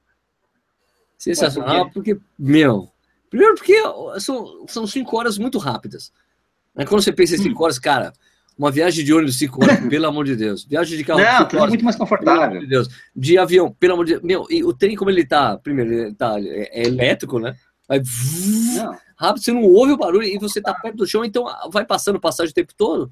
Sensacional, 1.18 1.90
porque, 1.92 2.18
meu, 2.38 2.90
primeiro 3.30 3.56
porque 3.56 3.76
são, 4.20 4.66
são 4.68 4.86
cinco 4.86 5.18
horas 5.18 5.38
muito 5.38 5.58
rápidas. 5.58 6.12
Quando 6.76 7.02
você 7.02 7.12
pensa 7.12 7.36
em 7.36 7.40
Hum. 7.40 7.44
cinco 7.44 7.64
horas, 7.64 7.80
cara, 7.80 8.14
uma 8.58 8.72
viagem 8.72 9.06
de 9.06 9.14
ônibus 9.14 9.38
cinco 9.38 9.64
horas, 9.64 9.80
pelo 9.88 10.08
amor 10.08 10.26
de 10.26 10.36
Deus. 10.36 10.66
Viagem 10.66 10.98
de 10.98 11.04
carro 11.04 11.20
Não, 11.20 11.38
cinco 11.38 11.46
trem 11.50 11.60
é 11.60 11.62
horas, 11.62 11.72
muito 11.72 11.86
mais 11.86 11.96
pelo 11.96 12.08
amor 12.08 12.18
confortável. 12.18 12.60
de 12.60 12.68
Deus. 12.68 12.90
De 13.16 13.38
avião, 13.38 13.72
pelo 13.80 13.94
amor 13.94 14.06
de 14.06 14.14
Deus. 14.14 14.24
Meu, 14.24 14.46
e 14.50 14.64
o 14.64 14.74
trem, 14.74 14.96
como 14.96 15.12
ele 15.12 15.26
tá, 15.26 15.58
primeiro, 15.58 15.94
ele 15.94 16.14
tá, 16.16 16.40
é, 16.40 16.82
é 16.82 16.88
elétrico, 16.88 17.40
né? 17.40 17.56
Vai 17.88 18.02
rápido, 19.16 19.44
você 19.44 19.52
não 19.52 19.64
ouve 19.64 19.94
o 19.94 19.98
barulho 19.98 20.24
e 20.24 20.38
você 20.38 20.62
tá 20.62 20.74
perto 20.74 20.98
do 20.98 21.08
chão, 21.08 21.24
então 21.26 21.46
vai 21.72 21.86
passando 21.86 22.20
passagem 22.20 22.52
o 22.52 22.54
tempo 22.54 22.74
todo. 22.76 23.12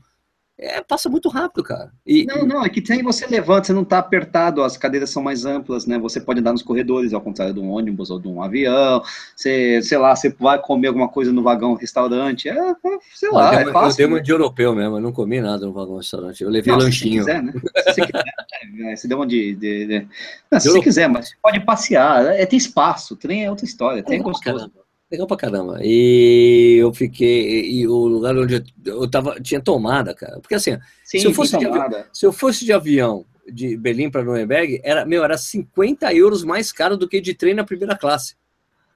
É, 0.57 0.81
passa 0.81 1.09
muito 1.09 1.27
rápido, 1.27 1.61
cara. 1.63 1.91
E, 2.07 2.25
Não, 2.25 2.45
não, 2.47 2.63
é 2.65 2.69
que 2.69 2.79
tem 2.81 3.03
você 3.03 3.27
levanta, 3.27 3.67
você 3.67 3.73
não 3.73 3.81
está 3.81 3.97
apertado, 3.99 4.63
as 4.63 4.77
cadeiras 4.77 5.09
são 5.09 5.21
mais 5.21 5.45
amplas, 5.45 5.85
né? 5.85 5.99
Você 5.99 6.21
pode 6.21 6.39
andar 6.39 6.53
nos 6.53 6.61
corredores, 6.63 7.13
ao 7.13 7.19
contrário 7.19 7.53
de 7.53 7.59
um 7.59 7.69
ônibus 7.71 8.09
ou 8.09 8.17
de 8.21 8.29
um 8.29 8.41
avião. 8.41 9.01
Você, 9.35 9.81
sei 9.81 9.97
lá, 9.97 10.15
você 10.15 10.29
vai 10.29 10.57
comer 10.61 10.87
alguma 10.87 11.09
coisa 11.09 11.33
no 11.33 11.43
vagão 11.43 11.73
restaurante. 11.73 12.47
É, 12.47 12.57
é, 12.57 12.75
sei 13.13 13.29
lá, 13.31 13.53
eu, 13.53 13.59
é 13.59 13.63
dei 13.63 13.63
uma- 13.65 13.69
eu 13.69 13.73
fácil. 13.73 13.97
dei 13.97 14.05
uma 14.05 14.21
de 14.21 14.31
europeu 14.31 14.73
mesmo, 14.73 14.95
eu 14.95 15.01
não 15.01 15.11
comi 15.11 15.41
nada 15.41 15.65
no 15.65 15.73
vagão 15.73 15.97
restaurante. 15.97 16.41
Eu 16.41 16.49
levei 16.49 16.71
Não, 16.71 16.79
se 16.79 16.85
lanchinho. 16.85 17.23
você 17.23 17.31
quiser, 17.33 17.43
né? 17.43 17.51
Se 17.51 17.93
você 17.93 18.01
quiser, 18.05 18.91
é, 18.91 18.95
você 18.95 19.07
deu 19.09 19.17
uma 19.17 19.27
de. 19.27 19.55
de- 19.55 19.85
de- 19.87 20.07
Não, 20.49 20.59
se 20.61 20.69
Eu- 20.69 20.73
você 20.75 20.81
quiser, 20.81 21.09
mas 21.09 21.27
você 21.29 21.35
pode 21.43 21.59
passear. 21.65 22.25
É, 22.27 22.45
tem 22.45 22.55
espaço, 22.57 23.15
o 23.15 23.17
trem 23.17 23.43
é 23.43 23.49
outra 23.49 23.65
história, 23.65 24.01
trem 24.01 24.21
é 24.21 24.23
gostoso. 24.23 24.55
caramba. 24.55 24.84
Legal 25.11 25.27
pra 25.27 25.37
caramba. 25.37 25.79
E 25.83 26.77
eu 26.79 26.91
fiquei. 26.93 27.69
E 27.71 27.87
o 27.87 28.07
lugar 28.07 28.35
onde 28.37 28.55
eu, 28.55 28.63
eu 29.01 29.09
tava. 29.09 29.39
Tinha 29.39 29.61
tomada, 29.61 30.13
cara. 30.15 30.39
Porque 30.39 30.55
assim, 30.55 30.77
Sim, 31.03 31.19
Se 31.19 31.25
eu 31.27 31.33
fosse 31.33 31.57
de 31.57 31.65
tomada. 31.65 32.07
se 32.11 32.25
eu 32.25 32.33
fosse 32.33 32.65
de 32.65 32.73
avião 32.73 33.25
de 33.47 33.77
Berlim 33.77 34.09
para 34.09 34.23
Nuremberg, 34.23 34.81
era, 34.83 35.05
meu, 35.05 35.23
era 35.23 35.37
50 35.37 36.11
euros 36.13 36.43
mais 36.43 36.71
caro 36.71 36.97
do 36.97 37.07
que 37.07 37.21
de 37.21 37.35
trem 37.35 37.53
na 37.53 37.63
primeira 37.63 37.95
classe. 37.95 38.35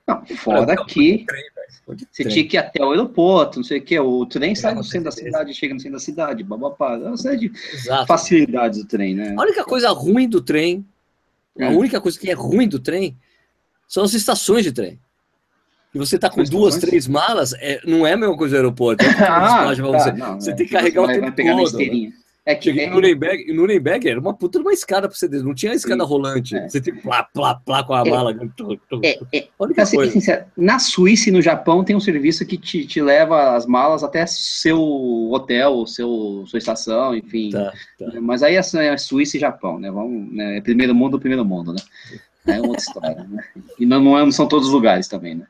Não, 0.07 0.25
fora 0.25 0.75
que 0.87 1.23
De 1.95 2.07
você 2.11 2.23
tinha 2.25 2.47
que 2.47 2.57
ir 2.57 2.57
até 2.57 2.83
o 2.83 2.89
aeroporto, 2.89 3.59
não 3.59 3.63
sei 3.63 3.77
o 3.77 3.81
quê. 3.83 3.99
O 3.99 4.25
trem 4.25 4.55
sai 4.55 4.73
com 4.73 4.81
do 4.81 4.85
centro 4.87 5.05
da 5.05 5.11
cidade, 5.11 5.53
chega 5.53 5.75
no 5.75 5.79
centro 5.79 5.93
da 5.97 6.03
cidade, 6.03 6.43
babapá. 6.43 6.95
É 6.95 7.05
uma 7.05 7.15
série 7.17 7.37
de 7.37 7.51
Exato. 7.71 8.07
facilidades 8.07 8.79
do 8.81 8.87
trem, 8.87 9.13
né? 9.13 9.35
A 9.37 9.41
única 9.43 9.63
coisa 9.63 9.89
ruim 9.91 10.27
do 10.27 10.41
trem, 10.41 10.83
a 11.59 11.69
Hum. 11.69 11.77
única 11.77 12.01
coisa 12.01 12.17
que 12.19 12.27
é 12.31 12.33
ruim 12.33 12.67
do 12.67 12.79
trem 12.79 13.15
são 13.87 14.03
as 14.03 14.15
estações 14.15 14.63
de 14.63 14.71
trem. 14.71 14.99
E 15.93 15.97
você 15.97 16.19
tá 16.19 16.29
com 16.29 16.41
As 16.41 16.49
duas, 16.49 16.77
três 16.77 17.07
malas, 17.07 17.53
é, 17.53 17.79
não 17.85 18.05
é 18.05 18.13
a 18.13 18.17
mesma 18.17 18.37
coisa 18.37 18.55
do 18.55 18.57
aeroporto. 18.57 19.03
É 19.03 19.09
Ah, 19.23 19.73
tá, 19.75 19.81
você. 19.81 20.11
não, 20.11 20.39
Você 20.39 20.51
é. 20.51 20.55
tem 20.55 20.65
que 20.67 20.71
carregar 20.71 21.01
o 21.03 21.07
tempo 21.07 21.21
vai 21.21 21.31
pegar 21.31 21.55
na 21.55 21.63
todo, 21.63 21.77
né? 21.77 21.83
esteirinha. 21.83 22.13
É 22.45 22.55
que 22.55 22.63
Cheguei 22.65 22.85
é, 22.85 22.87
em 22.87 22.91
Nuremberg, 22.91 23.51
em 23.51 23.55
Nuremberg 23.55 24.09
era 24.09 24.19
uma 24.19 24.33
puta 24.33 24.57
de 24.57 24.65
uma 24.65 24.73
escada 24.73 25.07
pra 25.07 25.15
você 25.15 25.27
descer, 25.27 25.43
não 25.45 25.53
tinha 25.53 25.71
escada 25.73 26.03
rolante. 26.03 26.55
É. 26.55 26.67
Você 26.67 26.81
tem 26.81 26.95
que 26.95 27.01
plá, 27.01 27.23
plá, 27.23 27.53
plá 27.55 27.83
com 27.83 27.93
a 27.93 28.01
É. 28.01 28.09
mala. 28.09 28.31
é, 29.03 29.19
é, 29.37 29.47
A 29.59 29.63
única 29.63 29.75
pra 29.75 29.85
ser 29.85 29.97
bem 29.97 30.05
coisa. 30.05 30.11
sincero, 30.13 30.45
na 30.57 30.79
Suíça 30.79 31.29
e 31.29 31.31
no 31.31 31.41
Japão 31.43 31.83
tem 31.83 31.95
um 31.95 31.99
serviço 31.99 32.43
que 32.45 32.57
te, 32.57 32.87
te 32.87 33.01
leva 33.01 33.55
as 33.55 33.67
malas 33.67 34.03
até 34.03 34.25
seu 34.25 34.81
hotel, 35.31 35.85
seu, 35.85 36.43
sua 36.47 36.57
estação, 36.57 37.13
enfim. 37.15 37.51
Tá, 37.51 37.71
tá. 37.99 38.19
Mas 38.21 38.41
aí 38.41 38.55
é, 38.55 38.59
é 38.59 38.97
Suíça 38.97 39.37
e 39.37 39.39
Japão, 39.39 39.77
né? 39.77 39.91
Vamos, 39.91 40.33
né? 40.33 40.57
É 40.57 40.61
primeiro 40.61 40.95
mundo, 40.95 41.19
primeiro 41.19 41.45
mundo, 41.45 41.73
né? 41.73 41.79
É 42.47 42.59
outra 42.59 42.77
história, 42.77 43.27
né? 43.29 43.43
E 43.79 43.85
não, 43.85 44.17
é- 44.17 44.23
não 44.23 44.31
são 44.31 44.47
todos 44.47 44.67
os 44.67 44.73
lugares 44.73 45.07
também, 45.07 45.35
né? 45.35 45.45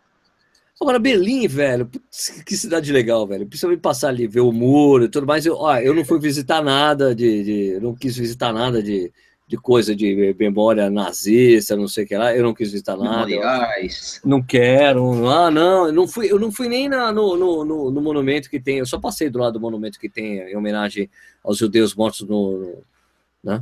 Agora, 0.82 0.98
Berlim, 0.98 1.46
velho, 1.48 1.86
putz, 1.86 2.42
que 2.46 2.56
cidade 2.56 2.92
legal, 2.94 3.28
velho. 3.28 3.46
Principalmente 3.46 3.82
passar 3.82 4.08
ali, 4.10 4.28
ver 4.28 4.40
o 4.40 4.52
muro 4.52 5.04
e 5.06 5.10
tudo 5.10 5.28
mais. 5.28 5.46
Eu, 5.46 5.56
ó, 5.56 5.78
eu 5.78 5.94
não 5.94 6.06
fui 6.06 6.20
visitar 6.20 6.64
nada 6.64 7.14
de, 7.14 7.44
de- 7.44 7.80
não 7.82 7.94
quis 7.94 8.16
visitar 8.16 8.54
nada 8.54 8.82
de, 8.82 9.12
de 9.46 9.58
coisa 9.58 9.94
de 9.94 10.34
memória 10.40 10.90
nazista, 10.90 11.76
não 11.76 11.86
sei 11.86 12.06
o 12.06 12.08
que 12.08 12.16
lá. 12.16 12.34
Eu 12.34 12.44
não 12.44 12.54
quis 12.54 12.72
visitar 12.72 12.96
nada. 12.96 13.26
Memoriais. 13.28 14.22
Não 14.24 14.42
quero. 14.42 15.28
Ah, 15.28 15.52
não, 15.52 15.88
eu 15.88 15.92
não 15.94 16.08
fui, 16.08 16.32
eu 16.32 16.40
não 16.40 16.50
fui 16.50 16.70
nem 16.70 16.88
na- 16.88 17.12
no, 17.12 17.36
no, 17.36 17.66
no- 17.66 17.92
no 17.92 18.02
monumento 18.02 18.50
que 18.50 18.58
tem. 18.60 18.78
Eu 18.78 18.86
só 18.86 18.98
passei 18.98 19.30
do 19.30 19.40
lado 19.40 19.54
do 19.54 19.60
monumento 19.60 20.00
que 20.00 20.08
tem 20.08 20.38
em 20.50 20.56
homenagem 20.56 21.10
aos 21.44 21.58
judeus 21.58 21.94
mortos 21.94 22.22
no. 22.22 22.58
no- 22.58 22.84
né? 23.44 23.62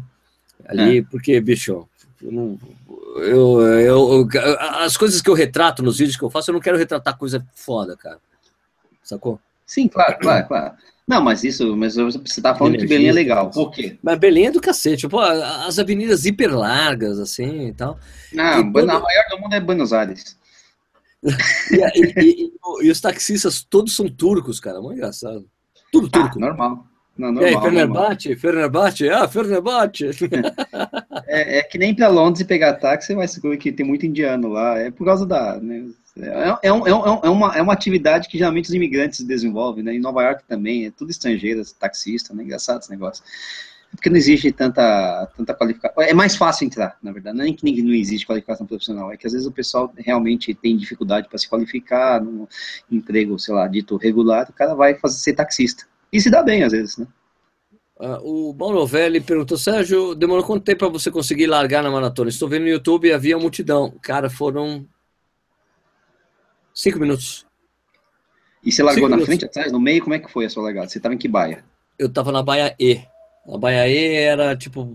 Ali, 0.67 1.01
porque, 1.01 1.41
bicho, 1.41 1.87
eu 2.21 2.31
não- 2.31 2.59
eu, 3.19 3.61
eu- 3.61 4.27
as 4.79 4.95
coisas 4.97 5.21
que 5.21 5.29
eu 5.29 5.33
retrato 5.33 5.81
nos 5.83 5.97
vídeos 5.97 6.17
que 6.17 6.23
eu 6.23 6.29
faço, 6.29 6.49
eu 6.51 6.53
não 6.53 6.59
quero 6.61 6.77
retratar 6.77 7.17
coisa 7.17 7.45
foda, 7.53 7.95
cara. 7.97 8.19
Sacou? 9.03 9.39
Sim, 9.65 9.87
claro, 9.87 10.17
claro, 10.19 10.47
claro. 10.47 10.73
Não, 11.07 11.21
mas 11.21 11.43
isso, 11.45 11.75
mas 11.77 11.95
você 11.95 12.41
tá 12.41 12.53
falando 12.53 12.73
que 12.73 12.79
Energia, 12.79 12.97
Belém 12.97 13.09
é 13.09 13.13
legal. 13.13 13.49
Por 13.49 13.71
quê? 13.71 13.97
Mas 14.03 14.19
Belém 14.19 14.47
é 14.47 14.51
do 14.51 14.59
cacete. 14.59 15.07
Pô, 15.07 15.19
as 15.19 15.79
avenidas 15.79 16.25
hiper 16.25 16.53
largas, 16.57 17.17
assim 17.19 17.67
e 17.67 17.73
tal. 17.73 17.97
Não, 18.33 18.59
E 18.59 18.71
quando- 18.73 18.89
a 18.89 18.99
maior 18.99 19.23
do 19.29 19.39
mundo 19.39 19.53
é 19.53 19.59
Buenos 19.61 19.93
Aires. 19.93 20.37
E, 21.71 22.21
e- 22.21 22.51
e- 22.83 22.91
os 22.91 23.01
taxistas 23.01 23.61
todos 23.67 23.95
são 23.95 24.07
turcos, 24.07 24.59
cara. 24.59 24.79
Muito 24.81 24.97
engraçado. 24.97 25.45
Tudo 25.91 26.07
Ah, 26.07 26.19
turco. 26.21 26.39
normal. 26.39 26.85
Não, 27.17 27.33
E 27.41 27.45
aí, 27.45 27.51
normal, 27.53 27.71
normal. 27.71 27.71
Fenerbahçe? 27.71 28.35
Fenerbahçe? 28.35 29.09
Ah, 29.09 29.27
Fenerbahçe. 29.27 30.09
É, 31.29 31.59
é 31.59 31.63
que 31.63 31.77
nem 31.77 31.93
para 31.93 32.07
Londres 32.07 32.41
e 32.41 32.45
pegar 32.45 32.73
táxi, 32.75 33.07
você 33.07 33.15
vai 33.15 33.27
saber 33.27 33.57
que 33.57 33.71
tem 33.71 33.85
muito 33.85 34.05
indiano 34.05 34.47
lá. 34.47 34.77
É 34.79 34.89
por 34.91 35.05
causa 35.05 35.25
da. 35.25 35.59
Né, 35.59 35.85
é, 36.17 36.67
é, 36.69 36.73
um- 36.73 36.87
é, 36.87 36.93
um- 36.93 37.19
é 37.23 37.29
uma, 37.29 37.57
é 37.57 37.61
uma 37.61 37.73
atividade 37.73 38.27
que 38.29 38.37
geralmente 38.37 38.69
os 38.69 38.73
imigrantes 38.73 39.23
desenvolvem, 39.25 39.83
né? 39.83 39.93
Em 39.93 39.99
Nova 39.99 40.23
York 40.23 40.43
também, 40.47 40.85
é 40.85 40.91
tudo 40.91 41.11
estrangeiro, 41.11 41.61
taxista, 41.79 42.33
né? 42.33 42.43
Engraçado 42.43 42.79
esse 42.81 42.89
negócio. 42.89 43.23
Porque 43.91 44.09
não 44.09 44.17
existe 44.17 44.51
tanta, 44.51 45.27
tanta 45.35 45.53
qualificação. 45.53 46.01
É 46.03 46.13
mais 46.13 46.35
fácil 46.35 46.65
entrar, 46.65 46.97
na 47.03 47.11
verdade. 47.11 47.37
Não 47.37 47.45
é 47.45 47.51
que 47.51 47.63
nem- 47.63 47.81
não 47.81 47.93
existe 47.93 48.25
qualificação 48.25 48.65
profissional, 48.65 49.11
é 49.11 49.17
que 49.17 49.27
às 49.27 49.33
vezes 49.33 49.47
o 49.47 49.51
pessoal 49.51 49.91
realmente 49.97 50.53
tem 50.53 50.77
dificuldade 50.77 51.27
para 51.27 51.37
se 51.37 51.49
qualificar 51.49 52.21
num 52.21 52.47
emprego, 52.91 53.37
sei 53.39 53.53
lá, 53.53 53.67
dito 53.67 53.95
regular, 53.97 54.47
o 54.49 54.53
cara 54.53 54.75
vai 54.75 54.95
fazer, 54.95 55.17
ser 55.19 55.33
taxista. 55.33 55.85
E 56.11 56.21
se 56.21 56.29
dá 56.29 56.41
bem, 56.43 56.63
às 56.63 56.71
vezes, 56.71 56.97
né? 56.97 57.07
Ah, 57.99 58.19
o 58.21 58.53
Maurovelli 58.53 59.19
perguntou, 59.19 59.57
Sérgio, 59.57 60.13
demorou 60.13 60.43
quanto 60.43 60.63
tempo 60.63 60.79
para 60.79 60.89
você 60.89 61.09
conseguir 61.09 61.47
largar 61.47 61.81
na 61.83 61.89
maratona? 61.89 62.29
Estou 62.29 62.47
vendo 62.47 62.63
no 62.63 62.69
YouTube 62.69 63.07
e 63.07 63.13
havia 63.13 63.37
multidão. 63.37 63.91
Cara, 64.01 64.29
foram 64.29 64.85
cinco 66.73 66.99
minutos. 66.99 67.45
E 68.63 68.71
você 68.71 68.83
largou 68.83 68.99
Cinco 69.03 69.09
na 69.09 69.15
minutos. 69.17 69.27
frente, 69.35 69.45
atrás, 69.45 69.71
no 69.71 69.79
meio? 69.79 70.01
Como 70.03 70.13
é 70.13 70.19
que 70.19 70.31
foi 70.31 70.45
a 70.45 70.49
sua 70.49 70.63
largada? 70.63 70.87
Você 70.89 70.97
estava 70.99 71.15
em 71.15 71.17
que 71.17 71.27
baia? 71.27 71.63
Eu 71.97 72.09
tava 72.09 72.31
na 72.31 72.43
Baia 72.43 72.75
E. 72.79 73.01
A 73.47 73.57
Baia 73.57 73.87
E 73.87 74.13
era 74.15 74.55
tipo. 74.57 74.85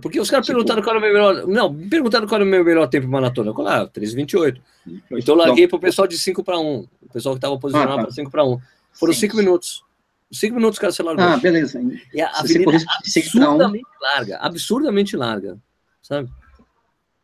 Porque 0.00 0.18
os 0.18 0.30
caras 0.30 0.46
Tipo- 0.46 0.56
perguntaram 0.56 0.82
qual 0.82 0.96
era 0.96 0.98
o 0.98 1.02
meu 1.02 1.12
melhor. 1.12 1.46
Não, 1.46 1.72
me 1.72 1.88
perguntaram 1.88 2.26
qual 2.26 2.36
era 2.40 2.44
o 2.44 2.50
meu 2.50 2.64
melhor 2.64 2.86
tempo 2.88 3.06
em 3.06 3.10
maratona. 3.10 3.50
Eu 3.50 3.54
falei, 3.54 3.72
ah, 3.72 3.86
3,28. 3.86 4.60
Então 5.10 5.34
eu 5.34 5.38
larguei 5.38 5.68
pro 5.68 5.78
pessoal 5.78 6.08
de 6.08 6.16
5 6.18 6.42
para 6.42 6.58
1. 6.58 6.86
O 7.02 7.08
pessoal 7.12 7.34
que 7.34 7.40
tava 7.40 7.58
posicionado 7.58 7.92
Ah, 7.92 7.96
tá. 7.98 8.02
para 8.04 8.12
5 8.12 8.30
para 8.30 8.44
1. 8.44 8.58
Foram 8.92 9.12
Sim. 9.12 9.20
5 9.20 9.36
minutos. 9.36 9.84
5 10.30 10.54
minutos, 10.54 10.78
cara, 10.78 10.92
você 10.92 11.02
largou. 11.02 11.24
Ah, 11.24 11.36
beleza. 11.36 11.80
e 12.12 12.20
a 12.20 12.28
Se 12.28 12.34
você 12.34 12.38
avenida 12.38 12.64
corresse 12.64 12.86
de 13.02 13.10
5 13.10 13.30
para 13.32 13.40
1, 13.40 13.42
absurdamente 13.42 13.86
larga. 14.00 14.36
Absurdamente 14.38 15.16
larga. 15.16 15.58
Sabe? 16.02 16.28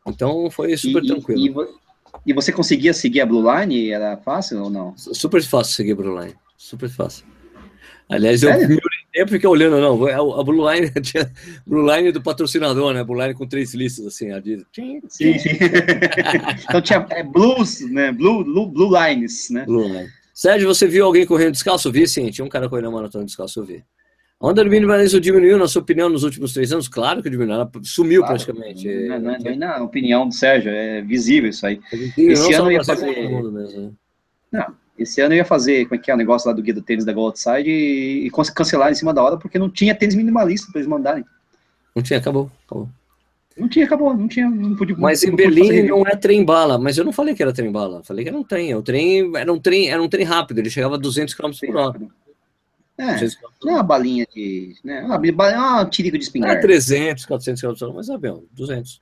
Então 0.07 0.49
foi 0.49 0.75
super 0.77 1.03
e, 1.03 1.07
tranquilo. 1.07 1.67
E, 2.25 2.31
e 2.31 2.33
você 2.33 2.51
conseguia 2.51 2.93
seguir 2.93 3.21
a 3.21 3.25
Blue 3.25 3.43
Line? 3.43 3.91
Era 3.91 4.17
fácil 4.17 4.63
ou 4.63 4.69
não? 4.69 4.97
Super 4.97 5.41
fácil 5.43 5.73
seguir 5.75 5.91
a 5.93 5.95
Blue 5.95 6.19
Line. 6.19 6.35
Super 6.57 6.89
fácil. 6.89 7.25
Aliás, 8.07 8.43
eu 8.43 8.49
Sério? 8.49 8.69
me 8.69 8.75
orientei 8.75 9.23
e 9.23 9.27
fiquei 9.27 9.49
olhando, 9.49 9.79
não. 9.79 10.07
é 10.07 10.13
A 10.13 10.43
Blue 10.43 10.71
Line 10.71 10.91
tinha 11.01 11.31
Blue 11.65 11.95
Line 11.95 12.11
do 12.11 12.21
patrocinador, 12.21 12.93
né? 12.93 13.03
Blue 13.03 13.19
Line 13.19 13.33
com 13.33 13.47
três 13.47 13.73
listas, 13.73 14.05
assim. 14.05 14.31
A 14.31 14.39
de... 14.39 14.65
Sim, 14.73 15.01
sim. 15.09 15.33
então 16.69 16.81
tinha 16.81 17.05
é, 17.09 17.23
Blues, 17.23 17.81
né? 17.81 18.11
Blue, 18.11 18.43
Blue, 18.43 18.67
Blue 18.67 18.91
Lines, 18.91 19.49
né? 19.49 19.65
Blue 19.65 19.87
Line. 19.87 20.09
Sérgio, 20.35 20.67
você 20.67 20.85
viu 20.85 21.05
alguém 21.05 21.25
correndo 21.25 21.53
descalço? 21.53 21.89
Vi, 21.89 22.05
sim. 22.05 22.29
Tinha 22.29 22.43
um 22.43 22.49
cara 22.49 22.67
correndo 22.67 22.85
na 22.85 22.91
maratona 22.91 23.23
descalço, 23.23 23.61
eu 23.61 23.63
vi. 23.63 23.81
A 24.37 24.47
onda 24.47 24.61
do 24.65 24.69
minimalismo 24.69 25.21
diminuiu, 25.21 25.57
na 25.57 25.65
sua 25.65 25.81
opinião, 25.81 26.09
nos 26.09 26.23
últimos 26.23 26.51
três 26.51 26.73
anos? 26.73 26.89
Claro 26.89 27.23
que 27.23 27.29
diminuiu, 27.29 27.55
ela 27.55 27.71
sumiu 27.83 28.21
Claro, 28.21 28.35
praticamente. 28.35 28.85
Não, 29.07 29.17
não, 29.17 29.37
não, 29.39 29.55
na 29.55 29.81
opinião 29.81 30.27
do 30.27 30.33
Sérgio, 30.33 30.69
é 30.69 31.01
visível 31.01 31.49
isso 31.49 31.65
aí. 31.65 31.79
Não 32.17 32.31
Esse 32.31 32.53
ano 32.53 32.65
no 32.65 32.71
ia 32.73 32.83
fazer- 32.83 33.29
mesmo, 33.51 33.97
né? 34.51 34.67
Esse 34.99 35.21
ano 35.21 35.33
eu 35.33 35.37
ia 35.37 35.45
fazer, 35.45 35.85
como 35.85 35.95
é 35.95 36.03
que 36.03 36.11
é, 36.11 36.13
o 36.13 36.17
negócio 36.17 36.49
lá 36.49 36.53
do 36.53 36.61
guia 36.61 36.73
do 36.73 36.81
tênis 36.81 37.05
da 37.05 37.13
Go 37.13 37.21
Outside 37.21 37.69
e, 37.69 38.27
e 38.27 38.91
em 38.91 38.95
cima 38.95 39.13
da 39.13 39.23
hora 39.23 39.37
porque 39.37 39.57
não 39.57 39.69
tinha 39.69 39.95
tênis 39.95 40.15
minimalista 40.15 40.69
para 40.69 40.79
eles 40.81 40.89
mandarem. 40.89 41.23
Não 41.95 42.03
tinha, 42.03 42.19
acabou. 42.19 42.51
acabou. 42.65 42.89
Não 43.57 43.69
tinha, 43.69 43.85
acabou, 43.85 44.13
não 44.13 44.27
tinha, 44.27 44.49
não 44.49 44.75
podia. 44.75 44.95
Mas 44.97 45.23
não 45.23 45.31
em 45.31 45.35
Berlim 45.35 45.83
não 45.83 46.05
é 46.05 46.15
trem 46.15 46.43
bala, 46.43 46.77
mas 46.77 46.97
eu 46.97 47.05
não 47.05 47.13
falei 47.13 47.33
que 47.33 47.41
era 47.41 47.53
trem 47.53 47.71
bala, 47.71 48.03
falei 48.03 48.23
que 48.25 48.29
era 48.29 48.37
um 48.37 48.43
trem. 48.43 48.75
O 48.75 48.81
trem 48.81 49.31
era 49.35 49.51
um 49.51 49.59
trem, 49.59 49.89
era 49.89 50.01
um 50.03 50.09
trem 50.09 50.25
rápido, 50.25 50.59
ele 50.59 50.69
chegava 50.69 50.95
a 50.95 50.97
200 50.97 51.33
km 51.33 51.51
por 51.65 51.75
hora. 51.77 52.01
É, 52.97 53.13
200 53.13 53.35
km 53.35 53.41
por 53.59 53.65
não 53.65 53.71
é 53.71 53.75
uma 53.77 53.83
balinha 53.83 54.27
de. 54.35 54.75
Né, 54.83 55.01
uma, 55.03 55.17
ba- 55.17 55.51
é 55.51 55.57
uma 55.57 55.85
tirico 55.85 56.17
de 56.17 56.25
espingarda. 56.25 56.57
É 56.57 56.61
300, 56.61 57.25
400 57.25 57.61
km 57.61 57.73
por 57.79 57.85
hora, 57.85 57.93
mas 57.95 58.09
avião, 58.09 58.43
200. 58.51 59.01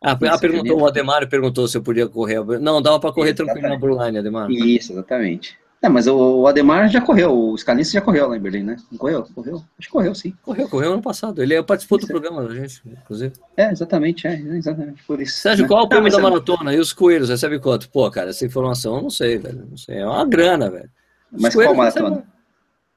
Ah, 0.00 0.16
Isso, 0.22 0.32
ah, 0.32 0.38
perguntou, 0.38 0.80
o 0.80 0.86
Ademar 0.86 1.28
perguntou 1.28 1.66
se 1.66 1.76
eu 1.76 1.82
podia 1.82 2.06
correr. 2.06 2.40
Não, 2.60 2.80
dava 2.80 3.00
para 3.00 3.12
correr 3.12 3.34
tranquilo 3.34 3.68
na. 3.68 3.76
Broline, 3.76 4.18
Ademar. 4.18 4.48
Isso, 4.48 4.92
exatamente. 4.92 5.58
É, 5.80 5.88
mas 5.88 6.08
o, 6.08 6.46
Ademar 6.48 6.88
já 6.88 7.00
correu, 7.00 7.32
o 7.32 7.56
Scalise 7.56 7.92
já 7.92 8.00
correu 8.00 8.28
lá 8.28 8.36
em 8.36 8.40
Berlim, 8.40 8.64
né? 8.64 8.76
Não 8.90 8.98
correu? 8.98 9.24
Correu? 9.32 9.56
Acho 9.78 9.86
que 9.88 9.92
correu, 9.92 10.12
sim. 10.12 10.34
Correu, 10.42 10.68
correu 10.68 10.92
ano 10.94 11.02
passado. 11.02 11.40
Ele 11.40 11.62
participou 11.62 11.98
do 11.98 12.02
Isso. 12.02 12.12
programa 12.12 12.42
da 12.48 12.52
gente, 12.52 12.82
inclusive. 12.84 13.34
É, 13.56 13.70
exatamente, 13.70 14.26
é, 14.26 14.40
exatamente, 14.40 15.04
por 15.04 15.20
isso. 15.22 15.38
Sérgio, 15.38 15.62
né? 15.62 15.68
qual 15.68 15.82
é 15.82 15.84
o 15.84 15.88
prêmio 15.88 16.10
da 16.10 16.18
é- 16.18 16.20
maratona? 16.22 16.74
E 16.74 16.80
os 16.80 16.92
coelhos, 16.92 17.28
recebe 17.28 17.60
quanto? 17.60 17.88
Pô, 17.90 18.10
cara, 18.10 18.30
essa 18.30 18.44
informação 18.44 18.96
eu 18.96 19.02
não 19.02 19.10
sei, 19.10 19.38
velho. 19.38 19.66
Não 19.70 19.76
sei. 19.76 19.98
É 19.98 20.06
uma 20.06 20.24
grana, 20.26 20.68
velho. 20.68 20.90
Os 21.32 21.40
Mas 21.42 21.54
qual 21.54 21.72
maratona? 21.74 22.08
recebem- 22.08 22.26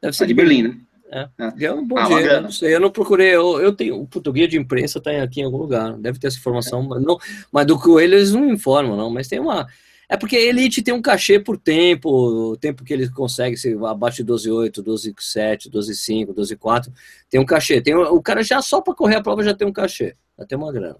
Deve 0.01 0.17
ser 0.17 0.23
A 0.23 0.27
de 0.27 0.33
Berlim, 0.33 0.63
né? 0.63 0.77
É 1.59 1.71
um 1.73 1.85
bom 1.85 1.97
Ah, 1.97 2.01
uma 2.01 2.07
dinheiro, 2.07 2.25
eu 2.25 2.29
grana. 2.31 2.41
não 2.43 2.51
sei, 2.51 2.73
eu 2.73 2.79
não 2.79 2.89
procurei, 2.89 3.35
eu, 3.35 3.59
eu 3.61 3.73
tenho, 3.75 4.01
o 4.01 4.31
guia 4.31 4.47
de 4.47 4.57
imprensa 4.57 4.99
tá 5.01 5.11
aqui 5.21 5.41
em 5.41 5.43
algum 5.43 5.57
lugar, 5.57 5.93
deve 5.97 6.17
ter 6.17 6.27
essa 6.27 6.37
informação, 6.37 6.81
mas, 6.83 7.03
não, 7.03 7.17
mas 7.51 7.67
do 7.67 7.77
Coelho 7.77 8.15
eles 8.15 8.31
não 8.31 8.49
informam, 8.49 8.95
não, 8.95 9.09
mas 9.09 9.27
tem 9.27 9.37
uma, 9.37 9.67
é 10.11 10.17
porque 10.17 10.35
a 10.35 10.41
Elite 10.41 10.81
tem 10.81 10.93
um 10.93 11.01
cachê 11.01 11.39
por 11.39 11.57
tempo, 11.57 12.09
o 12.09 12.57
tempo 12.57 12.83
que 12.83 12.93
ele 12.93 13.09
consegue, 13.09 13.55
se 13.55 13.73
abaixo 13.85 14.21
de 14.21 14.29
12,8, 14.29 14.83
12,7, 14.83 15.71
12,5, 15.71 16.33
12,4, 16.33 16.91
tem 17.29 17.39
um 17.39 17.45
cachê, 17.45 17.79
tem, 17.79 17.95
o 17.95 18.21
cara 18.21 18.43
já 18.43 18.61
só 18.61 18.81
para 18.81 18.93
correr 18.93 19.15
a 19.15 19.21
prova 19.21 19.41
já 19.41 19.53
tem 19.53 19.65
um 19.65 19.71
cachê, 19.71 20.13
já 20.37 20.45
tem 20.45 20.57
uma 20.57 20.69
grana. 20.69 20.97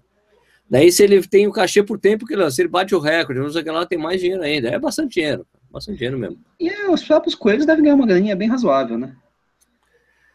Daí 0.68 0.90
se 0.90 1.02
ele 1.02 1.20
tem 1.28 1.46
o 1.46 1.52
cachê 1.52 1.82
por 1.82 1.98
tempo, 1.98 2.24
que 2.24 2.50
se 2.50 2.62
ele 2.62 2.70
bate 2.70 2.94
o 2.94 2.98
recorde, 2.98 3.38
não 3.38 3.50
sei 3.50 3.62
que 3.62 3.70
lá, 3.70 3.84
tem 3.84 3.98
mais 3.98 4.18
dinheiro 4.18 4.42
ainda, 4.42 4.70
é 4.70 4.78
bastante 4.78 5.12
dinheiro, 5.12 5.46
bastante 5.70 5.98
dinheiro 5.98 6.18
mesmo. 6.18 6.38
E 6.58 6.72
os 6.88 7.04
próprios 7.04 7.34
coelhos 7.34 7.66
devem 7.66 7.84
ganhar 7.84 7.96
uma 7.96 8.06
graninha 8.06 8.34
bem 8.34 8.48
razoável, 8.48 8.96
né? 8.96 9.14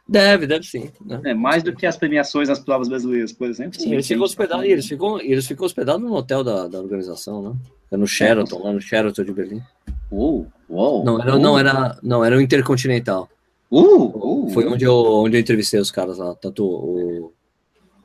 Deve, 0.09 0.47
deve 0.47 0.65
sim. 0.65 0.89
Né? 1.05 1.19
É, 1.25 1.33
mais 1.33 1.63
do 1.63 1.75
que 1.75 1.85
as 1.85 1.97
premiações 1.97 2.47
nas 2.47 2.59
provas 2.59 2.87
brasileiras, 2.87 3.33
por 3.33 3.49
exemplo. 3.49 3.79
Sim, 3.79 3.93
eles 3.93 4.07
ficam 4.07 4.23
hospedados, 4.23 4.65
eles 4.65 4.87
ficam, 4.87 5.19
eles 5.19 5.45
ficam 5.45 5.65
hospedados 5.65 6.01
no 6.01 6.15
hotel 6.15 6.43
da, 6.43 6.67
da 6.67 6.79
organização, 6.79 7.41
né? 7.41 7.55
É 7.91 7.97
no 7.97 8.07
Sheraton, 8.07 8.63
lá 8.63 8.71
no 8.71 8.81
Sheraton 8.81 9.23
de 9.23 9.33
Berlim. 9.33 9.61
Uou, 10.09 10.47
uou, 10.69 11.03
Não, 11.03 11.21
era, 11.21 11.33
uou, 11.33 11.41
não, 11.41 11.59
era, 11.59 11.99
não, 12.01 12.23
era 12.23 12.37
o 12.37 12.41
Intercontinental. 12.41 13.29
Uh, 13.69 14.45
uh, 14.45 14.49
Foi 14.51 14.65
onde 14.65 14.85
eu, 14.85 14.93
onde 14.93 15.35
eu 15.35 15.41
entrevistei 15.41 15.79
os 15.79 15.91
caras 15.91 16.17
lá, 16.17 16.33
tanto 16.35 16.65
o, 16.65 17.33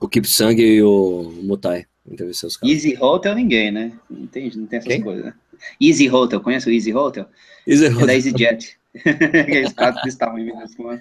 o 0.01 0.09
Kip 0.09 0.27
Sang 0.27 0.61
e 0.61 0.83
o 0.83 1.33
Mutai. 1.43 1.87
Entrevistei 2.11 2.49
os 2.49 2.57
caras. 2.57 2.75
Easy 2.75 2.97
Hotel 3.01 3.37
ninguém, 3.37 3.71
né? 3.71 3.93
Não 4.11 4.27
tem, 4.27 4.51
não 4.57 4.67
tem 4.67 4.79
essas 4.79 4.93
Quem? 4.93 5.01
coisas, 5.03 5.25
né? 5.25 5.35
Easy 5.81 6.11
Hotel, 6.11 6.41
conhece 6.41 6.69
o 6.69 6.73
Easy 6.73 6.93
Hotel? 6.93 7.27
Easy 7.65 7.87
É 7.87 7.91
da 7.91 7.97
Hotel. 7.97 8.11
EasyJet. 8.11 8.77
Aqueles 8.95 9.73
caras 9.75 10.01
que 10.03 10.09
estavam 10.09 10.39
em 10.39 10.45
Minas 10.45 10.73
Gerais. 10.75 11.01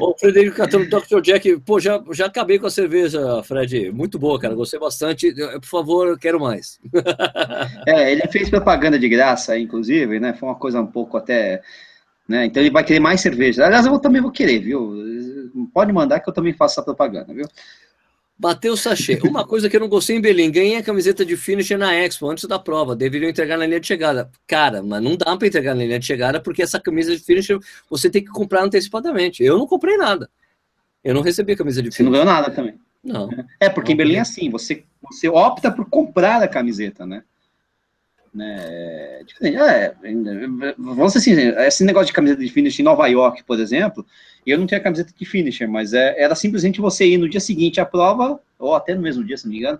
Ô, 0.00 0.14
Frederico 0.18 0.56
Catano, 0.56 0.88
Dr. 0.88 1.20
Jack, 1.22 1.60
pô, 1.60 1.78
já, 1.78 2.02
já 2.12 2.26
acabei 2.26 2.58
com 2.58 2.66
a 2.66 2.70
cerveja, 2.70 3.42
Fred. 3.44 3.92
Muito 3.92 4.18
boa, 4.18 4.38
cara. 4.38 4.54
Gostei 4.54 4.80
bastante. 4.80 5.32
Por 5.32 5.66
favor, 5.66 6.18
quero 6.18 6.40
mais. 6.40 6.78
É, 7.86 8.12
ele 8.12 8.26
fez 8.28 8.50
propaganda 8.50 8.98
de 8.98 9.08
graça, 9.08 9.58
inclusive, 9.58 10.20
né? 10.20 10.34
Foi 10.34 10.48
uma 10.48 10.54
coisa 10.54 10.80
um 10.80 10.86
pouco 10.86 11.16
até. 11.16 11.62
Né? 12.28 12.46
Então 12.46 12.62
ele 12.62 12.70
vai 12.70 12.84
querer 12.84 13.00
mais 13.00 13.20
cerveja. 13.20 13.64
Aliás, 13.64 13.86
eu 13.86 13.98
também 13.98 14.20
vou 14.20 14.30
querer, 14.30 14.58
viu? 14.58 14.92
Pode 15.72 15.92
mandar 15.92 16.20
que 16.20 16.28
eu 16.28 16.34
também 16.34 16.52
faço 16.52 16.74
essa 16.74 16.82
propaganda, 16.82 17.32
viu? 17.32 17.46
Bateu 18.38 18.74
o 18.74 18.76
sachê. 18.76 19.18
Uma 19.24 19.44
coisa 19.44 19.68
que 19.68 19.76
eu 19.76 19.80
não 19.80 19.88
gostei 19.88 20.16
em 20.16 20.20
Berlim, 20.20 20.50
ganhei 20.50 20.76
a 20.76 20.82
camiseta 20.82 21.24
de 21.24 21.36
finisher 21.36 21.76
na 21.76 21.92
Expo 21.94 22.30
antes 22.30 22.44
da 22.44 22.58
prova. 22.58 22.94
Deveriam 22.94 23.28
entregar 23.28 23.58
na 23.58 23.66
linha 23.66 23.80
de 23.80 23.86
chegada. 23.86 24.30
Cara, 24.46 24.80
mas 24.80 25.02
não 25.02 25.16
dá 25.16 25.36
para 25.36 25.48
entregar 25.48 25.74
na 25.74 25.82
linha 25.82 25.98
de 25.98 26.06
chegada 26.06 26.40
porque 26.40 26.62
essa 26.62 26.78
camisa 26.78 27.16
de 27.16 27.22
finisher 27.22 27.58
você 27.90 28.08
tem 28.08 28.22
que 28.22 28.30
comprar 28.30 28.62
antecipadamente. 28.62 29.42
Eu 29.42 29.58
não 29.58 29.66
comprei 29.66 29.96
nada. 29.96 30.30
Eu 31.02 31.14
não 31.14 31.22
recebi 31.22 31.52
a 31.52 31.56
camisa 31.56 31.82
de 31.82 31.90
Você 31.90 32.02
não 32.02 32.12
ganhou 32.12 32.26
nada 32.26 32.48
também. 32.50 32.78
Não. 33.02 33.28
É, 33.58 33.68
porque 33.68 33.92
em 33.92 33.96
Berlim 33.96 34.16
é 34.16 34.20
assim, 34.20 34.50
você, 34.50 34.84
você 35.02 35.28
opta 35.28 35.70
por 35.70 35.88
comprar 35.88 36.42
a 36.42 36.48
camiseta, 36.48 37.04
né? 37.04 37.24
né? 38.32 38.56
É, 38.58 39.22
diferente. 39.24 39.56
É, 39.56 39.94
vamos 40.78 41.12
dizer 41.12 41.32
assim, 41.32 41.62
esse 41.66 41.84
negócio 41.84 42.06
de 42.06 42.12
camiseta 42.12 42.42
de 42.42 42.50
finish 42.50 42.78
em 42.78 42.84
Nova 42.84 43.06
York, 43.08 43.42
por 43.44 43.58
exemplo, 43.58 44.06
eu 44.50 44.58
não 44.58 44.66
tinha 44.66 44.80
camiseta 44.80 45.12
de 45.16 45.24
finisher, 45.24 45.68
mas 45.68 45.92
é, 45.92 46.14
era 46.20 46.34
simplesmente 46.34 46.80
você 46.80 47.06
ir 47.06 47.18
no 47.18 47.28
dia 47.28 47.40
seguinte 47.40 47.80
à 47.80 47.84
prova, 47.84 48.40
ou 48.58 48.74
até 48.74 48.94
no 48.94 49.00
mesmo 49.02 49.24
dia, 49.24 49.36
se 49.36 49.44
não 49.46 49.52
me 49.52 49.58
engano, 49.58 49.78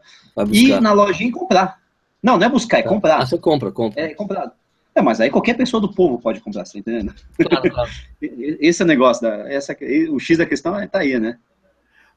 e 0.52 0.70
ir 0.70 0.80
na 0.80 0.92
lojinha 0.92 1.28
e 1.30 1.32
comprar. 1.32 1.78
Não, 2.22 2.36
não 2.38 2.46
é 2.46 2.48
buscar, 2.48 2.78
é 2.78 2.80
Ah, 2.80 2.88
comprar. 2.88 3.26
você 3.26 3.38
compra, 3.38 3.70
compra. 3.70 4.00
É 4.02 4.14
comprado. 4.14 4.52
É, 4.94 5.00
mas 5.00 5.20
aí 5.20 5.30
qualquer 5.30 5.54
pessoa 5.56 5.80
do 5.80 5.92
povo 5.94 6.18
pode 6.20 6.40
comprar, 6.40 6.64
você 6.64 6.74
tá 6.74 6.78
entendendo? 6.80 7.14
Claro, 7.38 7.70
claro. 7.70 7.90
Esse 8.60 8.82
é 8.82 8.84
o 8.84 8.88
negócio, 8.88 9.22
da, 9.22 9.48
essa, 9.52 9.76
o 10.10 10.18
X 10.18 10.38
da 10.38 10.44
questão 10.46 10.78
é, 10.78 10.86
tá 10.88 10.98
aí, 11.00 11.18
né? 11.20 11.38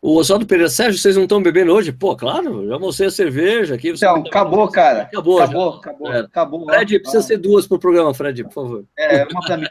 O 0.02 0.16
Oswaldo 0.18 0.48
Pereira, 0.48 0.68
Sérgio, 0.68 1.00
vocês 1.00 1.16
não 1.16 1.24
estão 1.24 1.44
bebendo 1.44 1.72
hoje? 1.72 1.92
Pô, 1.92 2.16
claro, 2.16 2.68
já 2.68 2.80
mostrei 2.80 3.08
a 3.08 3.12
cerveja 3.12 3.76
aqui. 3.76 3.92
você 3.96 4.04
Então, 4.04 4.16
não 4.16 4.24
tá 4.24 4.30
acabou, 4.30 4.52
bebendo. 4.62 4.72
cara. 4.72 5.02
Acabou, 5.04 5.38
já. 5.38 5.44
Acabou, 5.46 5.70
acabou, 5.76 6.12
É. 6.14 6.20
acabou. 6.22 6.66
Fred, 6.66 7.00
precisa 7.00 7.20
Ah, 7.20 7.22
ser 7.28 7.38
duas 7.38 7.68
pro 7.68 7.78
programa, 7.78 8.12
Fred, 8.12 8.44
por 8.46 8.52
favor. 8.54 8.86
É, 8.98 9.26
uma 9.26 9.42
pra 9.42 9.58
mim. 9.58 9.68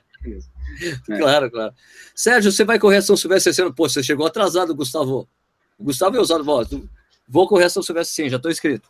É. 1.11 1.19
Claro, 1.19 1.51
claro. 1.51 1.75
Sérgio, 2.15 2.51
você 2.53 2.65
vai 2.65 2.79
correr 2.79 2.99
a 2.99 3.03
São 3.03 3.17
Silvestre 3.17 3.51
esse 3.51 3.61
ano? 3.63 3.73
Pô, 3.75 3.89
você 3.89 4.03
chegou 4.03 4.27
atrasado, 4.27 4.75
Gustavo. 4.75 5.29
O 5.79 5.85
Gustavo 5.85 6.17
é 6.17 6.21
usado, 6.21 6.45
voz. 6.45 6.69
Vou 7.29 7.47
correr 7.49 7.65
a 7.65 7.71
São 7.71 7.83
Silvestre 7.83 8.25
sim, 8.25 8.29
já 8.31 8.37
estou 8.37 8.51
inscrito. 8.51 8.89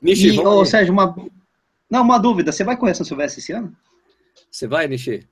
Nishi, 0.00 0.34
E, 0.34 0.38
ô. 0.40 0.64
Sérgio, 0.64 0.92
uma... 0.92 1.14
Não, 1.90 2.02
uma 2.02 2.18
dúvida. 2.18 2.52
Você 2.52 2.64
vai 2.64 2.76
correr 2.76 2.94
São 2.94 3.06
Silvestre 3.06 3.40
esse 3.40 3.52
ano? 3.52 3.74
Você 4.50 4.66
vai, 4.66 4.86
Nishi? 4.88 5.26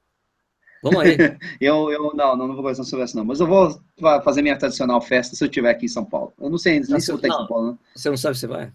Vamos 0.83 1.01
aí. 1.01 1.17
Eu, 1.61 1.91
eu 1.91 2.13
não, 2.15 2.37
não, 2.37 2.47
não 2.49 2.55
vou 2.55 2.63
correr 2.63 2.75
São 2.75 2.85
Silvestre, 2.85 3.19
não. 3.19 3.25
Mas 3.25 3.41
eu 3.41 3.47
vou 3.47 3.81
fa- 3.99 4.21
fazer 4.23 4.43
minha 4.43 4.57
tradicional 4.59 5.01
festa 5.01 5.35
se 5.35 5.43
eu 5.43 5.47
estiver 5.49 5.71
aqui 5.71 5.87
em 5.87 5.89
São 5.89 6.05
Paulo. 6.05 6.33
Eu 6.39 6.51
não 6.51 6.59
sei 6.59 6.81
nem 6.81 7.01
se 7.01 7.11
eu 7.11 7.17
estar 7.17 7.29
em 7.29 7.31
Não. 7.31 7.39
São 7.39 7.47
Paulo, 7.47 7.67
não. 7.69 7.79
Você 7.95 8.11
não 8.11 8.17
sabe 8.17 8.39
se 8.39 8.47
vai? 8.47 8.71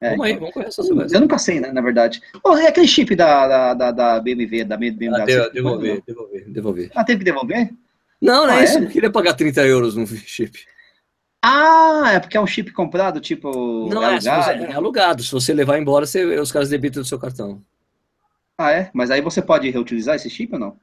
É, 0.00 0.10
vamos 0.10 0.24
aí, 0.26 0.30
então. 0.32 0.40
vamos 0.40 0.54
correr 0.54 0.66
a 0.66 0.70
São 0.70 0.84
Silvestre. 0.84 1.16
Eu 1.16 1.20
nunca 1.20 1.38
sei, 1.38 1.60
né, 1.60 1.72
na 1.72 1.80
verdade. 1.80 2.20
Pô, 2.42 2.56
é 2.56 2.68
aquele 2.68 2.86
chip 2.86 3.14
da, 3.16 3.48
da, 3.48 3.74
da, 3.74 3.90
da 3.90 4.20
BMW, 4.20 4.64
da 4.64 4.76
BMW. 4.76 5.14
Ah, 5.14 5.48
devolver, 5.48 5.94
não? 5.96 6.02
devolver, 6.06 6.44
devolver. 6.50 6.90
Ah, 6.94 7.04
teve 7.04 7.18
que 7.18 7.24
devolver? 7.24 7.70
Não, 8.20 8.46
não 8.46 8.54
é 8.54 8.60
Ah, 8.60 8.64
isso. 8.64 8.74
é? 8.74 8.76
Eu 8.76 8.80
não 8.82 8.88
queria 8.90 9.10
pagar 9.10 9.34
30 9.34 9.64
euros 9.66 9.96
no 9.96 10.06
chip. 10.06 10.58
Ah, 11.42 12.12
é 12.14 12.20
porque 12.20 12.36
é 12.36 12.40
um 12.40 12.46
chip 12.46 12.72
comprado, 12.72 13.20
tipo. 13.20 13.88
Não 13.88 14.02
é, 14.04 14.20
você- 14.20 14.28
alugado? 14.28 14.64
é 14.64 14.72
alugado. 14.74 15.22
Se 15.22 15.32
você 15.32 15.52
levar 15.54 15.78
embora, 15.78 16.04
você- 16.06 16.24
os 16.38 16.50
caras 16.50 16.68
debitam 16.68 17.02
do 17.02 17.08
seu 17.08 17.18
cartão. 17.18 17.62
Ah, 18.56 18.72
é? 18.72 18.90
Mas 18.92 19.10
aí 19.10 19.20
você 19.20 19.40
pode 19.40 19.70
reutilizar 19.70 20.16
esse 20.16 20.28
chip 20.28 20.52
ou 20.54 20.58
não? 20.58 20.76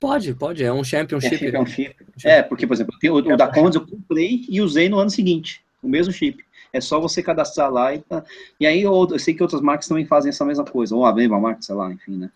Pode, 0.00 0.34
pode. 0.34 0.64
É 0.64 0.72
um 0.72 0.82
championship. 0.82 1.46
É, 1.46 1.54
é 1.54 1.60
um 1.60 1.66
chip. 1.66 1.94
É, 2.24 2.42
porque, 2.42 2.66
por 2.66 2.74
exemplo, 2.74 2.92
o, 3.00 3.16
o 3.32 3.36
da 3.36 3.46
Condes 3.46 3.76
eu 3.76 3.86
comprei 3.86 4.44
e 4.48 4.60
usei 4.60 4.88
no 4.88 4.98
ano 4.98 5.10
seguinte, 5.10 5.62
o 5.80 5.88
mesmo 5.88 6.12
chip. 6.12 6.44
É 6.72 6.80
só 6.80 6.98
você 6.98 7.22
cadastrar 7.22 7.70
lá 7.70 7.94
e 7.94 8.00
tá. 8.00 8.24
E 8.58 8.66
aí 8.66 8.82
eu, 8.82 9.08
eu 9.10 9.18
sei 9.18 9.34
que 9.34 9.42
outras 9.42 9.60
marcas 9.60 9.88
também 9.88 10.06
fazem 10.06 10.30
essa 10.30 10.44
mesma 10.44 10.64
coisa, 10.64 10.96
ou 10.96 11.04
a 11.04 11.14
mesma 11.14 11.38
marca, 11.38 11.60
sei 11.62 11.74
lá, 11.74 11.92
enfim, 11.92 12.16
né? 12.16 12.30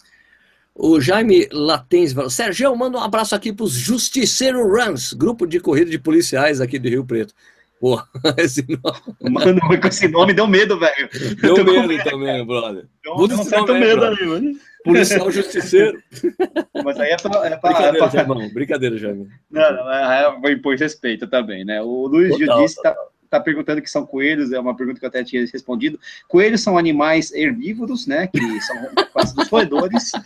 O 0.74 1.00
Jaime 1.00 1.48
Latens 1.50 2.12
fala, 2.12 2.28
Sérgio, 2.28 2.76
manda 2.76 2.98
um 2.98 3.02
abraço 3.02 3.34
aqui 3.34 3.50
para 3.50 3.64
os 3.64 3.72
Justiceiro 3.72 4.62
Runs, 4.68 5.14
grupo 5.14 5.46
de 5.46 5.58
corrida 5.58 5.90
de 5.90 5.98
policiais 5.98 6.60
aqui 6.60 6.78
de 6.78 6.90
Rio 6.90 7.04
Preto. 7.04 7.32
Pô, 7.80 7.98
esse 8.36 8.62
nome 8.68 9.30
Mano, 9.30 9.60
com 9.80 9.88
esse 9.88 10.08
nome 10.08 10.34
deu 10.34 10.46
medo, 10.46 10.78
velho. 10.78 11.08
deu 11.40 11.64
medo 11.64 11.88
medo. 11.88 12.04
também, 12.04 12.46
brother. 12.46 12.86
Deu, 13.02 13.16
Muda 13.16 13.34
deu 13.34 13.42
um 13.42 13.48
certo 13.48 13.68
nome 13.68 13.80
medo 13.80 14.00
brother. 14.00 14.18
ali, 14.18 14.26
mano. 14.28 14.52
Policial 14.84 15.30
Justiceiro. 15.30 16.02
Mas 16.84 17.00
aí 17.00 17.10
é 17.10 17.16
pra. 17.16 17.46
É 17.46 17.56
pra, 17.56 17.70
é 17.70 17.72
Brincadeira, 17.72 17.98
pra 17.98 18.08
Jaimão. 18.08 18.48
Brincadeira, 18.52 18.96
Jaime. 18.96 19.28
não, 19.50 19.72
não, 19.72 19.92
é, 19.92 20.38
é, 20.44 20.52
impor 20.52 20.76
respeito 20.76 21.26
também, 21.26 21.64
né? 21.64 21.82
O 21.82 22.06
Luiz 22.06 22.38
Judice 22.38 22.80
tá, 22.80 22.94
tá 23.38 23.44
perguntando 23.44 23.80
que 23.82 23.90
são 23.90 24.04
coelhos, 24.06 24.52
é 24.52 24.58
uma 24.60 24.76
pergunta 24.76 24.98
que 24.98 25.04
eu 25.04 25.08
até 25.08 25.22
tinha 25.24 25.44
respondido. 25.46 25.98
Coelhos 26.28 26.60
são 26.60 26.76
animais 26.78 27.32
herbívoros, 27.32 28.06
né? 28.06 28.26
Que 28.28 28.60
são 28.60 28.76
quase 29.12 29.34
dos 29.34 29.48
roedores. 29.48 30.12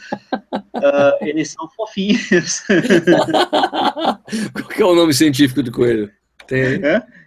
Ah, 0.82 1.18
eles 1.20 1.50
são 1.50 1.68
fofinhos. 1.76 2.62
Qual 4.52 4.68
que 4.68 4.82
é 4.82 4.86
o 4.86 4.94
nome 4.94 5.12
científico 5.12 5.62
do 5.62 5.70
coelho? 5.70 6.10
Tem 6.46 6.62
aí? 6.64 6.80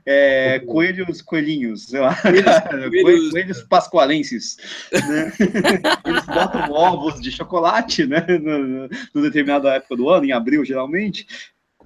É, 0.05 0.60
coelhos, 0.60 1.22
coelhinhos, 1.22 1.85
sei 1.85 1.99
lá. 1.99 2.15
Coelhos- 2.15 2.60
coelhos- 3.03 3.31
coelhos, 3.31 3.61
pascoalenses. 3.64 4.57
né? 4.91 5.31
Eles 6.05 6.26
botam 6.26 6.72
ovos 6.72 7.22
de 7.22 7.31
chocolate, 7.31 8.05
né? 8.05 8.26
No, 8.41 8.57
no, 8.60 8.89
no 9.14 9.22
determinada 9.22 9.73
época 9.76 9.95
do 9.95 10.10
ano, 10.10 10.26
em 10.26 10.31
abril, 10.31 10.65
geralmente. 10.65 11.26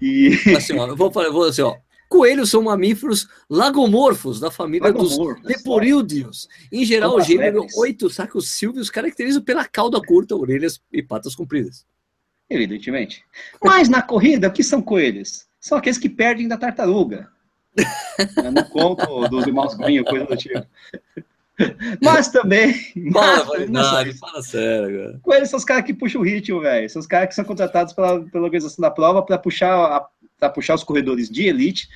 E 0.01 0.31
Assim, 0.55 0.77
ó, 0.79 0.87
eu 0.87 0.95
vou 0.95 1.11
falar, 1.11 1.27
eu 1.27 1.33
vou 1.33 1.43
assim, 1.43 1.61
ó. 1.61 1.75
Coelhos 2.07 2.49
são 2.49 2.63
mamíferos 2.63 3.27
lagomorfos 3.49 4.39
da 4.39 4.49
família 4.49 4.87
Lagomorfos, 4.87 5.41
dos 5.41 5.43
leporídeos. 5.43 6.47
Em 6.71 6.85
geral, 6.85 7.15
o 7.15 7.21
gênero. 7.21 7.65
8 7.75 8.09
sacos 8.09 8.49
sílvios 8.49 8.89
caracterizam 8.89 9.41
pela 9.41 9.65
cauda 9.65 10.01
curta, 10.01 10.35
orelhas 10.35 10.81
e 10.91 11.03
patas 11.03 11.35
compridas. 11.35 11.85
evidentemente. 12.49 13.25
Mas 13.63 13.89
na 13.89 14.01
corrida, 14.01 14.47
o 14.47 14.51
que 14.51 14.63
são 14.63 14.81
coelhos? 14.81 15.45
São 15.59 15.77
aqueles 15.77 15.97
que 15.97 16.07
perdem 16.07 16.47
da 16.47 16.57
tartaruga. 16.57 17.29
Eu 18.37 18.51
não 18.51 18.63
conto 18.63 19.27
dos 19.27 19.45
irmãos 19.45 19.75
Green, 19.75 20.03
coisa 20.03 20.25
do 20.25 20.37
tipo. 20.37 20.65
Mas 22.01 22.27
também. 22.29 22.73
Fala, 23.11 23.65
mas- 23.69 24.19
fala 24.19 24.41
sério, 24.43 24.99
cara. 24.99 25.19
Coelhos 25.23 25.49
são 25.49 25.57
os 25.57 25.65
caras 25.65 25.85
que 25.85 25.93
puxam 25.93 26.21
o 26.21 26.23
ritmo, 26.23 26.61
velho. 26.61 26.89
São 26.89 26.99
os 26.99 27.07
caras 27.07 27.29
que 27.29 27.35
são 27.35 27.43
contratados 27.45 27.93
pela, 27.93 28.21
pela 28.25 28.43
organização 28.45 28.81
da 28.81 28.91
prova 28.91 29.21
para 29.23 29.37
puxar, 29.37 29.73
a- 29.75 30.07
pra 30.39 30.49
puxar 30.49 30.75
os 30.75 30.83
corredores 30.83 31.29
de 31.29 31.47
elite 31.47 31.87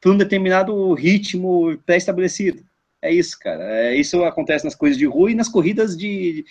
para 0.00 0.10
um 0.12 0.16
determinado 0.16 0.94
ritmo 0.94 1.76
pré-estabelecido. 1.84 2.62
É 3.02 3.12
isso, 3.12 3.38
cara. 3.38 3.62
É, 3.62 3.94
isso 3.94 4.24
acontece 4.24 4.64
nas 4.64 4.74
coisas 4.74 4.96
de 4.98 5.04
rua 5.06 5.30
e 5.30 5.34
nas 5.34 5.48
corridas 5.48 5.96
de 5.96 6.44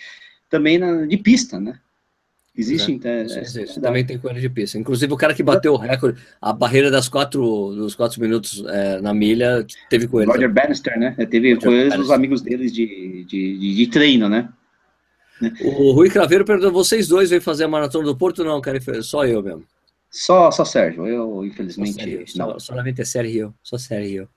também 0.48 0.78
na- 0.78 1.06
de 1.06 1.16
pista, 1.16 1.58
né? 1.58 1.78
Existe, 2.56 2.92
então, 2.92 3.10
é- 3.10 3.20
é- 3.20 3.40
existe. 3.40 3.78
é- 3.78 3.82
Também 3.82 4.04
tem 4.04 4.18
coelho 4.18 4.40
de 4.40 4.48
pista. 4.50 4.76
Inclusive, 4.76 5.12
o 5.12 5.16
cara 5.16 5.32
que 5.34 5.42
bateu 5.42 5.72
o 5.72 5.76
recorde, 5.76 6.20
a 6.40 6.52
barreira 6.52 6.90
das 6.90 7.08
quatro, 7.08 7.40
dos 7.74 7.94
quatro 7.94 8.20
minutos 8.20 8.64
é, 8.66 9.00
na 9.00 9.14
milha, 9.14 9.64
teve 9.88 10.08
coelho. 10.08 10.30
Roger 10.30 10.52
Bannister, 10.52 10.98
né? 10.98 11.14
Teve 11.30 11.54
Roger 11.54 11.68
coelhos 11.70 11.98
os 11.98 12.10
amigos 12.10 12.42
deles 12.42 12.72
de, 12.72 13.24
de, 13.24 13.58
de, 13.58 13.74
de 13.76 13.86
treino, 13.86 14.28
né? 14.28 14.48
O 15.64 15.92
Rui 15.92 16.10
Craveiro 16.10 16.44
perguntou: 16.44 16.70
vocês 16.72 17.08
dois 17.08 17.30
vêm 17.30 17.40
fazer 17.40 17.64
a 17.64 17.68
maratona 17.68 18.04
do 18.04 18.16
Porto? 18.16 18.44
Não, 18.44 18.60
cara, 18.60 18.78
só 19.02 19.24
eu 19.24 19.42
mesmo. 19.42 19.64
Só, 20.10 20.50
só 20.50 20.64
Sérgio. 20.64 21.06
Eu, 21.06 21.36
Só, 21.36 21.44
infelizmente, 21.44 21.92
sério, 21.94 22.24
não. 22.36 22.50
só, 22.52 22.58
solamente 22.58 23.00
é 23.00 23.04
série 23.04 23.30
Rio. 23.30 23.54
Só 23.62 23.78
série 23.78 24.08
Rio. 24.08 24.28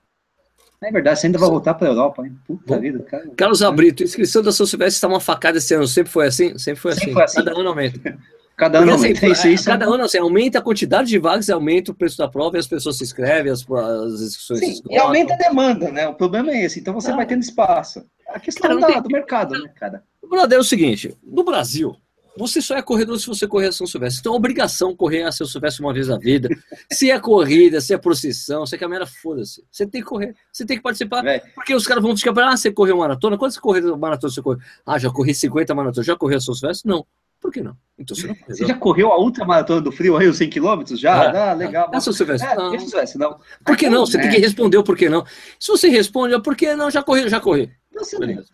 É 0.84 0.92
verdade, 0.92 1.20
você 1.20 1.28
ainda 1.28 1.40
vai 1.40 1.50
voltar 1.50 1.74
para 1.74 1.88
a 1.88 1.92
Europa, 1.92 2.26
hein? 2.26 2.36
Puta 2.46 2.76
Bom. 2.76 2.80
vida, 2.82 3.00
cara. 3.04 3.30
Carlos 3.38 3.62
Abrito, 3.64 4.04
inscrição 4.04 4.42
da 4.42 4.52
São 4.52 4.66
Silvestre 4.66 4.96
está 4.96 5.08
uma 5.08 5.20
facada 5.20 5.58
esse 5.58 5.74
ano. 5.74 5.88
Sempre 5.88 6.12
foi 6.12 6.28
assim? 6.28 6.58
Sempre 6.58 6.82
foi 6.82 6.92
Sempre 6.94 7.06
assim. 7.06 7.14
foi 7.14 7.24
assim. 7.24 7.36
Cada 7.38 7.52
ano 7.60 7.70
aumenta. 7.70 8.18
Cada 8.56 8.78
ano 8.78 8.92
Porque, 8.92 9.08
assim, 9.08 9.26
aumenta. 9.26 9.48
É, 9.48 9.52
isso 9.52 9.66
cada 9.66 9.86
é... 9.86 9.88
ano 9.88 10.04
assim, 10.04 10.18
aumenta 10.20 10.60
a 10.60 10.62
quantidade 10.62 11.08
de 11.10 11.18
vagas, 11.18 11.50
aumenta 11.50 11.92
o 11.92 11.96
preço 11.96 12.20
da 12.20 12.28
prova 12.28 12.56
e 12.56 12.60
as 12.60 12.68
pessoas 12.68 12.98
se 12.98 13.04
inscrevem, 13.04 13.52
as, 13.52 13.62
as 13.68 14.22
inscrições 14.22 14.60
se 14.60 14.66
Sim, 14.68 14.72
esgotam. 14.74 14.96
e 14.96 15.00
aumenta 15.00 15.34
a 15.34 15.38
demanda, 15.38 15.92
né? 15.92 16.08
O 16.08 16.14
problema 16.14 16.52
é 16.52 16.64
esse. 16.64 16.80
Então 16.80 16.94
você 16.94 17.10
Não. 17.10 17.18
vai 17.18 17.26
tendo 17.26 17.42
espaço. 17.42 18.06
A 18.30 18.40
questão 18.40 18.62
Cara, 18.62 18.74
não 18.76 18.82
da- 18.82 18.88
tem- 18.94 19.02
do 19.02 19.10
mercado, 19.10 19.60
né, 19.60 19.68
cara? 19.76 20.04
Brother, 20.30 20.60
é 20.60 20.62
o 20.62 20.64
seguinte: 20.64 21.18
no 21.24 21.44
Brasil, 21.44 21.96
você 22.38 22.62
só 22.62 22.76
é 22.76 22.82
corredor 22.82 23.20
se 23.20 23.28
você 23.28 23.48
correr 23.48 23.68
a 23.68 23.72
São 23.72 23.86
Silvestre. 23.86 24.20
Então 24.22 24.34
é 24.34 24.36
obrigação 24.36 24.96
correr 24.96 25.24
a 25.24 25.32
São 25.32 25.46
Silvestre 25.46 25.84
uma 25.84 25.94
vez 25.94 26.08
na 26.08 26.18
vida. 26.18 26.50
Se 26.92 27.10
é 27.12 27.20
corrida, 27.20 27.82
se 27.82 27.94
é 27.94 27.98
procissão, 27.98 28.66
se 28.66 28.76
é 28.76 28.78
caminhada, 28.78 29.06
foda-se. 29.06 29.64
Você 29.72 29.86
tem 29.86 30.02
que 30.02 30.08
correr, 30.08 30.36
você 30.52 30.66
tem 30.66 30.78
que 30.78 30.84
participar. 30.84 31.24
Porque 31.56 31.74
os 31.74 31.86
caras 31.88 32.04
vão 32.04 32.14
te 32.14 32.28
ah, 32.30 32.58
você 32.58 32.72
correu 32.72 32.98
maratona? 32.98 33.38
Quantas 33.38 33.58
corridas 33.58 33.98
maratona 33.98 34.32
você 34.32 34.42
correu? 34.42 34.60
Ah, 34.86 34.98
já 35.00 35.10
corri 35.10 35.34
50 35.34 35.74
maratonas. 35.74 36.06
Já 36.06 36.16
correu 36.16 36.38
a 36.38 36.42
São 36.42 36.54
Silvestre? 36.54 36.90
Não. 36.90 37.06
Por 37.42 37.52
que 37.52 37.62
não? 37.62 37.76
Então 38.00 38.16
você 38.16 38.28
não 38.28 38.36
correu. 38.36 38.56
Você 38.56 38.66
já 38.66 38.74
correu 38.76 39.12
a 39.12 39.20
ultramaratona 39.20 39.82
do 39.82 39.92
frio 39.92 40.16
aí, 40.16 40.28
os 40.28 40.38
100 40.38 40.50
km? 40.50 40.84
Já? 40.96 41.26
É. 41.26 41.50
Ah, 41.50 41.54
legal. 41.54 41.92
É, 41.94 42.00
São 42.00 42.14
Silvestre? 42.14 42.50
É, 42.50 42.56
Não. 42.56 42.80
Silvestre, 42.80 43.20
não. 43.20 43.38
Por 43.66 43.76
que 43.76 43.90
não? 43.90 44.06
Você 44.06 44.18
É. 44.18 44.22
tem 44.22 44.32
que 44.32 44.38
responder 44.38 44.78
o 44.78 44.84
por 44.84 44.96
que 44.96 45.10
não. 45.10 45.26
Se 45.60 45.70
você 45.70 45.90
responde, 45.90 46.34
é 46.34 46.40
por 46.40 46.56
que 46.56 46.74
não, 46.76 46.90
já 46.90 47.04
corri, 47.04 47.28
já 47.28 47.42
corri. 47.42 47.70
Então 47.92 48.04
você, 48.04 48.18
Beleza. 48.18 48.46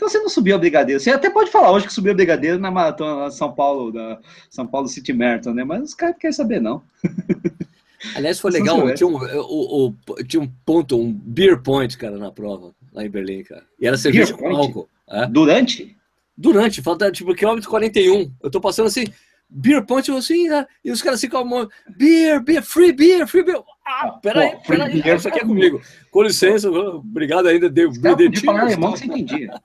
Então 0.00 0.08
você 0.08 0.18
não 0.18 0.30
subiu 0.30 0.54
a 0.56 0.58
Brigadeiro. 0.58 0.98
Você 0.98 1.10
até 1.10 1.28
pode 1.28 1.50
falar 1.50 1.70
hoje 1.72 1.86
que 1.86 1.92
subiu 1.92 2.12
a 2.12 2.14
Brigadeiro 2.14 2.58
na 2.58 2.70
maratona 2.70 3.12
lá 3.16 3.30
São 3.30 3.52
Paulo, 3.52 3.92
da 3.92 4.18
São 4.48 4.66
Paulo 4.66 4.88
City 4.88 5.12
Marathon, 5.12 5.52
né? 5.52 5.62
Mas 5.62 5.82
os 5.82 5.94
caras 5.94 6.14
não 6.14 6.20
querem 6.20 6.32
saber, 6.32 6.58
não. 6.58 6.82
Aliás, 8.16 8.40
foi 8.40 8.50
legal, 8.50 8.94
tinha 8.94 9.06
um, 9.06 9.16
o, 9.16 9.88
o- 10.08 10.24
tinha 10.24 10.42
um 10.42 10.48
ponto, 10.64 10.98
um 10.98 11.12
beer 11.12 11.60
point, 11.60 11.98
cara, 11.98 12.16
na 12.16 12.32
prova, 12.32 12.70
lá 12.94 13.04
em 13.04 13.10
Berlim, 13.10 13.42
cara. 13.42 13.62
E 13.78 13.86
era 13.86 13.98
cerveja 13.98 14.32
com 14.32 14.38
point? 14.44 14.56
álcool. 14.56 14.88
é. 15.10 15.26
Durante? 15.26 15.94
Durante, 16.34 16.80
falta 16.80 17.12
tipo 17.12 17.34
quilômetro 17.34 17.68
41. 17.68 18.32
Eu 18.42 18.50
tô 18.50 18.58
passando 18.58 18.86
assim, 18.86 19.04
beer 19.50 19.84
point, 19.84 20.08
eu 20.08 20.16
assim, 20.16 20.48
né? 20.48 20.66
e 20.82 20.90
os 20.90 21.02
caras 21.02 21.20
ficam, 21.20 21.44
mão, 21.44 21.68
beer, 21.94 22.42
beer, 22.42 22.62
free 22.62 22.92
beer, 22.92 23.26
free 23.26 23.42
beer. 23.42 23.60
Ah, 23.86 24.12
peraí, 24.12 24.52
free 24.64 24.78
peraí, 24.78 25.02
beer. 25.02 25.16
isso 25.16 25.28
aqui 25.28 25.40
é 25.40 25.44
comigo. 25.44 25.82
Com 26.10 26.22
licença, 26.22 26.70
obrigado 26.70 27.48
ainda, 27.48 27.68
deu 27.68 27.92
podiam 27.92 28.32
falar 28.42 28.62
alemão 28.62 28.94
que 28.94 29.00
você 29.00 29.04
entendia. 29.04 29.60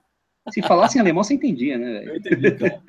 Se 0.54 0.62
falasse 0.62 0.98
em 0.98 1.02
alemão, 1.02 1.24
você 1.24 1.34
entendia, 1.34 1.78
né, 1.78 1.94
velho? 2.00 2.10
Eu 2.12 2.16
entendi, 2.18 2.52
cara. 2.52 2.82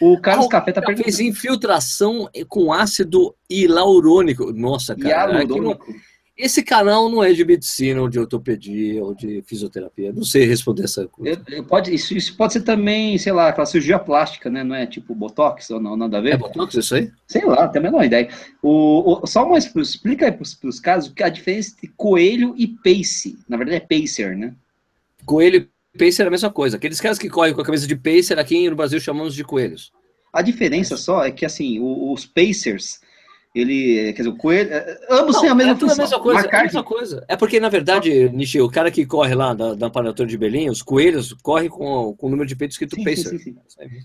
O 0.00 0.16
Carlos 0.20 0.46
Ah, 0.46 0.50
Café 0.50 0.72
tá 0.72 0.80
Já 0.80 0.86
perguntando. 0.86 1.04
fez 1.16 1.18
infiltração 1.20 2.28
com 2.48 2.72
ácido 2.72 3.34
hialurônico. 3.50 4.52
Nossa, 4.52 4.94
cara. 4.94 5.32
Hialurônico. 5.42 5.92
esse 6.38 6.62
canal 6.62 7.08
não 7.10 7.22
é 7.22 7.32
de 7.32 7.44
medicina, 7.44 8.00
ou 8.00 8.08
de 8.08 8.18
ortopedia, 8.18 9.02
ou 9.04 9.12
de 9.14 9.42
fisioterapia. 9.44 10.12
Não 10.12 10.22
sei 10.24 10.44
responder 10.44 10.84
essa 10.84 11.06
coisa. 11.08 11.40
Eu- 11.48 11.56
eu- 11.56 11.64
pode, 11.64 11.92
isso, 11.94 12.16
isso 12.16 12.36
pode 12.36 12.52
ser 12.54 12.62
também, 12.62 13.18
sei 13.18 13.32
lá, 13.32 13.48
aquela 13.48 13.66
cirurgia 13.66 13.98
plástica, 13.98 14.48
né? 14.48 14.62
Não 14.64 14.74
é 14.74 14.86
tipo 14.86 15.14
botox 15.16 15.68
ou 15.70 15.80
não, 15.80 15.96
nada 15.96 16.18
a 16.18 16.20
ver? 16.20 16.34
É 16.34 16.36
botox 16.36 16.74
isso 16.74 16.94
aí? 16.94 17.10
Sei 17.26 17.44
lá, 17.44 17.66
tem 17.68 17.80
a 17.80 17.82
menor 17.82 18.04
ideia. 18.04 18.28
O, 18.62 19.20
o- 19.22 19.26
só 19.26 19.44
uma, 19.44 19.58
explica 19.58 20.26
aí 20.26 20.32
pros, 20.32 20.54
pros 20.54 20.78
casos 20.80 21.12
que 21.12 21.22
a 21.24 21.28
diferença 21.28 21.72
entre 21.74 21.88
coelho 21.96 22.54
e 22.56 22.66
pace. 22.68 23.36
Na 23.48 23.56
verdade 23.56 23.76
é 23.76 23.80
pacer, 24.00 24.36
né? 24.36 24.54
Coelho 25.26 25.56
e 25.56 25.68
pacer 25.98 26.22
é 26.24 26.26
a 26.26 26.30
mesma 26.30 26.50
coisa. 26.50 26.76
Aqueles 26.76 27.00
caras 27.00 27.18
que 27.18 27.28
correm 27.28 27.54
com 27.54 27.60
a 27.60 27.64
camisa 27.64 27.86
de 27.86 27.96
pacer, 27.96 28.38
aqui 28.38 28.68
no 28.68 28.76
Brasil 28.76 29.00
chamamos 29.00 29.34
de 29.34 29.44
coelhos. 29.44 29.92
A 30.32 30.40
diferença 30.42 30.96
só 30.96 31.24
é 31.24 31.30
que, 31.30 31.44
assim, 31.44 31.78
os 31.80 32.24
pacers, 32.24 33.00
ele, 33.54 34.12
quer 34.14 34.22
dizer, 34.22 34.28
o 34.30 34.36
coelho, 34.36 34.72
é, 34.72 34.98
ambos 35.10 35.38
têm 35.38 35.50
a 35.50 35.54
mesma 35.54 35.72
é 35.72 35.74
tudo 35.74 35.92
a 35.92 35.94
função. 35.94 36.04
mesma 36.04 36.20
coisa. 36.20 36.48
É 36.50 36.56
a 36.56 36.62
mesma 36.62 36.82
coisa. 36.82 37.24
É 37.28 37.36
porque, 37.36 37.60
na 37.60 37.68
verdade, 37.68 38.30
Nishi, 38.30 38.58
o 38.60 38.70
cara 38.70 38.90
que 38.90 39.04
corre 39.04 39.34
lá 39.34 39.52
da, 39.52 39.74
da 39.74 39.90
Maratona 39.90 40.28
de 40.28 40.38
Belém, 40.38 40.70
os 40.70 40.80
coelhos 40.80 41.34
correm 41.42 41.68
com, 41.68 42.14
com 42.16 42.26
o 42.26 42.30
número 42.30 42.48
de 42.48 42.56
peito 42.56 42.70
escrito 42.72 42.96
Sim, 42.96 43.04
pacer. 43.04 43.28
sim, 43.28 43.38
sim, 43.38 43.56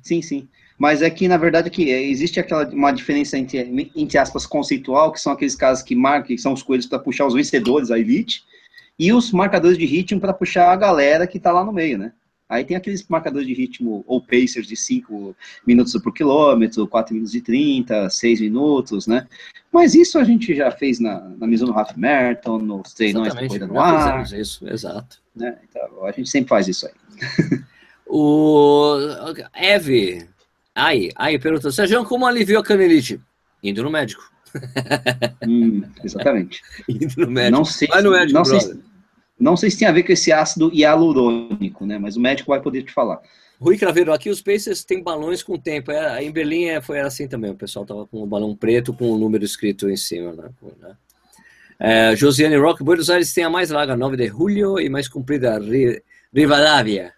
Sim, 0.04 0.22
sim. 0.22 0.50
Mas 0.78 1.02
é 1.02 1.10
que, 1.10 1.30
na 1.30 1.38
verdade, 1.38 1.70
que 1.70 1.90
existe 1.90 2.40
aquela 2.42 2.68
uma 2.68 2.92
diferença 2.92 3.38
entre, 3.38 3.90
entre 3.96 4.18
aspas, 4.18 4.46
conceitual, 4.46 5.14
que 5.14 5.22
são 5.22 5.32
aqueles 5.32 5.56
caras 5.56 5.82
que 5.82 5.96
marcam, 5.96 6.28
que 6.28 6.38
são 6.38 6.52
os 6.52 6.62
coelhos 6.62 6.86
para 6.86 7.00
puxar 7.00 7.26
os 7.26 7.34
vencedores, 7.34 7.90
a 7.90 7.98
elite, 7.98 8.44
e 9.00 9.14
os 9.14 9.32
marcadores 9.32 9.78
de 9.78 9.86
ritmo 9.86 10.20
para 10.20 10.34
puxar 10.34 10.72
a 10.72 10.76
galera 10.76 11.28
que 11.28 11.40
tá 11.40 11.52
lá 11.52 11.64
no 11.64 11.72
meio, 11.72 11.98
né? 11.98 12.12
Aí 12.50 12.64
tem 12.64 12.78
aqueles 12.78 13.06
marcadores 13.10 13.46
de 13.46 13.54
ritmo, 13.54 14.06
ou 14.08 14.22
pacers 14.22 14.66
de 14.66 14.76
5 14.76 15.36
minutos 15.66 15.92
por 16.02 16.14
quilômetro, 16.14 16.88
4 16.88 17.14
minutos 17.14 17.36
e 17.36 17.42
30, 17.42 18.10
6 18.10 18.40
minutos, 18.40 19.06
né? 19.06 19.28
Mas 19.72 19.94
isso 19.94 20.18
a 20.18 20.24
gente 20.24 20.56
já 20.56 20.72
fez 20.72 20.98
na, 20.98 21.20
na 21.38 21.46
Mizuno 21.46 21.78
Half 21.78 21.98
Marathon, 21.98 22.60
nos 22.60 22.94
treinões 22.94 23.34
da. 23.34 23.46
Corrida 23.46 23.68
no 23.68 23.80
Ar, 23.80 24.24
isso, 24.32 24.68
exato. 24.70 25.22
né? 25.36 25.58
Então, 25.70 26.06
a 26.06 26.12
gente 26.12 26.30
sempre 26.30 26.50
faz 26.50 26.68
isso 26.68 26.88
aí. 26.88 26.94
O 28.10 28.96
Eve, 29.54 30.26
aí, 30.74 31.12
aí 31.18 31.38
perguntou, 31.38 31.70
Sérgio, 31.74 32.06
como 32.06 32.26
aliviou 32.26 32.62
a 32.62 32.64
canelite? 32.64 33.20
Indo 33.62 33.84
no 33.84 33.92
médico. 33.92 34.24
Hum, 35.48 35.84
exatamente. 36.04 36.62
Não 37.58 37.66
sei, 37.66 37.88
no 38.02 38.12
médico, 38.12 38.34
não, 38.34 38.46
sei, 38.46 38.80
não 39.40 39.58
sei 39.58 39.72
se 39.72 39.80
tem 39.80 39.88
a 39.88 39.92
ver 39.92 40.04
com 40.04 40.12
esse 40.12 40.32
ácido 40.32 40.72
hialurônico, 40.74 41.86
né? 41.86 41.98
Mas 41.98 42.16
o 42.16 42.20
médico 42.22 42.50
vai 42.52 42.62
poder 42.62 42.84
te 42.84 42.92
falar. 42.92 43.20
Rui 43.60 43.78
Craveiro, 43.78 44.14
aqui 44.14 44.30
os 44.30 44.42
Pacers 44.42 44.84
têm 44.84 45.02
balões 45.02 45.42
com 45.42 45.58
tempo. 45.58 45.92
É, 45.92 46.24
em 46.24 46.32
Berlim 46.32 46.66
é, 46.66 46.80
foi 46.82 47.00
assim 47.00 47.28
também. 47.28 47.50
O 47.52 47.56
pessoal 47.56 47.86
tava 47.86 48.06
com 48.06 48.24
um 48.24 48.28
balão 48.28 48.56
preto 48.56 48.94
com 48.94 49.10
o 49.12 49.18
número 49.18 49.44
escrito 49.44 49.90
em 49.90 49.98
cima. 49.98 50.32
Né? 50.34 50.50
né? 50.80 50.96
É, 51.80 52.16
Josiane 52.16 52.56
Rock, 52.58 52.84
Buenos 52.84 53.10
Aires 53.10 53.34
tem 53.34 53.44
a 53.44 53.50
mais 53.50 53.70
larga, 53.72 53.96
9 53.98 54.16
de 54.16 54.28
julho, 54.28 54.80
e 54.80 54.90
mais 54.90 55.08
comprida, 55.08 55.58
Ri- 55.60 56.04
Rivadavia. 56.34 57.14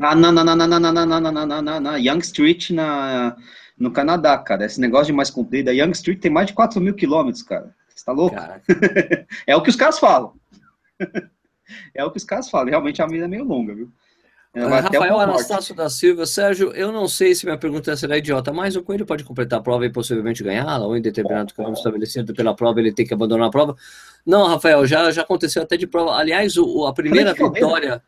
Ah, 0.00 0.14
não, 0.14 0.32
não, 0.32 0.42
não, 0.44 0.56
não, 0.56 0.66
não, 0.66 0.80
não, 0.80 0.92
não, 1.06 1.20
não, 1.20 1.46
não, 1.46 1.62
não, 1.62 1.80
não. 1.80 1.98
Young 1.98 2.18
Street 2.20 2.70
na, 2.70 3.36
no 3.82 3.90
Canadá, 3.90 4.38
cara. 4.38 4.64
Esse 4.64 4.80
negócio 4.80 5.06
de 5.06 5.12
mais 5.12 5.28
comprida. 5.28 5.74
Young 5.74 5.90
Street 5.90 6.20
tem 6.20 6.30
mais 6.30 6.46
de 6.46 6.52
4 6.52 6.80
mil 6.80 6.94
quilômetros, 6.94 7.42
cara. 7.42 7.74
Você 7.88 8.04
tá 8.04 8.12
louco? 8.12 8.36
É 9.44 9.56
o 9.56 9.62
que 9.62 9.70
os 9.70 9.76
caras 9.76 9.98
falam. 9.98 10.34
é 11.92 12.04
o 12.04 12.10
que 12.10 12.18
os 12.18 12.24
caras 12.24 12.48
falam. 12.48 12.68
Realmente 12.68 13.02
a 13.02 13.08
mira 13.08 13.24
é 13.24 13.28
meio 13.28 13.44
longa, 13.44 13.74
viu? 13.74 13.90
É, 14.54 14.64
Rafael. 14.64 15.18
Anastácio 15.18 15.74
da 15.74 15.90
Silva, 15.90 16.26
Sérgio, 16.26 16.72
eu 16.72 16.92
não 16.92 17.08
sei 17.08 17.34
se 17.34 17.44
minha 17.44 17.56
pergunta 17.56 17.96
será 17.96 18.18
idiota, 18.18 18.52
mas 18.52 18.76
o 18.76 18.82
Coelho 18.82 19.06
pode 19.06 19.24
completar 19.24 19.58
a 19.58 19.62
prova 19.62 19.86
e 19.86 19.90
possivelmente 19.90 20.44
ganhá-la, 20.44 20.86
ou 20.86 20.94
em 20.94 21.00
determinado 21.00 21.54
caminho 21.54 21.72
estabelecido 21.72 22.34
pela 22.34 22.54
prova 22.54 22.78
ele 22.78 22.92
tem 22.92 23.06
que 23.06 23.14
abandonar 23.14 23.48
a 23.48 23.50
prova. 23.50 23.74
Não, 24.24 24.46
Rafael, 24.46 24.86
já, 24.86 25.10
já 25.10 25.22
aconteceu 25.22 25.62
até 25.62 25.76
de 25.76 25.86
prova. 25.86 26.12
Aliás, 26.12 26.56
o, 26.58 26.86
a 26.86 26.92
primeira 26.92 27.34
Frank 27.34 27.54
vitória. 27.54 28.02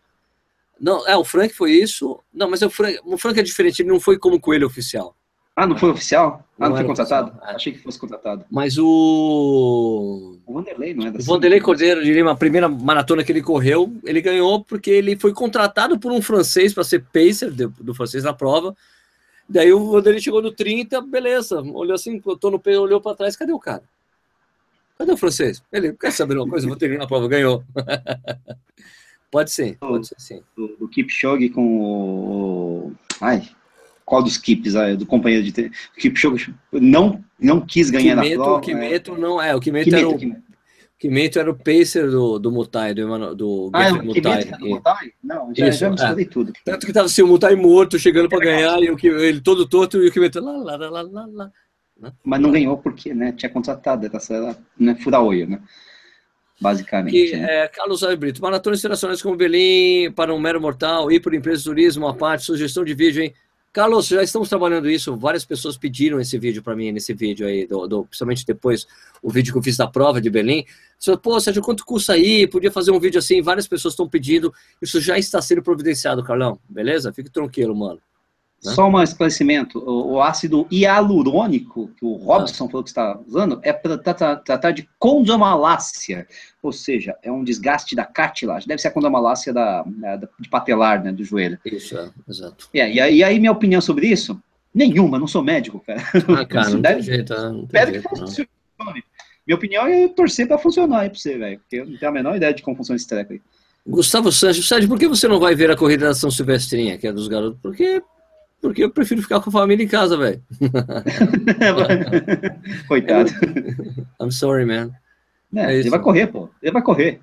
Não, 0.78 1.08
é, 1.08 1.16
o 1.16 1.24
Frank 1.24 1.54
foi 1.54 1.72
isso. 1.72 2.22
Não, 2.32 2.48
mas 2.48 2.60
o 2.60 2.68
Frank, 2.68 3.00
o 3.04 3.16
Frank 3.16 3.40
é 3.40 3.42
diferente, 3.42 3.80
ele 3.80 3.88
não 3.88 3.98
foi 3.98 4.18
como 4.18 4.38
coelho 4.38 4.66
oficial. 4.66 5.16
Ah, 5.56 5.66
não 5.66 5.76
foi 5.78 5.90
oficial? 5.90 6.44
Ah, 6.58 6.64
Não 6.64 6.70
não, 6.70 6.76
foi 6.76 6.84
contratado? 6.86 7.28
oficial, 7.28 7.50
é. 7.50 7.54
Achei 7.54 7.72
que 7.72 7.78
fosse 7.78 7.98
contratado. 7.98 8.44
Mas 8.50 8.76
o. 8.76 10.36
O 10.44 10.52
Vanderlei 10.54 10.94
não 10.94 11.06
é 11.06 11.10
da 11.12 11.18
O 11.20 11.22
Vanderlei? 11.22 11.60
Cordeiro 11.60 12.02
de 12.02 12.12
Lima, 12.12 12.32
a 12.32 12.36
primeira 12.36 12.68
maratona 12.68 13.22
que 13.22 13.30
ele 13.30 13.42
correu, 13.42 13.92
ele 14.04 14.20
ganhou 14.20 14.64
porque 14.64 14.90
ele 14.90 15.16
foi 15.16 15.32
contratado 15.32 15.98
por 15.98 16.10
um 16.10 16.20
francês 16.20 16.74
para 16.74 16.82
ser 16.82 17.04
pacer 17.04 17.50
do, 17.52 17.94
francês 17.94 18.24
na 18.24 18.32
prova. 18.32 18.76
Daí 19.48 19.72
o 19.72 19.92
Vanderlei 19.92 20.20
chegou 20.20 20.42
no 20.42 20.50
30, 20.50 21.00
beleza, 21.02 21.60
olhou 21.60 21.94
assim, 21.94 22.18
botou 22.18 22.50
no 22.50 22.58
peito, 22.58 22.80
olhou 22.80 23.00
para 23.00 23.16
trás, 23.16 23.36
cadê 23.36 23.52
o 23.52 23.58
cara? 23.60 23.82
Cadê 24.98 25.12
o 25.12 25.16
francês? 25.16 25.62
Ele 25.72 25.92
quer 25.92 26.12
saber 26.12 26.36
uma 26.36 26.48
coisa? 26.48 26.66
Vou 26.66 26.76
terminar 26.76 27.04
a 27.04 27.08
prova, 27.08 27.28
ganhou. 27.28 27.62
pode 29.30 29.50
sim, 29.50 29.74
pode 29.74 30.08
ser 30.08 30.16
sim. 30.18 30.42
Do, 30.56 30.68
do 30.78 30.88
Kipchoge 30.88 31.48
com 31.50 31.80
o. 31.80 32.92
Ai, 33.20 33.48
qual 34.04 34.22
dos 34.22 34.36
Kips? 34.36 34.76
Ah, 34.76 34.94
do 34.94 35.06
companheiro 35.06 35.44
de. 35.44 35.52
tre- 35.52 35.70
O 35.96 36.00
Kipchoge 36.00 36.54
não, 36.72 37.24
não 37.40 37.60
quis 37.60 37.90
ganhar 37.90 38.14
na 38.16 38.22
Kimeto, 38.22 38.42
prova. 38.42 38.58
o 38.58 38.60
Kimeto 38.60 39.16
não 39.16 39.42
é, 39.42 39.54
o 39.54 39.60
Kimeto, 39.60 39.84
Kimeto, 39.86 40.06
era 40.06 40.08
o 40.14 40.18
Kimeto. 40.18 40.42
Kimeto 40.98 41.38
era 41.38 41.50
o 41.50 41.54
pacer 41.54 42.10
do, 42.10 42.38
do 42.38 42.50
Mutai, 42.52 42.94
do, 42.94 43.34
do 43.34 43.70
Ah, 43.72 43.82
é 43.84 43.86
Kimeto 43.90 44.04
Mutai. 44.06 44.44
que 44.44 44.50
tá 44.50 44.58
Muay? 44.58 45.12
Não, 45.22 45.54
já, 45.54 45.68
Isso, 45.68 45.78
já 45.80 45.86
é. 45.86 45.90
misturei 45.90 46.24
tudo. 46.26 46.52
Tanto 46.64 46.86
que 46.86 46.92
tava 46.92 47.06
assim, 47.06 47.22
o 47.22 47.26
Mutai 47.26 47.54
morto, 47.56 47.98
chegando 47.98 48.28
pra 48.28 48.38
ganhar, 48.38 48.80
e 48.82 48.90
o, 48.90 48.98
ele 49.20 49.40
todo 49.40 49.66
torto, 49.68 50.02
e 50.02 50.08
o 50.08 50.12
Kimeto 50.12 50.40
lá, 50.40 50.52
lá, 50.52 50.76
lá, 50.76 50.88
lá, 50.90 51.02
lá, 51.02 51.26
lá. 51.32 51.50
Mas 52.24 52.40
não 52.40 52.50
ganhou 52.50 52.76
porque, 52.78 53.14
né? 53.14 53.32
Tinha 53.32 53.48
contratado, 53.50 54.04
era 54.06 54.56
né, 54.78 54.96
furar 54.96 55.22
olho, 55.22 55.48
né? 55.48 55.60
Basicamente. 56.60 57.12
Que, 57.12 57.36
né? 57.36 57.64
é, 57.64 57.68
Carlos 57.68 58.02
Alves 58.02 58.18
Brito, 58.18 58.40
maratonas 58.42 58.78
internacionais 58.78 59.20
como 59.20 59.36
Belém, 59.36 60.10
para 60.12 60.32
um 60.32 60.38
mero 60.40 60.60
mortal, 60.60 61.10
ir 61.10 61.20
por 61.20 61.34
empresa 61.34 61.58
de 61.58 61.64
turismo, 61.64 62.06
a 62.06 62.14
parte, 62.14 62.44
sugestão 62.44 62.84
de 62.84 62.94
vídeo, 62.94 63.22
hein? 63.22 63.34
Carlos, 63.74 64.06
já 64.06 64.22
estamos 64.22 64.48
trabalhando 64.48 64.88
isso, 64.88 65.16
várias 65.16 65.44
pessoas 65.44 65.76
pediram 65.76 66.20
esse 66.20 66.38
vídeo 66.38 66.62
para 66.62 66.76
mim, 66.76 66.92
nesse 66.92 67.12
vídeo 67.12 67.44
aí, 67.44 67.66
do, 67.66 67.88
do- 67.88 68.04
principalmente 68.04 68.46
depois, 68.46 68.86
o 69.20 69.28
vídeo 69.28 69.52
que 69.52 69.58
eu 69.58 69.62
fiz 69.64 69.76
da 69.76 69.88
prova 69.88 70.20
de 70.20 70.30
Belém. 70.30 70.64
Só, 70.96 71.16
Pô, 71.16 71.40
Sérgio, 71.40 71.60
quanto 71.60 71.84
custa 71.84 72.12
aí? 72.12 72.46
Podia 72.46 72.70
fazer 72.70 72.92
um 72.92 73.00
vídeo 73.00 73.18
assim, 73.18 73.42
várias 73.42 73.66
pessoas 73.66 73.94
estão 73.94 74.08
pedindo, 74.08 74.54
isso 74.80 75.00
já 75.00 75.18
está 75.18 75.42
sendo 75.42 75.60
providenciado, 75.60 76.22
Carlão, 76.22 76.56
beleza? 76.68 77.12
Fique 77.12 77.28
tranquilo, 77.28 77.74
mano. 77.74 78.00
Né? 78.64 78.72
Só 78.72 78.88
um 78.88 79.02
esclarecimento: 79.02 79.78
o, 79.78 80.12
o 80.14 80.22
ácido 80.22 80.66
hialurônico, 80.70 81.88
que 81.98 82.04
o 82.04 82.14
Robson 82.16 82.66
falou 82.68 82.82
que 82.82 82.90
está 82.90 83.18
usando, 83.26 83.60
é 83.62 83.72
para 83.72 83.98
tratar 83.98 84.70
de 84.72 84.88
condomalácia, 84.98 86.26
ou 86.62 86.72
seja, 86.72 87.16
é 87.22 87.30
um 87.30 87.44
desgaste 87.44 87.94
da 87.94 88.04
cartilagem. 88.04 88.66
Deve 88.68 88.80
ser 88.80 88.88
a 88.88 88.92
condomalácia 88.92 89.52
da, 89.52 89.82
da- 89.82 90.28
de 90.38 90.48
patelar, 90.48 91.02
né, 91.02 91.12
do 91.12 91.22
joelho. 91.24 91.58
Isso, 91.64 91.96
é, 91.98 92.10
exato. 92.28 92.68
É, 92.74 92.90
e, 92.92 93.00
aí, 93.00 93.16
e 93.16 93.24
aí, 93.24 93.38
minha 93.38 93.52
opinião 93.52 93.80
sobre 93.80 94.06
isso? 94.06 94.40
Nenhuma, 94.74 95.18
não 95.18 95.26
sou 95.26 95.42
médico, 95.42 95.80
cara. 95.86 96.02
Ah, 96.40 96.44
cara, 96.44 96.70
não 96.70 96.82
tem 96.82 96.82
Deve- 96.82 97.02
jeito, 97.02 97.32
né? 97.34 97.40
não 97.50 97.66
tem 97.66 97.80
Espero 97.80 97.86
que 97.86 97.92
jeito, 97.98 98.08
não. 98.10 98.26
funcione. 98.26 98.48
Minha 99.46 99.56
opinião 99.56 99.86
é 99.86 100.08
torcer 100.08 100.48
para 100.48 100.56
funcionar 100.58 101.00
aí 101.00 101.10
pra 101.10 101.18
você, 101.18 101.36
velho, 101.36 101.58
porque 101.60 101.76
eu 101.76 101.86
não 101.86 101.96
tenho 101.98 102.10
a 102.10 102.14
menor 102.14 102.34
ideia 102.36 102.52
de 102.54 102.62
como 102.62 102.76
funciona 102.76 102.96
esse 102.96 103.06
treco 103.06 103.34
aí. 103.34 103.40
Gustavo 103.86 104.32
Sérgio, 104.32 104.62
Sérgio, 104.62 104.88
por 104.88 104.98
que 104.98 105.06
você 105.06 105.28
não 105.28 105.38
vai 105.38 105.54
ver 105.54 105.70
a 105.70 105.76
corrida 105.76 106.06
da 106.06 106.14
São 106.14 106.30
Silvestrinha, 106.30 106.96
que 106.96 107.06
é 107.06 107.12
dos 107.12 107.28
garotos? 107.28 107.58
Porque, 107.62 108.02
porque 108.60 108.82
eu 108.84 108.90
prefiro 108.90 109.20
ficar 109.22 109.40
com 109.40 109.50
a 109.50 109.52
família 109.52 109.84
em 109.84 109.88
casa, 109.88 110.16
velho. 110.16 110.42
Coitado. 112.88 113.30
I'm 114.20 114.30
sorry, 114.30 114.64
man. 114.64 114.90
É, 115.54 115.74
É 115.74 115.78
ele 115.78 115.90
vai 115.90 116.00
correr, 116.00 116.26
pô. 116.28 116.48
Ele 116.62 116.72
vai 116.72 116.82
correr. 116.82 117.20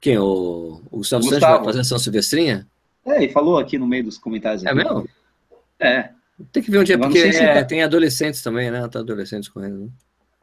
Quem? 0.00 0.18
O, 0.18 0.80
o 0.90 0.98
Gustavo, 0.98 1.22
Gustavo. 1.24 1.40
Santos 1.40 1.42
vai 1.58 1.64
fazer 1.64 1.80
a 1.80 1.84
São 1.84 1.98
Silvestrinha? 1.98 2.66
É, 3.04 3.22
ele 3.24 3.32
falou 3.32 3.58
aqui 3.58 3.78
no 3.78 3.86
meio 3.86 4.04
dos 4.04 4.18
comentários. 4.18 4.64
É 4.64 4.68
aqui. 4.68 4.76
mesmo? 4.76 5.08
É. 5.80 6.10
Tem 6.52 6.62
que 6.62 6.70
ver 6.70 6.78
onde 6.78 6.92
é, 6.92 6.94
Agora 6.94 7.08
não 7.08 7.14
porque 7.16 7.32
se 7.32 7.42
é, 7.42 7.54
tá- 7.54 7.64
tem 7.64 7.82
adolescentes 7.82 8.42
também, 8.42 8.70
né? 8.70 8.86
Tá 8.88 9.00
adolescentes 9.00 9.48
correndo. 9.48 9.84
né? 9.84 9.88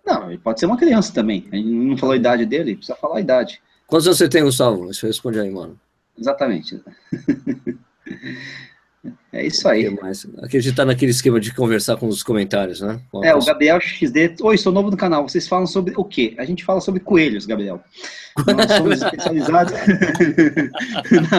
Não, 0.05 0.29
ele 0.29 0.39
pode 0.39 0.59
ser 0.59 0.65
uma 0.65 0.77
criança 0.77 1.13
também. 1.13 1.47
A 1.51 1.55
gente 1.55 1.69
não 1.69 1.97
falou 1.97 2.13
a 2.13 2.17
idade 2.17 2.45
dele, 2.45 2.75
precisa 2.75 2.97
falar 2.97 3.17
a 3.17 3.21
idade. 3.21 3.61
Quantos 3.87 4.05
anos 4.07 4.17
você 4.17 4.27
tem, 4.27 4.43
Gustavo? 4.43 4.87
Você 4.87 5.05
responde 5.07 5.39
aí, 5.39 5.49
mano. 5.49 5.79
Exatamente. 6.17 6.81
É 9.33 9.45
isso 9.45 9.67
O 9.67 9.71
aí. 9.71 9.89
mais? 9.89 10.25
Acreditar 10.41 10.85
naquele 10.85 11.11
esquema 11.11 11.39
de 11.39 11.53
conversar 11.53 11.97
com 11.97 12.07
os 12.07 12.23
comentários, 12.23 12.79
né? 12.81 13.01
Com 13.11 13.23
É, 13.23 13.31
o 13.33 13.35
pessoa. 13.35 13.53
Gabriel 13.53 13.79
XD. 13.81 14.35
Oi, 14.41 14.57
sou 14.57 14.71
novo 14.71 14.89
no 14.89 14.97
canal. 14.97 15.27
Vocês 15.27 15.47
falam 15.47 15.67
sobre 15.67 15.93
o 15.97 16.05
quê? 16.05 16.33
A 16.37 16.45
gente 16.45 16.63
fala 16.63 16.79
sobre 16.79 17.01
coelhos, 17.01 17.45
Gabriel. 17.45 17.83
Nós 18.47 18.71
somos 18.77 18.99
especializados 19.03 19.73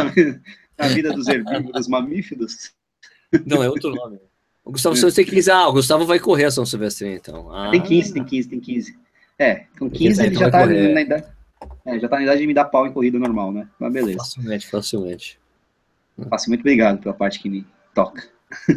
na, 0.79 0.89
vida 0.89 1.13
dos 1.13 1.29
herbívoros 1.29 1.89
mamíferos. 1.89 2.73
Não, 3.47 3.63
é 3.63 3.69
outro 3.69 3.95
nome. 3.95 4.19
O 4.65 4.73
Gustavo 4.73 4.97
Santos 4.97 5.15
tem 5.15 5.25
15. 5.25 5.51
Ah, 5.51 5.69
o 5.69 5.73
Gustavo 5.73 6.07
vai 6.07 6.19
correr 6.19 6.45
a 6.47 6.51
São 6.51 6.65
Silvestrinha, 6.67 7.17
então. 7.17 7.51
Ah, 7.53 7.71
Tem 7.71 7.83
15, 7.83 8.13
tem 8.15 8.25
15, 8.25 8.49
tem 8.49 8.61
15. 8.61 8.95
É, 9.39 9.55
com 9.79 9.89
Porque 9.89 9.99
15 9.99 10.17
daí 10.19 10.27
ele 10.29 10.37
tu 10.37 10.41
já 10.41 10.51
tá 10.51 10.61
correr. 10.63 10.95
na 10.95 11.01
idade. 11.03 11.25
É, 11.87 11.99
já 11.99 12.09
tá 12.09 12.17
na 12.17 12.23
idade 12.23 12.41
de 12.41 12.47
me 12.47 12.55
dar 12.55 12.65
pau 12.67 12.87
em 12.87 12.93
corrida 12.93 13.19
normal, 13.19 13.53
né? 13.53 13.69
Mas 13.79 13.93
beleza. 13.93 14.19
Facilmente, 14.19 14.67
facilmente. 14.67 15.39
Faço 16.31 16.49
muito 16.49 16.61
obrigado 16.61 16.99
pela 17.01 17.15
parte 17.15 17.41
que 17.41 17.49
me 17.51 17.67
toca. 17.95 18.25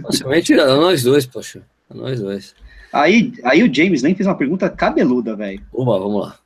Facilmente 0.02 0.54
a 0.54 0.76
nós 0.76 1.04
dois, 1.04 1.26
poxa. 1.26 1.62
A 1.90 1.94
nós 1.94 2.20
dois. 2.20 2.56
Aí, 2.92 3.34
aí 3.44 3.62
o 3.64 3.74
James 3.74 4.02
nem 4.02 4.16
fez 4.16 4.26
uma 4.28 4.38
pergunta 4.38 4.70
cabeluda, 4.70 5.36
velho. 5.36 5.64
Oba, 5.72 6.00
vamos 6.00 6.22
lá. 6.26 6.40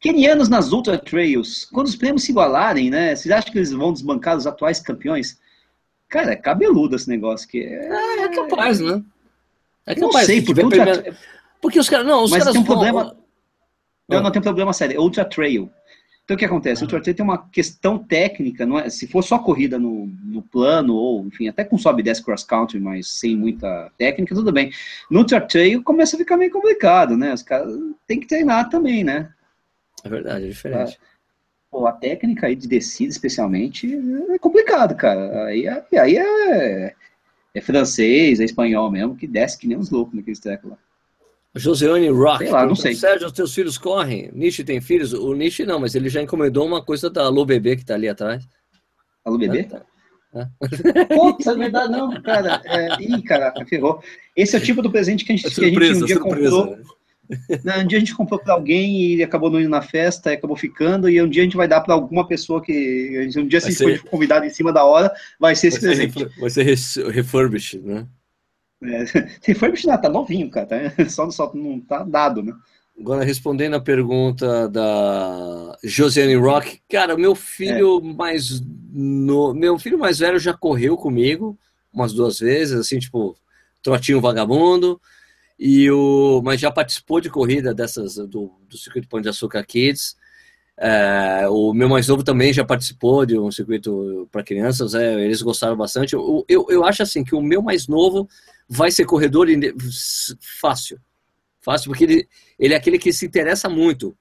Kenianos 0.00 0.48
nas 0.48 0.72
Ultra 0.72 0.96
Trails, 0.98 1.64
quando 1.72 1.86
os 1.88 1.96
prêmios 1.96 2.24
se 2.24 2.30
igualarem, 2.32 2.88
né? 2.90 3.14
Vocês 3.14 3.32
acham 3.32 3.52
que 3.52 3.58
eles 3.58 3.72
vão 3.72 3.92
desbancar 3.92 4.36
os 4.36 4.46
atuais 4.46 4.80
campeões? 4.80 5.38
Cara, 6.08 6.32
é 6.32 6.36
cabeludo 6.36 6.96
esse 6.96 7.08
negócio. 7.08 7.48
Que 7.48 7.60
é... 7.64 7.88
É 8.24 8.28
capaz, 8.28 8.80
né? 8.80 9.02
É 9.86 9.94
Não 9.98 10.08
capaz. 10.08 10.26
sei, 10.26 10.40
se 10.40 10.46
porque 10.46 10.62
Ultra, 10.62 10.84
primeiro- 10.94 11.16
Porque 11.60 11.78
os 11.78 11.88
caras. 11.88 12.06
Não, 12.06 12.24
os 12.24 12.30
Mas 12.30 12.40
caras 12.40 12.52
tem 12.52 12.62
um 12.62 12.64
vão- 12.64 12.74
problema- 12.76 13.16
Não, 14.08 14.18
Ah. 14.18 14.20
não 14.22 14.30
tem 14.30 14.40
um 14.40 14.42
problema 14.42 14.72
sério. 14.72 14.96
É 14.96 15.00
Ultra 15.00 15.24
Trail. 15.24 15.70
Então 16.28 16.34
o 16.34 16.38
que 16.38 16.44
acontece? 16.44 16.82
O 16.82 16.84
Ultra 16.84 17.00
Trail 17.00 17.16
tem 17.16 17.24
uma 17.24 17.48
questão 17.48 17.98
técnica, 17.98 18.66
não 18.66 18.78
é? 18.78 18.90
Se 18.90 19.06
for 19.06 19.24
só 19.24 19.38
corrida 19.38 19.78
no, 19.78 20.06
no 20.26 20.42
plano, 20.42 20.94
ou 20.94 21.26
enfim, 21.26 21.48
até 21.48 21.64
com 21.64 21.78
sobe 21.78 22.02
e 22.02 22.04
desce 22.04 22.22
cross 22.22 22.44
country, 22.44 22.78
mas 22.78 23.08
sem 23.08 23.34
muita 23.34 23.90
técnica, 23.96 24.34
tudo 24.34 24.52
bem. 24.52 24.70
No 25.10 25.24
Trail 25.24 25.82
começa 25.82 26.16
a 26.16 26.18
ficar 26.18 26.36
meio 26.36 26.50
complicado, 26.50 27.16
né? 27.16 27.32
Os 27.32 27.42
caras 27.42 27.74
têm 28.06 28.20
que 28.20 28.26
treinar 28.26 28.68
também, 28.68 29.02
né? 29.02 29.32
É 30.04 30.08
verdade, 30.10 30.44
é 30.44 30.48
diferente. 30.48 30.98
Pô, 31.70 31.86
a 31.86 31.92
técnica 31.92 32.46
aí 32.46 32.54
de 32.54 32.68
descida, 32.68 33.10
especialmente, 33.10 33.98
é 34.28 34.38
complicado, 34.38 34.94
cara. 34.94 35.46
Aí, 35.46 35.66
é- 35.66 35.98
aí 35.98 36.18
é, 36.18 36.94
é 37.54 37.60
francês, 37.62 38.38
é 38.38 38.44
espanhol 38.44 38.90
mesmo, 38.90 39.16
que 39.16 39.26
desce 39.26 39.56
que 39.56 39.66
nem 39.66 39.78
uns 39.78 39.88
loucos 39.88 40.14
naqueles 40.14 40.40
trecos 40.40 40.72
lá. 40.72 40.78
Joseane 41.58 42.08
Rock. 42.08 42.38
Sei 42.44 42.50
lá, 42.52 42.64
não 42.66 42.74
sei. 42.74 42.94
Sérgio, 42.94 43.26
os 43.26 43.32
teus 43.32 43.54
filhos 43.54 43.76
correm? 43.78 44.30
Nishi 44.32 44.64
tem 44.64 44.80
filhos? 44.80 45.12
O 45.12 45.34
Nishi 45.34 45.64
não, 45.64 45.78
mas 45.80 45.94
ele 45.94 46.08
já 46.08 46.22
encomendou 46.22 46.66
uma 46.66 46.82
coisa 46.84 47.10
da 47.10 47.24
Alô 47.24 47.44
Bebê 47.44 47.76
que 47.76 47.84
tá 47.84 47.94
ali 47.94 48.08
atrás. 48.08 48.46
Alô, 49.24 49.36
bebê? 49.36 49.64
Tá. 49.64 49.82
Putz, 51.14 51.46
é 51.46 51.54
verdade, 51.54 51.90
não, 51.90 52.22
cara. 52.22 52.60
É, 52.64 53.02
ih, 53.02 53.22
caraca, 53.22 53.64
ferrou. 53.66 54.02
Esse 54.36 54.56
é 54.56 54.58
o 54.58 54.62
tipo 54.62 54.82
do 54.82 54.90
presente 54.90 55.24
que 55.24 55.32
a 55.32 55.36
gente, 55.36 55.54
que 55.54 55.64
a 55.64 55.68
gente 55.68 56.02
um 56.02 56.06
dia 56.06 56.18
comprou. 56.18 56.66
né? 56.76 56.82
Não, 57.64 57.80
um 57.82 57.86
dia 57.86 57.98
a 57.98 58.00
gente 58.00 58.14
comprou 58.14 58.38
para 58.40 58.54
alguém 58.54 59.00
e 59.02 59.12
ele 59.14 59.22
acabou 59.22 59.50
não 59.50 59.60
indo 59.60 59.68
na 59.68 59.82
festa, 59.82 60.32
acabou 60.32 60.56
ficando, 60.56 61.10
e 61.10 61.20
um 61.20 61.28
dia 61.28 61.42
a 61.42 61.44
gente 61.44 61.56
vai 61.56 61.68
dar 61.68 61.80
para 61.82 61.92
alguma 61.94 62.26
pessoa 62.26 62.62
que. 62.62 63.28
Um 63.36 63.46
dia, 63.46 63.60
se 63.60 63.66
a 63.66 63.70
gente 63.70 63.78
ser- 63.78 63.98
for 64.00 64.08
convidado 64.10 64.46
em 64.46 64.50
cima 64.50 64.72
da 64.72 64.84
hora, 64.84 65.12
vai 65.38 65.54
ser 65.54 65.68
esse 65.68 65.80
Vai 65.80 65.94
ser, 65.94 66.08
presente. 66.12 66.24
refur- 66.24 66.40
vai 66.40 66.50
ser 66.50 67.10
refurbished, 67.10 67.82
né? 67.84 68.06
É, 68.82 69.04
Refurbished 69.42 69.86
não, 69.86 70.00
tá 70.00 70.08
novinho, 70.08 70.50
cara. 70.50 70.66
Tá, 70.66 70.76
só, 71.08 71.30
só 71.30 71.52
não 71.54 71.80
tá 71.80 72.02
dado, 72.04 72.42
né? 72.42 72.52
Agora, 72.98 73.24
respondendo 73.24 73.74
a 73.74 73.80
pergunta 73.80 74.68
da 74.68 75.76
Josiane 75.84 76.34
Rock, 76.34 76.80
cara, 76.90 77.14
o 77.14 77.18
meu 77.18 77.34
filho 77.34 78.00
mais 78.02 78.60
no... 78.90 79.54
meu 79.54 79.78
filho 79.78 79.96
mais 79.96 80.18
velho 80.18 80.38
já 80.38 80.52
correu 80.52 80.96
comigo 80.96 81.56
umas 81.92 82.12
duas 82.12 82.40
vezes, 82.40 82.78
assim, 82.78 82.98
tipo, 82.98 83.36
trotinho 83.82 84.20
vagabundo, 84.20 85.00
e 85.58 85.88
o... 85.90 86.42
mas 86.44 86.60
já 86.60 86.72
participou 86.72 87.20
de 87.20 87.30
corrida 87.30 87.72
dessas 87.72 88.16
do, 88.16 88.52
do 88.68 88.76
circuito 88.76 89.08
Pão 89.08 89.20
de 89.20 89.28
Açúcar 89.28 89.64
Kids. 89.64 90.16
É, 90.80 91.48
o 91.48 91.72
meu 91.74 91.88
mais 91.88 92.06
novo 92.06 92.22
também 92.22 92.52
já 92.52 92.64
participou 92.64 93.26
de 93.26 93.36
um 93.36 93.50
circuito 93.50 94.28
para 94.30 94.44
crianças, 94.44 94.94
é, 94.94 95.24
eles 95.24 95.42
gostaram 95.42 95.76
bastante. 95.76 96.14
Eu, 96.14 96.44
eu, 96.48 96.66
eu 96.70 96.84
acho 96.84 97.02
assim 97.02 97.24
que 97.24 97.34
o 97.34 97.42
meu 97.42 97.60
mais 97.60 97.88
novo 97.88 98.28
vai 98.68 98.90
ser 98.90 99.04
corredor 99.04 99.48
fácil. 100.60 101.00
Fácil, 101.60 101.90
porque 101.90 102.04
ele, 102.04 102.28
ele 102.58 102.74
é 102.74 102.76
aquele 102.76 102.98
que 102.98 103.12
se 103.12 103.26
interessa 103.26 103.68
muito. 103.68 104.16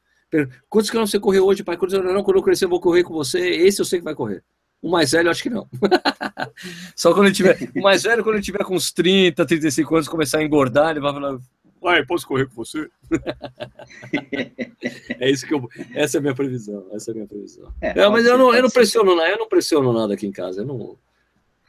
Quantos 0.68 0.90
quilômetros 0.90 1.12
você 1.12 1.20
correu 1.20 1.46
hoje, 1.46 1.64
pai? 1.64 1.78
Quantos 1.78 1.98
não, 1.98 2.24
quando 2.24 2.38
eu 2.38 2.44
crescer, 2.44 2.66
eu 2.66 2.70
vou 2.70 2.82
correr 2.82 3.04
com 3.04 3.14
você. 3.14 3.40
Esse 3.40 3.80
eu 3.80 3.86
sei 3.86 4.00
que 4.00 4.06
vai 4.06 4.16
correr. 4.16 4.44
O 4.82 4.90
mais 4.90 5.12
velho, 5.12 5.28
eu 5.28 5.32
acho 5.32 5.44
que 5.44 5.50
não. 5.50 5.68
Só 6.96 7.14
quando 7.14 7.28
ele 7.28 7.36
tiver. 7.36 7.58
O 7.76 7.82
mais 7.82 8.04
velho, 8.04 8.24
quando 8.24 8.36
ele 8.36 8.44
tiver 8.44 8.64
com 8.64 8.76
uns 8.76 8.92
30, 8.92 9.46
35 9.46 9.96
anos, 9.96 10.08
começar 10.08 10.40
a 10.40 10.44
engordar, 10.44 10.92
ele 10.92 11.00
vai 11.00 11.14
falar. 11.14 11.40
Pai, 11.88 12.06
posso 12.06 12.28
correr 12.28 12.48
com 12.48 12.56
você? 12.56 12.90
é 15.22 15.32
isso 15.32 15.48
que 15.48 15.54
eu. 15.54 15.70
Essa 15.96 16.18
é 16.18 16.20
a 16.20 16.22
minha 16.22 16.36
previsão. 16.36 16.86
Essa 16.92 17.10
é 17.10 17.14
a 17.14 17.16
minha 17.16 17.26
previsão. 17.26 17.74
É, 17.80 17.98
É, 17.98 18.10
mas 18.10 18.26
eu 18.26 18.38
não, 18.38 18.54
eu 18.54 18.62
não 18.62 18.70
pressiono 18.70 19.16
nada, 19.16 19.30
eu 19.30 19.38
não 19.38 19.48
pressiono 19.48 19.94
nada 19.94 20.14
aqui 20.14 20.28
em 20.28 20.32
casa. 20.34 20.64
Eu 20.64 20.66
não. 20.66 20.98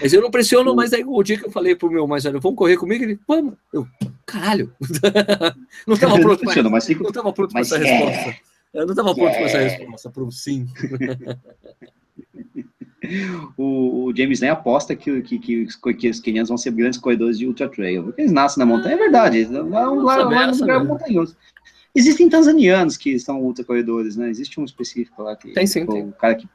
Mas 0.00 0.12
eu 0.12 0.22
não 0.22 0.30
pressiono, 0.30 0.72
mas 0.72 0.92
aí 0.92 1.02
o 1.04 1.20
dia 1.20 1.36
que 1.36 1.44
eu 1.44 1.50
falei 1.50 1.74
pro 1.74 1.90
meu 1.90 2.06
mais 2.06 2.22
velho, 2.22 2.40
vamos 2.40 2.56
correr 2.56 2.76
comigo, 2.76 3.02
ele, 3.02 3.18
vamos. 3.26 3.54
Eu, 3.72 3.84
caralho. 4.24 4.72
não 5.84 5.94
estava 5.94 6.16
pronto 6.20 6.44
para 6.44 6.70
mas 6.70 6.88
não 6.88 7.08
estava 7.08 7.32
pronto 7.32 7.50
para 7.50 7.60
essa 7.60 7.76
é. 7.76 7.80
resposta. 7.80 8.40
Eu 8.72 8.86
não 8.86 8.92
estava 8.92 9.14
pronto 9.16 9.32
para 9.32 9.42
essa 9.42 9.58
É. 9.58 9.66
resposta, 9.66 10.10
para 10.10 10.22
um 10.22 10.30
sim. 10.30 10.68
O, 13.56 14.04
o 14.06 14.16
James 14.16 14.40
nem 14.40 14.50
aposta 14.50 14.94
que, 14.96 15.20
que, 15.22 15.38
que, 15.38 15.62
os- 15.64 15.76
que 15.76 16.08
os 16.08 16.20
quenianos 16.20 16.48
vão 16.48 16.58
ser 16.58 16.70
grandes 16.72 16.98
corredores 16.98 17.38
de 17.38 17.46
ultra 17.46 17.68
trail. 17.68 18.04
Porque 18.04 18.22
eles 18.22 18.32
nascem 18.32 18.58
na 18.58 18.66
montanha, 18.66 18.94
é 18.94 18.98
verdade. 18.98 19.38
Eles 19.38 19.50
vão 19.50 19.68
lá, 20.02 20.16
lá 20.24 20.42
Essa 20.48 20.52
no 20.52 20.60
lugar 20.60 20.84
montanhoso. 20.84 21.36
Existem 21.94 22.28
tanzanianos 22.28 22.96
que 22.96 23.18
são 23.18 23.40
ultracorredores, 23.42 24.16
né? 24.16 24.30
Existe 24.30 24.60
um 24.60 24.64
específico 24.64 25.22
lá 25.22 25.34
que. 25.36 25.52
Tem 25.52 25.66
sim, 25.66 25.84
tem. 25.86 26.08
O 26.08 26.12
cara 26.12 26.34
que. 26.36 26.48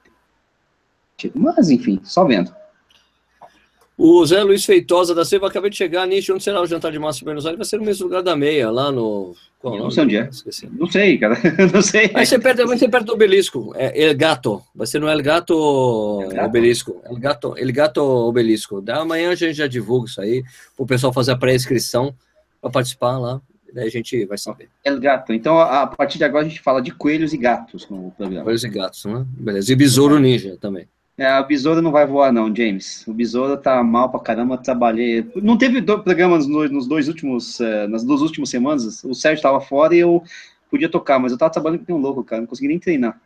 Mas, 1.33 1.69
enfim, 1.69 1.99
só 2.03 2.23
vendo. 2.25 2.53
O 3.97 4.25
Zé 4.25 4.43
Luiz 4.43 4.65
Feitosa 4.65 5.15
da 5.15 5.23
Silva, 5.23 5.47
acabei 5.47 5.69
de 5.69 5.77
chegar, 5.77 6.05
Nishi, 6.05 6.31
onde 6.31 6.43
será 6.43 6.61
o 6.61 6.65
jantar 6.65 6.91
de 6.91 6.99
massa 6.99 7.21
em 7.21 7.25
Buenos 7.25 7.45
Aires? 7.45 7.57
Vai 7.57 7.65
ser 7.65 7.77
no 7.77 7.85
mesmo 7.85 8.05
lugar 8.05 8.21
da 8.21 8.35
meia, 8.35 8.69
lá 8.69 8.91
no... 8.91 9.33
Qual 9.59 9.75
é 9.75 9.79
Não 9.79 9.89
sei 9.89 10.03
onde 10.03 10.17
é. 10.17 10.27
Esqueci. 10.29 10.69
Não 10.77 10.85
sei, 10.85 11.17
cara. 11.17 11.37
Não 11.73 11.81
sei. 11.81 12.09
Vai 12.09 12.25
ser, 12.25 12.39
perto, 12.39 12.67
vai 12.67 12.77
ser 12.77 12.89
perto 12.89 13.05
do 13.05 13.13
obelisco, 13.13 13.73
é 13.75 14.03
El 14.03 14.13
Gato, 14.15 14.61
vai 14.75 14.85
ser 14.85 14.99
no 14.99 15.07
El 15.07 15.21
Gato, 15.21 16.21
El 16.23 16.29
Gato? 16.29 16.45
Obelisco, 16.45 17.01
El 17.05 17.19
Gato, 17.19 17.57
El 17.57 17.71
Gato 17.71 18.03
Obelisco. 18.03 18.81
Da 18.81 19.01
amanhã 19.01 19.31
a 19.31 19.35
gente 19.35 19.53
já 19.53 19.65
divulga 19.65 20.07
isso 20.07 20.19
aí, 20.19 20.43
o 20.77 20.85
pessoal 20.85 21.13
fazer 21.13 21.31
a 21.31 21.37
pré-inscrição 21.37 22.13
para 22.61 22.69
participar 22.69 23.17
lá, 23.17 23.41
daí 23.73 23.87
a 23.87 23.91
gente 23.91 24.25
vai 24.25 24.37
saber. 24.37 24.69
El 24.83 24.99
gato. 24.99 25.33
Então, 25.33 25.57
a, 25.57 25.83
a 25.83 25.87
partir 25.87 26.17
de 26.17 26.25
agora, 26.25 26.45
a 26.45 26.49
gente 26.49 26.61
fala 26.61 26.81
de 26.81 26.91
coelhos 26.91 27.33
e 27.33 27.37
gatos 27.37 27.87
no 27.89 28.11
programa. 28.11 28.43
Coelhos 28.43 28.63
e 28.63 28.69
gatos, 28.69 29.05
né? 29.05 29.25
Beleza, 29.29 29.71
e 29.71 29.75
besouro 29.75 30.19
ninja 30.19 30.57
também. 30.59 30.87
É, 31.17 31.39
o 31.39 31.47
besouro 31.47 31.81
não 31.81 31.91
vai 31.91 32.05
voar, 32.05 32.31
não, 32.33 32.53
James. 32.53 33.07
O 33.07 33.13
besouro 33.13 33.55
tá 33.55 33.81
mal 33.81 34.09
pra 34.09 34.19
caramba, 34.19 34.57
trabalhei. 34.57 35.25
Não 35.35 35.57
teve 35.57 35.79
do- 35.79 36.03
programas 36.03 36.45
no- 36.45 36.67
nos 36.67 36.87
dois 36.87 37.07
últimos, 37.07 37.59
eh, 37.61 37.87
nas 37.87 38.03
duas 38.03 38.21
últimas 38.21 38.49
semanas. 38.49 39.01
O 39.03 39.13
Sérgio 39.13 39.41
tava 39.41 39.61
fora 39.61 39.95
e 39.95 39.99
eu 39.99 40.21
podia 40.69 40.89
tocar, 40.89 41.17
mas 41.17 41.31
eu 41.31 41.37
tava 41.37 41.53
trabalhando 41.53 41.85
com 41.85 41.93
um 41.93 41.97
louco, 41.97 42.21
cara. 42.23 42.41
Não 42.41 42.47
consegui 42.47 42.67
nem 42.67 42.79
treinar. 42.79 43.17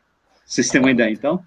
Vocês 0.46 0.68
terem 0.70 0.86
uma 0.86 0.92
ideia, 0.92 1.12
então. 1.12 1.44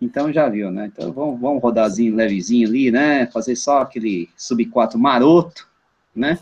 Então 0.00 0.32
já 0.32 0.48
viu, 0.48 0.70
né? 0.70 0.90
Então 0.92 1.12
vamos, 1.12 1.40
vamos 1.40 1.60
rodarzinho 1.62 2.14
levezinho 2.14 2.68
ali, 2.68 2.90
né? 2.92 3.26
Fazer 3.26 3.56
só 3.56 3.80
aquele 3.80 4.28
sub 4.36 4.64
4 4.66 4.96
maroto, 4.98 5.66
né? 6.14 6.38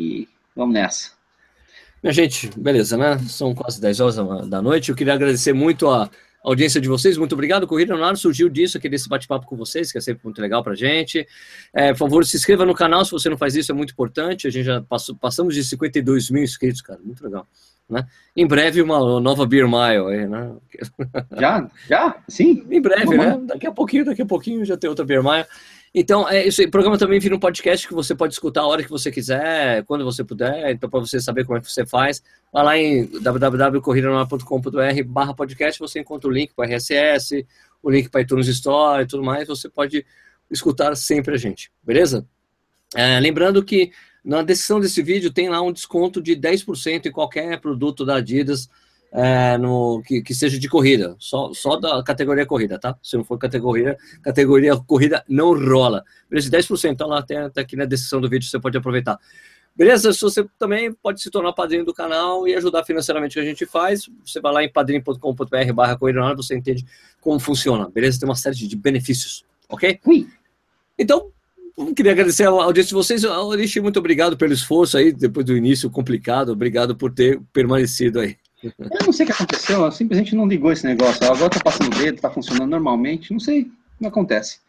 E 0.00 0.26
vamos 0.54 0.72
nessa. 0.74 1.10
Minha 2.02 2.12
gente, 2.12 2.50
beleza, 2.58 2.96
né? 2.96 3.18
São 3.28 3.54
quase 3.54 3.80
10 3.80 4.00
horas 4.00 4.16
da 4.48 4.62
noite. 4.62 4.90
Eu 4.90 4.96
queria 4.96 5.12
agradecer 5.14 5.52
muito 5.52 5.88
a 5.90 6.08
audiência 6.46 6.80
de 6.80 6.88
vocês. 6.88 7.18
Muito 7.18 7.32
obrigado. 7.32 7.66
Corrida 7.66 7.96
no 7.96 8.04
ar 8.04 8.16
surgiu 8.16 8.48
disso, 8.48 8.78
aqui 8.78 8.88
desse 8.88 9.08
bate-papo 9.08 9.46
com 9.46 9.56
vocês, 9.56 9.90
que 9.90 9.98
é 9.98 10.00
sempre 10.00 10.24
muito 10.24 10.40
legal 10.40 10.62
pra 10.62 10.74
gente. 10.74 11.26
É, 11.74 11.92
por 11.92 11.98
favor, 11.98 12.24
se 12.24 12.36
inscreva 12.36 12.64
no 12.64 12.74
canal 12.74 13.04
se 13.04 13.10
você 13.10 13.28
não 13.28 13.36
faz 13.36 13.56
isso, 13.56 13.72
é 13.72 13.74
muito 13.74 13.92
importante. 13.92 14.46
A 14.46 14.50
gente 14.50 14.64
já 14.64 14.80
passou, 14.80 15.16
passamos 15.16 15.54
de 15.54 15.64
52 15.64 16.30
mil 16.30 16.44
inscritos, 16.44 16.80
cara. 16.80 17.00
Muito 17.02 17.22
legal. 17.24 17.46
Né? 17.88 18.04
Em 18.36 18.46
breve, 18.46 18.82
uma 18.82 19.20
nova 19.20 19.46
Beer 19.46 19.66
Mile 19.66 20.12
aí, 20.12 20.28
né? 20.28 20.52
Já? 21.38 21.70
Já? 21.88 22.16
Sim? 22.28 22.66
Em 22.70 22.80
breve, 22.80 23.16
Vamos 23.16 23.24
né? 23.24 23.40
Daqui 23.46 23.66
a 23.66 23.72
pouquinho, 23.72 24.04
daqui 24.04 24.22
a 24.22 24.26
pouquinho 24.26 24.64
já 24.64 24.76
tem 24.76 24.88
outra 24.88 25.04
Beer 25.04 25.22
Mile. 25.22 25.46
Então, 25.98 26.28
é 26.28 26.46
isso 26.46 26.60
aí. 26.60 26.66
O 26.66 26.70
programa 26.70 26.98
também 26.98 27.18
vira 27.18 27.34
um 27.34 27.38
podcast 27.38 27.88
que 27.88 27.94
você 27.94 28.14
pode 28.14 28.34
escutar 28.34 28.60
a 28.60 28.66
hora 28.66 28.82
que 28.84 28.90
você 28.90 29.10
quiser, 29.10 29.82
quando 29.84 30.04
você 30.04 30.22
puder. 30.22 30.70
Então, 30.70 30.90
para 30.90 31.00
você 31.00 31.18
saber 31.18 31.46
como 31.46 31.56
é 31.56 31.60
que 31.62 31.72
você 31.72 31.86
faz, 31.86 32.22
vai 32.52 32.62
lá 32.62 32.76
em 32.76 33.06
www.corridanoar.com.br 33.06 35.02
barra 35.06 35.32
podcast, 35.32 35.80
você 35.80 36.00
encontra 36.00 36.28
o 36.28 36.30
link 36.30 36.52
para 36.54 36.66
RSS, 36.66 37.46
o 37.82 37.90
link 37.90 38.10
para 38.10 38.20
iTunes 38.20 38.46
Store 38.46 39.04
e 39.04 39.06
tudo 39.06 39.24
mais. 39.24 39.48
Você 39.48 39.70
pode 39.70 40.04
escutar 40.50 40.94
sempre 40.96 41.34
a 41.34 41.38
gente, 41.38 41.72
beleza? 41.82 42.28
É, 42.94 43.18
lembrando 43.18 43.64
que 43.64 43.90
na 44.22 44.42
descrição 44.42 44.78
desse 44.78 45.02
vídeo 45.02 45.32
tem 45.32 45.48
lá 45.48 45.62
um 45.62 45.72
desconto 45.72 46.20
de 46.20 46.36
10% 46.36 47.06
em 47.06 47.10
qualquer 47.10 47.58
produto 47.58 48.04
da 48.04 48.16
Adidas 48.16 48.68
é, 49.16 49.56
no, 49.56 50.02
que, 50.02 50.20
que 50.20 50.34
seja 50.34 50.58
de 50.58 50.68
corrida, 50.68 51.16
só, 51.18 51.50
só 51.54 51.76
da 51.76 52.02
categoria 52.02 52.44
corrida, 52.44 52.78
tá? 52.78 52.98
Se 53.02 53.16
não 53.16 53.24
for 53.24 53.38
categoria, 53.38 53.96
categoria 54.22 54.76
corrida 54.76 55.24
não 55.26 55.54
rola. 55.54 56.04
Beleza? 56.28 56.50
10%, 56.50 56.92
então 56.92 57.08
lá 57.08 57.22
tem, 57.22 57.38
tá 57.48 57.62
aqui 57.62 57.76
na 57.76 57.86
descrição 57.86 58.20
do 58.20 58.28
vídeo, 58.28 58.46
você 58.46 58.60
pode 58.60 58.76
aproveitar. 58.76 59.18
Beleza? 59.74 60.12
Se 60.12 60.20
você 60.20 60.44
também 60.58 60.92
pode 60.92 61.22
se 61.22 61.30
tornar 61.30 61.54
padrinho 61.54 61.82
do 61.82 61.94
canal 61.94 62.46
e 62.46 62.54
ajudar 62.56 62.84
financeiramente 62.84 63.38
o 63.38 63.40
que 63.40 63.46
a 63.46 63.48
gente 63.48 63.64
faz, 63.64 64.06
você 64.22 64.38
vai 64.38 64.52
lá 64.52 64.62
em 64.62 64.70
padrinho.com.br 64.70 65.72
barra 65.74 65.98
você 66.36 66.54
entende 66.54 66.84
como 67.18 67.40
funciona, 67.40 67.88
beleza? 67.88 68.20
Tem 68.20 68.28
uma 68.28 68.36
série 68.36 68.54
de, 68.54 68.76
benefícios, 68.76 69.46
ok? 69.66 69.98
Ui. 70.04 70.28
Então, 70.98 71.30
queria 71.96 72.12
agradecer 72.12 72.44
a 72.44 72.50
audiência 72.50 72.90
de 72.90 72.94
vocês. 72.94 73.24
Alice, 73.24 73.80
muito 73.80 73.98
obrigado 73.98 74.36
pelo 74.36 74.52
esforço 74.52 74.98
aí, 74.98 75.10
depois 75.10 75.46
do 75.46 75.56
início 75.56 75.90
complicado. 75.90 76.50
Obrigado 76.50 76.94
por 76.94 77.10
ter 77.10 77.40
permanecido 77.54 78.20
aí. 78.20 78.36
Eu 78.62 78.72
não 79.04 79.12
sei 79.12 79.24
o 79.24 79.26
que 79.26 79.32
aconteceu, 79.32 79.92
simplesmente 79.92 80.34
não 80.34 80.46
ligou 80.48 80.72
esse 80.72 80.84
negócio. 80.86 81.24
Agora 81.30 81.50
tá 81.50 81.60
passando 81.60 81.94
o 81.94 81.98
dedo, 81.98 82.20
tá 82.20 82.30
funcionando 82.30 82.70
normalmente, 82.70 83.32
não 83.32 83.38
sei, 83.40 83.70
não 84.00 84.08
acontece. 84.08 84.60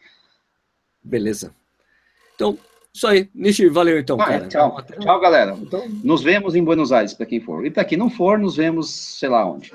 Beleza. 1.02 1.54
Então, 2.34 2.58
isso 2.92 3.06
aí. 3.06 3.28
Nishi, 3.34 3.68
valeu 3.68 3.98
então, 3.98 4.20
Ah, 4.20 4.26
cara. 4.26 4.48
tchau, 4.48 4.78
Até- 4.78 4.96
tchau, 4.98 5.20
galera. 5.20 5.56
Então, 5.60 5.88
Nos 6.04 6.22
vemos 6.22 6.54
em 6.54 6.62
Buenos 6.62 6.92
Aires, 6.92 7.14
para 7.14 7.26
quem 7.26 7.40
for. 7.40 7.64
E 7.64 7.70
para 7.70 7.84
quem 7.84 7.96
não 7.98 8.10
for, 8.10 8.38
nos 8.38 8.56
vemos, 8.56 8.90
sei 8.90 9.28
lá 9.28 9.44
onde. 9.50 9.72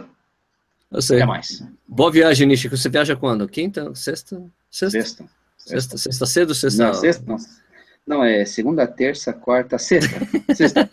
eu 0.92 1.02
sei. 1.02 1.18
Até 1.18 1.26
mais. 1.26 1.64
Boa 1.88 2.12
viagem, 2.12 2.48
Nishi. 2.48 2.68
Você 2.70 2.88
viaja 2.90 3.16
quando? 3.16 3.48
Quinta? 3.48 3.94
Sexta? 3.96 4.42
Sexta? 4.70 5.00
Sexta. 5.00 5.26
Sexta, 5.58 5.98
sexta 5.98 6.26
cedo? 6.26 6.54
Sexta? 6.54 6.86
Não, 6.86 6.94
sexta 6.94 7.24
não. 7.26 7.38
Não, 8.06 8.24
é 8.24 8.44
segunda, 8.46 8.86
terça, 8.86 9.32
quarta, 9.34 9.78
sexta. 9.78 10.14
Sexta. 10.54 10.90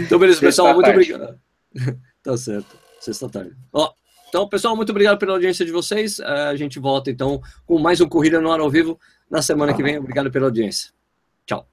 Então, 0.00 0.18
beleza, 0.18 0.40
pessoal. 0.40 0.74
Muito 0.74 0.86
tarde. 0.86 1.12
obrigado. 1.12 1.40
tá 2.22 2.36
certo. 2.36 2.76
Sexta 3.00 3.28
tarde. 3.28 3.56
Ó, 3.72 3.90
então, 4.28 4.48
pessoal, 4.48 4.76
muito 4.76 4.90
obrigado 4.90 5.18
pela 5.18 5.32
audiência 5.32 5.64
de 5.64 5.72
vocês. 5.72 6.18
Eh, 6.20 6.24
A 6.24 6.56
gente 6.56 6.78
volta, 6.78 7.10
então, 7.10 7.40
com 7.66 7.78
mais 7.78 8.00
um 8.00 8.08
Corrida 8.08 8.40
no 8.40 8.50
Ar 8.52 8.60
ao 8.60 8.70
vivo 8.70 8.98
na 9.30 9.42
semana 9.42 9.74
que 9.74 9.82
vem. 9.82 9.98
Obrigado 9.98 10.30
pela 10.30 10.46
audiência. 10.46 10.90
Tchau. 11.46 11.66